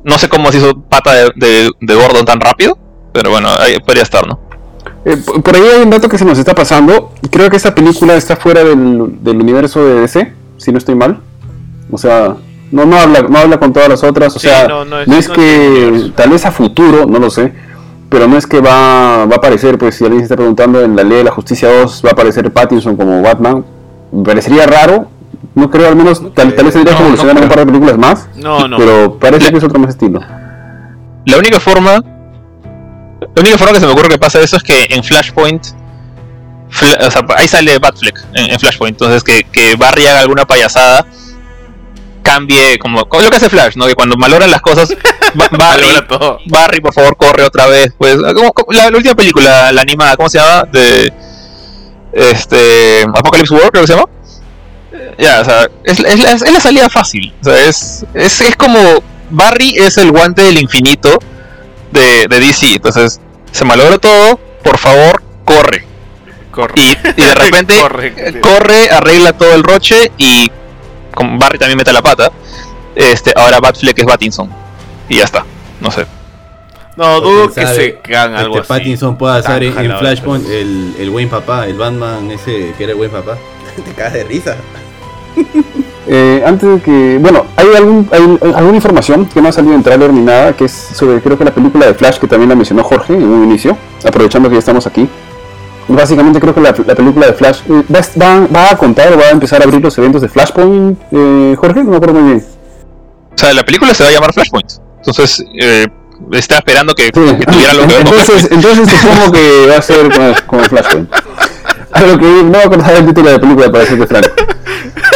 no 0.05 0.19
sé 0.19 0.29
cómo 0.29 0.51
se 0.53 0.59
hizo 0.59 0.81
pata 0.83 1.15
de, 1.15 1.33
de, 1.37 1.71
de 1.81 1.95
Gordon 1.95 2.25
tan 2.25 2.41
rápido, 2.41 2.79
pero 3.13 3.31
bueno, 3.31 3.49
ahí 3.59 3.79
podría 3.81 4.03
estar, 4.03 4.27
¿no? 4.27 4.41
Eh, 5.05 5.17
por 5.43 5.55
ahí 5.55 5.63
hay 5.63 5.83
un 5.83 5.91
dato 5.91 6.09
que 6.09 6.19
se 6.19 6.25
nos 6.25 6.39
está 6.39 6.55
pasando. 6.55 7.13
y 7.23 7.29
Creo 7.29 7.51
que 7.51 7.57
esta 7.57 7.75
película 7.75 8.15
está 8.17 8.37
fuera 8.37 8.65
del, 8.65 9.23
del 9.23 9.41
universo 9.41 9.85
de 9.85 10.01
DC, 10.01 10.33
si 10.57 10.73
no 10.73 10.79
estoy 10.79 10.95
mal. 10.95 11.21
O 11.91 11.99
sea, 11.99 12.37
no, 12.71 12.85
no, 12.85 12.99
habla, 12.99 13.23
no 13.23 13.39
habla 13.39 13.59
con 13.59 13.73
todas 13.73 13.89
las 13.89 14.03
otras. 14.03 14.35
O 14.37 14.39
Sí, 14.39 14.49
sea, 14.49 14.67
no, 14.69 14.85
no, 14.85 15.05
no 15.07 15.17
es, 15.17 15.29
no 15.29 15.35
que 15.35 16.11
tal 16.15 16.31
vez 16.31 16.45
a 16.45 16.53
futuro, 16.53 17.07
no 17.07 17.19
lo 17.19 17.31
sé. 17.31 17.53
Pero 18.11 18.27
no 18.27 18.39
es 18.39 18.47
que 18.47 18.61
va, 18.61 19.27
va 19.27 19.35
a 19.35 19.37
aparecer, 19.37 19.77
pues 19.77 19.97
si 19.97 20.05
alguien 20.05 20.21
se 20.21 20.25
está 20.25 20.37
preguntando 20.37 20.81
en 20.83 20.97
la 20.97 21.03
ley 21.05 21.19
de 21.19 21.25
la 21.25 21.31
justicia 21.31 21.69
2, 21.81 22.03
va 22.05 22.11
a 22.11 22.13
aparecer 22.13 22.51
Pattinson 22.53 22.97
como 22.97 23.21
Batman. 23.23 23.65
Me 24.13 24.25
parecería 24.25 24.67
raro. 24.67 25.09
No 25.55 25.71
creo, 25.71 25.89
al 25.89 25.97
menos, 25.97 26.21
tal, 26.35 26.55
tal 26.55 26.65
vez 26.65 26.75
tendría 26.75 26.97
que 26.97 27.03
No, 27.03 27.09
no 27.11 27.15
evolucionar 27.15 27.37
en 27.37 27.43
un 27.43 27.49
par 27.49 27.59
de 27.59 27.67
películas 27.67 27.99
más. 27.99 28.29
No, 28.37 28.67
no. 28.67 28.77
Pero 28.79 29.19
parece 29.19 29.51
que 29.51 29.59
es 29.59 29.65
otro 29.65 29.79
más 29.79 29.91
estilo. 29.91 30.21
La 31.27 31.37
única 31.37 31.61
forma. 31.61 32.03
La 33.21 33.43
única 33.43 33.59
forma 33.59 33.75
que 33.75 33.81
se 33.81 33.87
me 33.87 33.93
ocurre 33.93 34.09
que 34.09 34.19
pasa 34.19 34.41
eso 34.41 34.57
es 34.57 34.63
que 34.63 34.87
en 34.89 35.05
Flashpoint. 35.05 35.67
Fla- 36.71 37.07
o 37.07 37.11
sea, 37.11 37.23
ahí 37.37 37.49
sale 37.49 37.79
Batfleck 37.79 38.19
en, 38.35 38.51
en 38.53 38.59
Flashpoint. 38.59 38.95
Entonces 38.95 39.23
que, 39.23 39.45
que 39.45 39.77
Barry 39.77 40.07
haga 40.07 40.21
alguna 40.21 40.47
payasada. 40.47 41.05
Cambie 42.23 42.79
como, 42.79 43.05
como 43.07 43.23
lo 43.23 43.31
que 43.31 43.37
hace 43.37 43.49
Flash, 43.51 43.77
¿no? 43.77 43.87
Que 43.87 43.95
cuando 43.95 44.17
maloran 44.17 44.51
las 44.51 44.61
cosas. 44.63 44.89
Ba- 45.35 45.49
Barry, 45.59 45.87
todo. 46.09 46.39
Barry, 46.47 46.81
por 46.81 46.93
favor, 46.95 47.17
corre 47.17 47.45
otra 47.45 47.67
vez. 47.67 47.93
Pues, 47.99 48.17
como- 48.35 48.53
como 48.53 48.73
la, 48.73 48.91
la 48.91 48.97
última 48.97 49.15
película, 49.15 49.71
la 49.73 49.83
animada, 49.83 50.17
¿cómo 50.17 50.29
se 50.29 50.39
llama? 50.39 50.65
De. 50.73 51.13
Este. 52.13 53.03
Apocalypse 53.15 53.55
War, 53.55 53.71
creo 53.71 53.83
que 53.83 53.87
se 53.87 53.93
llama. 53.95 54.09
Eh, 54.93 55.15
Ya, 55.19 55.41
o 55.41 55.45
sea, 55.45 55.69
es, 55.85 56.01
es 56.01 56.19
la, 56.23 56.33
es 56.33 56.53
la 56.53 56.61
salida 56.61 56.89
fácil. 56.89 57.35
O 57.41 57.45
sea, 57.45 57.65
es, 57.65 58.05
es, 58.15 58.41
es 58.41 58.57
como. 58.57 58.79
Barry 59.31 59.75
es 59.77 59.99
el 59.99 60.11
guante 60.11 60.41
del 60.43 60.59
infinito 60.59 61.19
de, 61.93 62.27
de 62.29 62.41
DC. 62.41 62.75
Entonces, 62.77 63.21
se 63.53 63.65
malogra 63.65 63.99
todo. 63.99 64.39
Por 64.65 64.79
favor, 64.79 65.23
corre. 65.45 65.85
Corre. 66.51 66.73
Y, 66.77 66.97
y 67.21 67.25
de 67.25 67.35
repente 67.37 67.79
Corre. 67.79 68.15
eh, 68.17 68.41
corre, 68.41 68.91
arregla 68.91 69.33
todo 69.35 69.53
el 69.55 69.63
roche 69.63 70.11
y 70.17 70.51
con 71.15 71.39
Barry 71.39 71.59
también 71.59 71.77
mete 71.77 71.93
la 71.93 72.01
pata. 72.03 72.33
Este, 72.97 73.33
ahora 73.37 73.61
Batfleck 73.61 73.99
es 73.99 74.05
Battinson. 74.07 74.51
Y 75.09 75.17
ya 75.17 75.25
está. 75.25 75.45
No 75.81 75.91
sé. 75.91 76.07
No, 76.97 77.21
dudo 77.21 77.53
que 77.53 77.65
se 77.67 77.99
hagan 78.07 78.35
algo 78.35 78.57
este 78.59 78.73
así. 78.73 78.81
Pattinson 78.81 79.17
pueda 79.17 79.37
hacer 79.37 79.63
en. 79.63 79.73
Flashpoint 79.99 80.47
el, 80.49 80.95
el 80.99 81.11
buen 81.11 81.29
papá, 81.29 81.67
el 81.67 81.79
Batman 81.79 82.31
ese 82.33 82.73
que 82.77 82.85
era 82.85 82.93
el 82.93 82.99
buen 82.99 83.11
papá. 83.11 83.37
Te 83.85 83.93
cagas 83.93 84.15
de 84.15 84.25
risa. 84.25 84.57
Eh, 86.11 86.43
antes 86.47 86.67
de 86.67 86.81
que, 86.81 87.19
bueno, 87.21 87.45
hay, 87.55 87.67
algún, 87.77 88.09
hay 88.11 88.23
alguna 88.55 88.77
información 88.77 89.27
que 89.27 89.43
no 89.43 89.49
ha 89.51 89.53
salido 89.53 89.75
en 89.75 89.83
trailer 89.83 90.11
ni 90.11 90.21
nada, 90.23 90.55
que 90.55 90.65
es 90.65 90.73
sobre 90.73 91.21
creo 91.21 91.37
que 91.37 91.45
la 91.45 91.51
película 91.53 91.85
de 91.85 91.93
Flash 91.93 92.17
que 92.17 92.27
también 92.27 92.49
la 92.49 92.55
mencionó 92.55 92.83
Jorge 92.83 93.13
en 93.13 93.25
un 93.25 93.45
inicio, 93.45 93.77
aprovechando 94.07 94.49
que 94.49 94.55
ya 94.55 94.61
estamos 94.61 94.87
aquí. 94.87 95.07
Básicamente 95.87 96.41
creo 96.41 96.55
que 96.55 96.63
la, 96.63 96.75
la 96.87 96.95
película 96.95 97.27
de 97.27 97.35
Flash 97.35 97.61
eh, 97.69 97.83
va, 97.95 98.01
va- 98.19 98.47
va 98.47 98.71
a 98.71 98.79
contar 98.79 99.13
o 99.13 99.19
va 99.19 99.25
a 99.27 99.31
empezar 99.33 99.61
a 99.61 99.65
abrir 99.65 99.83
los 99.83 99.99
eventos 99.99 100.23
de 100.23 100.31
Flashpoint, 100.31 100.99
eh, 101.13 101.55
Jorge, 101.59 101.85
no 101.85 101.91
me 101.91 101.97
acuerdo 101.99 102.19
muy 102.21 102.31
bien. 102.33 102.47
O 103.35 103.37
sea, 103.39 103.53
la 103.53 103.63
película 103.63 103.93
se 103.93 104.03
va 104.03 104.09
a 104.09 104.13
llamar 104.13 104.33
Flashpoint. 104.33 104.71
Entonces, 104.99 105.45
eh, 105.61 105.87
está 106.33 106.57
esperando 106.59 106.95
que, 106.95 107.05
Sí. 107.05 107.11
que 107.13 107.47
tuviera 107.47 107.75
lo 107.75 107.87
que 107.87 107.97
entonces, 107.97 108.49
entonces 108.51 108.91
supongo 108.91 109.33
que 109.33 109.67
va 109.71 109.77
a 109.77 109.83
ser 109.83 110.09
como, 110.47 110.63
Flashpoint. 110.65 111.09
A 111.93 112.01
lo 112.03 112.19
que 112.19 112.25
no 112.27 112.45
me 112.51 112.59
acuerdo 112.59 112.85
el 112.97 113.07
título 113.07 113.27
de 113.29 113.33
la 113.35 113.41
película 113.41 113.71
para 113.71 113.85
decirte 113.85 114.07
franco. 114.07 114.29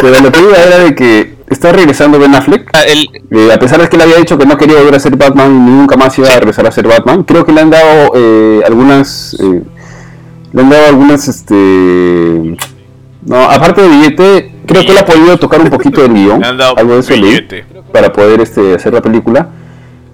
Pero 0.00 0.20
lo 0.20 0.32
que 0.32 0.40
iba 0.40 0.56
era 0.56 0.78
de 0.78 0.94
que 0.94 1.34
está 1.48 1.70
regresando 1.70 2.18
Ben 2.18 2.34
Affleck 2.34 2.68
Ah, 2.72 2.82
el- 2.86 3.08
Eh, 3.30 3.52
a 3.52 3.58
pesar 3.58 3.80
de 3.80 3.88
que 3.88 3.96
él 3.96 4.02
había 4.02 4.16
dicho 4.16 4.36
que 4.38 4.46
no 4.46 4.56
quería 4.56 4.76
volver 4.78 4.94
a 4.94 4.98
ser 5.00 5.16
Batman 5.16 5.64
ni 5.66 5.70
nunca 5.72 5.96
más 5.96 6.18
iba 6.18 6.28
a 6.28 6.38
regresar 6.38 6.66
a 6.66 6.72
ser 6.72 6.86
Batman, 6.88 7.24
creo 7.24 7.44
que 7.44 7.52
le 7.52 7.60
han 7.60 7.70
dado 7.70 8.12
eh, 8.14 8.62
algunas. 8.66 9.36
eh, 9.40 9.62
le 10.52 10.60
han 10.62 10.70
dado 10.70 10.86
algunas. 10.88 11.28
Este. 11.28 12.56
No, 13.24 13.36
aparte 13.50 13.82
de 13.82 13.88
billete, 13.88 14.54
creo 14.66 14.82
que 14.82 14.90
él 14.92 14.98
ha 14.98 15.04
podido 15.04 15.36
tocar 15.38 15.60
un 15.60 15.68
poquito 15.70 16.02
del 16.02 16.12
guion. 16.14 16.40
Le 16.42 16.46
han 16.48 16.56
dado 16.56 16.76
algo 16.76 16.94
de 16.94 17.00
eso 17.00 17.14
billete. 17.14 17.64
para 17.92 18.12
poder 18.12 18.40
este, 18.40 18.74
hacer 18.74 18.92
la 18.94 19.00
película. 19.00 19.48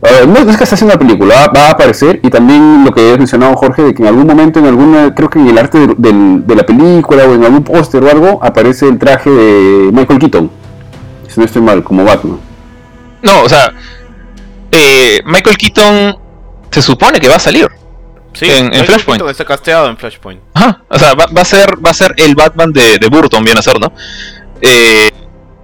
Ah, 0.02 0.24
no 0.26 0.38
es 0.50 0.56
que 0.56 0.62
está 0.62 0.76
haciendo 0.76 0.94
la 0.94 0.98
película, 0.98 1.34
va, 1.34 1.46
va 1.48 1.66
a 1.66 1.70
aparecer. 1.70 2.20
Y 2.22 2.30
también 2.30 2.84
lo 2.84 2.92
que 2.92 3.00
habías 3.00 3.18
mencionado, 3.18 3.56
Jorge, 3.56 3.82
de 3.82 3.94
que 3.94 4.02
en 4.02 4.08
algún 4.08 4.26
momento, 4.26 4.60
en 4.60 4.66
alguna, 4.66 5.14
creo 5.14 5.28
que 5.28 5.40
en 5.40 5.48
el 5.48 5.58
arte 5.58 5.78
de, 5.96 6.54
la 6.54 6.62
película 6.64 7.24
o 7.24 7.34
en 7.34 7.44
algún 7.44 7.64
póster 7.64 8.02
o 8.04 8.10
algo, 8.10 8.38
aparece 8.42 8.86
el 8.86 8.98
traje 8.98 9.28
de 9.28 9.90
Michael 9.92 10.20
Keaton. 10.20 10.50
Si 11.28 11.40
no 11.40 11.46
estoy 11.46 11.62
mal, 11.62 11.82
como 11.82 12.04
Batman. 12.04 12.38
no, 13.22 13.42
o 13.42 13.48
sea, 13.48 13.72
eh, 14.70 15.20
Michael 15.24 15.56
Keaton 15.56 16.16
se 16.70 16.82
supone 16.82 17.18
que 17.18 17.28
va 17.28 17.36
a 17.36 17.40
salir. 17.40 17.68
Sí, 18.34 18.44
En- 18.46 18.56
en 18.56 18.64
Michael 18.66 18.86
Flashpoint. 18.86 19.18
Keaton 19.20 19.30
está 19.30 19.44
casteado 19.44 19.88
en 19.88 19.96
Flashpoint. 19.96 20.40
Ajá, 20.54 20.82
o 20.88 20.98
sea, 20.98 21.14
va, 21.14 21.26
va 21.26 21.40
a 21.40 21.44
ser 21.44 21.74
va 21.84 21.90
a 21.90 21.94
ser 21.94 22.14
el 22.18 22.34
Batman 22.36 22.72
de, 22.72 22.98
de 22.98 23.08
Burton, 23.08 23.42
viene 23.42 23.58
a 23.58 23.62
ser, 23.62 23.80
¿no? 23.80 23.92
Eh, 24.60 25.10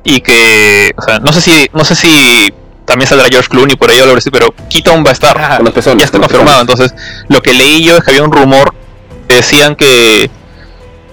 y 0.03 0.21
que, 0.21 0.91
o 0.97 1.03
sea, 1.03 1.19
no 1.21 1.33
sé 1.33 1.41
si 1.41 1.69
no 1.73 1.85
sé 1.85 1.95
si 1.95 2.53
también 2.85 3.09
saldrá 3.09 3.29
George 3.29 3.49
Clooney 3.49 3.77
por 3.77 3.91
ahí 3.91 3.99
pero 4.31 4.55
Keaton 4.69 5.05
va 5.05 5.11
a 5.11 5.13
estar. 5.13 5.39
Ah, 5.39 5.57
Con 5.57 5.67
los 5.67 5.75
pezones. 5.75 6.01
ya 6.01 6.05
está 6.07 6.19
con 6.19 6.29
confirmado. 6.29 6.61
Entonces, 6.61 6.95
lo 7.29 7.41
que 7.41 7.53
leí 7.53 7.85
yo 7.85 7.97
es 7.97 8.05
que 8.05 8.11
había 8.11 8.23
un 8.23 8.33
rumor 8.33 8.75
que 9.29 9.37
decían 9.37 9.75
que 9.75 10.31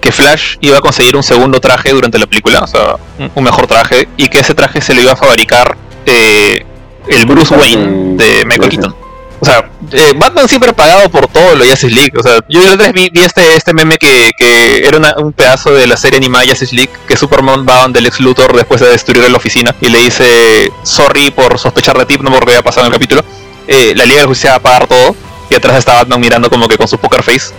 que 0.00 0.10
Flash 0.10 0.56
iba 0.60 0.78
a 0.78 0.80
conseguir 0.80 1.14
un 1.14 1.22
segundo 1.22 1.60
traje 1.60 1.92
durante 1.92 2.18
la 2.18 2.26
película, 2.26 2.58
o 2.58 2.66
sea, 2.66 2.96
un, 3.20 3.30
un 3.36 3.44
mejor 3.44 3.68
traje, 3.68 4.08
y 4.16 4.26
que 4.26 4.40
ese 4.40 4.52
traje 4.52 4.80
se 4.80 4.94
lo 4.94 5.00
iba 5.00 5.12
a 5.12 5.16
fabricar 5.16 5.76
eh, 6.06 6.66
el 7.06 7.24
Bruce 7.24 7.54
Wayne 7.54 8.16
de 8.16 8.44
Michael 8.44 8.70
Keaton. 8.70 8.96
O 9.42 9.44
sea, 9.44 9.68
eh, 9.90 10.12
Batman 10.14 10.48
siempre 10.48 10.70
ha 10.70 10.72
pagado 10.72 11.10
por 11.10 11.26
todo 11.26 11.56
lo 11.56 11.64
Justice 11.64 11.90
League. 11.90 12.12
O 12.16 12.22
sea, 12.22 12.38
yo 12.48 12.62
la 12.62 12.74
otra 12.74 12.92
vi, 12.92 13.10
este, 13.14 13.56
este 13.56 13.74
meme 13.74 13.98
que, 13.98 14.30
que 14.38 14.86
era 14.86 14.98
una- 14.98 15.14
un 15.18 15.32
pedazo 15.32 15.74
de 15.74 15.88
la 15.88 15.96
serie 15.96 16.18
animada 16.18 16.44
Justice 16.46 16.72
League 16.76 16.92
que 17.08 17.16
Superman 17.16 17.66
va 17.68 17.82
donde 17.82 18.00
Lex 18.00 18.20
Luthor 18.20 18.54
después 18.54 18.80
de 18.80 18.88
destruir 18.90 19.28
la 19.28 19.36
oficina 19.36 19.74
y 19.80 19.88
le 19.88 19.98
dice 19.98 20.70
sorry 20.84 21.32
por 21.32 21.58
sospechar 21.58 21.98
de 21.98 22.06
ti, 22.06 22.18
no 22.20 22.30
porque 22.30 22.52
había 22.52 22.62
pasado 22.62 22.86
en 22.86 22.92
el 22.92 22.98
capítulo. 23.00 23.24
Eh, 23.66 23.94
la 23.96 24.04
Liga 24.06 24.20
de 24.20 24.26
Justicia 24.28 24.50
va 24.52 24.56
a 24.58 24.60
pagar 24.62 24.86
todo 24.86 25.16
y 25.50 25.54
atrás 25.56 25.76
está 25.76 25.94
Batman 25.94 26.20
mirando 26.20 26.48
como 26.48 26.68
que 26.68 26.76
con 26.78 26.86
su 26.86 26.96
poker 26.98 27.24
face, 27.24 27.52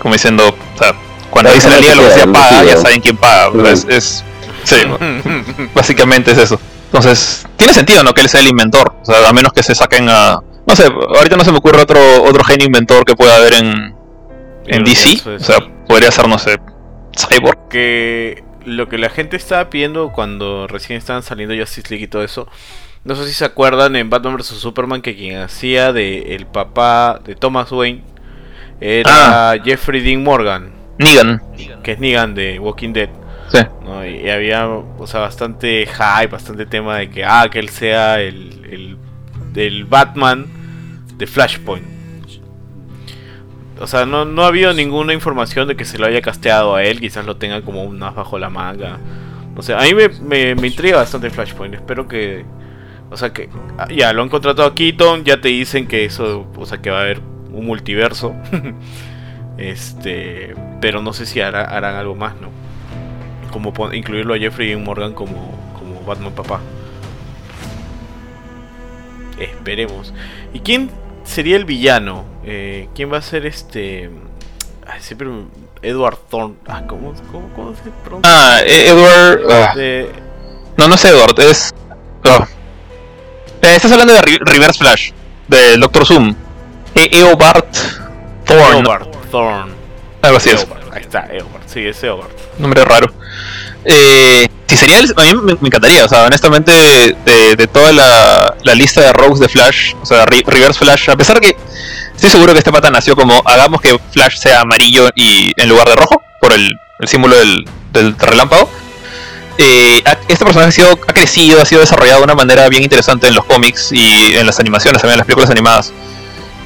como 0.00 0.14
diciendo, 0.14 0.48
o 0.74 0.78
sea, 0.78 0.94
cuando 1.28 1.52
dice 1.52 1.68
la 1.68 1.76
Liga 1.80 1.90
de 1.90 1.96
la 1.96 2.02
que 2.02 2.08
Justicia 2.08 2.32
paga, 2.32 2.64
ya 2.64 2.76
saben 2.80 3.00
quién 3.02 3.16
paga. 3.18 3.48
O 3.48 3.62
sea, 3.62 3.72
es, 3.72 3.84
es- 3.90 4.24
sí, 4.64 4.76
básicamente 5.74 6.32
es 6.32 6.38
eso. 6.38 6.58
Entonces, 6.86 7.44
tiene 7.56 7.74
sentido, 7.74 8.02
¿no? 8.02 8.14
Que 8.14 8.22
él 8.22 8.28
sea 8.28 8.40
el 8.40 8.46
inventor. 8.48 8.94
O 9.02 9.04
sea, 9.04 9.28
a 9.28 9.32
menos 9.32 9.52
que 9.52 9.62
se 9.62 9.74
saquen 9.74 10.08
a. 10.08 10.38
No 10.66 10.74
sé, 10.74 10.84
ahorita 10.84 11.36
no 11.36 11.44
se 11.44 11.52
me 11.52 11.58
ocurre 11.58 11.80
otro, 11.80 12.00
otro 12.24 12.42
genio 12.44 12.66
inventor 12.66 13.04
que 13.04 13.14
pueda 13.14 13.36
haber 13.36 13.54
en, 13.54 13.94
en 14.66 14.84
DC. 14.84 15.36
O 15.36 15.38
sea, 15.38 15.58
podría 15.86 16.10
ser, 16.10 16.28
no 16.28 16.38
sé, 16.38 16.58
Cyborg. 17.16 17.68
que 17.68 18.42
lo 18.64 18.88
que 18.88 18.98
la 18.98 19.08
gente 19.08 19.36
estaba 19.36 19.70
pidiendo 19.70 20.10
cuando 20.12 20.66
recién 20.66 20.98
estaban 20.98 21.22
saliendo 21.22 21.54
Justice 21.56 21.88
League 21.88 22.04
y 22.04 22.08
todo 22.08 22.24
eso. 22.24 22.48
No 23.04 23.14
sé 23.14 23.28
si 23.28 23.34
se 23.34 23.44
acuerdan 23.44 23.94
en 23.94 24.10
Batman 24.10 24.36
vs 24.36 24.46
Superman 24.46 25.00
que 25.00 25.14
quien 25.14 25.38
hacía 25.38 25.92
de 25.92 26.34
el 26.34 26.46
papá 26.46 27.20
de 27.24 27.36
Thomas 27.36 27.70
Wayne 27.70 28.02
era 28.80 29.54
Jeffrey 29.64 30.00
Dean 30.02 30.24
Morgan, 30.24 30.72
Negan. 30.98 31.40
que 31.84 31.92
es 31.92 32.00
Negan 32.00 32.34
de 32.34 32.58
Walking 32.58 32.92
Dead. 32.92 33.08
Sí. 33.52 33.58
¿no? 33.84 34.04
Y, 34.04 34.22
y 34.22 34.30
había 34.30 34.66
o 34.66 35.06
sea, 35.06 35.20
bastante 35.20 35.86
hype, 35.86 36.26
bastante 36.26 36.66
tema 36.66 36.96
de 36.98 37.08
que 37.08 37.24
ah, 37.24 37.46
que 37.48 37.60
él 37.60 37.68
sea 37.68 38.20
el, 38.20 38.66
el, 38.68 38.98
el 39.54 39.84
Batman 39.84 40.55
de 41.16 41.26
Flashpoint. 41.26 41.84
O 43.78 43.86
sea, 43.86 44.06
no, 44.06 44.24
no 44.24 44.42
ha 44.42 44.46
habido 44.46 44.72
ninguna 44.72 45.12
información 45.12 45.68
de 45.68 45.76
que 45.76 45.84
se 45.84 45.98
lo 45.98 46.06
haya 46.06 46.22
casteado 46.22 46.74
a 46.74 46.82
él, 46.82 46.98
quizás 46.98 47.26
lo 47.26 47.36
tenga 47.36 47.60
como 47.62 47.84
un 47.84 48.02
as 48.02 48.14
bajo 48.14 48.38
la 48.38 48.48
manga. 48.48 48.98
O 49.54 49.62
sea, 49.62 49.78
a 49.78 49.82
mí 49.82 49.94
me, 49.94 50.08
me, 50.08 50.54
me 50.54 50.66
intriga 50.68 50.96
bastante 50.98 51.30
Flashpoint, 51.30 51.74
espero 51.74 52.08
que... 52.08 52.44
O 53.10 53.16
sea 53.16 53.32
que 53.32 53.48
ah, 53.78 53.86
ya 53.94 54.12
lo 54.12 54.22
han 54.22 54.28
contratado 54.28 54.68
a 54.68 54.74
Keaton, 54.74 55.24
ya 55.24 55.40
te 55.40 55.48
dicen 55.48 55.86
que 55.86 56.04
eso, 56.04 56.46
o 56.56 56.66
sea 56.66 56.78
que 56.78 56.90
va 56.90 56.98
a 56.98 57.02
haber 57.02 57.20
un 57.52 57.64
multiverso. 57.66 58.34
este, 59.58 60.54
pero 60.80 61.00
no 61.02 61.12
sé 61.12 61.24
si 61.24 61.40
hará- 61.40 61.64
harán 61.64 61.94
algo 61.94 62.14
más, 62.16 62.34
¿no? 62.40 62.48
Como 63.52 63.72
incluirlo 63.92 64.34
a 64.34 64.38
Jeffrey 64.38 64.68
Dean 64.68 64.82
Morgan 64.82 65.12
como, 65.14 65.54
como 65.78 66.02
Batman 66.04 66.32
papá. 66.32 66.60
Esperemos. 69.38 70.12
¿Y 70.52 70.60
quién 70.60 70.90
sería 71.26 71.56
el 71.56 71.64
villano? 71.64 72.24
Eh, 72.44 72.88
¿Quién 72.94 73.12
va 73.12 73.18
a 73.18 73.22
ser 73.22 73.44
este? 73.46 74.10
Ay, 74.86 75.00
siempre 75.00 75.28
Edward 75.82 76.18
Thorne. 76.30 76.54
Ah, 76.66 76.82
¿cómo, 76.86 77.12
cómo, 77.32 77.48
cómo 77.54 77.74
se 77.74 77.90
pronuncia? 78.04 78.30
Ah, 78.32 78.60
E- 78.64 78.88
Edward. 78.88 79.40
ah, 79.52 79.72
De- 79.74 80.10
no, 80.76 80.88
no 80.88 80.94
es 80.94 81.04
Edward, 81.04 81.38
es. 81.40 81.74
ah. 82.24 82.46
Eh, 83.62 83.74
estás 83.76 83.90
hablando 83.92 84.12
de 84.14 84.22
Re- 84.22 84.38
Reverse 84.40 84.78
Flash, 84.78 85.10
del 85.48 85.80
Doctor 85.80 86.06
Zoom. 86.06 86.34
E 86.94 87.10
Eobard 87.18 87.64
Thorne. 88.44 88.78
Edward 88.80 89.10
Thorne. 89.30 89.72
Algo 90.22 90.36
así 90.38 90.50
es. 90.50 90.62
Eobard, 90.62 90.82
Ahí 90.94 91.02
está, 91.02 91.26
Edward. 91.30 91.62
Sí, 91.66 91.86
es 91.86 92.02
Edward. 92.02 92.30
nombre 92.58 92.84
raro. 92.84 93.12
Eh, 93.84 94.46
si 94.66 94.76
sería 94.76 94.98
a 94.98 95.22
mí 95.22 95.34
me, 95.42 95.52
encantaría, 95.52 96.04
o 96.04 96.08
sea, 96.08 96.24
honestamente, 96.24 96.72
de, 96.72 97.68
toda 97.72 97.92
la, 97.92 98.74
lista 98.74 99.00
de 99.00 99.12
rogues 99.12 99.38
de 99.38 99.48
Flash, 99.48 99.94
o 100.02 100.06
sea, 100.06 100.26
Re- 100.26 100.42
Reverse 100.44 100.78
Flash, 100.80 101.08
a 101.10 101.16
pesar 101.16 101.40
que 101.40 101.56
estoy 102.14 102.30
seguro 102.30 102.52
que 102.52 102.58
este 102.58 102.72
pata 102.72 102.90
nació 102.90 103.14
como 103.14 103.40
hagamos 103.44 103.80
que 103.80 103.96
Flash 104.10 104.36
sea 104.38 104.62
amarillo 104.62 105.08
y 105.14 105.52
en 105.56 105.68
lugar 105.68 105.88
de 105.88 105.94
rojo, 105.94 106.20
por 106.40 106.52
el, 106.52 106.68
símbolo 107.04 107.36
del, 107.36 108.18
relámpago. 108.18 108.68
eh, 109.58 110.02
este 110.28 110.44
personaje 110.44 110.68
ha, 110.68 110.72
sido, 110.72 110.92
ha 111.06 111.12
crecido, 111.12 111.62
ha 111.62 111.64
sido 111.64 111.80
desarrollado 111.80 112.18
de 112.18 112.24
una 112.24 112.34
manera 112.34 112.68
bien 112.68 112.82
interesante 112.82 113.28
en 113.28 113.34
los 113.34 113.44
cómics 113.44 113.92
y 113.92 114.34
en 114.34 114.46
las 114.46 114.58
animaciones, 114.58 115.00
también 115.00 115.14
en 115.14 115.18
las 115.18 115.26
películas 115.26 115.50
animadas. 115.50 115.92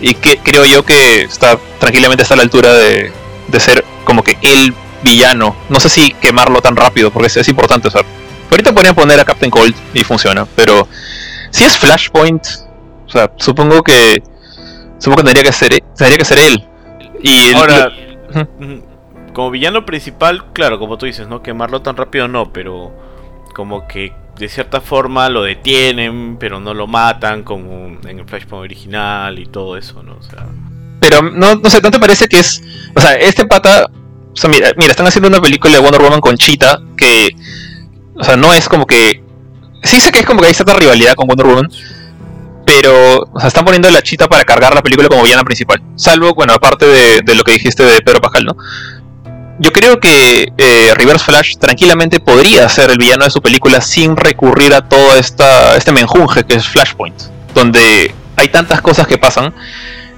Y 0.01 0.15
que 0.15 0.39
creo 0.39 0.65
yo 0.65 0.85
que 0.85 1.23
está 1.23 1.59
tranquilamente 1.79 2.23
está 2.23 2.35
a 2.35 2.39
la 2.39 2.45
altura 2.45 2.73
de, 2.73 3.13
de 3.49 3.61
ser 3.61 3.85
como 4.05 4.25
que 4.25 4.39
el 4.41 4.75
villano. 5.03 5.57
No 5.69 5.81
sé 5.81 5.89
si 5.89 6.13
quemarlo 6.13 6.61
tan 6.61 6.77
rápido, 6.77 7.11
porque 7.11 7.29
es, 7.29 7.37
es 7.37 7.49
importante. 7.49 7.89
O 7.89 7.91
sea, 7.91 8.03
ahorita 8.51 8.73
podrían 8.73 8.95
poner 8.95 9.21
a 9.21 9.25
Captain 9.25 9.51
Cold 9.51 9.75
y 9.95 10.05
funciona, 10.05 10.47
pero 10.57 10.87
si 11.51 11.65
es 11.65 11.79
Flashpoint, 11.79 12.47
o 13.07 13.11
sea, 13.11 13.33
supongo 13.37 13.83
que 13.83 14.23
supongo 14.99 15.19
que 15.19 15.25
tendría 15.25 15.45
que 15.45 15.53
ser, 15.53 15.83
tendría 15.97 16.19
que 16.19 16.25
ser 16.25 16.39
él. 16.39 16.65
Y 17.23 17.53
Ahora, 17.55 17.91
como 19.33 19.51
villano 19.51 19.85
principal, 19.85 20.53
claro, 20.53 20.79
como 20.79 20.99
tú 20.99 21.07
dices, 21.07 21.29
no 21.29 21.43
quemarlo 21.43 21.83
tan 21.83 21.97
rápido 21.97 22.29
no, 22.29 22.53
pero 22.53 22.93
como 23.55 23.87
que 23.87 24.13
de 24.39 24.49
cierta 24.49 24.81
forma 24.81 25.29
lo 25.29 25.43
detienen, 25.43 26.37
pero 26.39 26.61
no 26.61 26.73
lo 26.73 26.87
matan, 26.87 27.43
como 27.43 27.99
en 28.09 28.19
el 28.19 28.25
Flashpoint 28.25 28.65
original 28.65 29.39
y 29.39 29.47
todo 29.47 29.77
eso, 29.77 30.03
¿no? 30.03 30.17
O 30.17 30.23
sea, 30.23 30.47
Pero 31.01 31.23
no, 31.23 31.57
no 31.57 31.71
sé, 31.71 31.81
¿no 31.83 31.91
te 31.91 31.99
parece 31.99 32.27
que 32.27 32.39
es. 32.39 32.63
O 32.95 33.01
sea, 33.01 33.15
este 33.17 33.47
pata. 33.47 33.91
O 34.33 34.37
sea, 34.37 34.49
mira, 34.49 34.71
mira, 34.77 34.91
están 34.91 35.07
haciendo 35.07 35.29
una 35.29 35.41
película 35.41 35.75
de 35.75 35.81
Wonder 35.81 36.01
Woman 36.01 36.21
con 36.21 36.37
Cheetah 36.37 36.81
que. 36.97 37.31
O 38.17 38.25
sea, 38.25 38.37
no 38.37 38.53
es 38.53 38.69
como 38.69 38.87
que. 38.87 39.23
Sí 39.83 40.01
sé 40.01 40.13
que 40.13 40.21
es 40.21 40.27
como 40.27 40.41
que 40.41 40.49
hay 40.49 40.55
cierta 40.55 40.75
rivalidad 40.75 41.15
con 41.15 41.27
Wonder 41.27 41.47
Woman. 41.47 41.71
Pero, 42.67 43.21
o 43.33 43.41
sea, 43.41 43.49
están 43.49 43.65
poniendo 43.65 43.91
la 43.91 44.03
Cheetah 44.03 44.29
para 44.29 44.45
cargar 44.45 44.75
la 44.75 44.83
película 44.83 45.09
como 45.09 45.23
villana 45.23 45.43
principal. 45.43 45.83
Salvo, 45.97 46.35
bueno, 46.35 46.53
aparte 46.53 46.87
de, 46.87 47.21
de 47.23 47.35
lo 47.35 47.43
que 47.43 47.53
dijiste 47.53 47.83
de 47.83 48.01
Pedro 48.01 48.21
Pascal, 48.21 48.45
¿no? 48.45 48.57
Yo 49.61 49.73
creo 49.73 50.01
que 50.01 50.51
eh, 50.57 50.95
Reverse 50.95 51.27
Flash 51.27 51.57
tranquilamente 51.59 52.19
podría 52.19 52.67
ser 52.71 52.91
el 52.91 52.97
villano 52.97 53.25
de 53.25 53.31
su 53.31 53.43
película 53.43 53.83
sin 53.83 54.17
recurrir 54.17 54.73
a 54.73 54.89
todo 54.89 55.15
esta, 55.17 55.77
este 55.77 55.93
menjunje 55.93 56.45
que 56.45 56.55
es 56.55 56.67
Flashpoint. 56.67 57.21
Donde 57.53 58.15
hay 58.37 58.49
tantas 58.49 58.81
cosas 58.81 59.07
que 59.07 59.19
pasan 59.19 59.53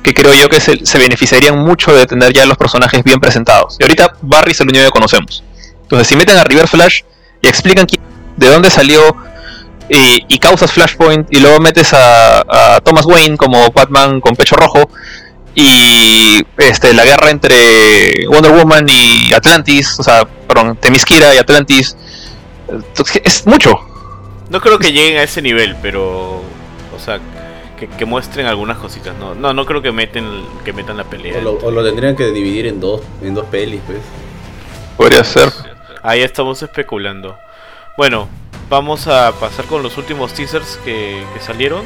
que 0.03 0.13
creo 0.15 0.35
yo 0.35 0.49
que 0.49 0.61
se, 0.61 0.99
beneficiarían 0.99 1.59
mucho 1.59 1.95
de 1.95 2.07
tener 2.07 2.33
ya 2.33 2.45
los 2.47 2.57
personajes 2.57 3.03
bien 3.05 3.21
presentados. 3.21 3.77
Y 3.79 3.85
ahorita 3.85 4.15
Barry 4.23 4.53
es 4.53 4.61
el 4.61 4.69
único 4.69 4.85
que 4.85 4.91
conocemos. 4.91 5.45
Entonces, 5.83 6.09
si 6.09 6.17
meten 6.17 6.37
a 6.39 6.45
Reverse 6.45 6.77
Flash 6.77 7.03
y 7.41 7.49
explican 7.49 7.87
quién- 7.87 8.03
de 8.37 8.49
dónde 8.49 8.71
salió 8.71 9.15
y, 9.89 10.25
y 10.29 10.39
causas 10.39 10.73
Flashpoint, 10.73 11.29
y 11.31 11.41
luego 11.41 11.61
metes 11.61 11.93
a, 11.93 12.41
a 12.77 12.81
Thomas 12.81 13.05
Wayne 13.05 13.37
como 13.37 13.71
Batman 13.73 14.21
con 14.21 14.35
pecho 14.37 14.57
rojo, 14.57 14.89
y 15.55 16.41
este, 16.57 16.95
la 16.95 17.05
guerra 17.05 17.29
entre 17.31 18.27
Wonder 18.27 18.53
Woman 18.53 18.87
y 18.89 19.33
Atlantis, 19.35 19.99
o 20.01 20.03
sea, 20.03 20.25
perdón, 20.49 20.77
Themyscira 20.81 21.35
y 21.35 21.39
Atlantis, 21.39 21.95
entonces, 22.69 23.21
es 23.25 23.47
mucho. 23.47 23.79
no 24.49 24.61
creo 24.63 24.79
que 24.79 24.93
lleguen 24.93 25.19
a 25.19 25.25
ese 25.25 25.43
nivel, 25.43 25.77
pero, 25.83 26.37
o 26.41 26.99
sea, 27.05 27.19
que, 27.83 27.97
que 27.97 28.05
muestren 28.05 28.47
algunas 28.47 28.79
cositas, 28.79 29.13
no, 29.19 29.35
no, 29.35 29.53
no 29.53 29.67
creo 29.67 29.83
que 29.83 29.91
meten, 29.91 30.25
que 30.65 30.73
metan 30.73 30.97
la 30.97 31.05
pelea. 31.05 31.39
O 31.39 31.41
lo, 31.41 31.53
o 31.55 31.71
lo 31.73 31.85
tendrían 31.85 32.15
que 32.15 32.27
dividir 32.27 32.67
en 32.67 32.79
dos, 32.79 33.01
en 33.23 33.35
dos 33.35 33.47
pelis, 33.47 33.81
pues. 33.87 33.99
Podría 34.97 35.25
ser. 35.25 35.51
Ahí 36.03 36.21
estamos 36.21 36.63
especulando. 36.63 37.37
Bueno, 37.97 38.29
vamos 38.69 39.09
a 39.09 39.33
pasar 39.33 39.65
con 39.65 39.83
los 39.83 39.99
últimos 39.99 40.33
teasers 40.33 40.79
que, 40.85 41.25
que 41.35 41.41
salieron. 41.41 41.83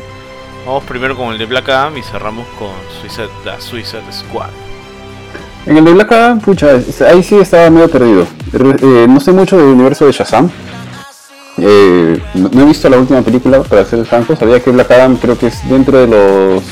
Vamos 0.66 0.84
primero 0.84 1.16
con 1.16 1.32
el 1.32 1.38
de 1.38 1.46
Black 1.46 1.68
Adam 1.70 1.96
y 1.96 2.02
cerramos 2.02 2.46
con 2.58 2.70
Suicide, 3.00 3.28
la 3.44 3.58
Suicide 3.60 4.12
Squad. 4.12 4.50
En 5.64 5.78
el 5.78 5.84
de 5.84 5.92
Black 5.94 6.12
Adam, 6.12 6.40
pucha, 6.40 6.78
ahí 7.08 7.22
sí 7.22 7.36
estaba 7.36 7.70
medio 7.70 7.88
perdido. 7.90 8.26
Re- 8.52 8.76
eh, 8.82 9.06
no 9.08 9.18
sé 9.20 9.32
mucho 9.32 9.56
del 9.56 9.66
universo 9.68 10.04
de 10.04 10.12
Shazam. 10.12 10.50
Eh, 11.58 12.20
no, 12.34 12.62
he 12.62 12.64
visto 12.64 12.88
la 12.88 12.98
última 12.98 13.22
película, 13.22 13.62
para 13.62 13.84
ser 13.84 14.04
franco. 14.04 14.36
Sabía 14.36 14.60
que 14.60 14.70
Black 14.70 14.90
Adam 14.90 15.16
creo 15.16 15.38
que 15.38 15.48
es 15.48 15.68
dentro 15.68 15.98
de 15.98 16.06
los... 16.06 16.62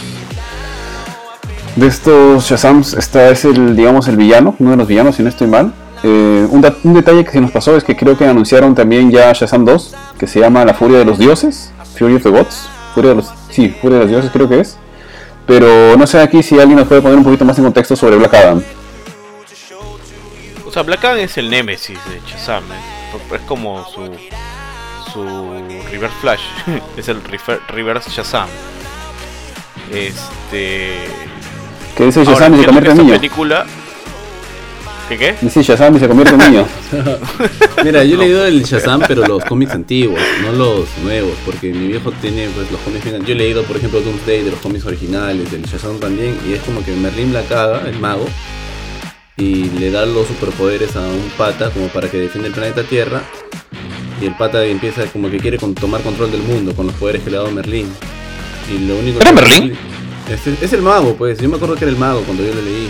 De 1.76 1.88
estos 1.88 2.44
Shazams 2.44 2.94
está, 2.94 3.30
es 3.30 3.44
el, 3.44 3.74
digamos, 3.74 4.06
el 4.06 4.16
villano, 4.16 4.54
uno 4.60 4.70
de 4.72 4.76
los 4.76 4.86
villanos, 4.86 5.16
si 5.16 5.22
no 5.22 5.28
estoy 5.28 5.48
mal. 5.48 5.72
Eh, 6.04 6.46
un 6.50 6.94
detalle 6.94 7.24
que 7.24 7.32
se 7.32 7.40
nos 7.40 7.50
pasó 7.50 7.76
es 7.76 7.82
que 7.82 7.96
creo 7.96 8.16
que 8.16 8.26
anunciaron 8.26 8.74
también 8.74 9.10
ya 9.10 9.32
Shazam 9.32 9.64
2, 9.64 9.94
que 10.18 10.26
se 10.26 10.38
llama 10.38 10.64
La 10.64 10.74
Furia 10.74 10.98
de 10.98 11.04
los 11.04 11.18
Dioses, 11.18 11.72
Fury 11.98 12.16
of 12.16 12.22
the 12.22 12.28
Gods. 12.28 12.68
Furia 12.94 13.10
de 13.10 13.16
los, 13.16 13.32
sí, 13.50 13.70
Furia 13.80 13.98
de 13.98 14.04
los 14.04 14.10
Dioses 14.10 14.30
creo 14.30 14.48
que 14.48 14.60
es. 14.60 14.76
Pero 15.46 15.96
no 15.96 16.06
sé 16.06 16.20
aquí 16.20 16.42
si 16.42 16.58
alguien 16.60 16.78
nos 16.78 16.88
puede 16.88 17.02
poner 17.02 17.18
un 17.18 17.24
poquito 17.24 17.44
más 17.44 17.58
en 17.58 17.64
contexto 17.64 17.96
sobre 17.96 18.16
Black 18.16 18.34
Adam. 18.34 18.62
O 20.66 20.70
sea, 20.70 20.82
Black 20.82 21.04
Adam 21.04 21.18
es 21.18 21.36
el 21.38 21.50
némesis 21.50 21.98
de 22.08 22.20
Shazam. 22.30 22.64
¿eh? 22.64 23.34
Es 23.34 23.40
como 23.42 23.84
su, 23.86 24.10
su 25.14 25.24
Reverse 25.90 26.16
Flash. 26.20 26.40
es 26.96 27.08
el 27.08 27.22
refer- 27.22 27.60
Reverse 27.68 28.10
Shazam. 28.10 28.48
Este. 29.90 30.96
Que 31.96 32.04
dice 32.06 32.20
Ahora, 32.20 32.32
Shazam 32.32 32.54
y 32.54 32.58
se 32.58 32.64
convierte 32.66 32.90
en 32.90 32.96
niño. 32.98 33.14
película. 33.14 33.66
¿Qué 35.08 35.18
qué? 35.18 35.36
Dice 35.40 35.62
Shazam 35.62 35.96
y 35.96 36.00
se 36.00 36.08
convierte 36.08 36.34
en 36.34 36.50
niño. 36.50 36.66
Mira, 37.84 38.02
yo 38.04 38.16
he 38.16 38.18
leído 38.18 38.46
el 38.46 38.64
Shazam, 38.64 39.02
pero 39.06 39.26
los 39.26 39.44
cómics 39.44 39.72
antiguos, 39.72 40.18
no 40.42 40.52
los 40.52 40.88
nuevos, 41.02 41.34
porque 41.44 41.72
mi 41.72 41.88
viejo 41.88 42.10
tiene 42.12 42.48
pues 42.48 42.70
los 42.72 42.80
cómics 42.80 43.04
Yo 43.26 43.34
he 43.34 43.36
leído, 43.36 43.62
por 43.64 43.76
ejemplo, 43.76 44.00
Doomsday 44.00 44.42
de 44.44 44.50
los 44.50 44.60
cómics 44.60 44.86
originales, 44.86 45.50
del 45.52 45.62
Shazam 45.62 45.98
también, 46.00 46.38
y 46.48 46.54
es 46.54 46.62
como 46.62 46.82
que 46.82 46.92
Merlin 46.92 47.34
la 47.34 47.42
caga, 47.42 47.82
el 47.86 47.98
mago, 47.98 48.24
y 49.36 49.64
le 49.78 49.90
da 49.90 50.06
los 50.06 50.26
superpoderes 50.26 50.96
a 50.96 51.00
un 51.00 51.30
pata 51.36 51.70
como 51.70 51.88
para 51.88 52.10
que 52.10 52.16
defienda 52.16 52.48
el 52.48 52.54
planeta 52.54 52.82
Tierra, 52.82 53.20
y 54.24 54.26
el 54.26 54.34
pata 54.36 54.64
empieza 54.64 55.04
como 55.06 55.30
que 55.30 55.38
quiere 55.38 55.58
con- 55.58 55.74
tomar 55.74 56.00
control 56.02 56.32
del 56.32 56.42
mundo 56.42 56.74
con 56.74 56.86
los 56.86 56.96
poderes 56.96 57.22
que 57.22 57.30
le 57.30 57.36
ha 57.36 57.40
dado 57.40 57.52
Merlin. 57.52 57.86
Y 58.72 58.78
lo 58.86 58.96
único 58.96 59.20
¿Era 59.20 59.30
que- 59.30 59.36
Merlín? 59.36 59.76
Es, 60.30 60.46
es 60.62 60.72
el 60.72 60.80
mago, 60.82 61.14
pues. 61.16 61.38
Yo 61.38 61.48
me 61.48 61.56
acuerdo 61.56 61.74
que 61.76 61.84
era 61.84 61.92
el 61.92 61.98
mago 61.98 62.22
cuando 62.22 62.42
yo 62.42 62.54
lo 62.54 62.62
leí. 62.62 62.88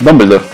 Dumbledore. 0.00 0.44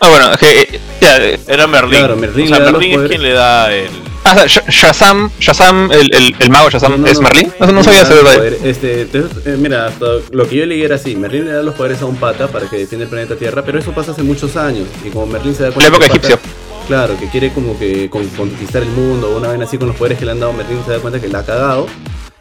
Ah, 0.00 0.08
bueno, 0.10 0.32
es 0.32 0.38
que. 0.38 0.60
eh, 0.62 0.80
ya, 1.00 1.16
Era 1.52 1.66
Merlin. 1.66 1.98
Claro, 2.00 2.16
Merlin 2.16 2.52
o 2.52 2.56
sea, 2.56 2.70
Merlin 2.72 3.00
es 3.02 3.08
quien 3.08 3.22
le 3.22 3.32
da 3.32 3.72
el. 3.72 3.88
ah, 4.24 4.32
o 4.32 4.34
sea, 4.34 4.44
Sh- 4.62 4.68
Shazam, 4.70 5.30
Shazam, 5.40 5.90
el, 5.92 6.12
el, 6.14 6.34
el 6.38 6.50
mago 6.50 6.68
Shazam, 6.68 6.92
No, 6.92 6.98
no, 6.98 7.06
¿es 7.06 7.16
no. 7.20 7.22
Merlin? 7.28 7.52
No, 7.60 7.66
no 7.72 7.82
sabía 7.84 8.04
poderes. 8.08 8.60
Este, 8.64 9.06
te- 9.06 9.18
eh, 9.18 9.56
mira, 9.58 9.86
hasta 9.86 10.06
lo 10.32 10.48
que 10.48 10.56
yo 10.56 10.66
leí 10.66 10.82
era 10.82 10.96
así: 10.96 11.16
Merlin 11.16 11.46
le 11.46 11.52
da 11.52 11.62
los 11.62 11.74
poderes 11.76 12.02
a 12.02 12.06
un 12.06 12.16
pata 12.16 12.48
para 12.48 12.68
que 12.68 12.76
defienda 12.76 13.04
el 13.04 13.10
planeta 13.10 13.36
Tierra, 13.36 13.62
pero 13.64 13.78
eso 13.78 13.92
pasa 13.92 14.10
hace 14.12 14.22
muchos 14.22 14.56
años. 14.56 14.86
Y 15.04 15.10
como 15.10 15.26
Merlin 15.26 15.54
se 15.54 15.62
da 15.62 15.70
cuenta. 15.70 15.90
La 15.90 15.96
época 15.96 16.12
pata- 16.12 16.28
egipcia. 16.28 16.50
Claro, 16.86 17.16
que 17.18 17.26
quiere 17.28 17.52
como 17.52 17.76
que 17.78 18.08
con- 18.08 18.28
conquistar 18.28 18.82
el 18.82 18.88
mundo 18.90 19.30
o 19.32 19.38
una 19.38 19.48
vez 19.48 19.60
así 19.60 19.76
con 19.76 19.88
los 19.88 19.96
poderes 19.96 20.18
que 20.18 20.24
le 20.24 20.32
han 20.32 20.40
dado, 20.40 20.52
Merlin 20.52 20.78
se 20.86 20.92
da 20.92 20.98
cuenta 21.00 21.20
que 21.20 21.28
la 21.28 21.40
ha 21.40 21.44
cagado 21.44 21.86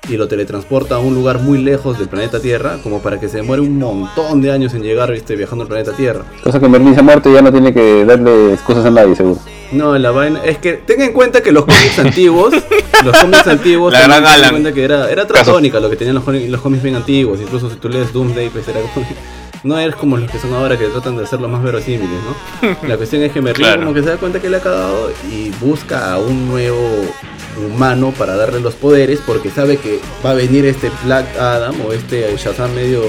y 0.08 0.18
lo 0.18 0.28
teletransporta 0.28 0.96
a 0.96 1.00
un 1.00 1.16
lugar 1.16 1.40
muy 1.40 1.58
lejos 1.58 1.98
del 1.98 2.08
planeta 2.08 2.40
Tierra, 2.40 2.78
como 2.84 3.02
para 3.02 3.20
que 3.20 3.28
se 3.28 3.38
demore 3.38 3.62
un 3.62 3.80
montón 3.80 4.40
de 4.44 4.52
años 4.52 4.76
en 4.76 4.84
llegar, 4.84 5.12
viste, 5.12 5.36
viajando 5.36 5.64
al 5.64 5.68
planeta 5.68 5.94
Tierra. 5.94 6.26
Cosa 6.44 6.60
que 6.60 6.70
Merlin 6.70 6.94
se 6.94 7.00
ha 7.00 7.04
muerto 7.04 7.28
y 7.32 7.34
ya 7.34 7.42
no 7.42 7.52
tiene 7.52 7.74
que 7.74 8.06
darle 8.06 8.54
excusas 8.54 8.86
a 8.86 8.92
nadie, 8.92 9.16
seguro. 9.16 9.40
No, 9.72 9.98
la 9.98 10.12
vaina 10.12 10.44
es 10.46 10.60
que 10.60 10.74
tenga 10.74 11.06
en 11.06 11.12
cuenta 11.14 11.42
que 11.42 11.52
los 11.52 11.66
cómics 11.66 11.98
antiguos, 11.98 12.54
los 13.04 13.18
cómics 13.18 13.48
antiguos, 13.48 13.94
La 13.94 14.02
gran 14.04 14.20
en 14.22 14.28
Alan. 14.28 14.50
cuenta 14.52 14.74
que 14.74 14.84
era, 14.84 15.10
era 15.10 15.26
tratónica 15.26 15.80
lo 15.80 15.90
que 15.90 15.96
tenían 15.96 16.14
los, 16.14 16.24
cómics- 16.24 16.50
los 16.50 16.62
cómics 16.62 16.84
bien 16.84 16.96
antiguos, 16.98 17.40
incluso 17.42 17.72
si 17.72 17.78
tú 17.78 17.90
lees 17.90 18.14
Doomsday, 18.14 18.50
pues 18.50 18.68
era 18.68 18.80
como, 18.94 19.08
no 19.66 19.78
eres 19.80 19.96
como 19.96 20.16
los 20.18 20.30
que 20.32 20.38
son 20.40 20.54
ahora 20.54 20.78
que 20.78 20.86
tratan 20.88 21.18
de 21.18 21.24
hacerlo 21.24 21.48
más 21.50 21.62
verosímiles, 21.64 22.10
¿no? 22.24 22.78
La 22.88 22.98
cuestión 22.98 23.22
es 23.24 23.32
que 23.32 23.42
Merlin 23.42 23.66
Claro. 23.66 23.82
como 23.82 23.94
que 23.94 24.04
se 24.04 24.10
da 24.10 24.18
cuenta 24.18 24.40
que 24.40 24.50
le 24.50 24.58
ha 24.58 24.62
cagado 24.62 25.12
y 25.30 25.50
busca 25.60 26.14
a 26.14 26.20
un 26.20 26.48
nuevo 26.48 26.80
humano 27.58 28.14
para 28.18 28.36
darle 28.36 28.60
los 28.60 28.76
poderes 28.76 29.20
porque 29.26 29.50
sabe 29.50 29.78
que 29.78 30.00
va 30.26 30.32
a 30.32 30.34
venir 30.34 30.66
este 30.66 30.92
Black 31.06 31.38
Adam 31.38 31.74
o 31.88 31.94
este 31.94 32.36
Shazam 32.38 32.74
medio 32.74 33.02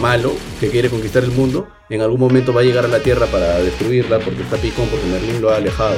malo 0.00 0.32
que 0.60 0.68
quiere 0.68 0.90
conquistar 0.90 1.22
el 1.24 1.30
mundo. 1.30 1.68
En 1.88 2.00
algún 2.02 2.18
momento 2.20 2.52
va 2.52 2.62
a 2.62 2.64
llegar 2.64 2.84
a 2.84 2.88
la 2.88 2.98
Tierra 3.00 3.26
para 3.26 3.58
destruirla 3.60 4.18
porque 4.18 4.42
está 4.42 4.56
picón 4.56 4.88
porque 4.88 5.06
Merlin 5.06 5.40
lo 5.40 5.50
ha 5.50 5.56
alejado. 5.56 5.94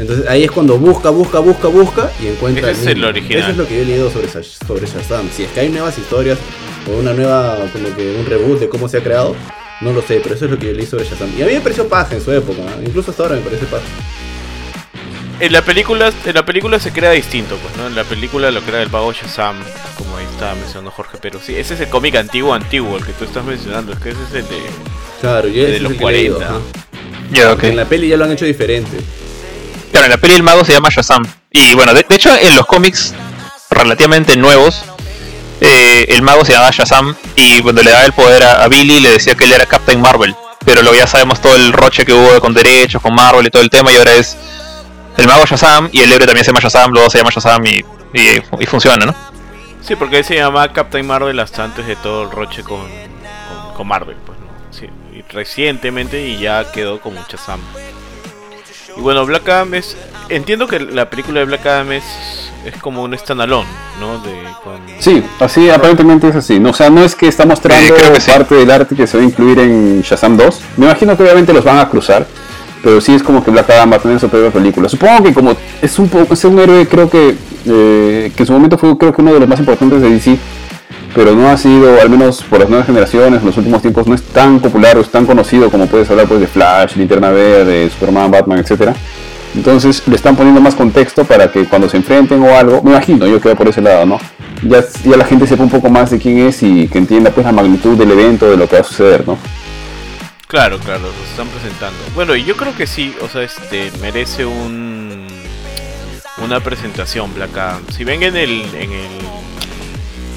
Entonces 0.00 0.26
ahí 0.28 0.44
es 0.44 0.50
cuando 0.50 0.78
busca, 0.78 1.10
busca, 1.10 1.40
busca, 1.40 1.68
busca 1.68 2.10
y 2.22 2.28
encuentra 2.28 2.70
Ese 2.70 2.80
es 2.80 2.86
el 2.86 3.04
original. 3.04 3.42
Eso 3.42 3.50
es 3.50 3.56
lo 3.58 3.68
que 3.68 3.76
yo 3.76 3.82
he 3.82 3.84
leído 3.84 4.10
sobre, 4.10 4.28
sobre 4.28 4.86
Shazam. 4.86 5.28
Si 5.30 5.44
es 5.44 5.50
que 5.50 5.60
hay 5.60 5.68
nuevas 5.68 5.98
historias 5.98 6.38
o 6.88 6.98
una 6.98 7.12
nueva, 7.12 7.58
como 7.70 7.94
que 7.94 8.16
un 8.18 8.24
reboot 8.24 8.60
de 8.60 8.68
cómo 8.70 8.88
se 8.88 8.96
ha 8.96 9.02
creado, 9.02 9.36
no 9.82 9.92
lo 9.92 10.00
sé, 10.00 10.20
pero 10.22 10.34
eso 10.34 10.46
es 10.46 10.50
lo 10.50 10.58
que 10.58 10.68
yo 10.68 10.72
leí 10.72 10.86
sobre 10.86 11.04
Shazam. 11.04 11.30
Y 11.38 11.42
a 11.42 11.46
mí 11.46 11.52
me 11.52 11.60
pareció 11.60 11.86
paja 11.86 12.14
en 12.14 12.22
su 12.22 12.32
época, 12.32 12.62
¿eh? 12.62 12.84
incluso 12.86 13.10
hasta 13.10 13.24
ahora 13.24 13.36
me 13.36 13.42
parece 13.42 13.66
paja. 13.66 13.84
En 15.38 15.52
la 15.52 15.62
película, 15.62 16.10
en 16.24 16.34
la 16.34 16.46
película 16.46 16.80
se 16.80 16.92
crea 16.92 17.10
distinto, 17.10 17.56
pues, 17.56 17.76
¿no? 17.76 17.86
En 17.86 17.94
la 17.94 18.04
película 18.04 18.50
lo 18.50 18.62
crea 18.62 18.80
el 18.80 18.90
mago 18.90 19.12
Shazam, 19.12 19.56
como 19.98 20.16
ahí 20.16 20.24
estaba 20.32 20.54
mencionando 20.54 20.90
Jorge, 20.92 21.18
pero 21.20 21.40
sí, 21.40 21.54
ese 21.56 21.74
es 21.74 21.80
el 21.80 21.88
cómic 21.88 22.16
antiguo, 22.16 22.54
antiguo, 22.54 22.96
el 22.96 23.04
que 23.04 23.12
tú 23.12 23.24
estás 23.24 23.44
mencionando, 23.44 23.92
es 23.92 23.98
que 23.98 24.10
ese 24.10 24.20
es 24.30 24.34
el 24.34 24.48
de... 24.48 24.60
Claro, 25.20 25.48
yo 25.48 25.64
De 25.64 25.80
los 25.80 25.92
el 25.92 25.98
que 25.98 26.04
he 26.04 26.12
leído, 26.12 26.36
40. 26.36 26.54
ajá. 26.54 26.64
Ya, 27.32 27.44
ok. 27.48 27.50
Porque 27.52 27.68
En 27.68 27.76
la 27.76 27.84
peli 27.84 28.08
ya 28.08 28.16
lo 28.16 28.24
han 28.24 28.32
hecho 28.32 28.44
diferente. 28.46 28.96
Claro, 29.90 30.06
en 30.06 30.10
la 30.10 30.18
peli 30.18 30.34
el 30.34 30.42
mago 30.42 30.64
se 30.64 30.72
llama 30.72 30.88
Shazam. 30.90 31.22
Y 31.50 31.74
bueno, 31.74 31.94
de, 31.94 32.06
hecho 32.08 32.30
en 32.36 32.54
los 32.54 32.66
cómics 32.66 33.14
relativamente 33.70 34.36
nuevos, 34.36 34.82
eh, 35.60 36.06
el 36.08 36.22
mago 36.22 36.44
se 36.44 36.52
llama 36.52 36.70
Shazam 36.70 37.14
y 37.34 37.60
cuando 37.60 37.82
le 37.82 37.90
daba 37.90 38.04
el 38.04 38.12
poder 38.12 38.42
a, 38.44 38.68
Billy 38.68 39.00
le 39.00 39.10
decía 39.10 39.34
que 39.34 39.44
él 39.44 39.52
era 39.52 39.66
Captain 39.66 40.00
Marvel. 40.00 40.34
Pero 40.64 40.82
luego 40.82 40.96
ya 40.96 41.06
sabemos 41.06 41.40
todo 41.40 41.56
el 41.56 41.72
roche 41.72 42.04
que 42.04 42.12
hubo 42.12 42.38
con 42.40 42.54
derechos, 42.54 43.02
con 43.02 43.14
Marvel 43.14 43.46
y 43.46 43.50
todo 43.50 43.62
el 43.62 43.70
tema 43.70 43.92
y 43.92 43.96
ahora 43.96 44.14
es 44.14 44.36
el 45.16 45.26
mago 45.26 45.44
Shazam 45.44 45.88
y 45.92 46.00
el 46.00 46.12
héroe 46.12 46.26
también 46.26 46.44
se 46.44 46.50
llama 46.50 46.60
Shazam, 46.60 46.92
luego 46.92 47.10
se 47.10 47.18
llama 47.18 47.30
Shazam 47.30 47.66
y, 47.66 47.84
y, 48.12 48.66
funciona, 48.66 49.06
¿no? 49.06 49.14
Sí, 49.82 49.96
porque 49.96 50.18
él 50.18 50.24
se 50.24 50.36
llamaba 50.36 50.72
Captain 50.72 51.06
Marvel 51.06 51.38
hasta 51.40 51.64
antes 51.64 51.86
de 51.86 51.96
todo 51.96 52.24
el 52.24 52.30
roche 52.30 52.62
con, 52.62 52.86
con, 53.74 53.88
Marvel, 53.88 54.16
pues, 54.24 54.38
¿no? 54.38 55.16
Y 55.16 55.22
recientemente 55.22 56.26
y 56.26 56.38
ya 56.38 56.70
quedó 56.70 57.00
como 57.00 57.20
Shazam. 57.28 57.60
Y 59.00 59.02
bueno, 59.02 59.24
Black 59.24 59.48
Adam 59.48 59.72
es... 59.72 59.96
Entiendo 60.28 60.66
que 60.66 60.78
la 60.78 61.08
película 61.08 61.40
de 61.40 61.46
Black 61.46 61.64
Adam 61.64 61.90
es, 61.92 62.04
es 62.66 62.76
como 62.82 63.02
un 63.02 63.16
standalone, 63.16 63.66
¿no? 63.98 64.18
De, 64.18 64.34
con... 64.62 64.78
Sí, 64.98 65.24
así 65.40 65.70
aparentemente 65.70 66.28
es 66.28 66.36
así. 66.36 66.60
No, 66.60 66.68
o 66.70 66.74
sea, 66.74 66.90
no 66.90 67.02
es 67.02 67.14
que 67.14 67.26
está 67.26 67.46
mostrando 67.46 67.94
creo 67.94 68.12
que 68.12 68.20
sí. 68.20 68.30
parte 68.30 68.56
del 68.56 68.70
arte 68.70 68.94
que 68.94 69.06
se 69.06 69.16
va 69.16 69.22
a 69.22 69.26
incluir 69.26 69.58
en 69.58 70.02
Shazam 70.02 70.36
2. 70.36 70.60
Me 70.76 70.84
imagino 70.84 71.16
que 71.16 71.22
obviamente 71.22 71.54
los 71.54 71.64
van 71.64 71.78
a 71.78 71.88
cruzar. 71.88 72.26
Pero 72.82 73.00
sí 73.00 73.14
es 73.14 73.22
como 73.22 73.42
que 73.42 73.50
Black 73.50 73.70
Adam 73.70 73.90
va 73.90 73.96
a 73.96 74.00
tener 74.00 74.20
su 74.20 74.28
propia 74.28 74.50
película. 74.50 74.86
Supongo 74.86 75.22
que 75.22 75.32
como 75.32 75.56
es 75.80 75.98
un 75.98 76.08
poco, 76.10 76.34
es 76.34 76.44
un 76.44 76.58
héroe 76.58 76.86
creo 76.86 77.08
que, 77.08 77.34
eh, 77.64 78.32
que 78.36 78.42
en 78.42 78.46
su 78.46 78.52
momento 78.52 78.76
fue 78.76 78.98
creo 78.98 79.14
que 79.14 79.22
uno 79.22 79.32
de 79.32 79.40
los 79.40 79.48
más 79.48 79.60
importantes 79.60 80.02
de 80.02 80.10
DC. 80.10 80.38
Pero 81.14 81.34
no 81.34 81.48
ha 81.48 81.56
sido, 81.56 82.00
al 82.00 82.08
menos 82.08 82.42
por 82.42 82.60
las 82.60 82.68
nuevas 82.68 82.86
generaciones, 82.86 83.40
en 83.40 83.46
los 83.46 83.56
últimos 83.56 83.82
tiempos, 83.82 84.06
no 84.06 84.14
es 84.14 84.22
tan 84.22 84.60
popular 84.60 84.96
o 84.96 85.00
es 85.00 85.10
tan 85.10 85.26
conocido 85.26 85.70
como 85.70 85.86
puedes 85.86 86.08
hablar 86.10 86.26
pues, 86.26 86.40
de 86.40 86.46
Flash, 86.46 86.96
Linterna 86.96 87.30
Verde, 87.30 87.90
Superman, 87.90 88.30
Batman, 88.30 88.58
etcétera. 88.58 88.94
Entonces 89.54 90.06
le 90.06 90.14
están 90.14 90.36
poniendo 90.36 90.60
más 90.60 90.74
contexto 90.74 91.24
para 91.24 91.50
que 91.50 91.64
cuando 91.64 91.88
se 91.88 91.96
enfrenten 91.96 92.40
o 92.42 92.54
algo, 92.54 92.82
me 92.82 92.90
imagino 92.90 93.26
yo 93.26 93.40
que 93.40 93.54
por 93.56 93.66
ese 93.66 93.80
lado, 93.80 94.06
¿no? 94.06 94.18
Ya, 94.62 94.84
ya 95.04 95.16
la 95.16 95.24
gente 95.24 95.46
sepa 95.46 95.64
un 95.64 95.70
poco 95.70 95.90
más 95.90 96.10
de 96.10 96.18
quién 96.18 96.38
es 96.38 96.62
y 96.62 96.86
que 96.86 96.98
entienda 96.98 97.30
pues 97.30 97.44
la 97.44 97.52
magnitud 97.52 97.96
del 97.96 98.12
evento, 98.12 98.48
de 98.48 98.56
lo 98.56 98.68
que 98.68 98.76
va 98.76 98.82
a 98.82 98.84
suceder, 98.84 99.26
¿no? 99.26 99.38
Claro, 100.46 100.78
claro, 100.78 101.02
los 101.02 101.30
están 101.30 101.48
presentando. 101.48 101.98
Bueno, 102.14 102.36
yo 102.36 102.56
creo 102.56 102.76
que 102.76 102.86
sí, 102.86 103.14
o 103.22 103.28
sea, 103.28 103.42
este 103.42 103.90
merece 104.00 104.44
un 104.46 105.26
una 106.42 106.60
presentación 106.60 107.32
Black. 107.34 107.50
Si 107.92 108.04
ven 108.04 108.22
en 108.22 108.36
el 108.36 108.62
en 108.74 108.92
el 108.92 109.08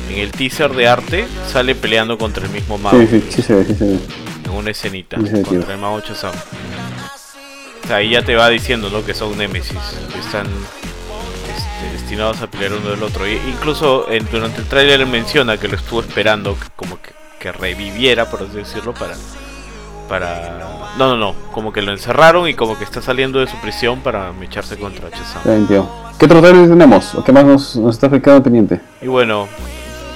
en 0.10 0.20
el 0.20 0.32
teaser 0.32 0.72
de 0.74 0.88
arte 0.88 1.28
sale 1.52 1.76
peleando 1.76 2.18
contra 2.18 2.46
el 2.46 2.52
mismo 2.52 2.78
mago 2.78 3.00
Sí, 3.00 3.08
sí, 3.08 3.24
sí 3.30 3.42
se 3.42 3.54
ve, 3.56 3.66
sí 3.66 3.76
se 3.76 3.86
ve. 3.86 4.00
en 4.46 4.52
una 4.52 4.72
escenita 4.72 5.18
Sí, 5.18 5.24
tío. 5.32 5.44
contra 5.44 5.74
el 5.74 5.80
mago 5.80 6.00
Shazam. 6.02 6.34
O 7.84 7.88
sea, 7.88 7.98
ahí 7.98 8.12
ya 8.12 8.22
te 8.22 8.36
va 8.36 8.50
diciendo, 8.50 8.90
¿no? 8.90 9.06
Que 9.06 9.14
son 9.14 9.38
Nemesis, 9.38 9.78
que 10.14 10.20
están 10.20 10.48
este, 10.48 11.92
destinados 11.94 12.42
a 12.42 12.48
pelear 12.48 12.74
uno 12.74 12.92
del 12.92 13.04
otro. 13.04 13.28
Y 13.28 13.34
incluso 13.50 14.10
en- 14.10 14.26
durante 14.32 14.62
el 14.62 14.68
tráiler 14.68 15.06
menciona 15.06 15.58
que 15.58 15.68
lo 15.68 15.76
estuvo 15.76 16.00
esperando, 16.02 16.56
que- 16.56 16.68
como 16.76 17.02
que, 17.02 17.12
que 17.40 17.52
reviviera, 17.52 18.30
por 18.30 18.44
así 18.44 18.56
decirlo, 18.58 18.94
para 18.94 19.16
para 20.10 20.60
no 20.98 21.16
no 21.16 21.18
no 21.18 21.36
como 21.54 21.72
que 21.72 21.82
lo 21.82 21.92
encerraron 21.94 22.48
y 22.48 22.54
como 22.54 22.78
que 22.78 22.84
está 22.84 23.02
saliendo 23.02 23.40
de 23.40 23.48
su 23.48 23.56
prisión 23.58 24.02
para 24.02 24.32
mecharse 24.34 24.78
contra 24.78 25.10
Shazam. 25.10 25.66
¿Qué 26.20 26.26
otros 26.26 26.42
trailers 26.42 26.70
tenemos? 26.70 27.16
¿O 27.16 27.24
qué 27.24 27.32
más 27.32 27.46
nos, 27.46 27.76
nos 27.78 27.96
está 27.96 28.10
quedando 28.10 28.44
pendiente? 28.44 28.82
y 29.02 29.08
bueno 29.08 29.48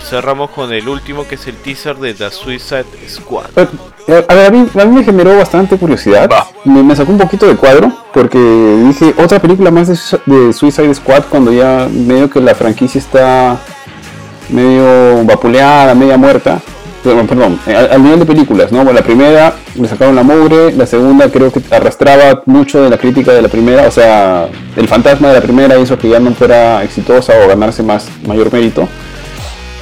cerramos 0.09 0.49
con 0.51 0.71
el 0.71 0.87
último 0.87 1.27
que 1.27 1.35
es 1.35 1.47
el 1.47 1.55
teaser 1.55 1.97
de 1.97 2.13
The 2.13 2.31
Suicide 2.31 2.85
Squad 3.09 3.45
Eh, 4.07 4.25
A 4.29 4.33
ver, 4.35 4.45
a 4.47 4.49
mí, 4.49 4.65
a 4.79 4.85
mí 4.85 4.95
me 4.97 5.03
generó 5.03 5.37
bastante 5.37 5.77
curiosidad. 5.77 6.29
Me, 6.63 6.81
me 6.81 6.95
sacó 6.95 7.11
un 7.11 7.17
poquito 7.17 7.45
de 7.47 7.55
cuadro 7.55 7.91
porque 8.13 8.37
dije 8.39 9.13
otra 9.21 9.39
película 9.39 9.69
más 9.71 9.89
de, 9.89 9.95
Su- 9.97 10.19
de 10.25 10.53
Suicide 10.53 10.93
Squad 10.95 11.23
cuando 11.29 11.51
ya 11.51 11.87
medio 11.91 12.29
que 12.29 12.39
la 12.39 12.55
franquicia 12.55 12.99
está 12.99 13.57
medio 14.49 15.23
vapuleada, 15.25 15.93
media 15.93 16.17
muerta. 16.17 16.59
Pero, 17.03 17.25
perdón, 17.25 17.59
eh, 17.67 17.75
al, 17.75 17.91
al 17.91 18.03
nivel 18.03 18.19
de 18.19 18.25
películas, 18.25 18.71
¿no? 18.71 18.77
Bueno, 18.79 18.93
la 18.93 19.03
primera 19.03 19.53
le 19.75 19.87
sacaron 19.87 20.15
la 20.15 20.23
mugre, 20.23 20.73
la 20.73 20.85
segunda 20.85 21.29
creo 21.29 21.51
que 21.51 21.61
arrastraba 21.73 22.41
mucho 22.45 22.81
de 22.81 22.89
la 22.89 22.97
crítica 22.97 23.31
de 23.33 23.41
la 23.41 23.47
primera, 23.47 23.87
o 23.87 23.91
sea, 23.91 24.49
el 24.75 24.87
fantasma 24.87 25.29
de 25.29 25.35
la 25.35 25.41
primera 25.41 25.77
hizo 25.77 25.97
que 25.97 26.09
ya 26.09 26.19
no 26.19 26.31
fuera 26.33 26.83
exitosa 26.83 27.33
o 27.43 27.47
ganarse 27.47 27.83
más 27.83 28.07
mayor 28.25 28.51
mérito. 28.51 28.89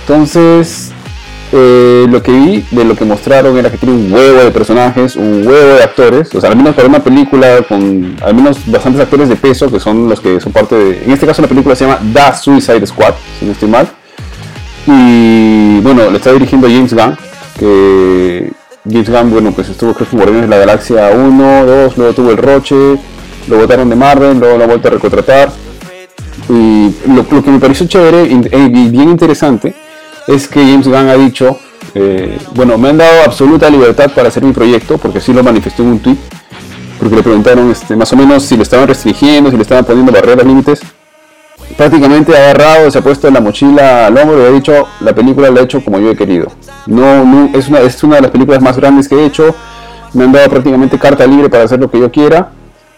Entonces, 0.07 0.91
eh, 1.51 2.05
lo 2.07 2.21
que 2.21 2.31
vi 2.31 2.65
de 2.69 2.83
lo 2.85 2.95
que 2.95 3.05
mostraron 3.05 3.57
era 3.57 3.71
que 3.71 3.77
tiene 3.77 3.95
un 3.95 4.13
huevo 4.13 4.43
de 4.43 4.51
personajes, 4.51 5.15
un 5.15 5.47
huevo 5.47 5.75
de 5.75 5.83
actores, 5.83 6.33
o 6.35 6.39
sea, 6.39 6.51
al 6.51 6.57
menos 6.57 6.75
para 6.75 6.87
una 6.87 7.03
película 7.03 7.63
con 7.67 8.15
al 8.21 8.35
menos 8.35 8.59
bastantes 8.67 9.01
actores 9.01 9.29
de 9.29 9.35
peso, 9.35 9.71
que 9.71 9.79
son 9.79 10.07
los 10.07 10.19
que 10.19 10.39
son 10.39 10.51
parte 10.51 10.75
de... 10.75 11.03
En 11.05 11.11
este 11.11 11.25
caso 11.25 11.41
la 11.41 11.47
película 11.47 11.75
se 11.75 11.85
llama 11.85 11.99
The 12.13 12.37
Suicide 12.37 12.85
Squad, 12.85 13.15
si 13.39 13.45
no 13.45 13.53
estoy 13.53 13.69
mal. 13.69 13.87
Y 14.85 15.79
bueno, 15.79 16.11
le 16.11 16.17
está 16.17 16.31
dirigiendo 16.33 16.67
James 16.67 16.93
Gunn, 16.93 17.17
que 17.57 18.51
James 18.87 19.09
Gunn, 19.09 19.31
bueno, 19.31 19.51
pues 19.53 19.69
estuvo 19.69 19.95
creo 19.95 20.07
que 20.07 20.15
Guardianes 20.17 20.49
de 20.49 20.55
la 20.55 20.57
Galaxia 20.57 21.09
1, 21.15 21.65
2, 21.65 21.97
luego 21.97 22.13
tuvo 22.13 22.29
el 22.29 22.37
Roche, 22.37 22.75
lo 23.47 23.57
votaron 23.57 23.89
de 23.89 23.95
Marvel, 23.95 24.37
luego 24.37 24.57
lo 24.57 24.63
ha 24.65 24.67
vuelto 24.67 24.87
a 24.87 24.91
recontratar. 24.91 25.51
Y 26.47 26.93
lo, 27.07 27.43
que 27.43 27.49
me 27.49 27.59
pareció 27.59 27.87
chévere 27.87 28.25
y 28.25 28.89
bien 28.89 29.09
interesante 29.09 29.73
es 30.27 30.47
que 30.47 30.59
James 30.59 30.87
Gunn 30.87 31.09
ha 31.09 31.15
dicho 31.15 31.57
Eh, 31.93 32.37
bueno, 32.53 32.77
me 32.77 32.89
han 32.89 32.97
dado 32.97 33.23
absoluta 33.25 33.69
libertad 33.69 34.11
para 34.13 34.27
hacer 34.27 34.43
mi 34.43 34.51
proyecto, 34.51 34.97
porque 34.97 35.21
sí 35.21 35.31
lo 35.31 35.43
manifestó 35.43 35.81
en 35.83 35.89
un 35.89 35.99
tweet, 35.99 36.17
porque 36.99 37.15
le 37.15 37.23
preguntaron 37.23 37.71
este, 37.71 37.95
más 37.95 38.11
o 38.11 38.17
menos 38.17 38.43
si 38.43 38.57
le 38.57 38.63
estaban 38.63 38.87
restringiendo, 38.87 39.49
si 39.49 39.55
le 39.55 39.61
estaban 39.61 39.85
poniendo 39.85 40.11
barreras, 40.11 40.45
límites. 40.45 40.81
Prácticamente 41.77 42.35
ha 42.35 42.49
agarrado, 42.49 42.91
se 42.91 42.97
ha 42.97 43.01
puesto 43.01 43.29
la 43.31 43.39
mochila 43.39 44.07
al 44.07 44.17
hombro 44.17 44.41
y 44.41 44.45
ha 44.45 44.51
dicho, 44.51 44.87
la 44.99 45.13
película 45.13 45.49
la 45.49 45.61
he 45.61 45.63
hecho 45.63 45.81
como 45.81 45.99
yo 45.99 46.09
he 46.11 46.15
querido. 46.17 46.51
No, 46.85 47.23
no 47.23 47.49
es, 47.57 47.69
una, 47.69 47.79
es 47.79 48.03
una 48.03 48.17
de 48.17 48.23
las 48.23 48.31
películas 48.31 48.61
más 48.61 48.75
grandes 48.75 49.07
que 49.07 49.15
he 49.15 49.25
hecho, 49.25 49.55
me 50.13 50.25
han 50.25 50.33
dado 50.33 50.49
prácticamente 50.49 50.99
carta 50.99 51.25
libre 51.25 51.49
para 51.49 51.63
hacer 51.63 51.79
lo 51.79 51.89
que 51.89 51.99
yo 51.99 52.11
quiera 52.11 52.49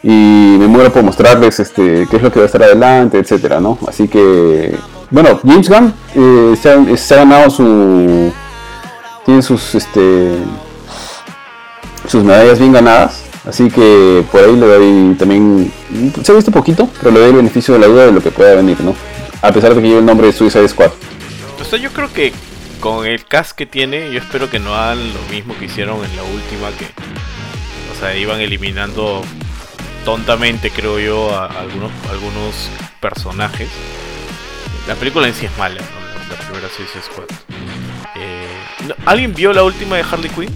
y 0.01 0.57
me 0.59 0.67
muero 0.67 0.91
por 0.91 1.03
mostrarles 1.03 1.59
este, 1.59 2.07
qué 2.09 2.17
es 2.17 2.23
lo 2.23 2.31
que 2.31 2.39
va 2.39 2.43
a 2.43 2.47
estar 2.47 2.63
adelante, 2.63 3.19
etcétera, 3.19 3.59
¿no? 3.59 3.77
Así 3.87 4.07
que, 4.07 4.75
bueno, 5.09 5.39
James 5.43 5.69
Gunn 5.69 5.93
eh, 6.15 6.55
se, 6.97 7.13
ha, 7.13 7.17
ganado 7.17 7.49
su, 7.49 8.31
tiene 9.25 9.41
sus, 9.41 9.75
este, 9.75 10.35
sus 12.07 12.23
medallas 12.23 12.59
bien 12.59 12.73
ganadas, 12.73 13.23
así 13.45 13.69
que 13.69 14.23
por 14.31 14.41
ahí 14.43 14.55
le 14.55 14.65
doy 14.65 15.15
también, 15.17 15.71
se 16.23 16.31
ha 16.31 16.35
visto 16.35 16.51
poquito, 16.51 16.89
pero 16.99 17.11
le 17.11 17.19
doy 17.19 17.29
el 17.29 17.35
beneficio 17.37 17.73
de 17.73 17.79
la 17.79 17.87
duda 17.87 18.05
de 18.05 18.11
lo 18.11 18.21
que 18.21 18.31
pueda 18.31 18.55
venir, 18.55 18.81
¿no? 18.81 18.95
A 19.41 19.51
pesar 19.51 19.73
de 19.75 19.81
que 19.81 19.87
lleve 19.87 19.99
el 19.99 20.05
nombre 20.05 20.27
de 20.27 20.33
Suicide 20.33 20.67
Squad. 20.67 20.91
O 21.61 21.63
sea, 21.63 21.79
yo 21.79 21.91
creo 21.91 22.11
que 22.11 22.33
con 22.79 23.05
el 23.05 23.25
cast 23.25 23.51
que 23.53 23.65
tiene, 23.65 24.11
yo 24.11 24.19
espero 24.19 24.49
que 24.49 24.59
no 24.59 24.75
hagan 24.75 25.13
lo 25.13 25.21
mismo 25.31 25.55
que 25.57 25.65
hicieron 25.65 26.03
en 26.03 26.15
la 26.15 26.23
última, 26.23 26.69
que, 26.77 26.85
o 26.85 27.99
sea, 27.99 28.15
iban 28.15 28.41
eliminando 28.41 29.21
tontamente, 30.05 30.69
creo 30.69 30.99
yo, 30.99 31.33
a 31.35 31.45
algunos, 31.47 31.91
algunos 32.09 32.69
personajes. 32.99 33.69
La 34.87 34.95
película 34.95 35.27
en 35.27 35.33
sí 35.33 35.45
es 35.45 35.57
mala, 35.57 35.81
¿no? 35.81 36.07
la 36.29 36.39
primera 36.39 36.67
Suicide 36.69 37.03
Squad. 37.03 37.25
Eh, 38.15 38.47
¿Alguien 39.05 39.33
vio 39.33 39.53
la 39.53 39.63
última 39.63 39.97
de 39.97 40.03
Harley 40.03 40.29
Quinn? 40.29 40.49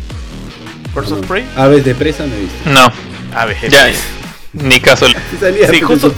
Versus 0.96 1.20
no. 1.20 1.28
Prey. 1.28 1.46
Aves 1.56 1.84
de 1.86 1.96
presa 1.96 2.26
no 2.26 2.36
he 2.36 2.40
visto. 2.40 2.70
No. 2.70 2.92
Aves 3.36 3.62
de 3.62 3.70
ya, 3.70 3.84
presa. 3.84 4.04
Ni 4.54 4.80
caso. 4.80 5.06
Sí, 5.08 5.82
justo, 5.82 6.14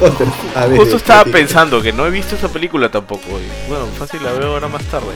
justo 0.76 0.96
estaba 0.98 1.26
pensando 1.26 1.82
que 1.82 1.92
no 1.94 2.06
he 2.08 2.12
visto 2.12 2.36
esa 2.36 2.50
película 2.50 2.90
tampoco. 2.90 3.28
y, 3.40 3.70
bueno, 3.70 3.88
fácil 3.98 4.24
la 4.24 4.32
veo 4.32 4.54
ahora 4.54 4.68
más 4.68 4.84
tarde. 4.86 5.14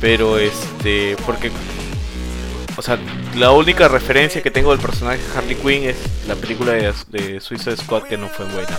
Pero 0.00 0.38
este, 0.38 1.16
porque, 1.24 1.50
o 2.76 2.82
sea, 2.82 2.98
la 3.36 3.50
única 3.50 3.88
referencia 3.88 4.42
que 4.42 4.50
tengo 4.50 4.70
del 4.70 4.80
personaje 4.80 5.18
de 5.18 5.38
Harley 5.38 5.56
Quinn 5.56 5.84
es 5.84 5.96
la 6.28 6.36
película 6.36 6.72
de, 6.72 6.92
de 7.08 7.40
Suicide 7.40 7.76
Squad 7.76 8.02
que 8.04 8.16
no 8.16 8.28
fue 8.28 8.46
buena. 8.46 8.78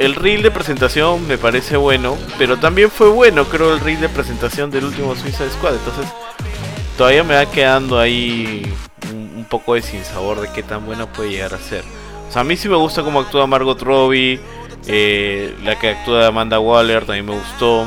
El 0.00 0.14
reel 0.14 0.42
de 0.42 0.50
presentación 0.50 1.28
me 1.28 1.36
parece 1.36 1.76
bueno, 1.76 2.16
pero 2.38 2.56
también 2.56 2.90
fue 2.90 3.10
bueno, 3.10 3.44
creo, 3.44 3.74
el 3.74 3.80
reel 3.80 4.00
de 4.00 4.08
presentación 4.08 4.70
del 4.70 4.86
último 4.86 5.14
Suicide 5.14 5.50
Squad. 5.50 5.74
Entonces, 5.74 6.06
todavía 6.96 7.22
me 7.22 7.34
va 7.34 7.44
quedando 7.44 7.98
ahí 7.98 8.62
un, 9.12 9.44
poco 9.44 9.74
de 9.74 9.82
sinsabor 9.82 10.40
de 10.40 10.50
qué 10.54 10.62
tan 10.62 10.86
buena 10.86 11.04
puede 11.04 11.32
llegar 11.32 11.52
a 11.52 11.58
ser. 11.58 11.84
O 12.26 12.32
sea, 12.32 12.40
a 12.40 12.44
mí 12.44 12.56
sí 12.56 12.66
me 12.70 12.76
gusta 12.76 13.02
cómo 13.02 13.20
actúa 13.20 13.46
Margot 13.46 13.82
Robbie, 13.82 14.40
eh, 14.86 15.54
la 15.64 15.78
que 15.78 15.90
actúa 15.90 16.28
Amanda 16.28 16.58
Waller 16.58 17.04
también 17.04 17.26
me 17.26 17.34
gustó. 17.34 17.86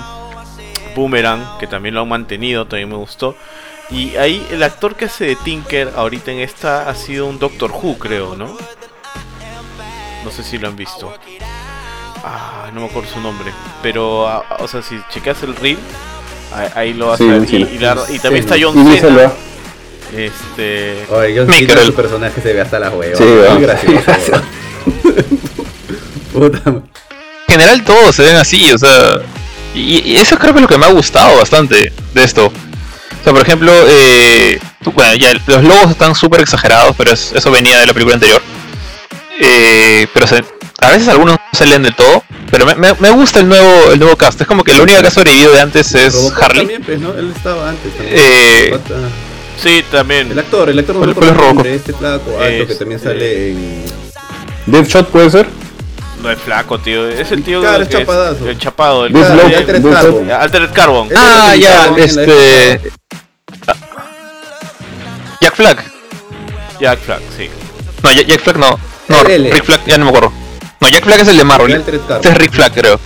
Boomerang, 0.95 1.57
que 1.57 1.65
también 1.65 1.95
lo 1.95 2.01
han 2.01 2.09
mantenido, 2.09 2.67
también 2.67 2.89
me 2.89 2.97
gustó. 2.97 3.35
Y 3.89 4.17
ahí 4.17 4.45
el 4.51 4.61
actor 4.61 4.95
que 4.95 5.05
hace 5.05 5.25
de 5.25 5.35
Tinker 5.35 5.93
ahorita 5.95 6.31
en 6.31 6.41
esta 6.41 6.87
ha 6.87 6.93
sido 6.93 7.25
un 7.25 7.39
Doctor 7.39 7.71
Who, 7.71 7.97
creo, 7.97 8.35
¿no? 8.35 8.55
No 10.23 10.29
sé 10.29 10.43
si 10.43 10.59
lo 10.59 10.67
han 10.67 10.75
visto. 10.75 11.11
Ah, 12.23 12.69
no 12.73 12.81
me 12.81 12.87
acuerdo 12.87 13.09
su 13.11 13.19
nombre. 13.19 13.51
Pero, 13.81 14.27
ah, 14.27 14.43
o 14.59 14.67
sea, 14.67 14.81
si 14.81 14.97
chequeas 15.13 15.43
el 15.43 15.55
reel, 15.55 15.77
ahí, 16.53 16.67
ahí 16.75 16.93
lo 16.93 17.07
vas 17.07 17.17
Sí, 17.17 17.29
a 17.29 17.33
ver. 17.33 17.47
sí. 17.47 17.57
Y, 17.57 17.75
y 17.75 17.79
la- 17.79 17.97
y 18.09 18.19
también 18.19 18.43
está 18.45 18.57
Y 18.57 18.63
John 18.63 18.97
Cena. 18.97 19.31
Este. 20.15 21.05
Oye, 21.09 21.35
John 21.37 21.51
Cena, 21.53 21.81
el- 21.81 21.93
personaje 21.93 22.41
se 22.41 22.53
ve 22.53 22.61
hasta 22.61 22.79
la 22.79 22.89
hueva. 22.91 23.17
Sí, 23.17 23.23
weón. 23.23 23.61
gracioso. 23.61 24.41
Puta. 26.31 26.61
En 26.67 26.81
general 27.47 27.83
todos 27.83 28.15
se 28.15 28.23
ven 28.23 28.35
así, 28.37 28.71
o 28.71 28.77
sea. 28.77 29.19
Y, 29.75 30.11
y 30.11 30.17
eso 30.17 30.37
creo 30.37 30.53
que 30.53 30.59
es 30.59 30.61
lo 30.61 30.67
que 30.67 30.77
me 30.77 30.85
ha 30.85 30.91
gustado 30.91 31.37
bastante 31.37 31.91
de 32.13 32.23
esto. 32.23 32.47
O 32.47 33.23
sea, 33.23 33.33
por 33.33 33.41
ejemplo, 33.41 33.71
eh, 33.87 34.59
tú- 34.83 34.91
bueno, 34.91 35.13
ya 35.15 35.33
los 35.47 35.63
logos 35.63 35.91
están 35.91 36.13
súper 36.15 36.41
exagerados, 36.41 36.95
pero 36.97 37.11
es- 37.11 37.31
eso 37.33 37.51
venía 37.51 37.79
de 37.79 37.85
la 37.87 37.93
película 37.93 38.15
anterior. 38.15 38.41
Eh, 39.39 40.07
pero 40.13 40.27
se- 40.27 40.43
a 40.81 40.91
veces 40.91 41.07
algunos 41.07 41.35
no 41.35 41.57
se 41.57 41.65
leen 41.65 41.83
del 41.83 41.95
todo. 41.95 42.23
Pero 42.51 42.65
me, 42.65 42.75
me- 42.75 42.93
me 42.99 43.09
gusta 43.11 43.39
el 43.39 43.47
nuevo 43.49 43.91
el 43.91 43.99
nuevo 43.99 44.15
cast. 44.15 44.39
Es 44.41 44.47
como 44.47 44.63
que 44.63 44.73
lo 44.73 44.83
único 44.83 45.01
que 45.01 45.07
ha 45.07 45.11
sobrevivido 45.11 45.51
de 45.53 45.59
antes 45.61 45.93
es 45.95 46.13
Robocop 46.13 46.43
Harley. 46.43 46.59
también, 46.61 46.83
pues, 46.83 46.99
¿no? 46.99 47.13
Él 47.13 47.33
estaba 47.35 47.69
antes. 47.69 47.93
también. 47.95 48.15
Eh, 48.19 48.79
ah. 48.89 49.09
Sí, 49.61 49.83
también. 49.91 50.31
El 50.31 50.39
actor, 50.39 50.69
el 50.69 50.77
actor 50.79 50.95
no 50.95 51.01
¿Cuál- 51.01 51.13
cuál 51.15 51.29
es 51.29 51.37
Robocop? 51.37 51.65
este 51.65 51.93
flaco 51.93 52.31
alto 52.31 52.43
que 52.45 52.61
Este- 52.61 52.75
también 52.75 52.99
sale 52.99 53.51
en... 53.51 53.85
Deadshot 54.67 55.09
puede 55.09 55.29
ser. 55.31 55.47
No 56.21 56.31
es 56.31 56.39
flaco, 56.39 56.79
tío. 56.79 57.07
Es 57.09 57.31
el 57.31 57.43
tío 57.43 57.59
Claro, 57.61 57.83
es 57.83 57.89
que 57.89 57.97
chapadazo. 57.97 58.47
el 58.47 58.57
chapado. 58.57 59.05
El 59.05 59.13
Claro, 59.13 59.49
y 59.49 59.53
Altered 59.55 59.83
Carbon. 59.83 60.31
Altered 60.31 60.69
Carbon. 60.73 61.09
Ah, 61.15 61.51
es 61.55 61.59
ya, 61.61 61.91
la 61.91 61.97
este. 62.03 62.71
época. 62.73 62.93
Jack 65.41 65.55
Flag. 65.55 65.83
Jack 66.79 66.99
Flag, 66.99 67.19
sí. 67.37 67.49
No, 68.03 68.11
Jack, 68.11 68.39
Flag 68.41 68.57
no. 68.57 68.79
No. 69.09 69.23
Rick 69.23 69.63
Flag, 69.65 69.81
ya 69.85 69.97
no 69.97 70.05
me 70.05 70.09
acuerdo. 70.09 70.31
No, 70.83 70.89
Jack 70.89 71.05
Flag 71.05 71.21
es 71.21 71.27
el 71.29 71.37
de 71.37 71.43
Marvel. 71.45 71.71
Este 71.71 72.29
es 72.29 72.37
Rick 72.37 72.51
Flag, 72.51 72.73
creo. 72.73 72.99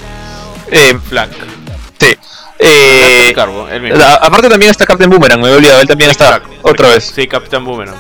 Eh, 0.71 0.97
Flag. 1.09 1.29
sí. 1.99 2.17
Eh, 2.59 3.35
aparte 4.19 4.49
también 4.49 4.71
está 4.71 4.83
Captain 4.83 5.07
Boomerang, 5.11 5.39
me 5.39 5.47
he 5.49 5.53
olvidado, 5.53 5.79
él 5.79 5.87
también 5.87 6.09
está 6.09 6.39
Flag. 6.39 6.43
otra 6.63 6.89
vez. 6.89 7.11
Sí, 7.15 7.27
Capitán 7.27 7.63
Boomerang. 7.63 7.95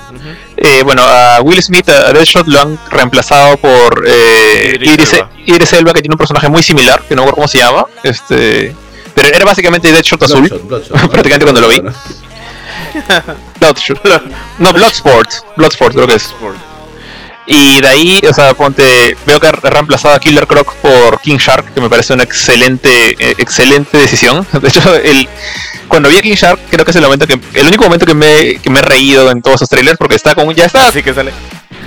Eh, 0.57 0.81
bueno, 0.83 1.03
a 1.03 1.41
Will 1.41 1.61
Smith, 1.61 1.87
a 1.89 2.11
Deadshot 2.11 2.47
lo 2.47 2.59
han 2.59 2.79
reemplazado 2.89 3.57
por 3.57 4.03
eh, 4.07 4.73
Idris 4.77 4.93
Idris, 4.93 5.13
Elba. 5.13 5.29
Idris 5.45 5.73
Elba, 5.73 5.93
que 5.93 6.01
tiene 6.01 6.15
un 6.15 6.17
personaje 6.17 6.49
muy 6.49 6.63
similar, 6.63 7.03
que 7.07 7.15
no 7.15 7.21
me 7.21 7.29
acuerdo 7.29 7.35
cómo 7.35 7.47
se 7.47 7.59
llama. 7.59 7.85
Este, 8.01 8.75
pero 9.13 9.27
era 9.27 9.45
básicamente 9.45 9.91
Deadshot 9.91 10.23
azul. 10.23 10.39
Bloodshot, 10.39 10.67
Bloodshot, 10.67 11.01
¿no? 11.03 11.09
Prácticamente 11.11 11.45
cuando 11.45 11.61
lo 11.61 11.67
vi. 11.67 11.81
¿no? 11.81 11.93
Bloodshot. 13.59 13.99
No, 14.57 14.73
Bloodsport. 14.73 15.29
Bloodsport 15.55 15.93
creo 15.93 16.07
que 16.07 16.15
es. 16.15 16.23
Sport. 16.25 16.57
Y 17.49 17.79
de 17.79 17.87
ahí, 17.87 18.19
o 18.29 18.33
sea, 18.33 18.53
ponte, 18.53 19.15
veo 19.25 19.39
que 19.39 19.47
ha 19.47 19.51
reemplazado 19.51 20.13
a 20.13 20.19
Killer 20.19 20.45
Croc 20.47 20.73
por 20.75 21.21
King 21.21 21.37
Shark, 21.37 21.73
que 21.73 21.79
me 21.79 21.89
parece 21.89 22.13
una 22.13 22.23
excelente, 22.23 23.11
eh, 23.17 23.35
excelente 23.37 23.97
decisión. 23.97 24.45
De 24.61 24.67
hecho, 24.67 24.93
el, 24.95 25.29
cuando 25.87 26.09
vi 26.09 26.17
a 26.17 26.21
King 26.21 26.33
Shark, 26.35 26.59
creo 26.69 26.83
que 26.83 26.91
es 26.91 26.97
el 26.97 27.03
momento 27.03 27.25
que, 27.25 27.39
el 27.53 27.67
único 27.67 27.85
momento 27.85 28.05
que 28.05 28.13
me, 28.13 28.59
que 28.59 28.69
me 28.69 28.79
he 28.79 28.81
reído 28.81 29.31
en 29.31 29.41
todos 29.41 29.55
esos 29.55 29.69
trailers, 29.69 29.97
porque 29.97 30.15
está 30.15 30.35
con, 30.35 30.53
ya 30.53 30.65
está 30.65 30.87
Así 30.89 31.01
que 31.01 31.13
sale. 31.13 31.31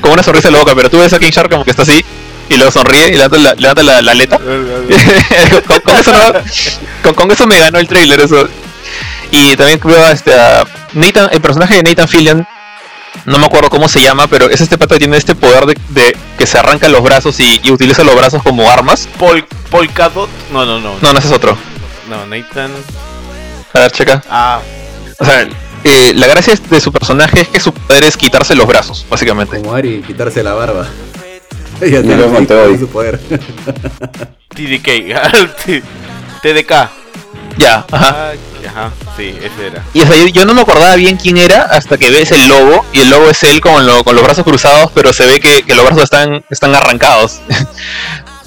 con 0.01 0.13
una 0.13 0.23
sonrisa 0.23 0.51
loca, 0.51 0.75
pero 0.75 0.89
tú 0.89 0.99
ves 0.99 1.13
a 1.13 1.19
King 1.19 1.31
Shark 1.31 1.51
como 1.51 1.63
que 1.65 1.73
está 1.73 1.83
así, 1.83 2.03
y 2.49 2.57
luego 2.57 2.73
sonríe 2.73 3.09
y 3.09 3.13
levanta 3.19 3.37
la, 3.37 3.55
levanta 3.55 3.83
la, 3.83 4.01
la 4.01 4.13
aleta. 4.13 4.39
con, 5.67 5.81
con 5.81 5.97
eso 5.97 6.13
no- 6.13 6.33
con, 7.03 7.15
con 7.15 7.31
eso 7.31 7.47
me 7.47 7.59
ganó 7.59 7.79
el 7.79 7.87
trailer 7.87 8.19
eso. 8.21 8.49
Y 9.31 9.55
también 9.57 9.79
veo 9.85 10.05
a 10.05 10.13
este 10.13 10.33
a 10.35 10.65
Nathan, 10.95 11.29
el 11.33 11.41
personaje 11.43 11.75
de 11.77 11.83
Nathan 11.83 12.09
Fillion, 12.09 12.47
no 13.27 13.39
me 13.39 13.47
acuerdo 13.47 13.71
cómo 13.71 13.89
se 13.89 14.01
llama, 14.03 14.27
pero 14.29 14.49
es 14.51 14.61
este 14.61 14.79
pata 14.79 14.95
que 14.95 15.01
tiene 15.01 15.17
este 15.17 15.35
poder 15.35 15.67
de, 15.67 15.77
de 15.89 16.17
que 16.39 16.47
se 16.47 16.59
arranca 16.59 16.89
los 16.89 17.03
brazos 17.03 17.39
y, 17.41 17.61
y 17.63 17.71
utiliza 17.71 18.03
los 18.05 18.15
brazos 18.17 18.43
como 18.43 18.71
armas. 18.71 19.09
Pol, 19.19 19.45
Polkadot. 19.71 20.29
No, 20.53 20.65
no, 20.65 20.81
no. 20.81 20.97
No, 21.01 21.13
no 21.13 21.19
ese 21.19 21.29
es 21.29 21.35
otro. 21.35 21.57
No, 22.09 22.27
Nathan. 22.27 22.71
A 23.73 23.79
ver, 23.81 23.93
checa. 23.93 24.23
Ah, 24.29 24.61
O 25.19 25.25
sea, 25.25 25.47
eh, 25.85 26.13
la 26.15 26.27
gracia 26.27 26.55
de 26.69 26.81
su 26.81 26.93
personaje 26.93 27.41
es 27.43 27.49
que 27.49 27.61
su 27.61 27.73
poder 27.73 28.05
es 28.05 28.17
quitarse 28.17 28.55
los 28.55 28.67
brazos, 28.67 29.07
básicamente. 29.09 29.59
Como 29.59 29.75
Ari, 29.75 30.03
quitarse 30.07 30.43
la 30.43 30.55
barba. 30.55 30.87
ya 31.81 32.03
Mateo 32.03 32.67
ahí. 32.69 32.79
su 32.79 32.89
poder. 32.89 33.19
TDK. 34.49 34.89
TDK. 36.43 37.00
Ya, 37.57 37.85
ajá. 37.91 38.31
Ah, 38.31 38.33
ajá, 38.69 38.91
sí, 39.17 39.37
ese 39.43 39.67
era. 39.67 39.85
Y 39.93 40.01
o 40.03 40.07
sea, 40.07 40.17
yo, 40.17 40.27
yo 40.29 40.45
no 40.45 40.55
me 40.55 40.63
acordaba 40.63 40.95
bien 40.97 41.17
quién 41.17 41.37
era 41.37 41.63
hasta 41.63 41.99
que 41.99 42.11
ves 42.11 42.31
el 42.31 42.49
logo. 42.49 42.85
Y 42.93 43.01
el 43.01 43.11
logo 43.11 43.29
es 43.29 43.43
él 43.43 43.61
con, 43.61 43.87
lo- 43.87 44.03
con 44.05 44.15
los 44.15 44.25
brazos 44.25 44.45
cruzados, 44.45 44.91
pero 44.95 45.13
se 45.13 45.27
ve 45.27 45.41
que, 45.41 45.63
que 45.63 45.75
los 45.75 45.85
brazos 45.85 46.05
están, 46.05 46.45
están 46.51 46.75
arrancados. 46.75 47.41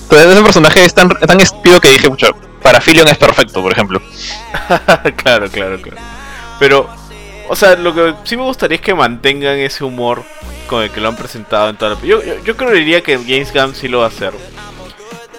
Entonces 0.04 0.28
ese 0.32 0.44
personaje 0.44 0.86
es 0.86 0.94
tan, 0.94 1.10
tan 1.10 1.42
estúpido 1.42 1.80
que 1.82 1.90
dije, 1.90 2.10
pucha, 2.10 2.28
para 2.62 2.80
Filion 2.82 3.08
es 3.08 3.18
perfecto, 3.18 3.62
por 3.62 3.72
ejemplo. 3.72 4.00
claro, 5.18 5.50
claro, 5.50 5.82
claro. 5.82 5.98
Pero, 6.60 6.90
o 7.50 7.56
sea, 7.56 7.76
lo 7.76 7.94
que 7.94 8.14
sí 8.24 8.38
me 8.38 8.44
gustaría 8.44 8.76
es 8.76 8.82
que 8.82 8.94
mantengan 8.94 9.58
ese 9.58 9.84
humor 9.84 10.24
con 10.68 10.84
el 10.84 10.92
que 10.92 11.02
lo 11.02 11.10
han 11.10 11.16
presentado 11.16 11.70
en 11.70 11.76
toda 11.78 11.96
la... 11.96 12.02
Yo, 12.02 12.24
yo, 12.24 12.36
yo 12.44 12.56
creería 12.58 13.02
que 13.02 13.18
James 13.18 13.52
Gunn 13.54 13.76
sí 13.76 13.88
lo 13.88 14.00
va 14.00 14.06
a 14.06 14.08
hacer. 14.10 14.34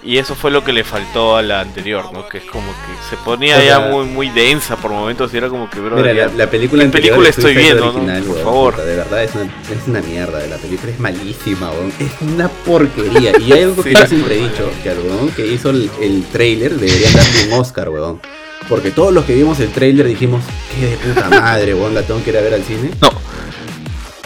Y 0.06 0.18
eso 0.18 0.34
fue 0.34 0.50
lo 0.50 0.62
que 0.62 0.72
le 0.74 0.84
faltó 0.84 1.34
a 1.36 1.42
la 1.42 1.60
anterior, 1.62 2.12
¿no? 2.12 2.28
Que 2.28 2.36
es 2.38 2.44
como 2.44 2.66
que 2.72 3.08
se 3.08 3.16
ponía 3.24 3.56
O 3.56 3.60
sea, 3.60 3.66
ya 3.66 3.80
muy 3.90 4.04
muy 4.04 4.28
densa 4.28 4.76
por 4.76 4.90
momentos 4.90 5.32
y 5.32 5.38
era 5.38 5.48
como 5.48 5.70
que, 5.70 5.80
bro, 5.80 5.96
Mira, 5.96 6.12
ya- 6.12 6.26
la, 6.26 6.32
la 6.44 6.50
película 6.50 6.82
¿qué 6.82 6.86
anterior 6.86 7.14
película 7.16 7.28
es 7.30 7.38
estoy 7.38 7.54
viendo, 7.54 7.84
no? 7.86 7.90
original, 7.92 8.22
Por 8.22 8.32
weón, 8.34 8.44
favor. 8.44 8.74
puta, 8.74 8.84
de 8.84 8.96
verdad 8.96 9.24
es 9.24 9.34
una, 9.34 9.44
es 9.44 9.88
una 9.88 10.02
mierda. 10.02 10.46
La 10.46 10.56
película 10.56 10.92
es 10.92 11.00
malísima, 11.00 11.70
weón. 11.70 11.92
Es 11.98 12.12
una 12.20 12.48
porquería. 12.48 13.32
Y 13.40 13.52
hay 13.52 13.62
algo 13.62 13.82
que 13.82 13.90
Sí. 13.94 13.96
yo 13.98 14.06
siempre 14.06 14.34
he 14.38 14.42
dicho, 14.48 14.70
que 14.82 14.90
al 14.90 14.98
weón 14.98 15.30
que 15.30 15.46
hizo 15.46 15.70
el, 15.70 15.90
el 16.02 16.22
trailer 16.30 16.72
deberían 16.74 17.12
darle 17.14 17.44
un 17.48 17.52
Oscar, 17.60 17.88
weón. 17.88 18.20
porque 18.68 18.90
todos 18.90 19.12
los 19.14 19.24
que 19.24 19.34
vimos 19.34 19.58
el 19.60 19.70
trailer 19.72 20.06
dijimos, 20.06 20.42
qué 20.78 20.86
de 20.88 20.96
puta 20.98 21.30
madre, 21.30 21.72
weón, 21.74 21.94
la 21.94 22.02
tengo 22.02 22.22
que 22.22 22.28
ir 22.28 22.36
a 22.36 22.40
ver 22.42 22.52
al 22.52 22.62
cine. 22.64 22.90
No. 23.00 23.08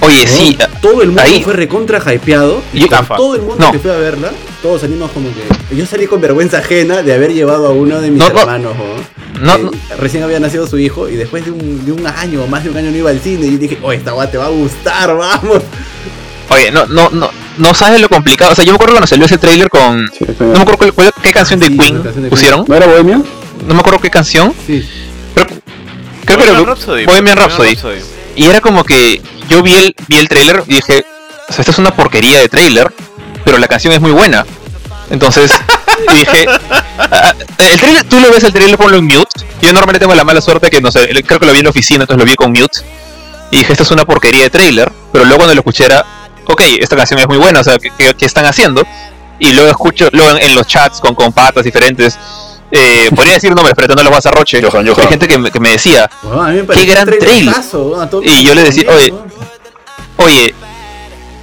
Oye, 0.09 0.27
sí. 0.27 0.59
todo 0.83 1.03
el 1.03 1.09
mundo 1.09 1.23
ahí- 1.23 1.43
fue 1.43 1.53
recontra 1.55 1.99
hypeado. 2.13 2.63
Y 2.73 2.81
Yo- 2.81 2.87
todo 3.17 3.35
el 3.35 3.43
mundo 3.43 3.57
No. 3.67 3.73
que 3.73 3.79
fue 3.79 3.93
a 3.93 3.97
verla, 3.97 4.31
todos 4.63 4.81
salimos 4.81 5.11
como 5.13 5.29
que. 5.35 5.77
Yo 5.77 5.87
salí 5.87 6.07
con 6.07 6.21
vergüenza 6.21 6.59
ajena 6.59 7.03
de 7.03 7.13
haber 7.13 7.33
llevado 7.33 7.67
a 7.67 7.71
uno 7.71 8.01
de 8.01 8.11
mis 8.11 8.19
No, 8.19 8.29
no. 8.31 8.41
hermanos, 8.41 8.75
No. 9.41 9.71
Recién 9.99 10.23
había 10.25 10.41
nacido 10.41 10.67
su 10.67 10.79
hijo 10.79 11.09
y 11.09 11.15
después 11.15 11.45
de 11.45 11.53
un, 11.53 11.85
de 11.87 11.93
un 11.93 12.05
año 12.07 12.43
o 12.43 12.47
más 12.49 12.65
de 12.65 12.71
un 12.71 12.77
año 12.77 12.91
no 12.91 12.97
iba 12.97 13.11
al 13.11 13.21
cine. 13.21 13.47
Y 13.47 13.57
dije, 13.57 13.79
oye, 13.83 13.99
esta 13.99 14.13
weá 14.15 14.29
te 14.31 14.37
va 14.39 14.47
a 14.47 14.51
gustar, 14.51 15.15
vamos. 15.17 15.63
Oye, 16.51 16.71
no, 16.73 16.87
no, 16.87 17.11
no, 17.11 17.31
no 17.59 17.75
sabes 17.75 18.01
lo 18.01 18.09
complicado. 18.09 18.53
O 18.53 18.55
sea, 18.55 18.65
yo 18.65 18.73
me 18.73 18.77
acuerdo 18.77 18.95
cuando 18.95 19.07
salió 19.07 19.27
ese 19.27 19.39
trailer 19.39 19.69
con. 19.69 20.11
Sí, 20.19 20.25
No 20.41 20.47
me 20.47 20.53
acuerdo 20.61 20.79
cuál- 20.79 20.93
cuál- 20.95 21.13
qué 21.23 21.31
canción 21.33 21.61
de 21.61 21.67
Sí, 21.67 21.77
Queen 21.79 21.99
la 21.99 22.03
canción 22.05 22.15
de 22.25 22.29
Queen. 22.29 22.31
pusieron. 22.31 22.65
¿No 22.67 22.75
era 22.75 22.87
Bohemia? 22.87 23.23
No 23.67 23.75
me 23.75 23.81
acuerdo 23.81 24.01
qué 24.01 24.11
canción. 24.11 24.53
Sí. 24.67 24.89
Creo, 25.35 25.47
creo 26.25 26.39
que 26.39 26.45
era 26.45 26.61
Rhapsody. 26.61 27.05
Bohemian 27.07 27.37
Rhapsody. 27.37 27.75
Rhapsody. 27.75 28.01
Y 28.39 28.47
era 28.47 28.61
como 28.61 28.85
que 28.85 29.21
yo 29.49 29.63
vi 29.63 29.75
el, 29.75 29.95
vi 30.07 30.17
el 30.17 30.29
trailer 30.29 30.63
y 30.69 30.75
dije, 30.77 31.05
o 31.49 31.53
sea, 31.53 31.61
esta 31.63 31.73
es 31.73 31.79
una 31.79 31.91
porquería 31.91 32.39
de 32.39 32.49
trailer, 32.49 32.93
pero 33.45 33.59
la 33.59 33.67
canción 33.67 33.93
es 33.93 34.01
muy 34.01 34.13
buena. 34.13 34.47
Entonces 35.11 35.51
dije, 36.15 36.47
ah, 36.99 37.35
el 37.59 37.81
trailer, 37.81 38.05
tú 38.05 38.21
lo 38.21 38.31
ves 38.31 38.45
el 38.45 38.53
trailer, 38.53 38.79
ponlo 38.79 38.99
en 38.99 39.07
mute. 39.07 39.41
Yo 39.61 39.73
normalmente 39.73 39.99
tengo 39.99 40.15
la 40.15 40.23
mala 40.23 40.41
suerte 40.41 40.71
que 40.71 40.81
no 40.81 40.93
sé, 40.93 41.09
creo 41.27 41.41
que 41.41 41.47
lo 41.47 41.53
vi 41.53 41.59
en 41.59 41.65
la 41.65 41.71
oficina, 41.71 42.05
entonces 42.05 42.25
lo 42.25 42.31
vi 42.31 42.37
con 42.37 42.53
mute. 42.53 42.79
Y 43.51 43.59
dije, 43.59 43.73
esta 43.73 43.83
es 43.83 43.91
una 43.91 44.05
porquería 44.05 44.45
de 44.45 44.51
trailer, 44.51 44.93
pero 45.13 45.25
luego 45.25 45.39
cuando 45.39 45.55
lo 45.55 45.61
escuché 45.61 45.87
era, 45.87 46.05
ok, 46.47 46.63
esta 46.79 46.95
canción 46.97 47.19
es 47.19 47.27
muy 47.27 47.39
buena, 47.39 47.61
o 47.61 47.65
sea, 47.65 47.77
¿qué, 47.79 47.91
qué- 48.17 48.25
están 48.27 48.45
haciendo? 48.45 48.87
Y 49.41 49.53
luego 49.53 49.71
escucho, 49.71 50.09
luego 50.13 50.31
en, 50.37 50.47
en 50.47 50.55
los 50.55 50.67
chats 50.67 51.01
con, 51.01 51.15
con 51.17 51.33
patas 51.33 51.65
diferentes, 51.65 52.17
eh, 52.71 53.09
podría 53.15 53.35
decir 53.35 53.55
nombres, 53.55 53.75
pero 53.77 53.95
no 53.95 54.03
los 54.03 54.13
vas 54.13 54.27
a 54.27 54.31
roche. 54.31 54.61
Johan, 54.63 54.87
Johan. 54.87 55.01
Hay 55.03 55.09
gente 55.09 55.29
que 55.29 55.39
me, 55.39 55.51
que 55.51 55.61
me 55.61 55.71
decía, 55.71 56.09
Weón, 56.23 56.47
a 56.47 56.51
mí 56.51 56.57
me 56.59 56.65
pareció 56.65 56.91
gran 56.93 57.07
trailerazo, 57.09 57.83
weón, 57.89 58.03
a 58.03 58.27
Y 58.39 58.45
yo 58.45 58.55
le 58.55 58.63
decía, 58.65 58.85
oye. 58.95 59.15
Oye, 60.17 60.55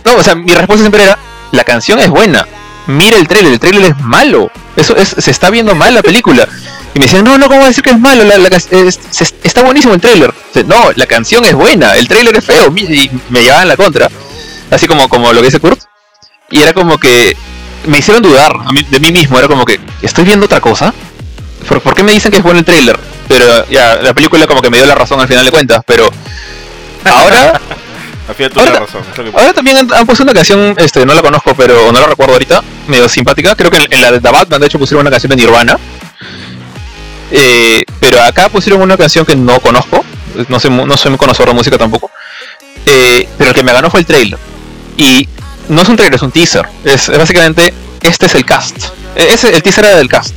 no, 0.03 0.15
o 0.15 0.23
sea, 0.23 0.35
mi 0.35 0.53
respuesta 0.53 0.83
siempre 0.83 1.03
era, 1.03 1.17
la 1.51 1.63
canción 1.63 1.97
es 1.99 2.09
buena, 2.09 2.45
mira 2.87 3.17
el 3.17 3.27
trailer, 3.27 3.53
el 3.53 3.59
trailer 3.59 3.85
es 3.91 3.97
malo, 4.01 4.51
eso 4.75 4.95
es, 4.97 5.15
se 5.17 5.31
está 5.31 5.49
viendo 5.49 5.73
mal 5.75 5.93
la 5.93 6.01
película. 6.01 6.47
Y 6.93 6.99
me 6.99 7.05
decían, 7.05 7.23
no, 7.23 7.37
no, 7.37 7.47
¿cómo 7.47 7.59
vas 7.59 7.65
a 7.65 7.69
decir 7.69 7.83
que 7.83 7.89
es 7.91 7.99
malo? 7.99 8.23
La, 8.23 8.37
la 8.37 8.49
ca- 8.49 8.57
es- 8.57 8.99
se- 9.09 9.35
está 9.43 9.63
buenísimo 9.63 9.93
el 9.93 10.01
trailer. 10.01 10.33
No, 10.65 10.91
la 10.95 11.05
canción 11.07 11.43
es 11.45 11.53
buena, 11.53 11.95
el 11.95 12.07
trailer 12.07 12.35
es 12.37 12.43
feo, 12.45 12.73
y 12.75 13.09
me 13.29 13.41
llevaban 13.43 13.67
la 13.67 13.75
contra, 13.77 14.09
así 14.71 14.87
como, 14.87 15.07
como 15.09 15.31
lo 15.33 15.39
que 15.39 15.45
dice 15.47 15.59
Kurt. 15.59 15.81
Y 16.51 16.61
era 16.61 16.73
como 16.73 16.97
que 16.97 17.35
me 17.87 17.97
hicieron 17.99 18.21
dudar 18.21 18.53
a 18.65 18.71
mí- 18.73 18.83
de 18.89 18.99
mí 18.99 19.11
mismo, 19.11 19.37
era 19.39 19.47
como 19.47 19.63
que, 19.65 19.79
¿estoy 20.01 20.25
viendo 20.25 20.45
otra 20.45 20.59
cosa? 20.61 20.93
¿Por, 21.67 21.81
por 21.81 21.93
qué 21.95 22.03
me 22.03 22.11
dicen 22.11 22.31
que 22.31 22.37
es 22.37 22.43
bueno 22.43 22.59
el 22.59 22.65
trailer? 22.65 22.99
Pero 23.27 23.67
ya, 23.69 23.95
la 23.95 24.13
película 24.13 24.45
como 24.47 24.61
que 24.61 24.69
me 24.69 24.77
dio 24.77 24.85
la 24.85 24.95
razón 24.95 25.19
al 25.19 25.27
final 25.27 25.43
de 25.45 25.51
cuentas, 25.51 25.81
pero 25.85 26.09
ahora 27.03 27.59
Ahora- 28.27 28.37
tienes 28.37 28.79
razón. 28.79 29.03
creo 29.13 29.31
que- 29.31 29.37
Ahora 29.39 29.53
también 29.53 29.77
han, 29.77 29.93
han 29.93 30.05
puesto 30.05 30.23
una 30.23 30.33
canción, 30.33 30.73
este, 30.77 31.05
no 31.05 31.13
la 31.13 31.21
conozco, 31.21 31.53
pero 31.55 31.91
no 31.91 31.99
la 31.99 32.07
recuerdo 32.07 32.33
ahorita, 32.33 32.63
medio 32.87 33.07
simpática. 33.09 33.55
Creo 33.55 33.69
que 33.71 33.77
en, 33.77 33.93
en 33.93 34.01
la 34.01 34.11
de 34.11 34.19
The 34.19 34.29
Batman, 34.31 34.59
de 34.61 34.67
hecho, 34.67 34.79
pusieron 34.79 35.01
una 35.01 35.11
canción 35.11 35.29
de 35.31 35.35
Nirvana. 35.35 35.77
Eh, 37.31 37.83
pero 37.99 38.21
acá 38.21 38.49
pusieron 38.49 38.81
una 38.81 38.97
canción 38.97 39.25
que 39.25 39.35
no 39.35 39.59
conozco. 39.59 40.03
No 40.49 40.59
soy, 40.59 40.69
no 40.71 40.97
soy 40.97 41.11
muy 41.11 41.17
conocedor 41.17 41.49
de 41.49 41.55
música 41.55 41.77
tampoco. 41.77 42.11
Eh, 42.85 43.27
pero 43.37 43.51
el 43.51 43.55
que 43.55 43.63
me 43.63 43.73
ganó 43.73 43.89
fue 43.89 44.01
el 44.01 44.05
trailer. 44.05 44.37
Y 44.97 45.27
no 45.69 45.81
es 45.81 45.89
un 45.89 45.95
trailer, 45.95 46.15
es 46.15 46.21
un 46.21 46.31
teaser. 46.31 46.65
Es, 46.83 47.09
es 47.09 47.17
básicamente, 47.17 47.73
este 48.01 48.25
es 48.27 48.35
el 48.35 48.45
cast. 48.45 48.75
Eh, 49.15 49.29
Ese, 49.31 49.49
el 49.55 49.63
teaser 49.63 49.85
era 49.85 49.97
del 49.97 50.09
cast. 50.09 50.35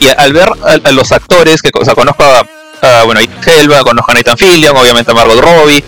Y 0.00 0.08
al 0.08 0.32
ver 0.32 0.48
a, 0.64 0.88
a 0.88 0.92
los 0.92 1.12
actores, 1.12 1.62
que 1.62 1.70
o 1.72 1.84
sea, 1.84 1.94
conozco 1.94 2.22
a, 2.24 2.46
a, 2.82 3.04
bueno, 3.04 3.20
a 3.20 3.50
Elba, 3.50 3.82
conozco 3.82 4.10
a 4.10 4.14
Nathan 4.14 4.36
Fillion, 4.36 4.76
obviamente 4.76 5.10
a 5.10 5.14
Margot 5.14 5.40
Robbie. 5.40 5.82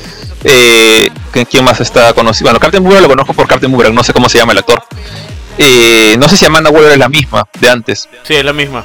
Eh, 0.45 1.11
¿quién- 1.33 1.45
¿Quién 1.47 1.65
más 1.65 1.81
está 1.81 2.13
conocido? 2.13 2.47
Bueno, 2.47 2.61
Captain 2.61 2.83
Boomerang 2.83 3.03
lo 3.03 3.09
conozco 3.09 3.35
por 3.35 3.47
Captain 3.49 3.71
Boomerang, 3.71 3.95
no 3.95 4.05
sé 4.05 4.13
cómo 4.13 4.29
se 4.29 4.39
llama 4.39 4.53
el 4.53 4.59
actor. 4.59 4.83
Eh, 5.59 6.17
no 6.19 6.29
sé 6.29 6.37
si 6.37 6.45
Amanda 6.47 6.71
Waller 6.71 6.93
es 6.93 6.99
la 6.99 7.09
misma 7.09 7.47
de 7.59 7.69
antes. 7.69 8.09
Sí, 8.23 8.35
es 8.37 8.45
la 8.45 8.53
misma. 8.53 8.85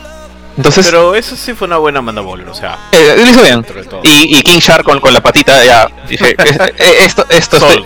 Entonces, 0.57 0.85
Pero 0.85 1.15
eso 1.15 1.35
sí 1.35 1.53
fue 1.53 1.67
una 1.67 1.77
buena 1.77 1.99
Amanda 1.99 2.21
Waller, 2.21 2.47
o 2.47 2.53
sea, 2.53 2.77
eh, 2.91 3.15
lo 3.17 3.23
hizo 3.29 3.41
bien. 3.41 3.65
Y, 4.03 4.37
y 4.37 4.41
King 4.43 4.59
Shark 4.59 4.83
con, 4.83 4.99
con 4.99 5.13
la 5.13 5.21
patita, 5.21 5.63
ya 5.63 5.87
dije, 6.07 6.35
eh, 6.77 6.95
esto, 6.99 7.25
esto, 7.29 7.57
esto, 7.57 7.85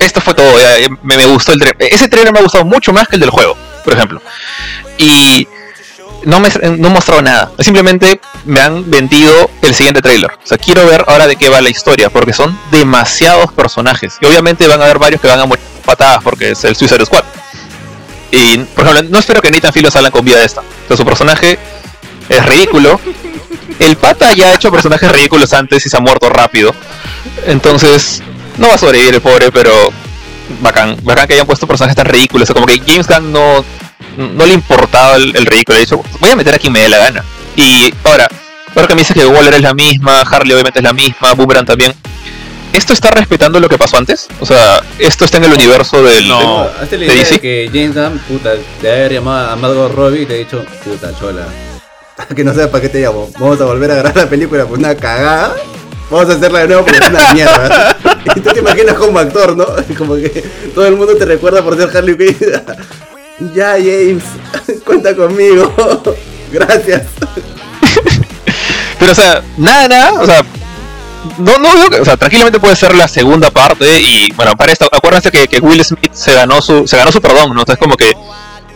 esto 0.00 0.20
fue 0.20 0.34
todo, 0.34 0.58
ya, 0.58 0.78
eh, 0.78 0.88
me, 1.02 1.16
me 1.16 1.26
gustó 1.26 1.52
el 1.52 1.60
trailer. 1.60 1.76
Ese 1.92 2.08
trailer 2.08 2.32
me 2.32 2.38
ha 2.40 2.42
gustado 2.42 2.64
mucho 2.64 2.92
más 2.92 3.06
que 3.08 3.16
el 3.16 3.20
del 3.20 3.30
juego, 3.30 3.56
por 3.84 3.92
ejemplo. 3.94 4.20
Y 4.96 5.46
no 6.24 6.40
me 6.40 6.50
no 6.76 6.90
mostrado 6.90 7.22
nada, 7.22 7.52
simplemente 7.60 8.20
me 8.44 8.60
han 8.60 8.90
vendido 8.90 9.50
el 9.62 9.74
siguiente 9.74 10.02
trailer. 10.02 10.30
O 10.32 10.46
sea, 10.46 10.58
quiero 10.58 10.86
ver 10.86 11.04
ahora 11.06 11.26
de 11.26 11.36
qué 11.36 11.48
va 11.48 11.60
la 11.60 11.70
historia, 11.70 12.10
porque 12.10 12.32
son 12.32 12.58
demasiados 12.70 13.52
personajes. 13.52 14.16
Y 14.20 14.26
obviamente 14.26 14.66
van 14.66 14.80
a 14.80 14.84
haber 14.84 14.98
varios 14.98 15.20
que 15.20 15.28
van 15.28 15.40
a 15.40 15.46
morir 15.46 15.64
patadas 15.84 16.22
porque 16.22 16.50
es 16.50 16.64
el 16.64 16.76
Suicide 16.76 17.04
Squad. 17.06 17.24
Y, 18.30 18.58
por 18.58 18.84
ejemplo, 18.84 19.08
no 19.10 19.18
espero 19.18 19.40
que 19.40 19.50
Nathan 19.50 19.72
Fillion 19.72 19.90
salga 19.90 20.10
con 20.10 20.24
vida 20.24 20.38
de 20.38 20.44
esta. 20.44 20.60
O 20.60 20.88
sea, 20.88 20.96
su 20.96 21.04
personaje 21.04 21.58
es 22.28 22.46
ridículo. 22.46 23.00
El 23.78 23.96
pata 23.96 24.32
ya 24.32 24.48
ha 24.48 24.54
hecho 24.54 24.70
personajes 24.70 25.10
ridículos 25.10 25.52
antes 25.52 25.86
y 25.86 25.88
se 25.88 25.96
ha 25.96 26.00
muerto 26.00 26.28
rápido. 26.28 26.74
Entonces, 27.46 28.22
no 28.58 28.68
va 28.68 28.74
a 28.74 28.78
sobrevivir 28.78 29.14
el 29.14 29.22
pobre, 29.22 29.50
pero 29.50 29.90
bacán. 30.60 30.98
Bacán 31.02 31.26
que 31.26 31.34
hayan 31.34 31.46
puesto 31.46 31.66
personajes 31.66 31.96
tan 31.96 32.06
ridículos. 32.06 32.50
O 32.50 32.52
sea, 32.52 32.54
como 32.54 32.66
que 32.66 32.80
James 32.86 33.06
Gunn 33.06 33.32
no, 33.32 33.64
no 34.16 34.46
le 34.46 34.54
importaba 34.54 35.16
el, 35.16 35.34
el 35.36 35.46
ridículo. 35.46 35.76
Le 35.76 35.84
dicho, 35.84 36.02
voy 36.20 36.30
a 36.30 36.36
meter 36.36 36.54
a 36.54 36.58
quien 36.58 36.72
me 36.72 36.80
dé 36.80 36.88
la 36.88 36.98
gana. 36.98 37.24
Y 37.56 37.92
ahora, 38.04 38.28
ahora 38.74 38.88
que 38.88 38.94
me 38.94 39.00
dices 39.00 39.16
que 39.16 39.26
Waller 39.26 39.54
es 39.54 39.62
la 39.62 39.74
misma, 39.74 40.20
Harley 40.20 40.52
obviamente 40.52 40.78
es 40.78 40.84
la 40.84 40.92
misma, 40.92 41.34
Boomerang 41.34 41.66
también. 41.66 41.94
¿Esto 42.72 42.92
está 42.92 43.10
respetando 43.10 43.58
lo 43.60 43.68
que 43.68 43.78
pasó 43.78 43.96
antes? 43.96 44.28
O 44.40 44.46
sea, 44.46 44.82
¿esto 44.98 45.24
está 45.24 45.38
en 45.38 45.44
el 45.44 45.54
universo 45.54 46.02
del, 46.02 46.28
No. 46.28 46.62
Hazte 46.62 46.98
la 46.98 47.06
¿de 47.06 47.06
idea 47.06 47.14
de 47.14 47.18
DC? 47.20 47.40
que 47.40 47.70
James 47.72 47.94
Gunn, 47.94 48.18
puta, 48.28 48.50
de 48.82 48.90
haber 48.92 49.14
llamado 49.14 49.50
a 49.50 49.56
Margot 49.56 49.92
Robbie 49.94 50.22
y 50.22 50.26
te 50.26 50.34
ha 50.34 50.36
dicho, 50.36 50.64
puta, 50.84 51.10
chola. 51.18 51.46
que 52.36 52.44
no 52.44 52.52
sabes 52.52 52.68
para 52.68 52.82
qué 52.82 52.88
te 52.88 53.00
llamo. 53.00 53.30
Vamos 53.38 53.60
a 53.60 53.64
volver 53.64 53.90
a 53.90 53.94
grabar 53.96 54.16
la 54.16 54.28
película 54.28 54.66
por 54.66 54.78
una 54.78 54.94
cagada. 54.94 55.56
Vamos 56.10 56.28
a 56.30 56.36
hacerla 56.36 56.60
de 56.60 56.68
nuevo 56.68 56.84
porque 56.84 56.98
es 56.98 57.08
una 57.08 57.32
mierda. 57.34 57.96
y 58.36 58.40
tú 58.40 58.50
te 58.52 58.60
imaginas 58.60 58.94
como 58.94 59.18
actor, 59.18 59.56
¿no? 59.56 59.66
Como 59.96 60.16
que 60.16 60.44
todo 60.74 60.86
el 60.86 60.96
mundo 60.96 61.16
te 61.16 61.24
recuerda 61.24 61.62
por 61.62 61.76
ser 61.76 61.94
Harley 61.96 62.16
Quinn. 62.16 62.36
Ya, 63.54 63.72
James, 63.72 64.22
cuenta 64.84 65.14
conmigo. 65.14 65.72
Gracias. 66.52 67.02
Pero, 68.98 69.12
o 69.12 69.14
sea, 69.14 69.42
nada, 69.56 69.88
nada, 69.88 70.12
o 70.20 70.26
sea, 70.26 70.44
no, 71.38 71.58
no 71.58 71.72
veo 71.74 71.90
que- 71.90 72.00
o 72.00 72.04
sea, 72.04 72.16
tranquilamente 72.16 72.58
puede 72.58 72.74
ser 72.74 72.94
la 72.94 73.06
segunda 73.06 73.50
parte 73.50 74.00
y, 74.00 74.32
bueno, 74.34 74.56
para 74.56 74.72
esto, 74.72 74.88
acuérdense 74.90 75.30
que, 75.30 75.46
que 75.46 75.58
Will 75.60 75.84
Smith 75.84 76.12
se 76.12 76.32
ganó 76.34 76.60
su, 76.62 76.86
se 76.88 76.96
ganó 76.96 77.12
su 77.12 77.20
perdón, 77.20 77.54
¿no? 77.54 77.60
Entonces, 77.60 77.78
como 77.78 77.96
que 77.96 78.12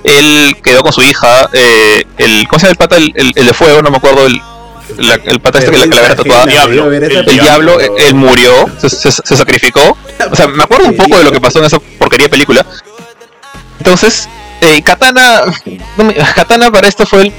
él 0.04 0.56
quedó 0.62 0.82
con 0.82 0.92
su 0.92 1.02
hija, 1.02 1.48
eh, 1.52 2.04
el, 2.18 2.46
¿cómo 2.48 2.58
se 2.60 2.66
llama 2.66 2.70
el 2.72 2.76
pata? 2.76 2.96
El, 2.96 3.12
el- 3.16 3.32
el 3.34 3.46
de 3.46 3.54
fuego, 3.54 3.82
no 3.82 3.90
me 3.90 3.96
acuerdo, 3.96 4.26
el, 4.26 4.40
la- 4.98 5.14
el 5.24 5.40
pata 5.40 5.58
este 5.58 5.70
que 5.72 5.78
la 5.78 5.86
calavera 5.88 6.16
tatuada. 6.16 6.46
Diablo, 6.46 6.88
Ver 6.88 7.04
esa 7.04 7.20
el 7.20 7.28
El 7.28 7.40
diablo, 7.40 7.80
él 7.80 8.14
murió, 8.14 8.52
se, 8.80 8.90
se- 8.90 9.10
se 9.10 9.36
sacrificó. 9.36 9.96
O 10.30 10.36
sea, 10.36 10.46
me 10.46 10.62
acuerdo 10.62 10.86
un 10.86 10.96
poco 10.96 11.18
de 11.18 11.24
lo 11.24 11.32
que 11.32 11.40
pasó 11.40 11.58
en 11.58 11.64
esa 11.64 11.78
porquería 11.98 12.26
de 12.26 12.30
película. 12.30 12.64
Entonces, 13.78 14.28
eh, 14.62 14.82
Katana, 14.82 15.42
no 15.98 16.04
me- 16.04 16.14
Katana 16.34 16.70
para 16.70 16.88
esto 16.88 17.04
fue 17.06 17.22
el, 17.22 17.32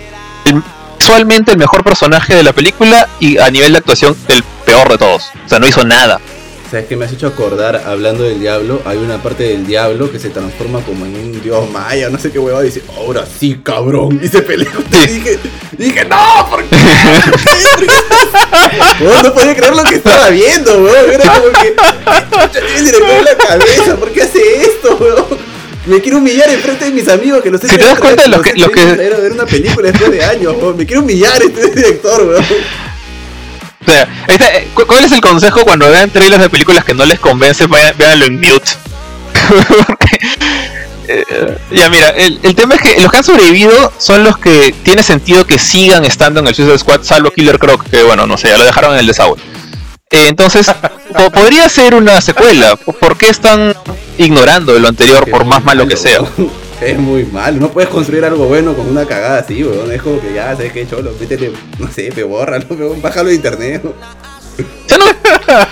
el- 0.45 0.63
visualmente 0.99 1.51
el 1.51 1.57
mejor 1.57 1.83
personaje 1.83 2.35
de 2.35 2.43
la 2.43 2.53
película 2.53 3.07
y 3.19 3.37
a 3.37 3.49
nivel 3.49 3.73
de 3.73 3.79
actuación 3.79 4.15
el 4.29 4.43
peor 4.65 4.89
de 4.89 4.97
todos. 4.97 5.23
O 5.45 5.49
sea, 5.49 5.59
no 5.59 5.67
hizo 5.67 5.83
nada. 5.83 6.19
¿Sabes 6.71 6.87
qué 6.87 6.95
me 6.95 7.05
has 7.05 7.11
hecho 7.11 7.27
acordar 7.27 7.83
hablando 7.85 8.23
del 8.23 8.39
diablo? 8.39 8.81
Hay 8.85 8.97
una 8.97 9.21
parte 9.21 9.43
del 9.43 9.67
diablo 9.67 10.11
que 10.11 10.17
se 10.17 10.29
transforma 10.31 10.79
como 10.81 11.05
en 11.05 11.13
un 11.15 11.41
dios 11.43 11.69
maya, 11.69 12.09
no 12.09 12.17
sé 12.17 12.31
qué 12.31 12.39
huevada, 12.39 12.63
y 12.63 12.67
dice, 12.69 12.81
ahora 12.97 13.25
sí, 13.39 13.59
cabrón. 13.63 14.19
Y 14.23 14.27
se 14.27 14.41
pelea. 14.41 14.71
Sí. 14.91 14.97
Y 15.03 15.07
dije, 15.07 15.39
dije, 15.77 16.05
no, 16.05 16.47
¿por 16.49 16.63
qué? 16.63 16.75
Weón, 19.01 19.23
no 19.23 19.33
podía 19.33 19.55
creer 19.55 19.75
lo 19.75 19.83
que 19.83 19.95
estaba 19.95 20.29
viendo, 20.29 20.83
weón. 20.83 21.11
Era 21.11 21.33
como 21.33 21.47
que, 21.51 21.75
¿qué 21.75 22.23
chucha 22.31 22.49
tiene 22.51 22.81
director 22.81 23.09
en 23.19 23.25
la 23.25 23.37
cabeza? 23.37 23.95
¿Por 23.97 24.11
qué 24.11 24.21
hace 24.23 24.61
esto, 24.63 24.97
weón? 24.99 25.52
Me 25.85 25.99
quiero 26.01 26.17
humillar 26.19 26.49
enfrente 26.49 26.85
de 26.85 26.91
mis 26.91 27.07
amigos 27.09 27.41
que 27.43 27.51
los 27.51 27.59
Si 27.61 27.67
te 27.67 27.77
das 27.77 27.99
cuenta 27.99 28.23
de 28.23 28.29
lo 28.29 28.41
que- 28.41 28.53
lo 28.55 28.69
que- 28.71 28.81
Era 28.83 29.17
ver 29.17 29.31
una 29.33 29.45
película 29.45 29.91
después 29.91 30.11
de 30.11 30.23
años. 30.23 30.55
Me 30.77 30.85
quiero 30.85 31.01
humillar 31.01 31.41
este 31.41 31.69
director, 31.71 32.21
weón. 32.25 32.43
O 33.85 33.91
sea, 33.91 34.07
eh, 34.29 34.67
cu- 34.73 34.85
¿cuál 34.87 35.03
es 35.03 35.11
el 35.11 35.19
consejo 35.19 35.61
cuando 35.65 35.89
vean 35.91 36.09
trailers 36.09 36.41
de 36.41 36.49
películas 36.49 36.85
que 36.85 36.93
no 36.93 37.05
les 37.05 37.19
convence? 37.19 37.67
Véanlo 37.97 38.25
en 38.25 38.35
mute. 38.39 38.71
Eh, 41.05 41.57
ya 41.69 41.89
mira, 41.89 42.11
el, 42.11 42.39
el 42.43 42.55
tema 42.55 42.75
es 42.75 42.81
que 42.81 43.01
los 43.01 43.11
que 43.11 43.17
han 43.17 43.23
sobrevivido 43.25 43.91
son 43.97 44.23
los 44.23 44.37
que 44.37 44.73
tiene 44.83 45.03
sentido 45.03 45.45
que 45.45 45.59
sigan 45.59 46.05
estando 46.05 46.39
en 46.39 46.47
el 46.47 46.55
Suicide 46.55 46.77
Squad, 46.79 47.03
salvo 47.03 47.29
Killer 47.29 47.59
Croc, 47.59 47.83
que 47.89 48.03
bueno, 48.03 48.25
no 48.25 48.37
sé, 48.37 48.47
ya 48.47 48.57
lo 48.57 48.63
dejaron 48.63 48.93
en 48.93 48.99
el 48.99 49.07
desagüe. 49.07 49.37
Eh, 50.13 50.27
entonces, 50.29 50.67
po- 51.17 51.31
podría 51.31 51.67
ser 51.69 51.95
una 51.95 52.21
secuela. 52.21 52.75
¿Por 52.75 53.17
qué 53.17 53.29
están 53.29 53.73
ignorando 54.17 54.77
lo 54.79 54.87
anterior 54.87 55.29
por 55.29 55.45
más 55.45 55.63
malo 55.63 55.87
que 55.87 55.97
sea? 55.97 56.19
Es 56.81 56.97
muy 56.99 57.23
malo, 57.23 57.61
no 57.61 57.69
puedes 57.69 57.89
construir 57.89 58.25
algo 58.25 58.45
bueno 58.45 58.73
con 58.73 58.89
una 58.89 59.05
cagada 59.05 59.39
así, 59.39 59.63
weón. 59.63 59.89
Es 59.91 60.01
como 60.01 60.19
que 60.19 60.33
ya, 60.33 60.51
¿sabes 60.53 60.73
qué, 60.73 60.85
cholo? 60.85 61.13
Métele, 61.17 61.53
no 61.79 61.89
sé, 61.89 62.11
pe, 62.13 62.23
bórralo, 62.23 62.65
weón, 62.71 63.01
bájalo 63.01 63.29
de 63.29 63.35
internet. 63.35 63.81
¿no? 63.83 63.93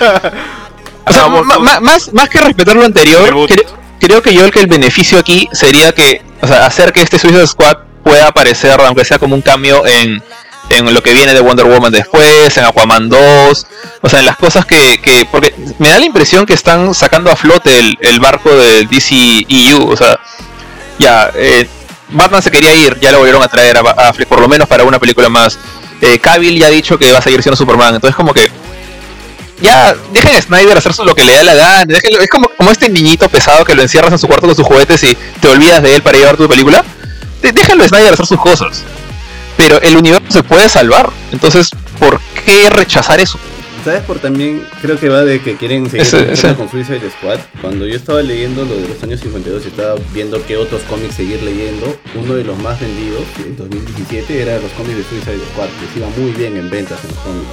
O 1.05 1.11
sea, 1.13 1.27
no- 1.27 1.43
más, 1.81 2.13
más 2.13 2.29
que 2.29 2.39
respetar 2.39 2.75
lo 2.75 2.85
anterior, 2.85 3.29
cre- 3.47 3.65
creo 3.99 4.21
que 4.21 4.33
yo 4.33 4.45
el 4.45 4.51
que 4.51 4.61
el 4.61 4.67
beneficio 4.67 5.19
aquí 5.19 5.49
sería 5.51 5.91
que, 5.91 6.21
o 6.41 6.47
sea, 6.47 6.65
hacer 6.65 6.93
que 6.93 7.01
este 7.01 7.19
Suicide 7.19 7.47
Squad 7.47 7.77
pueda 8.03 8.27
aparecer, 8.27 8.79
aunque 8.79 9.03
sea 9.03 9.19
como 9.19 9.35
un 9.35 9.41
cambio 9.41 9.85
en, 9.85 10.23
en 10.77 10.93
lo 10.93 11.01
que 11.03 11.13
viene 11.13 11.33
de 11.33 11.39
Wonder 11.41 11.65
Woman 11.65 11.91
después, 11.91 12.55
en 12.57 12.65
Aquaman 12.65 13.09
2, 13.09 13.67
o 14.01 14.09
sea, 14.09 14.19
en 14.19 14.25
las 14.25 14.37
cosas 14.37 14.65
que, 14.65 14.99
que 15.01 15.25
porque 15.31 15.53
me 15.79 15.89
da 15.89 15.99
la 15.99 16.05
impresión 16.05 16.45
que 16.45 16.53
están 16.53 16.93
sacando 16.93 17.31
a 17.31 17.35
flote 17.35 17.77
el, 17.79 17.97
el 18.01 18.19
barco 18.19 18.49
del 18.55 18.87
DCEU, 18.87 19.89
o 19.89 19.97
sea, 19.97 20.19
ya, 20.99 21.31
eh, 21.35 21.67
Batman 22.09 22.41
se 22.41 22.51
quería 22.51 22.73
ir, 22.73 22.97
ya 22.99 23.11
lo 23.11 23.17
volvieron 23.19 23.41
a 23.43 23.47
traer 23.47 23.77
a, 23.77 23.81
a 24.09 24.13
por 24.13 24.39
lo 24.41 24.47
menos 24.49 24.67
para 24.67 24.83
una 24.83 24.99
película 24.99 25.29
más. 25.29 25.57
Eh, 26.01 26.19
Cavill 26.19 26.57
ya 26.59 26.67
ha 26.67 26.69
dicho 26.71 26.97
que 26.97 27.11
va 27.11 27.19
a 27.19 27.21
seguir 27.21 27.41
siendo 27.43 27.55
Superman, 27.55 27.95
entonces 27.95 28.15
como 28.15 28.33
que 28.33 28.49
ya 29.61 29.95
dejen 30.11 30.35
a 30.35 30.41
Snyder 30.41 30.77
hacer 30.77 30.93
lo 31.05 31.13
que 31.13 31.23
le 31.23 31.35
da 31.35 31.43
la 31.43 31.53
gana, 31.53 31.95
es 31.97 32.29
como, 32.29 32.49
como 32.57 32.71
este 32.71 32.89
niñito 32.89 33.29
pesado 33.29 33.63
que 33.63 33.75
lo 33.75 33.83
encierras 33.83 34.11
en 34.11 34.17
su 34.19 34.27
cuarto 34.27 34.47
con 34.47 34.55
sus 34.55 34.65
juguetes 34.65 35.03
y 35.03 35.15
te 35.39 35.47
olvidas 35.47 35.83
de 35.83 35.95
él 35.95 36.01
para 36.01 36.17
llevar 36.17 36.35
tu 36.37 36.47
película. 36.47 36.83
De- 37.43 37.51
déjenlo 37.51 37.83
a 37.83 37.87
Snyder 37.87 38.13
hacer 38.13 38.25
sus 38.25 38.39
cosas. 38.41 38.83
Pero 39.61 39.79
el 39.81 39.95
universo 39.95 40.25
se 40.31 40.43
puede 40.43 40.67
salvar, 40.69 41.09
entonces 41.31 41.69
¿por 41.99 42.19
qué 42.45 42.69
rechazar 42.69 43.19
eso? 43.19 43.37
¿Sabes? 43.85 44.01
Por 44.01 44.19
también, 44.19 44.63
creo 44.81 44.99
que 44.99 45.09
va 45.09 45.23
de 45.23 45.39
que 45.41 45.55
quieren 45.55 45.85
seguir 45.89 46.01
Ese- 46.05 46.17
trabajando 46.23 46.47
ese. 46.49 46.55
con 46.55 46.69
Suicide 46.69 47.09
Squad. 47.17 47.39
Cuando 47.61 47.85
yo 47.87 47.95
estaba 47.95 48.21
leyendo 48.21 48.63
lo 48.65 48.75
de 48.75 48.87
los 48.89 49.01
años 49.03 49.19
52 49.21 49.63
y 49.65 49.67
estaba 49.69 49.95
viendo 50.13 50.43
qué 50.45 50.57
otros 50.57 50.81
cómics 50.83 51.15
seguir 51.15 51.41
leyendo, 51.41 51.95
uno 52.15 52.33
de 52.35 52.43
los 52.43 52.57
más 52.59 52.79
vendidos 52.79 53.23
en 53.43 53.55
2017 53.57 54.41
era 54.41 54.59
los 54.59 54.71
cómics 54.73 54.97
de 54.97 55.03
Suicide 55.03 55.45
Squad, 55.53 55.65
que 55.79 55.93
se 55.93 55.99
iba 55.99 56.07
muy 56.17 56.31
bien 56.31 56.57
en 56.57 56.69
ventas 56.69 56.99
en 57.03 57.09
los 57.09 57.19
cómics. 57.19 57.47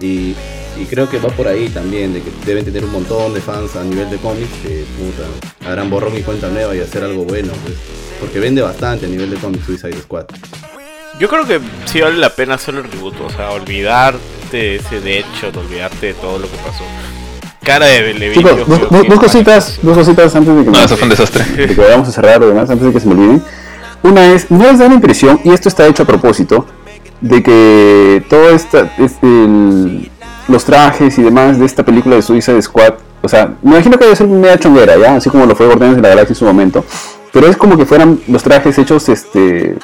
Y, 0.00 0.34
y 0.80 0.86
creo 0.88 1.08
que 1.08 1.18
va 1.18 1.28
por 1.30 1.46
ahí 1.48 1.68
también, 1.68 2.14
de 2.14 2.22
que 2.22 2.30
deben 2.46 2.64
tener 2.64 2.84
un 2.84 2.90
montón 2.92 3.32
de 3.34 3.40
fans 3.40 3.74
a 3.76 3.82
nivel 3.84 4.10
de 4.10 4.16
cómics 4.18 4.50
que 4.62 4.84
puta, 4.98 5.70
harán 5.70 5.88
borrón 5.90 6.16
y 6.16 6.22
cuenta 6.22 6.48
nueva 6.48 6.74
y 6.76 6.80
hacer 6.80 7.02
algo 7.04 7.24
bueno, 7.24 7.52
pues. 7.64 7.74
Porque 8.20 8.40
vende 8.40 8.62
bastante 8.62 9.06
a 9.06 9.08
nivel 9.08 9.30
de 9.30 9.36
cómics 9.36 9.64
Suicide 9.66 10.00
Squad. 10.02 10.24
Yo 11.18 11.28
creo 11.28 11.44
que 11.46 11.60
sí 11.86 12.00
vale 12.00 12.16
la 12.16 12.30
pena 12.30 12.54
hacer 12.54 12.74
el 12.76 12.84
reboot, 12.84 13.20
o 13.22 13.30
sea, 13.30 13.50
olvidarte 13.50 14.18
de 14.52 14.76
ese 14.76 15.00
de 15.00 15.18
hecho, 15.18 15.50
de 15.52 15.58
olvidarte 15.58 16.06
de 16.06 16.14
todo 16.14 16.38
lo 16.38 16.48
que 16.48 16.56
pasó. 16.58 16.84
Cara 17.64 17.86
de 17.86 18.14
Levin. 18.14 18.38
Chicos, 18.38 18.56
dos, 18.68 18.80
dos- 18.90 19.08
dos 19.08 19.18
cositas, 19.20 19.78
dos 19.82 19.96
cositas 19.98 20.34
antes 20.36 20.54
de 20.56 20.64
que, 20.64 20.70
No, 20.70 20.78
me- 20.78 20.84
eso 20.84 20.96
fue 20.96 21.04
un 21.04 21.10
desastre. 21.10 21.44
de 21.44 21.74
que 21.74 21.80
vayamos 21.80 22.08
a 22.08 22.12
cerrar 22.12 22.42
o 22.42 22.46
demás, 22.48 22.70
antes 22.70 22.86
de 22.86 22.92
que 22.92 23.00
se 23.00 23.06
me 23.06 23.14
olviden. 23.14 23.42
Una 24.02 24.32
es, 24.32 24.48
¿no 24.50 24.62
les 24.64 24.78
da 24.78 24.88
la 24.88 24.94
impresión, 24.94 25.40
y 25.44 25.50
esto 25.50 25.68
está 25.68 25.86
hecho 25.86 26.04
a 26.04 26.06
propósito, 26.06 26.64
de 27.20 27.42
que 27.42 28.24
todo 28.30 28.50
esta, 28.50 28.92
este, 28.98 29.26
el- 29.26 30.10
los 30.46 30.64
trajes 30.64 31.18
y 31.18 31.22
demás 31.22 31.58
de 31.58 31.66
esta 31.66 31.84
película 31.84 32.14
de 32.16 32.22
Suicide 32.22 32.62
Squad, 32.62 32.94
o 33.20 33.28
sea, 33.28 33.52
me 33.62 33.72
imagino 33.72 33.98
que 33.98 34.04
debe 34.04 34.16
ser 34.16 34.28
media 34.28 34.58
chonguera, 34.58 34.96
¿ya? 34.96 35.16
Así 35.16 35.28
como 35.28 35.44
lo 35.44 35.56
fue 35.56 35.66
Guardianes 35.66 35.96
de 35.96 36.02
la 36.02 36.08
Galaxia 36.10 36.32
en 36.32 36.38
su 36.38 36.44
momento, 36.44 36.84
pero 37.38 37.52
es 37.52 37.56
como 37.56 37.78
que 37.78 37.86
fueran 37.86 38.20
los 38.26 38.42
trajes 38.42 38.76
hechos, 38.78 39.08
este, 39.08 39.76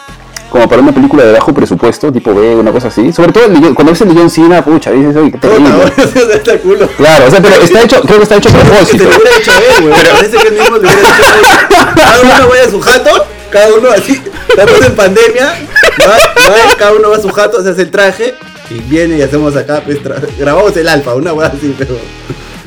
como 0.50 0.68
para 0.68 0.82
una 0.82 0.92
película 0.92 1.24
de 1.24 1.30
bajo 1.30 1.54
presupuesto, 1.54 2.10
tipo 2.10 2.34
B, 2.34 2.56
una 2.56 2.72
cosa 2.72 2.88
así. 2.88 3.12
Sobre 3.12 3.30
todo 3.30 3.44
el 3.44 3.74
cuando 3.74 3.92
ves 3.92 4.00
el 4.00 4.08
John 4.12 4.28
Cena, 4.28 4.64
pucha, 4.64 4.90
dices, 4.90 5.14
oye, 5.14 5.30
qué 5.30 5.38
terrible. 5.38 5.70
Claro, 6.96 7.26
o 7.26 7.30
sea, 7.30 7.40
pero 7.40 7.62
está 7.62 7.82
hecho, 7.82 8.00
creo 8.02 8.16
que 8.16 8.22
está 8.24 8.36
hecho 8.38 8.48
a 8.48 8.52
propósito. 8.60 9.04
hubiera 9.04 9.38
hecho 9.38 9.52
a 9.52 9.58
él, 9.58 9.82
güey. 9.82 9.94
Parece 9.94 10.36
que 10.36 10.48
él 10.48 10.54
mismo 10.54 10.76
le 10.78 10.80
hubiera 10.80 11.00
hecho. 11.00 11.94
Cada 11.94 12.22
uno 12.22 12.48
vaya 12.48 12.64
a 12.64 12.70
su 12.70 12.80
jato, 12.80 13.26
cada 13.50 13.74
uno 13.74 13.88
así. 13.90 14.22
Estamos 14.48 14.86
en 14.86 14.96
pandemia. 14.96 15.54
Va, 16.00 16.06
va, 16.08 16.76
cada 16.76 16.92
uno 16.94 17.10
va 17.10 17.16
a 17.18 17.20
su 17.20 17.28
jato, 17.30 17.62
se 17.62 17.68
hace 17.68 17.82
el 17.82 17.90
traje. 17.92 18.34
Y 18.68 18.80
viene 18.80 19.16
y 19.18 19.22
hacemos 19.22 19.54
acá, 19.54 19.80
pues, 19.84 19.98
grabamos 20.36 20.76
el 20.76 20.88
alfa, 20.88 21.14
una 21.14 21.32
weá 21.32 21.46
así, 21.46 21.72
pero. 21.78 21.94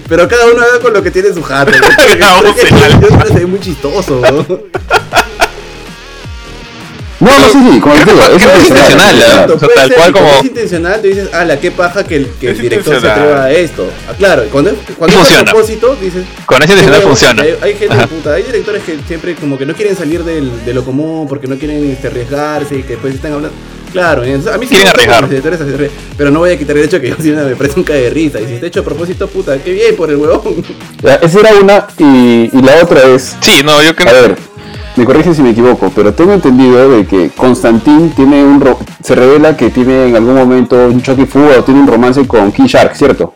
Pero 0.07 0.27
cada 0.27 0.45
uno 0.45 0.61
haga 0.61 0.79
con 0.79 0.93
lo 0.93 1.03
que 1.03 1.11
tiene 1.11 1.29
en 1.29 1.35
su 1.35 1.43
jato. 1.43 1.71
Yo 3.01 3.27
se 3.27 3.34
ve 3.34 3.45
muy 3.45 3.59
chistoso, 3.59 4.21
¿no? 4.21 4.45
No, 7.19 7.31
no, 7.39 7.51
sí, 7.51 7.57
sí, 7.73 7.79
como 7.79 7.95
te 7.95 8.05
digo, 8.05 8.21
es 8.21 8.43
intencional, 8.43 9.47
tal 9.75 9.93
cual 9.95 10.13
como- 10.13 10.29
es 10.39 10.45
intencional, 10.45 11.01
tú 11.01 11.07
dices, 11.07 11.29
ah, 11.34 11.45
la 11.45 11.59
qué 11.59 11.71
paja 11.71 12.03
que 12.03 12.15
el, 12.17 12.27
que 12.39 12.49
el 12.49 12.55
Es 12.55 12.61
director 12.61 12.93
se 12.93 12.99
intencional. 12.99 13.19
atreva 13.19 13.43
a 13.45 13.51
esto. 13.51 13.89
Ah, 14.07 14.13
claro, 14.15 14.43
cuando, 14.51 14.69
es- 14.69 14.77
cuando 14.95 15.19
es 15.23 15.31
a 15.35 15.43
propósito, 15.43 15.97
dices, 15.99 16.25
Con 16.45 16.61
ese 16.61 16.73
intencional 16.73 17.01
funciona. 17.01 17.41
Hay, 17.41 17.55
hay 17.59 17.73
gente 17.73 17.95
Ajá. 17.95 18.05
puta, 18.05 18.35
hay 18.35 18.43
directores 18.43 18.84
que 18.84 18.99
siempre 19.07 19.34
como 19.34 19.57
que 19.57 19.65
no 19.65 19.73
quieren 19.73 19.95
salir 19.97 20.23
del, 20.23 20.63
de 20.63 20.73
lo 20.75 20.85
común 20.85 21.27
porque 21.27 21.47
no 21.47 21.57
quieren 21.57 21.89
este, 21.89 22.05
arriesgarse 22.05 22.75
y 22.75 22.84
que 22.84 22.89
después 22.89 23.15
están 23.15 23.34
hablando. 23.34 23.57
Claro, 23.91 24.22
a 24.23 24.57
mí 24.57 24.68
sí 24.68 24.76
me 24.76 24.89
arriesgar. 24.89 25.27
pero 26.18 26.31
no 26.31 26.39
voy 26.39 26.51
a 26.51 26.57
quitar 26.57 26.77
el 26.77 26.84
hecho 26.84 26.99
que 26.99 27.09
yo 27.09 27.15
sí 27.19 27.31
me 27.31 27.55
parece 27.55 27.80
un 27.80 27.84
cae 27.84 28.01
de 28.03 28.09
risa. 28.09 28.39
Y 28.39 28.45
si 28.47 28.53
está 28.53 28.68
hecho 28.68 28.81
a 28.81 28.84
propósito, 28.84 29.27
puta, 29.27 29.57
qué 29.64 29.72
bien 29.73 29.95
por 29.95 30.09
el 30.09 30.18
huevón. 30.18 30.64
Ya, 31.01 31.15
Esa 31.15 31.39
era 31.39 31.49
una, 31.61 31.88
y, 31.97 32.49
y 32.57 32.61
la 32.61 32.84
otra 32.84 33.01
es, 33.03 33.35
Sí, 33.41 33.61
no, 33.64 33.81
yo 33.81 33.91
a 33.91 33.93
creo 33.93 34.11
ver, 34.14 34.38
me 34.95 35.05
corrigen 35.05 35.34
si 35.35 35.41
me 35.41 35.51
equivoco, 35.51 35.91
pero 35.95 36.14
tengo 36.14 36.34
entendido 36.34 36.89
de 36.89 37.05
que 37.05 37.30
Constantín 37.30 38.11
tiene 38.15 38.43
un, 38.43 38.59
ro- 38.61 38.80
se 39.03 39.15
revela 39.15 39.55
que 39.55 39.69
tiene 39.69 40.07
en 40.09 40.15
algún 40.15 40.35
momento 40.35 40.76
un 40.88 41.01
choque 41.01 41.23
y 41.23 41.26
fuga 41.26 41.59
o 41.59 41.64
tiene 41.64 41.80
un 41.81 41.88
romance 41.88 42.26
con 42.27 42.51
King 42.51 42.65
Shark, 42.65 42.95
¿cierto? 42.95 43.34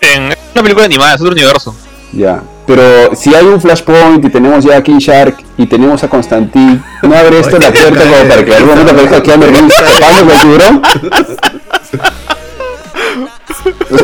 en 0.00 0.24
una 0.24 0.62
película 0.62 0.84
animada, 0.84 1.14
es 1.14 1.20
otro 1.20 1.32
universo. 1.32 1.74
Ya. 2.12 2.42
Pero 2.66 3.14
si 3.14 3.34
hay 3.34 3.44
un 3.44 3.60
Flashpoint 3.60 4.24
y 4.24 4.30
tenemos 4.30 4.64
ya 4.64 4.78
a 4.78 4.82
King 4.82 4.98
Shark 4.98 5.36
y 5.58 5.66
tenemos 5.66 6.02
a 6.02 6.08
Constantín, 6.08 6.82
¿no 7.02 7.14
abre 7.14 7.40
esto 7.40 7.58
la 7.58 7.70
puerta 7.70 8.00
como 8.00 8.28
para 8.28 8.44
que 8.44 8.54
algún 8.54 8.70
momento 8.70 8.92
aparezca 8.92 9.22
con 9.22 9.42
el 9.42 10.40
tiburón? 10.40 10.82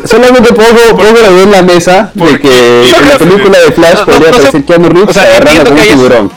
Solamente 0.05 0.53
pongo, 0.53 0.97
pongo 0.97 1.19
la 1.21 1.43
en 1.43 1.51
la 1.51 1.63
mesa 1.63 2.11
de 2.15 2.39
que 2.39 2.89
en 2.89 3.09
la 3.09 3.19
película 3.19 3.59
de 3.59 3.73
Flash 3.73 4.05
podría 4.05 4.29
aparecer 4.29 4.65
Keanu 4.65 4.89
Reeves 4.89 5.17
agarrando 5.17 5.51
entiendo 5.51 5.71
con 5.71 5.81
un 5.81 5.89
tiburón. 5.89 6.33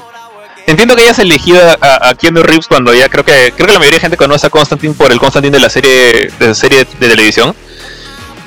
Entiendo 0.66 0.96
que 0.96 1.02
hayas 1.02 1.20
elegido 1.20 1.60
a, 1.82 2.10
a 2.10 2.16
Keanu 2.16 2.42
Reeves 2.42 2.68
cuando 2.68 2.94
ya 2.94 3.10
creo 3.10 3.26
que 3.26 3.54
creo 3.56 3.68
que 3.68 3.74
la 3.74 3.80
mayoría 3.80 3.98
de 3.98 4.02
gente 4.02 4.18
conoce 4.18 4.48
a 4.48 4.50
Constantine 4.50 4.94
por 4.94 5.12
el 5.12 5.20
Constantine 5.20 5.56
de 5.56 5.62
la 5.62 5.70
serie 5.70 6.32
de 6.40 6.48
la 6.48 6.54
serie 6.54 6.88
de 7.00 7.10
televisión. 7.10 7.54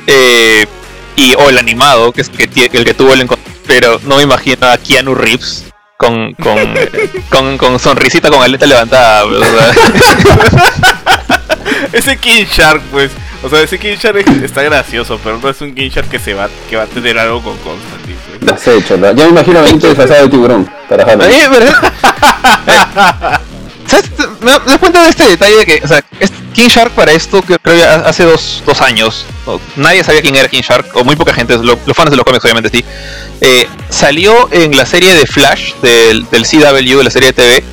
Eh, 0.07 0.66
y 1.16 1.35
o 1.35 1.48
el 1.48 1.59
animado, 1.59 2.12
que 2.12 2.20
es 2.20 2.28
que 2.28 2.44
el 2.44 2.85
que 2.85 2.94
tuvo 2.94 3.15
el 3.15 3.20
pero 3.66 4.01
no 4.05 4.16
me 4.16 4.22
imagino 4.22 4.66
a 4.66 4.76
Keanu 4.78 5.14
Reeves 5.14 5.64
con 5.98 6.32
con, 6.34 6.59
con, 7.30 7.59
con 7.59 7.78
sonrisita 7.78 8.28
con 8.30 8.43
aleta 8.43 8.66
levantada, 8.66 9.24
Ese 11.93 12.16
King 12.18 12.44
Shark, 12.51 12.80
pues. 12.90 13.10
O 13.43 13.48
sea, 13.51 13.60
ese 13.60 13.78
King 13.78 13.97
Shark 13.97 14.16
es- 14.18 14.43
está 14.43 14.62
gracioso, 14.62 15.20
pero 15.22 15.38
no 15.38 15.48
es 15.48 15.60
un 15.60 15.74
King 15.74 15.90
Shark 15.90 16.09
que 16.09 16.18
se 16.18 16.34
va, 16.34 16.48
que 16.68 16.76
va 16.76 16.82
a 16.84 16.86
tener 16.86 17.18
algo 17.18 17.43
con 17.43 17.56
Constantine. 17.59 18.16
pues. 18.28 18.43
Lo 18.43 18.55
has 18.55 18.66
hecho, 18.68 18.97
¿no? 18.97 19.12
Ya 19.12 19.24
me 19.24 19.30
imagino 19.30 19.59
a 19.59 19.62
Benito 19.62 19.86
disfrazado 19.88 20.22
de 20.24 20.28
tiburón 20.30 20.68
para. 20.88 21.05
¿Sabes? 23.87 24.11
Me 24.41 24.51
das 24.51 24.79
cuenta 24.79 25.03
de 25.03 25.09
este 25.11 25.29
detalle 25.29 25.57
de 25.57 25.67
que, 25.67 25.81
o 25.85 25.89
sea, 25.89 26.03
King 26.53 26.69
Shark 26.69 26.93
para 26.93 27.13
esto, 27.13 27.43
que 27.43 27.57
creo 27.59 27.77
ya 27.77 27.95
hace 27.97 28.25
dos, 28.25 28.63
dos 28.67 28.81
años, 28.81 29.25
nadie 29.77 30.03
sabía 30.03 30.23
quién 30.23 30.35
era 30.37 30.49
King 30.49 30.63
Shark, 30.63 30.87
o 30.95 31.05
muy 31.05 31.15
poca 31.17 31.33
gente, 31.35 31.57
lo- 31.59 31.79
los 31.87 31.97
fans 31.97 32.11
de 32.11 32.17
los 32.17 32.25
cómics 32.25 32.45
obviamente 32.45 32.71
sí, 32.71 32.85
eh, 33.41 33.69
salió 33.91 34.49
en 34.53 34.77
la 34.77 34.87
serie 34.87 35.15
de 35.15 35.27
Flash 35.27 35.75
del, 35.83 36.29
del 36.31 36.45
CW, 36.47 36.99
de 36.99 37.05
la 37.05 37.11
serie 37.11 37.29
de 37.29 37.33
TV, 37.35 37.65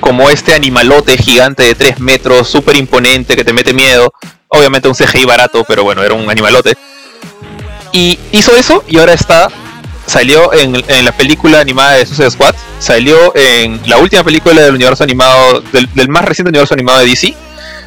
como 0.00 0.30
este 0.30 0.54
animalote 0.54 1.16
gigante 1.16 1.62
de 1.64 1.74
3 1.74 1.98
metros, 2.00 2.48
súper 2.48 2.76
imponente, 2.76 3.34
que 3.34 3.44
te 3.44 3.52
mete 3.52 3.72
miedo, 3.72 4.12
obviamente 4.48 4.88
un 4.88 4.94
CGI 4.94 5.24
barato, 5.24 5.64
pero 5.64 5.82
bueno, 5.84 6.02
era 6.04 6.14
un 6.14 6.30
animalote. 6.30 6.74
Y 7.92 8.18
hizo 8.32 8.54
eso 8.54 8.84
y 8.86 8.98
ahora 8.98 9.14
está 9.14 9.48
salió 10.06 10.52
en, 10.52 11.04
la 11.04 11.12
película 11.12 11.60
animada 11.60 11.92
de 11.92 12.06
Suicide 12.06 12.30
Squad, 12.30 12.54
salió 12.78 13.34
en 13.36 13.80
la 13.86 13.98
última 13.98 14.24
película 14.24 14.62
del 14.62 14.74
universo 14.74 15.04
animado, 15.04 15.60
del, 15.72 15.88
del 15.94 16.08
más 16.08 16.24
reciente 16.24 16.50
universo 16.50 16.74
animado 16.74 17.00
de 17.00 17.06
DC. 17.06 17.34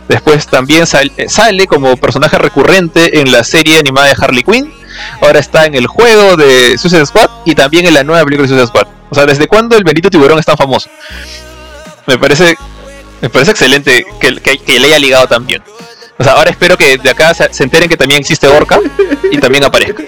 Después 0.07 0.47
también 0.47 0.85
eh, 1.17 1.29
sale 1.29 1.67
como 1.67 1.95
personaje 1.95 2.37
recurrente 2.37 3.19
en 3.19 3.31
la 3.31 3.43
serie 3.43 3.77
animada 3.77 4.07
de 4.07 4.15
Harley 4.19 4.43
Quinn. 4.43 4.73
Ahora 5.21 5.39
está 5.39 5.65
en 5.65 5.75
el 5.75 5.87
juego 5.87 6.35
de 6.35 6.77
Suicide 6.77 7.05
Squad 7.05 7.29
y 7.45 7.53
también 7.55 7.85
en 7.85 7.93
la 7.93 8.03
nueva 8.03 8.23
película 8.25 8.47
de 8.47 8.55
Suicide 8.55 8.67
Squad. 8.67 8.87
O 9.11 9.15
sea, 9.15 9.25
¿desde 9.25 9.47
cuándo 9.47 9.77
el 9.77 9.83
Benito 9.83 10.09
Tiburón 10.09 10.39
es 10.39 10.45
tan 10.45 10.57
famoso? 10.57 10.89
Me 12.07 12.17
parece, 12.17 12.57
me 13.21 13.29
parece 13.29 13.51
excelente 13.51 14.03
que 14.19 14.79
le 14.79 14.87
haya 14.87 14.99
ligado 14.99 15.27
también. 15.27 15.61
O 16.19 16.23
sea, 16.23 16.33
ahora 16.33 16.51
espero 16.51 16.77
que 16.77 16.97
de 16.97 17.09
acá 17.09 17.33
se, 17.33 17.51
se 17.53 17.63
enteren 17.63 17.87
que 17.87 17.95
también 17.95 18.19
existe 18.19 18.45
Orca 18.45 18.77
y 19.31 19.37
también 19.37 19.63
aparezca. 19.63 20.03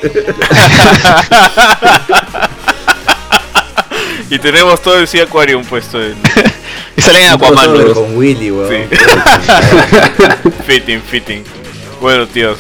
y 4.30 4.38
tenemos 4.38 4.82
todo 4.82 5.00
el 5.00 5.08
Sea 5.08 5.24
Aquarium 5.24 5.64
puesto 5.64 6.04
en 6.04 6.16
Y 6.98 7.02
salen 7.02 7.24
en 7.24 7.30
Aquaman. 7.32 7.94
Con 7.94 8.18
Willy, 8.18 8.52
weón. 8.52 8.70
Sí. 8.70 8.98
fitting, 10.68 11.02
fitting. 11.02 11.44
Bueno, 12.02 12.28
tíos, 12.28 12.60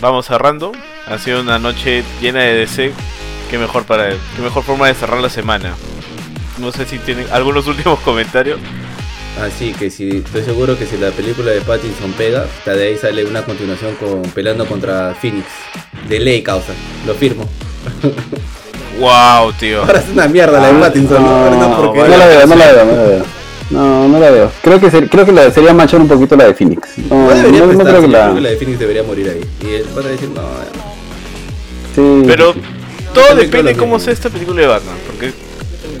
vamos 0.00 0.26
cerrando. 0.26 0.72
Ha 1.06 1.18
sido 1.18 1.40
una 1.40 1.58
noche 1.58 2.04
llena 2.20 2.40
de 2.40 2.54
DC. 2.54 2.92
Qué 3.50 3.58
mejor 3.58 3.84
para 3.84 4.10
qué 4.10 4.42
mejor 4.42 4.62
forma 4.62 4.86
de 4.86 4.94
cerrar 4.94 5.20
la 5.20 5.28
semana. 5.28 5.74
no 6.58 6.70
sé 6.70 6.86
si 6.86 6.98
tienen 6.98 7.26
algunos 7.32 7.66
últimos 7.66 7.98
comentarios. 8.00 8.60
Así 9.40 9.72
que 9.72 9.90
si 9.90 10.08
estoy 10.18 10.42
seguro 10.42 10.78
que 10.78 10.84
si 10.86 10.98
la 10.98 11.10
película 11.10 11.50
de 11.52 11.60
Pattinson 11.62 12.12
pega, 12.12 12.44
hasta 12.44 12.74
de 12.74 12.88
ahí 12.88 12.96
sale 12.98 13.24
una 13.24 13.42
continuación 13.44 13.94
con 13.96 14.22
peleando 14.32 14.66
contra 14.66 15.14
Phoenix. 15.20 15.46
De 16.08 16.20
ley 16.20 16.42
causa, 16.42 16.72
lo 17.06 17.14
firmo. 17.14 17.48
Wow, 19.00 19.52
tío. 19.58 19.80
Ahora 19.80 20.00
es 20.00 20.08
una 20.12 20.28
mierda 20.28 20.60
la 20.60 20.70
de 20.70 20.78
Pattinson, 20.78 21.22
¿no? 21.22 21.76
Porque- 21.76 21.98
No 22.00 22.08
la 22.08 22.26
veo, 22.26 22.46
no 22.46 22.54
la 22.56 22.72
veo, 22.72 22.84
no 22.84 22.92
la 22.96 23.02
veo. 23.04 23.24
No, 23.70 24.06
no 24.08 24.18
la 24.20 24.30
veo. 24.30 24.50
Creo 24.62 24.78
que, 24.78 24.90
ser- 24.90 25.08
creo 25.08 25.24
que 25.24 25.32
la, 25.32 25.50
sería 25.50 25.72
manchar 25.72 25.98
un 26.00 26.08
poquito 26.08 26.36
la 26.36 26.44
de 26.44 26.54
Phoenix. 26.54 26.98
No, 27.08 27.24
No 27.24 27.30
debería 27.30 27.60
no- 27.60 27.66
no 27.66 27.72
prestarse, 27.72 27.90
creo 27.90 28.02
que 28.02 28.08
la... 28.08 28.22
creo 28.24 28.34
que 28.34 28.40
la 28.42 28.48
de 28.50 28.56
Phoenix 28.56 28.78
debería 28.78 29.02
morir 29.02 29.30
ahí. 29.30 29.40
Y 29.66 29.74
él 29.76 29.86
va 29.96 30.00
a 30.02 30.08
decir, 30.08 30.28
no, 30.28 30.42
ya. 30.42 30.82
Sí. 31.96 32.22
Pero 32.26 32.54
todo 33.14 33.34
depende 33.34 33.72
de 33.72 33.78
cómo 33.78 33.98
sea 33.98 34.12
esta 34.12 34.28
película 34.28 34.60
de 34.60 34.66
Batman. 34.66 34.94
Porque, 35.06 35.32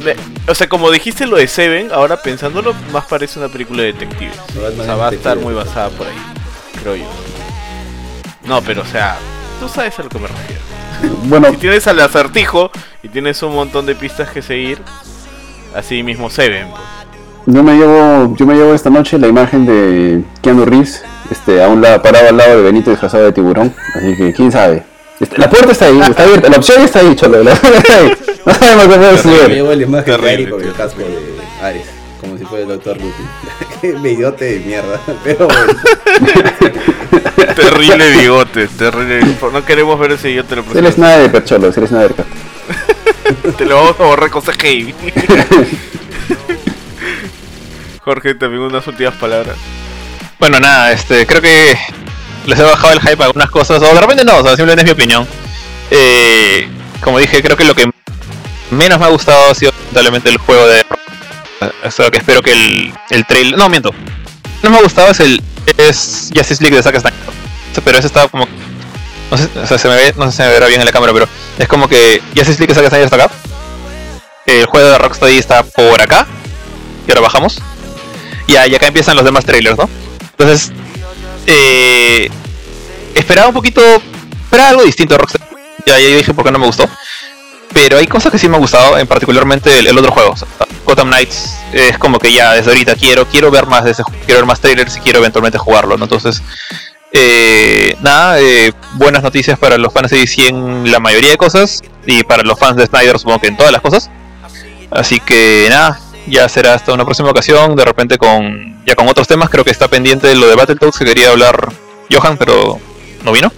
me- 0.02 0.16
o 0.48 0.54
sea, 0.54 0.68
como 0.68 0.90
dijiste 0.90 1.26
lo 1.26 1.36
de 1.36 1.46
Seven, 1.48 1.90
ahora 1.92 2.20
pensándolo, 2.22 2.74
más 2.92 3.04
parece 3.06 3.38
una 3.38 3.48
película 3.48 3.82
de 3.82 3.92
detectives. 3.92 4.34
O 4.78 4.84
sea, 4.84 4.94
va 4.96 5.08
a 5.08 5.12
estar 5.12 5.36
muy 5.38 5.54
basada 5.54 5.88
por 5.90 6.06
ahí, 6.06 6.14
creo 6.82 6.96
yo. 6.96 7.04
No, 8.46 8.60
pero 8.62 8.82
o 8.82 8.86
sea, 8.86 9.16
tú 9.60 9.68
sabes 9.68 9.98
a 9.98 10.02
lo 10.02 10.08
que 10.08 10.18
me 10.18 10.28
refiero. 10.28 10.60
Bueno, 11.24 11.50
Si 11.50 11.56
tienes 11.56 11.86
al 11.88 11.98
acertijo 12.00 12.70
y 13.02 13.08
tienes 13.08 13.42
un 13.42 13.54
montón 13.54 13.86
de 13.86 13.94
pistas 13.96 14.30
que 14.30 14.40
seguir, 14.42 14.78
así 15.74 16.02
mismo 16.04 16.30
Seven. 16.30 16.68
pues. 16.70 16.80
yo 17.46 17.62
me 17.64 17.74
llevo, 17.74 18.36
yo 18.36 18.46
me 18.46 18.54
llevo 18.54 18.72
esta 18.74 18.88
noche 18.90 19.18
la 19.18 19.26
imagen 19.26 19.66
de 19.66 20.22
Keanu 20.42 20.64
Reeves, 20.64 21.02
este, 21.30 21.62
a 21.62 21.68
un 21.68 21.80
lado, 21.82 22.00
parado 22.02 22.28
al 22.28 22.36
lado 22.36 22.56
de 22.58 22.62
Benito 22.62 22.90
disfrazado 22.90 23.24
de 23.24 23.32
tiburón. 23.32 23.74
Así 23.96 24.16
que 24.16 24.32
quién 24.32 24.52
sabe. 24.52 24.84
Este, 25.22 25.38
La 25.38 25.48
puerta 25.48 25.70
está 25.70 25.86
ahí, 25.86 26.00
está 26.00 26.24
abierta, 26.24 26.48
la 26.48 26.56
opción 26.56 26.82
está 26.82 26.98
ahí, 26.98 27.14
cholo. 27.14 27.44
La 27.44 27.52
opción 27.52 27.74
está 27.74 27.96
ahí. 27.96 28.12
No 28.44 28.54
sabemos 28.54 28.88
qué 28.88 28.94
puede 28.98 29.38
Yo 29.38 29.48
me 29.48 29.54
llevo 29.54 29.72
la 29.72 29.82
imagen 29.82 30.04
de 30.04 30.18
Terrible, 30.18 30.32
Ari 30.32 30.50
con 30.50 30.62
el 30.64 30.72
casco 30.72 30.98
de 30.98 31.64
Ares, 31.64 31.86
como 32.20 32.36
si 32.36 32.44
fuera 32.44 32.62
el 32.64 32.68
Doctor 32.70 32.96
Lupin. 32.96 33.28
Qué 33.80 33.92
bellote 33.92 34.44
de 34.44 34.60
mierda, 34.60 35.00
pero 35.24 35.46
bueno. 35.46 35.72
Terrible 37.54 38.10
bigote, 38.18 38.66
terrible. 38.66 39.36
No 39.52 39.64
queremos 39.64 39.98
ver 39.98 40.12
ese 40.12 40.28
bigote 40.28 40.56
lo 40.56 40.64
Si 40.64 40.78
eres 40.78 40.94
Snyder, 40.94 41.44
cholo, 41.44 41.72
si 41.72 41.78
eres 41.80 41.90
Snyder. 41.90 42.14
Te 43.56 43.64
lo 43.64 43.76
vamos 43.76 44.00
a 44.00 44.02
borrar 44.04 44.30
con 44.30 44.42
CGI. 44.42 44.94
Jorge, 48.04 48.34
también 48.34 48.62
unas 48.62 48.86
últimas 48.88 49.14
palabras. 49.14 49.56
Bueno, 50.40 50.58
nada, 50.58 50.90
este, 50.92 51.24
creo 51.26 51.40
que 51.40 51.76
les 52.46 52.58
he 52.58 52.62
bajado 52.62 52.92
el 52.92 53.00
hype 53.00 53.22
a 53.22 53.26
algunas 53.26 53.50
cosas, 53.50 53.82
o 53.82 53.94
de 53.94 54.00
repente 54.00 54.24
no, 54.24 54.38
o 54.38 54.42
sea, 54.42 54.56
simplemente 54.56 54.82
es 54.82 54.86
mi 54.86 54.92
opinión. 54.92 55.26
Eh, 55.90 56.68
como 57.00 57.18
dije, 57.18 57.42
creo 57.42 57.56
que 57.56 57.64
lo 57.64 57.74
que 57.74 57.90
menos 58.70 58.98
me 58.98 59.04
ha 59.04 59.08
gustado 59.08 59.50
ha 59.50 59.54
sido 59.54 59.72
lamentablemente 59.72 60.30
el 60.30 60.38
juego 60.38 60.66
de... 60.66 60.84
O 61.84 61.90
sea, 61.90 62.10
que 62.10 62.18
espero 62.18 62.42
que 62.42 62.52
el, 62.52 62.92
el 63.10 63.26
trailer... 63.26 63.58
No, 63.58 63.68
miento. 63.68 63.90
No 64.62 64.70
me 64.70 64.78
ha 64.78 64.82
gustado 64.82 65.10
es 65.10 65.20
el... 65.20 65.42
Es 65.76 66.30
Justice 66.34 66.62
League 66.62 66.76
de 66.76 66.82
Zack 66.82 66.98
Snyder. 66.98 67.20
Pero 67.84 67.98
ese 67.98 68.06
estaba 68.06 68.28
como... 68.28 68.46
No 69.30 69.38
sé, 69.38 69.48
o 69.62 69.66
sea, 69.66 69.78
se 69.78 69.88
me 69.88 69.94
ve, 69.94 70.14
no 70.16 70.26
sé 70.26 70.30
si 70.32 70.36
se 70.38 70.42
me 70.44 70.50
verá 70.50 70.66
bien 70.66 70.80
en 70.80 70.86
la 70.86 70.92
cámara, 70.92 71.12
pero 71.12 71.28
es 71.58 71.68
como 71.68 71.88
que 71.88 72.20
Justice 72.34 72.58
League 72.58 72.74
de 72.74 72.74
Zack 72.74 72.88
Snyder 72.88 73.04
está 73.04 73.16
acá. 73.16 73.30
El 74.46 74.66
juego 74.66 74.88
de 74.88 74.98
Rocksteady 74.98 75.38
está 75.38 75.62
por 75.62 76.00
acá. 76.00 76.26
Y 77.06 77.10
ahora 77.10 77.22
bajamos. 77.22 77.60
Y, 78.46 78.56
ahí 78.56 78.74
acá 78.74 78.88
empiezan 78.88 79.16
los 79.16 79.24
demás 79.24 79.44
trailers, 79.44 79.78
¿no? 79.78 79.88
Entonces, 80.36 80.72
eh, 81.46 82.30
esperaba 83.14 83.48
un 83.48 83.54
poquito, 83.54 83.80
esperaba 84.44 84.70
algo 84.70 84.82
distinto 84.82 85.14
de 85.14 85.18
Rockstar. 85.18 85.48
Ya, 85.86 85.98
ya 85.98 86.16
dije 86.16 86.34
por 86.34 86.44
qué 86.44 86.52
no 86.52 86.58
me 86.58 86.66
gustó. 86.66 86.88
Pero 87.72 87.98
hay 87.98 88.06
cosas 88.06 88.30
que 88.30 88.38
sí 88.38 88.48
me 88.48 88.56
han 88.56 88.60
gustado, 88.60 88.98
en 88.98 89.06
particularmente 89.06 89.78
el, 89.78 89.96
otro 89.96 90.12
juego. 90.12 90.32
o 90.32 90.66
Gotham 90.84 91.08
Knights 91.08 91.54
es 91.72 91.96
como 91.96 92.18
que 92.18 92.32
ya 92.32 92.52
desde 92.52 92.70
ahorita 92.70 92.96
quiero, 92.96 93.26
quiero 93.26 93.50
ver 93.50 93.66
más 93.66 93.84
de 93.84 93.92
ese 93.92 94.02
quiero 94.26 94.40
ver 94.40 94.46
más 94.46 94.60
trailers 94.60 94.96
y 94.96 95.00
quiero 95.00 95.20
eventualmente 95.20 95.56
jugarlo, 95.58 95.96
¿no? 95.96 96.04
Entonces, 96.04 96.42
eh, 97.12 97.96
nada, 98.02 98.40
eh, 98.40 98.72
buenas 98.94 99.22
noticias 99.22 99.58
para 99.58 99.78
los 99.78 99.92
fans 99.92 100.10
de 100.10 100.18
DC 100.18 100.48
en 100.48 100.90
la 100.90 100.98
mayoría 100.98 101.30
de 101.30 101.36
cosas 101.36 101.82
y 102.06 102.22
para 102.24 102.42
los 102.42 102.58
fans 102.58 102.76
de 102.76 102.86
Snyder 102.86 103.18
supongo 103.18 103.40
que 103.40 103.48
en 103.48 103.56
todas 103.56 103.72
las 103.72 103.80
cosas. 103.80 104.10
Así 104.90 105.20
que 105.20 105.66
nada, 105.70 105.98
ya 106.26 106.48
será 106.48 106.74
hasta 106.74 106.92
una 106.92 107.04
próxima 107.04 107.30
ocasión, 107.30 107.76
de 107.76 107.84
repente 107.84 108.18
con 108.18 108.82
ya 108.84 108.94
con 108.94 109.08
otros 109.08 109.26
temas, 109.28 109.48
creo 109.50 109.64
que 109.64 109.70
está 109.70 109.88
pendiente 109.88 110.34
lo 110.34 110.48
de 110.48 110.56
Battletoads 110.56 110.98
que 110.98 111.04
quería 111.04 111.30
hablar 111.30 111.72
Johan, 112.10 112.36
pero 112.36 112.78
no 113.24 113.32
vino. 113.32 113.52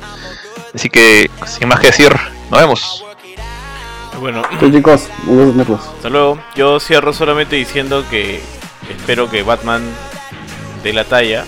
Así 0.74 0.90
que 0.90 1.30
sin 1.46 1.68
más 1.68 1.80
que 1.80 1.88
decir, 1.88 2.14
nos 2.50 2.60
vemos. 2.60 3.04
Bueno, 4.20 4.42
Sí, 4.60 4.70
chicos, 4.70 5.08
hasta 5.96 6.08
luego. 6.08 6.38
Yo 6.54 6.78
cierro 6.80 7.12
solamente 7.12 7.56
diciendo 7.56 8.04
que 8.08 8.40
espero 8.88 9.28
que 9.28 9.42
Batman 9.42 9.82
dé 10.82 10.92
la 10.92 11.04
talla 11.04 11.44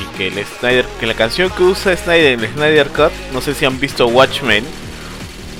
y 0.00 0.16
que 0.16 0.28
el 0.28 0.44
Snyder, 0.44 0.86
que 1.00 1.06
la 1.06 1.14
canción 1.14 1.50
que 1.50 1.62
usa 1.62 1.96
Snyder 1.96 2.32
en 2.32 2.40
el 2.40 2.52
Snyder 2.52 2.88
Cut, 2.88 3.12
no 3.32 3.40
sé 3.40 3.54
si 3.54 3.64
han 3.64 3.80
visto 3.80 4.06
Watchmen. 4.06 4.64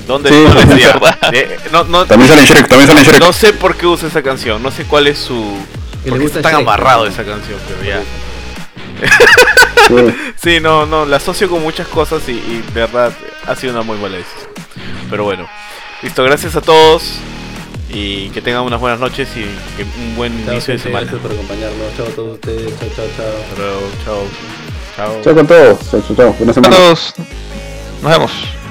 ¿Dónde 0.06 0.30
Sí? 0.30 0.34
De- 1.30 1.58
no, 1.72 1.84
no, 1.84 2.04
También 2.06 2.28
sale 2.28 2.42
en 2.42 2.46
Shrek, 2.48 2.68
también 2.68 2.88
sale 2.88 3.00
en 3.00 3.06
Shrek. 3.06 3.20
no 3.20 3.32
sé 3.32 3.52
por 3.52 3.76
qué 3.76 3.86
usa 3.86 4.08
esa 4.08 4.22
canción, 4.22 4.62
no 4.62 4.70
sé 4.70 4.84
cuál 4.84 5.06
es 5.06 5.18
su. 5.18 5.56
Porque 6.04 6.18
gusta 6.18 6.38
está 6.40 6.50
tan 6.50 6.58
Shrek, 6.60 6.68
amarrado 6.68 7.04
¿no? 7.04 7.10
esa 7.10 7.24
canción, 7.24 7.58
pero 7.68 7.82
ya. 7.84 8.00
Sí. 8.00 9.94
Sí, 10.42 10.58
no, 10.60 10.86
no, 10.86 11.04
la 11.04 11.16
asocio 11.18 11.48
con 11.48 11.62
muchas 11.62 11.86
cosas 11.86 12.22
y, 12.28 12.32
y 12.32 12.64
de 12.74 12.80
verdad 12.80 13.12
ha 13.46 13.54
sido 13.54 13.72
una 13.74 13.82
muy 13.82 13.96
mala 13.98 14.16
decisión. 14.16 14.50
Pero 15.10 15.22
bueno, 15.24 15.48
listo, 16.02 16.24
gracias 16.24 16.56
a 16.56 16.60
todos 16.60 17.02
y 17.88 18.30
que 18.30 18.40
tengan 18.42 18.62
unas 18.62 18.80
buenas 18.80 18.98
noches 18.98 19.28
y 19.36 19.42
que 19.76 19.84
un 20.00 20.16
buen 20.16 20.44
Chao, 20.44 20.54
inicio 20.54 20.74
de 20.74 20.80
semana. 20.80 21.00
Gracias 21.02 21.20
por 21.22 21.32
acompañarnos. 21.32 21.96
Chao 21.96 22.06
a 22.06 22.10
todos 22.10 22.34
ustedes. 22.34 22.72
Chao, 22.80 22.88
chao, 22.96 23.06
chao. 23.16 23.26
Hasta 23.26 23.62
luego, 23.62 23.80
chao. 24.04 24.22
Chao. 24.96 25.20
Chao 25.22 25.34
con 25.34 25.46
todos. 25.46 25.78
Chao, 25.90 26.02
chao, 26.08 26.16
chao. 26.16 26.32
Buena 26.38 26.50
A 26.50 26.54
semana. 26.54 26.76
todos, 26.76 27.14
nos 28.02 28.10
vemos. 28.12 28.61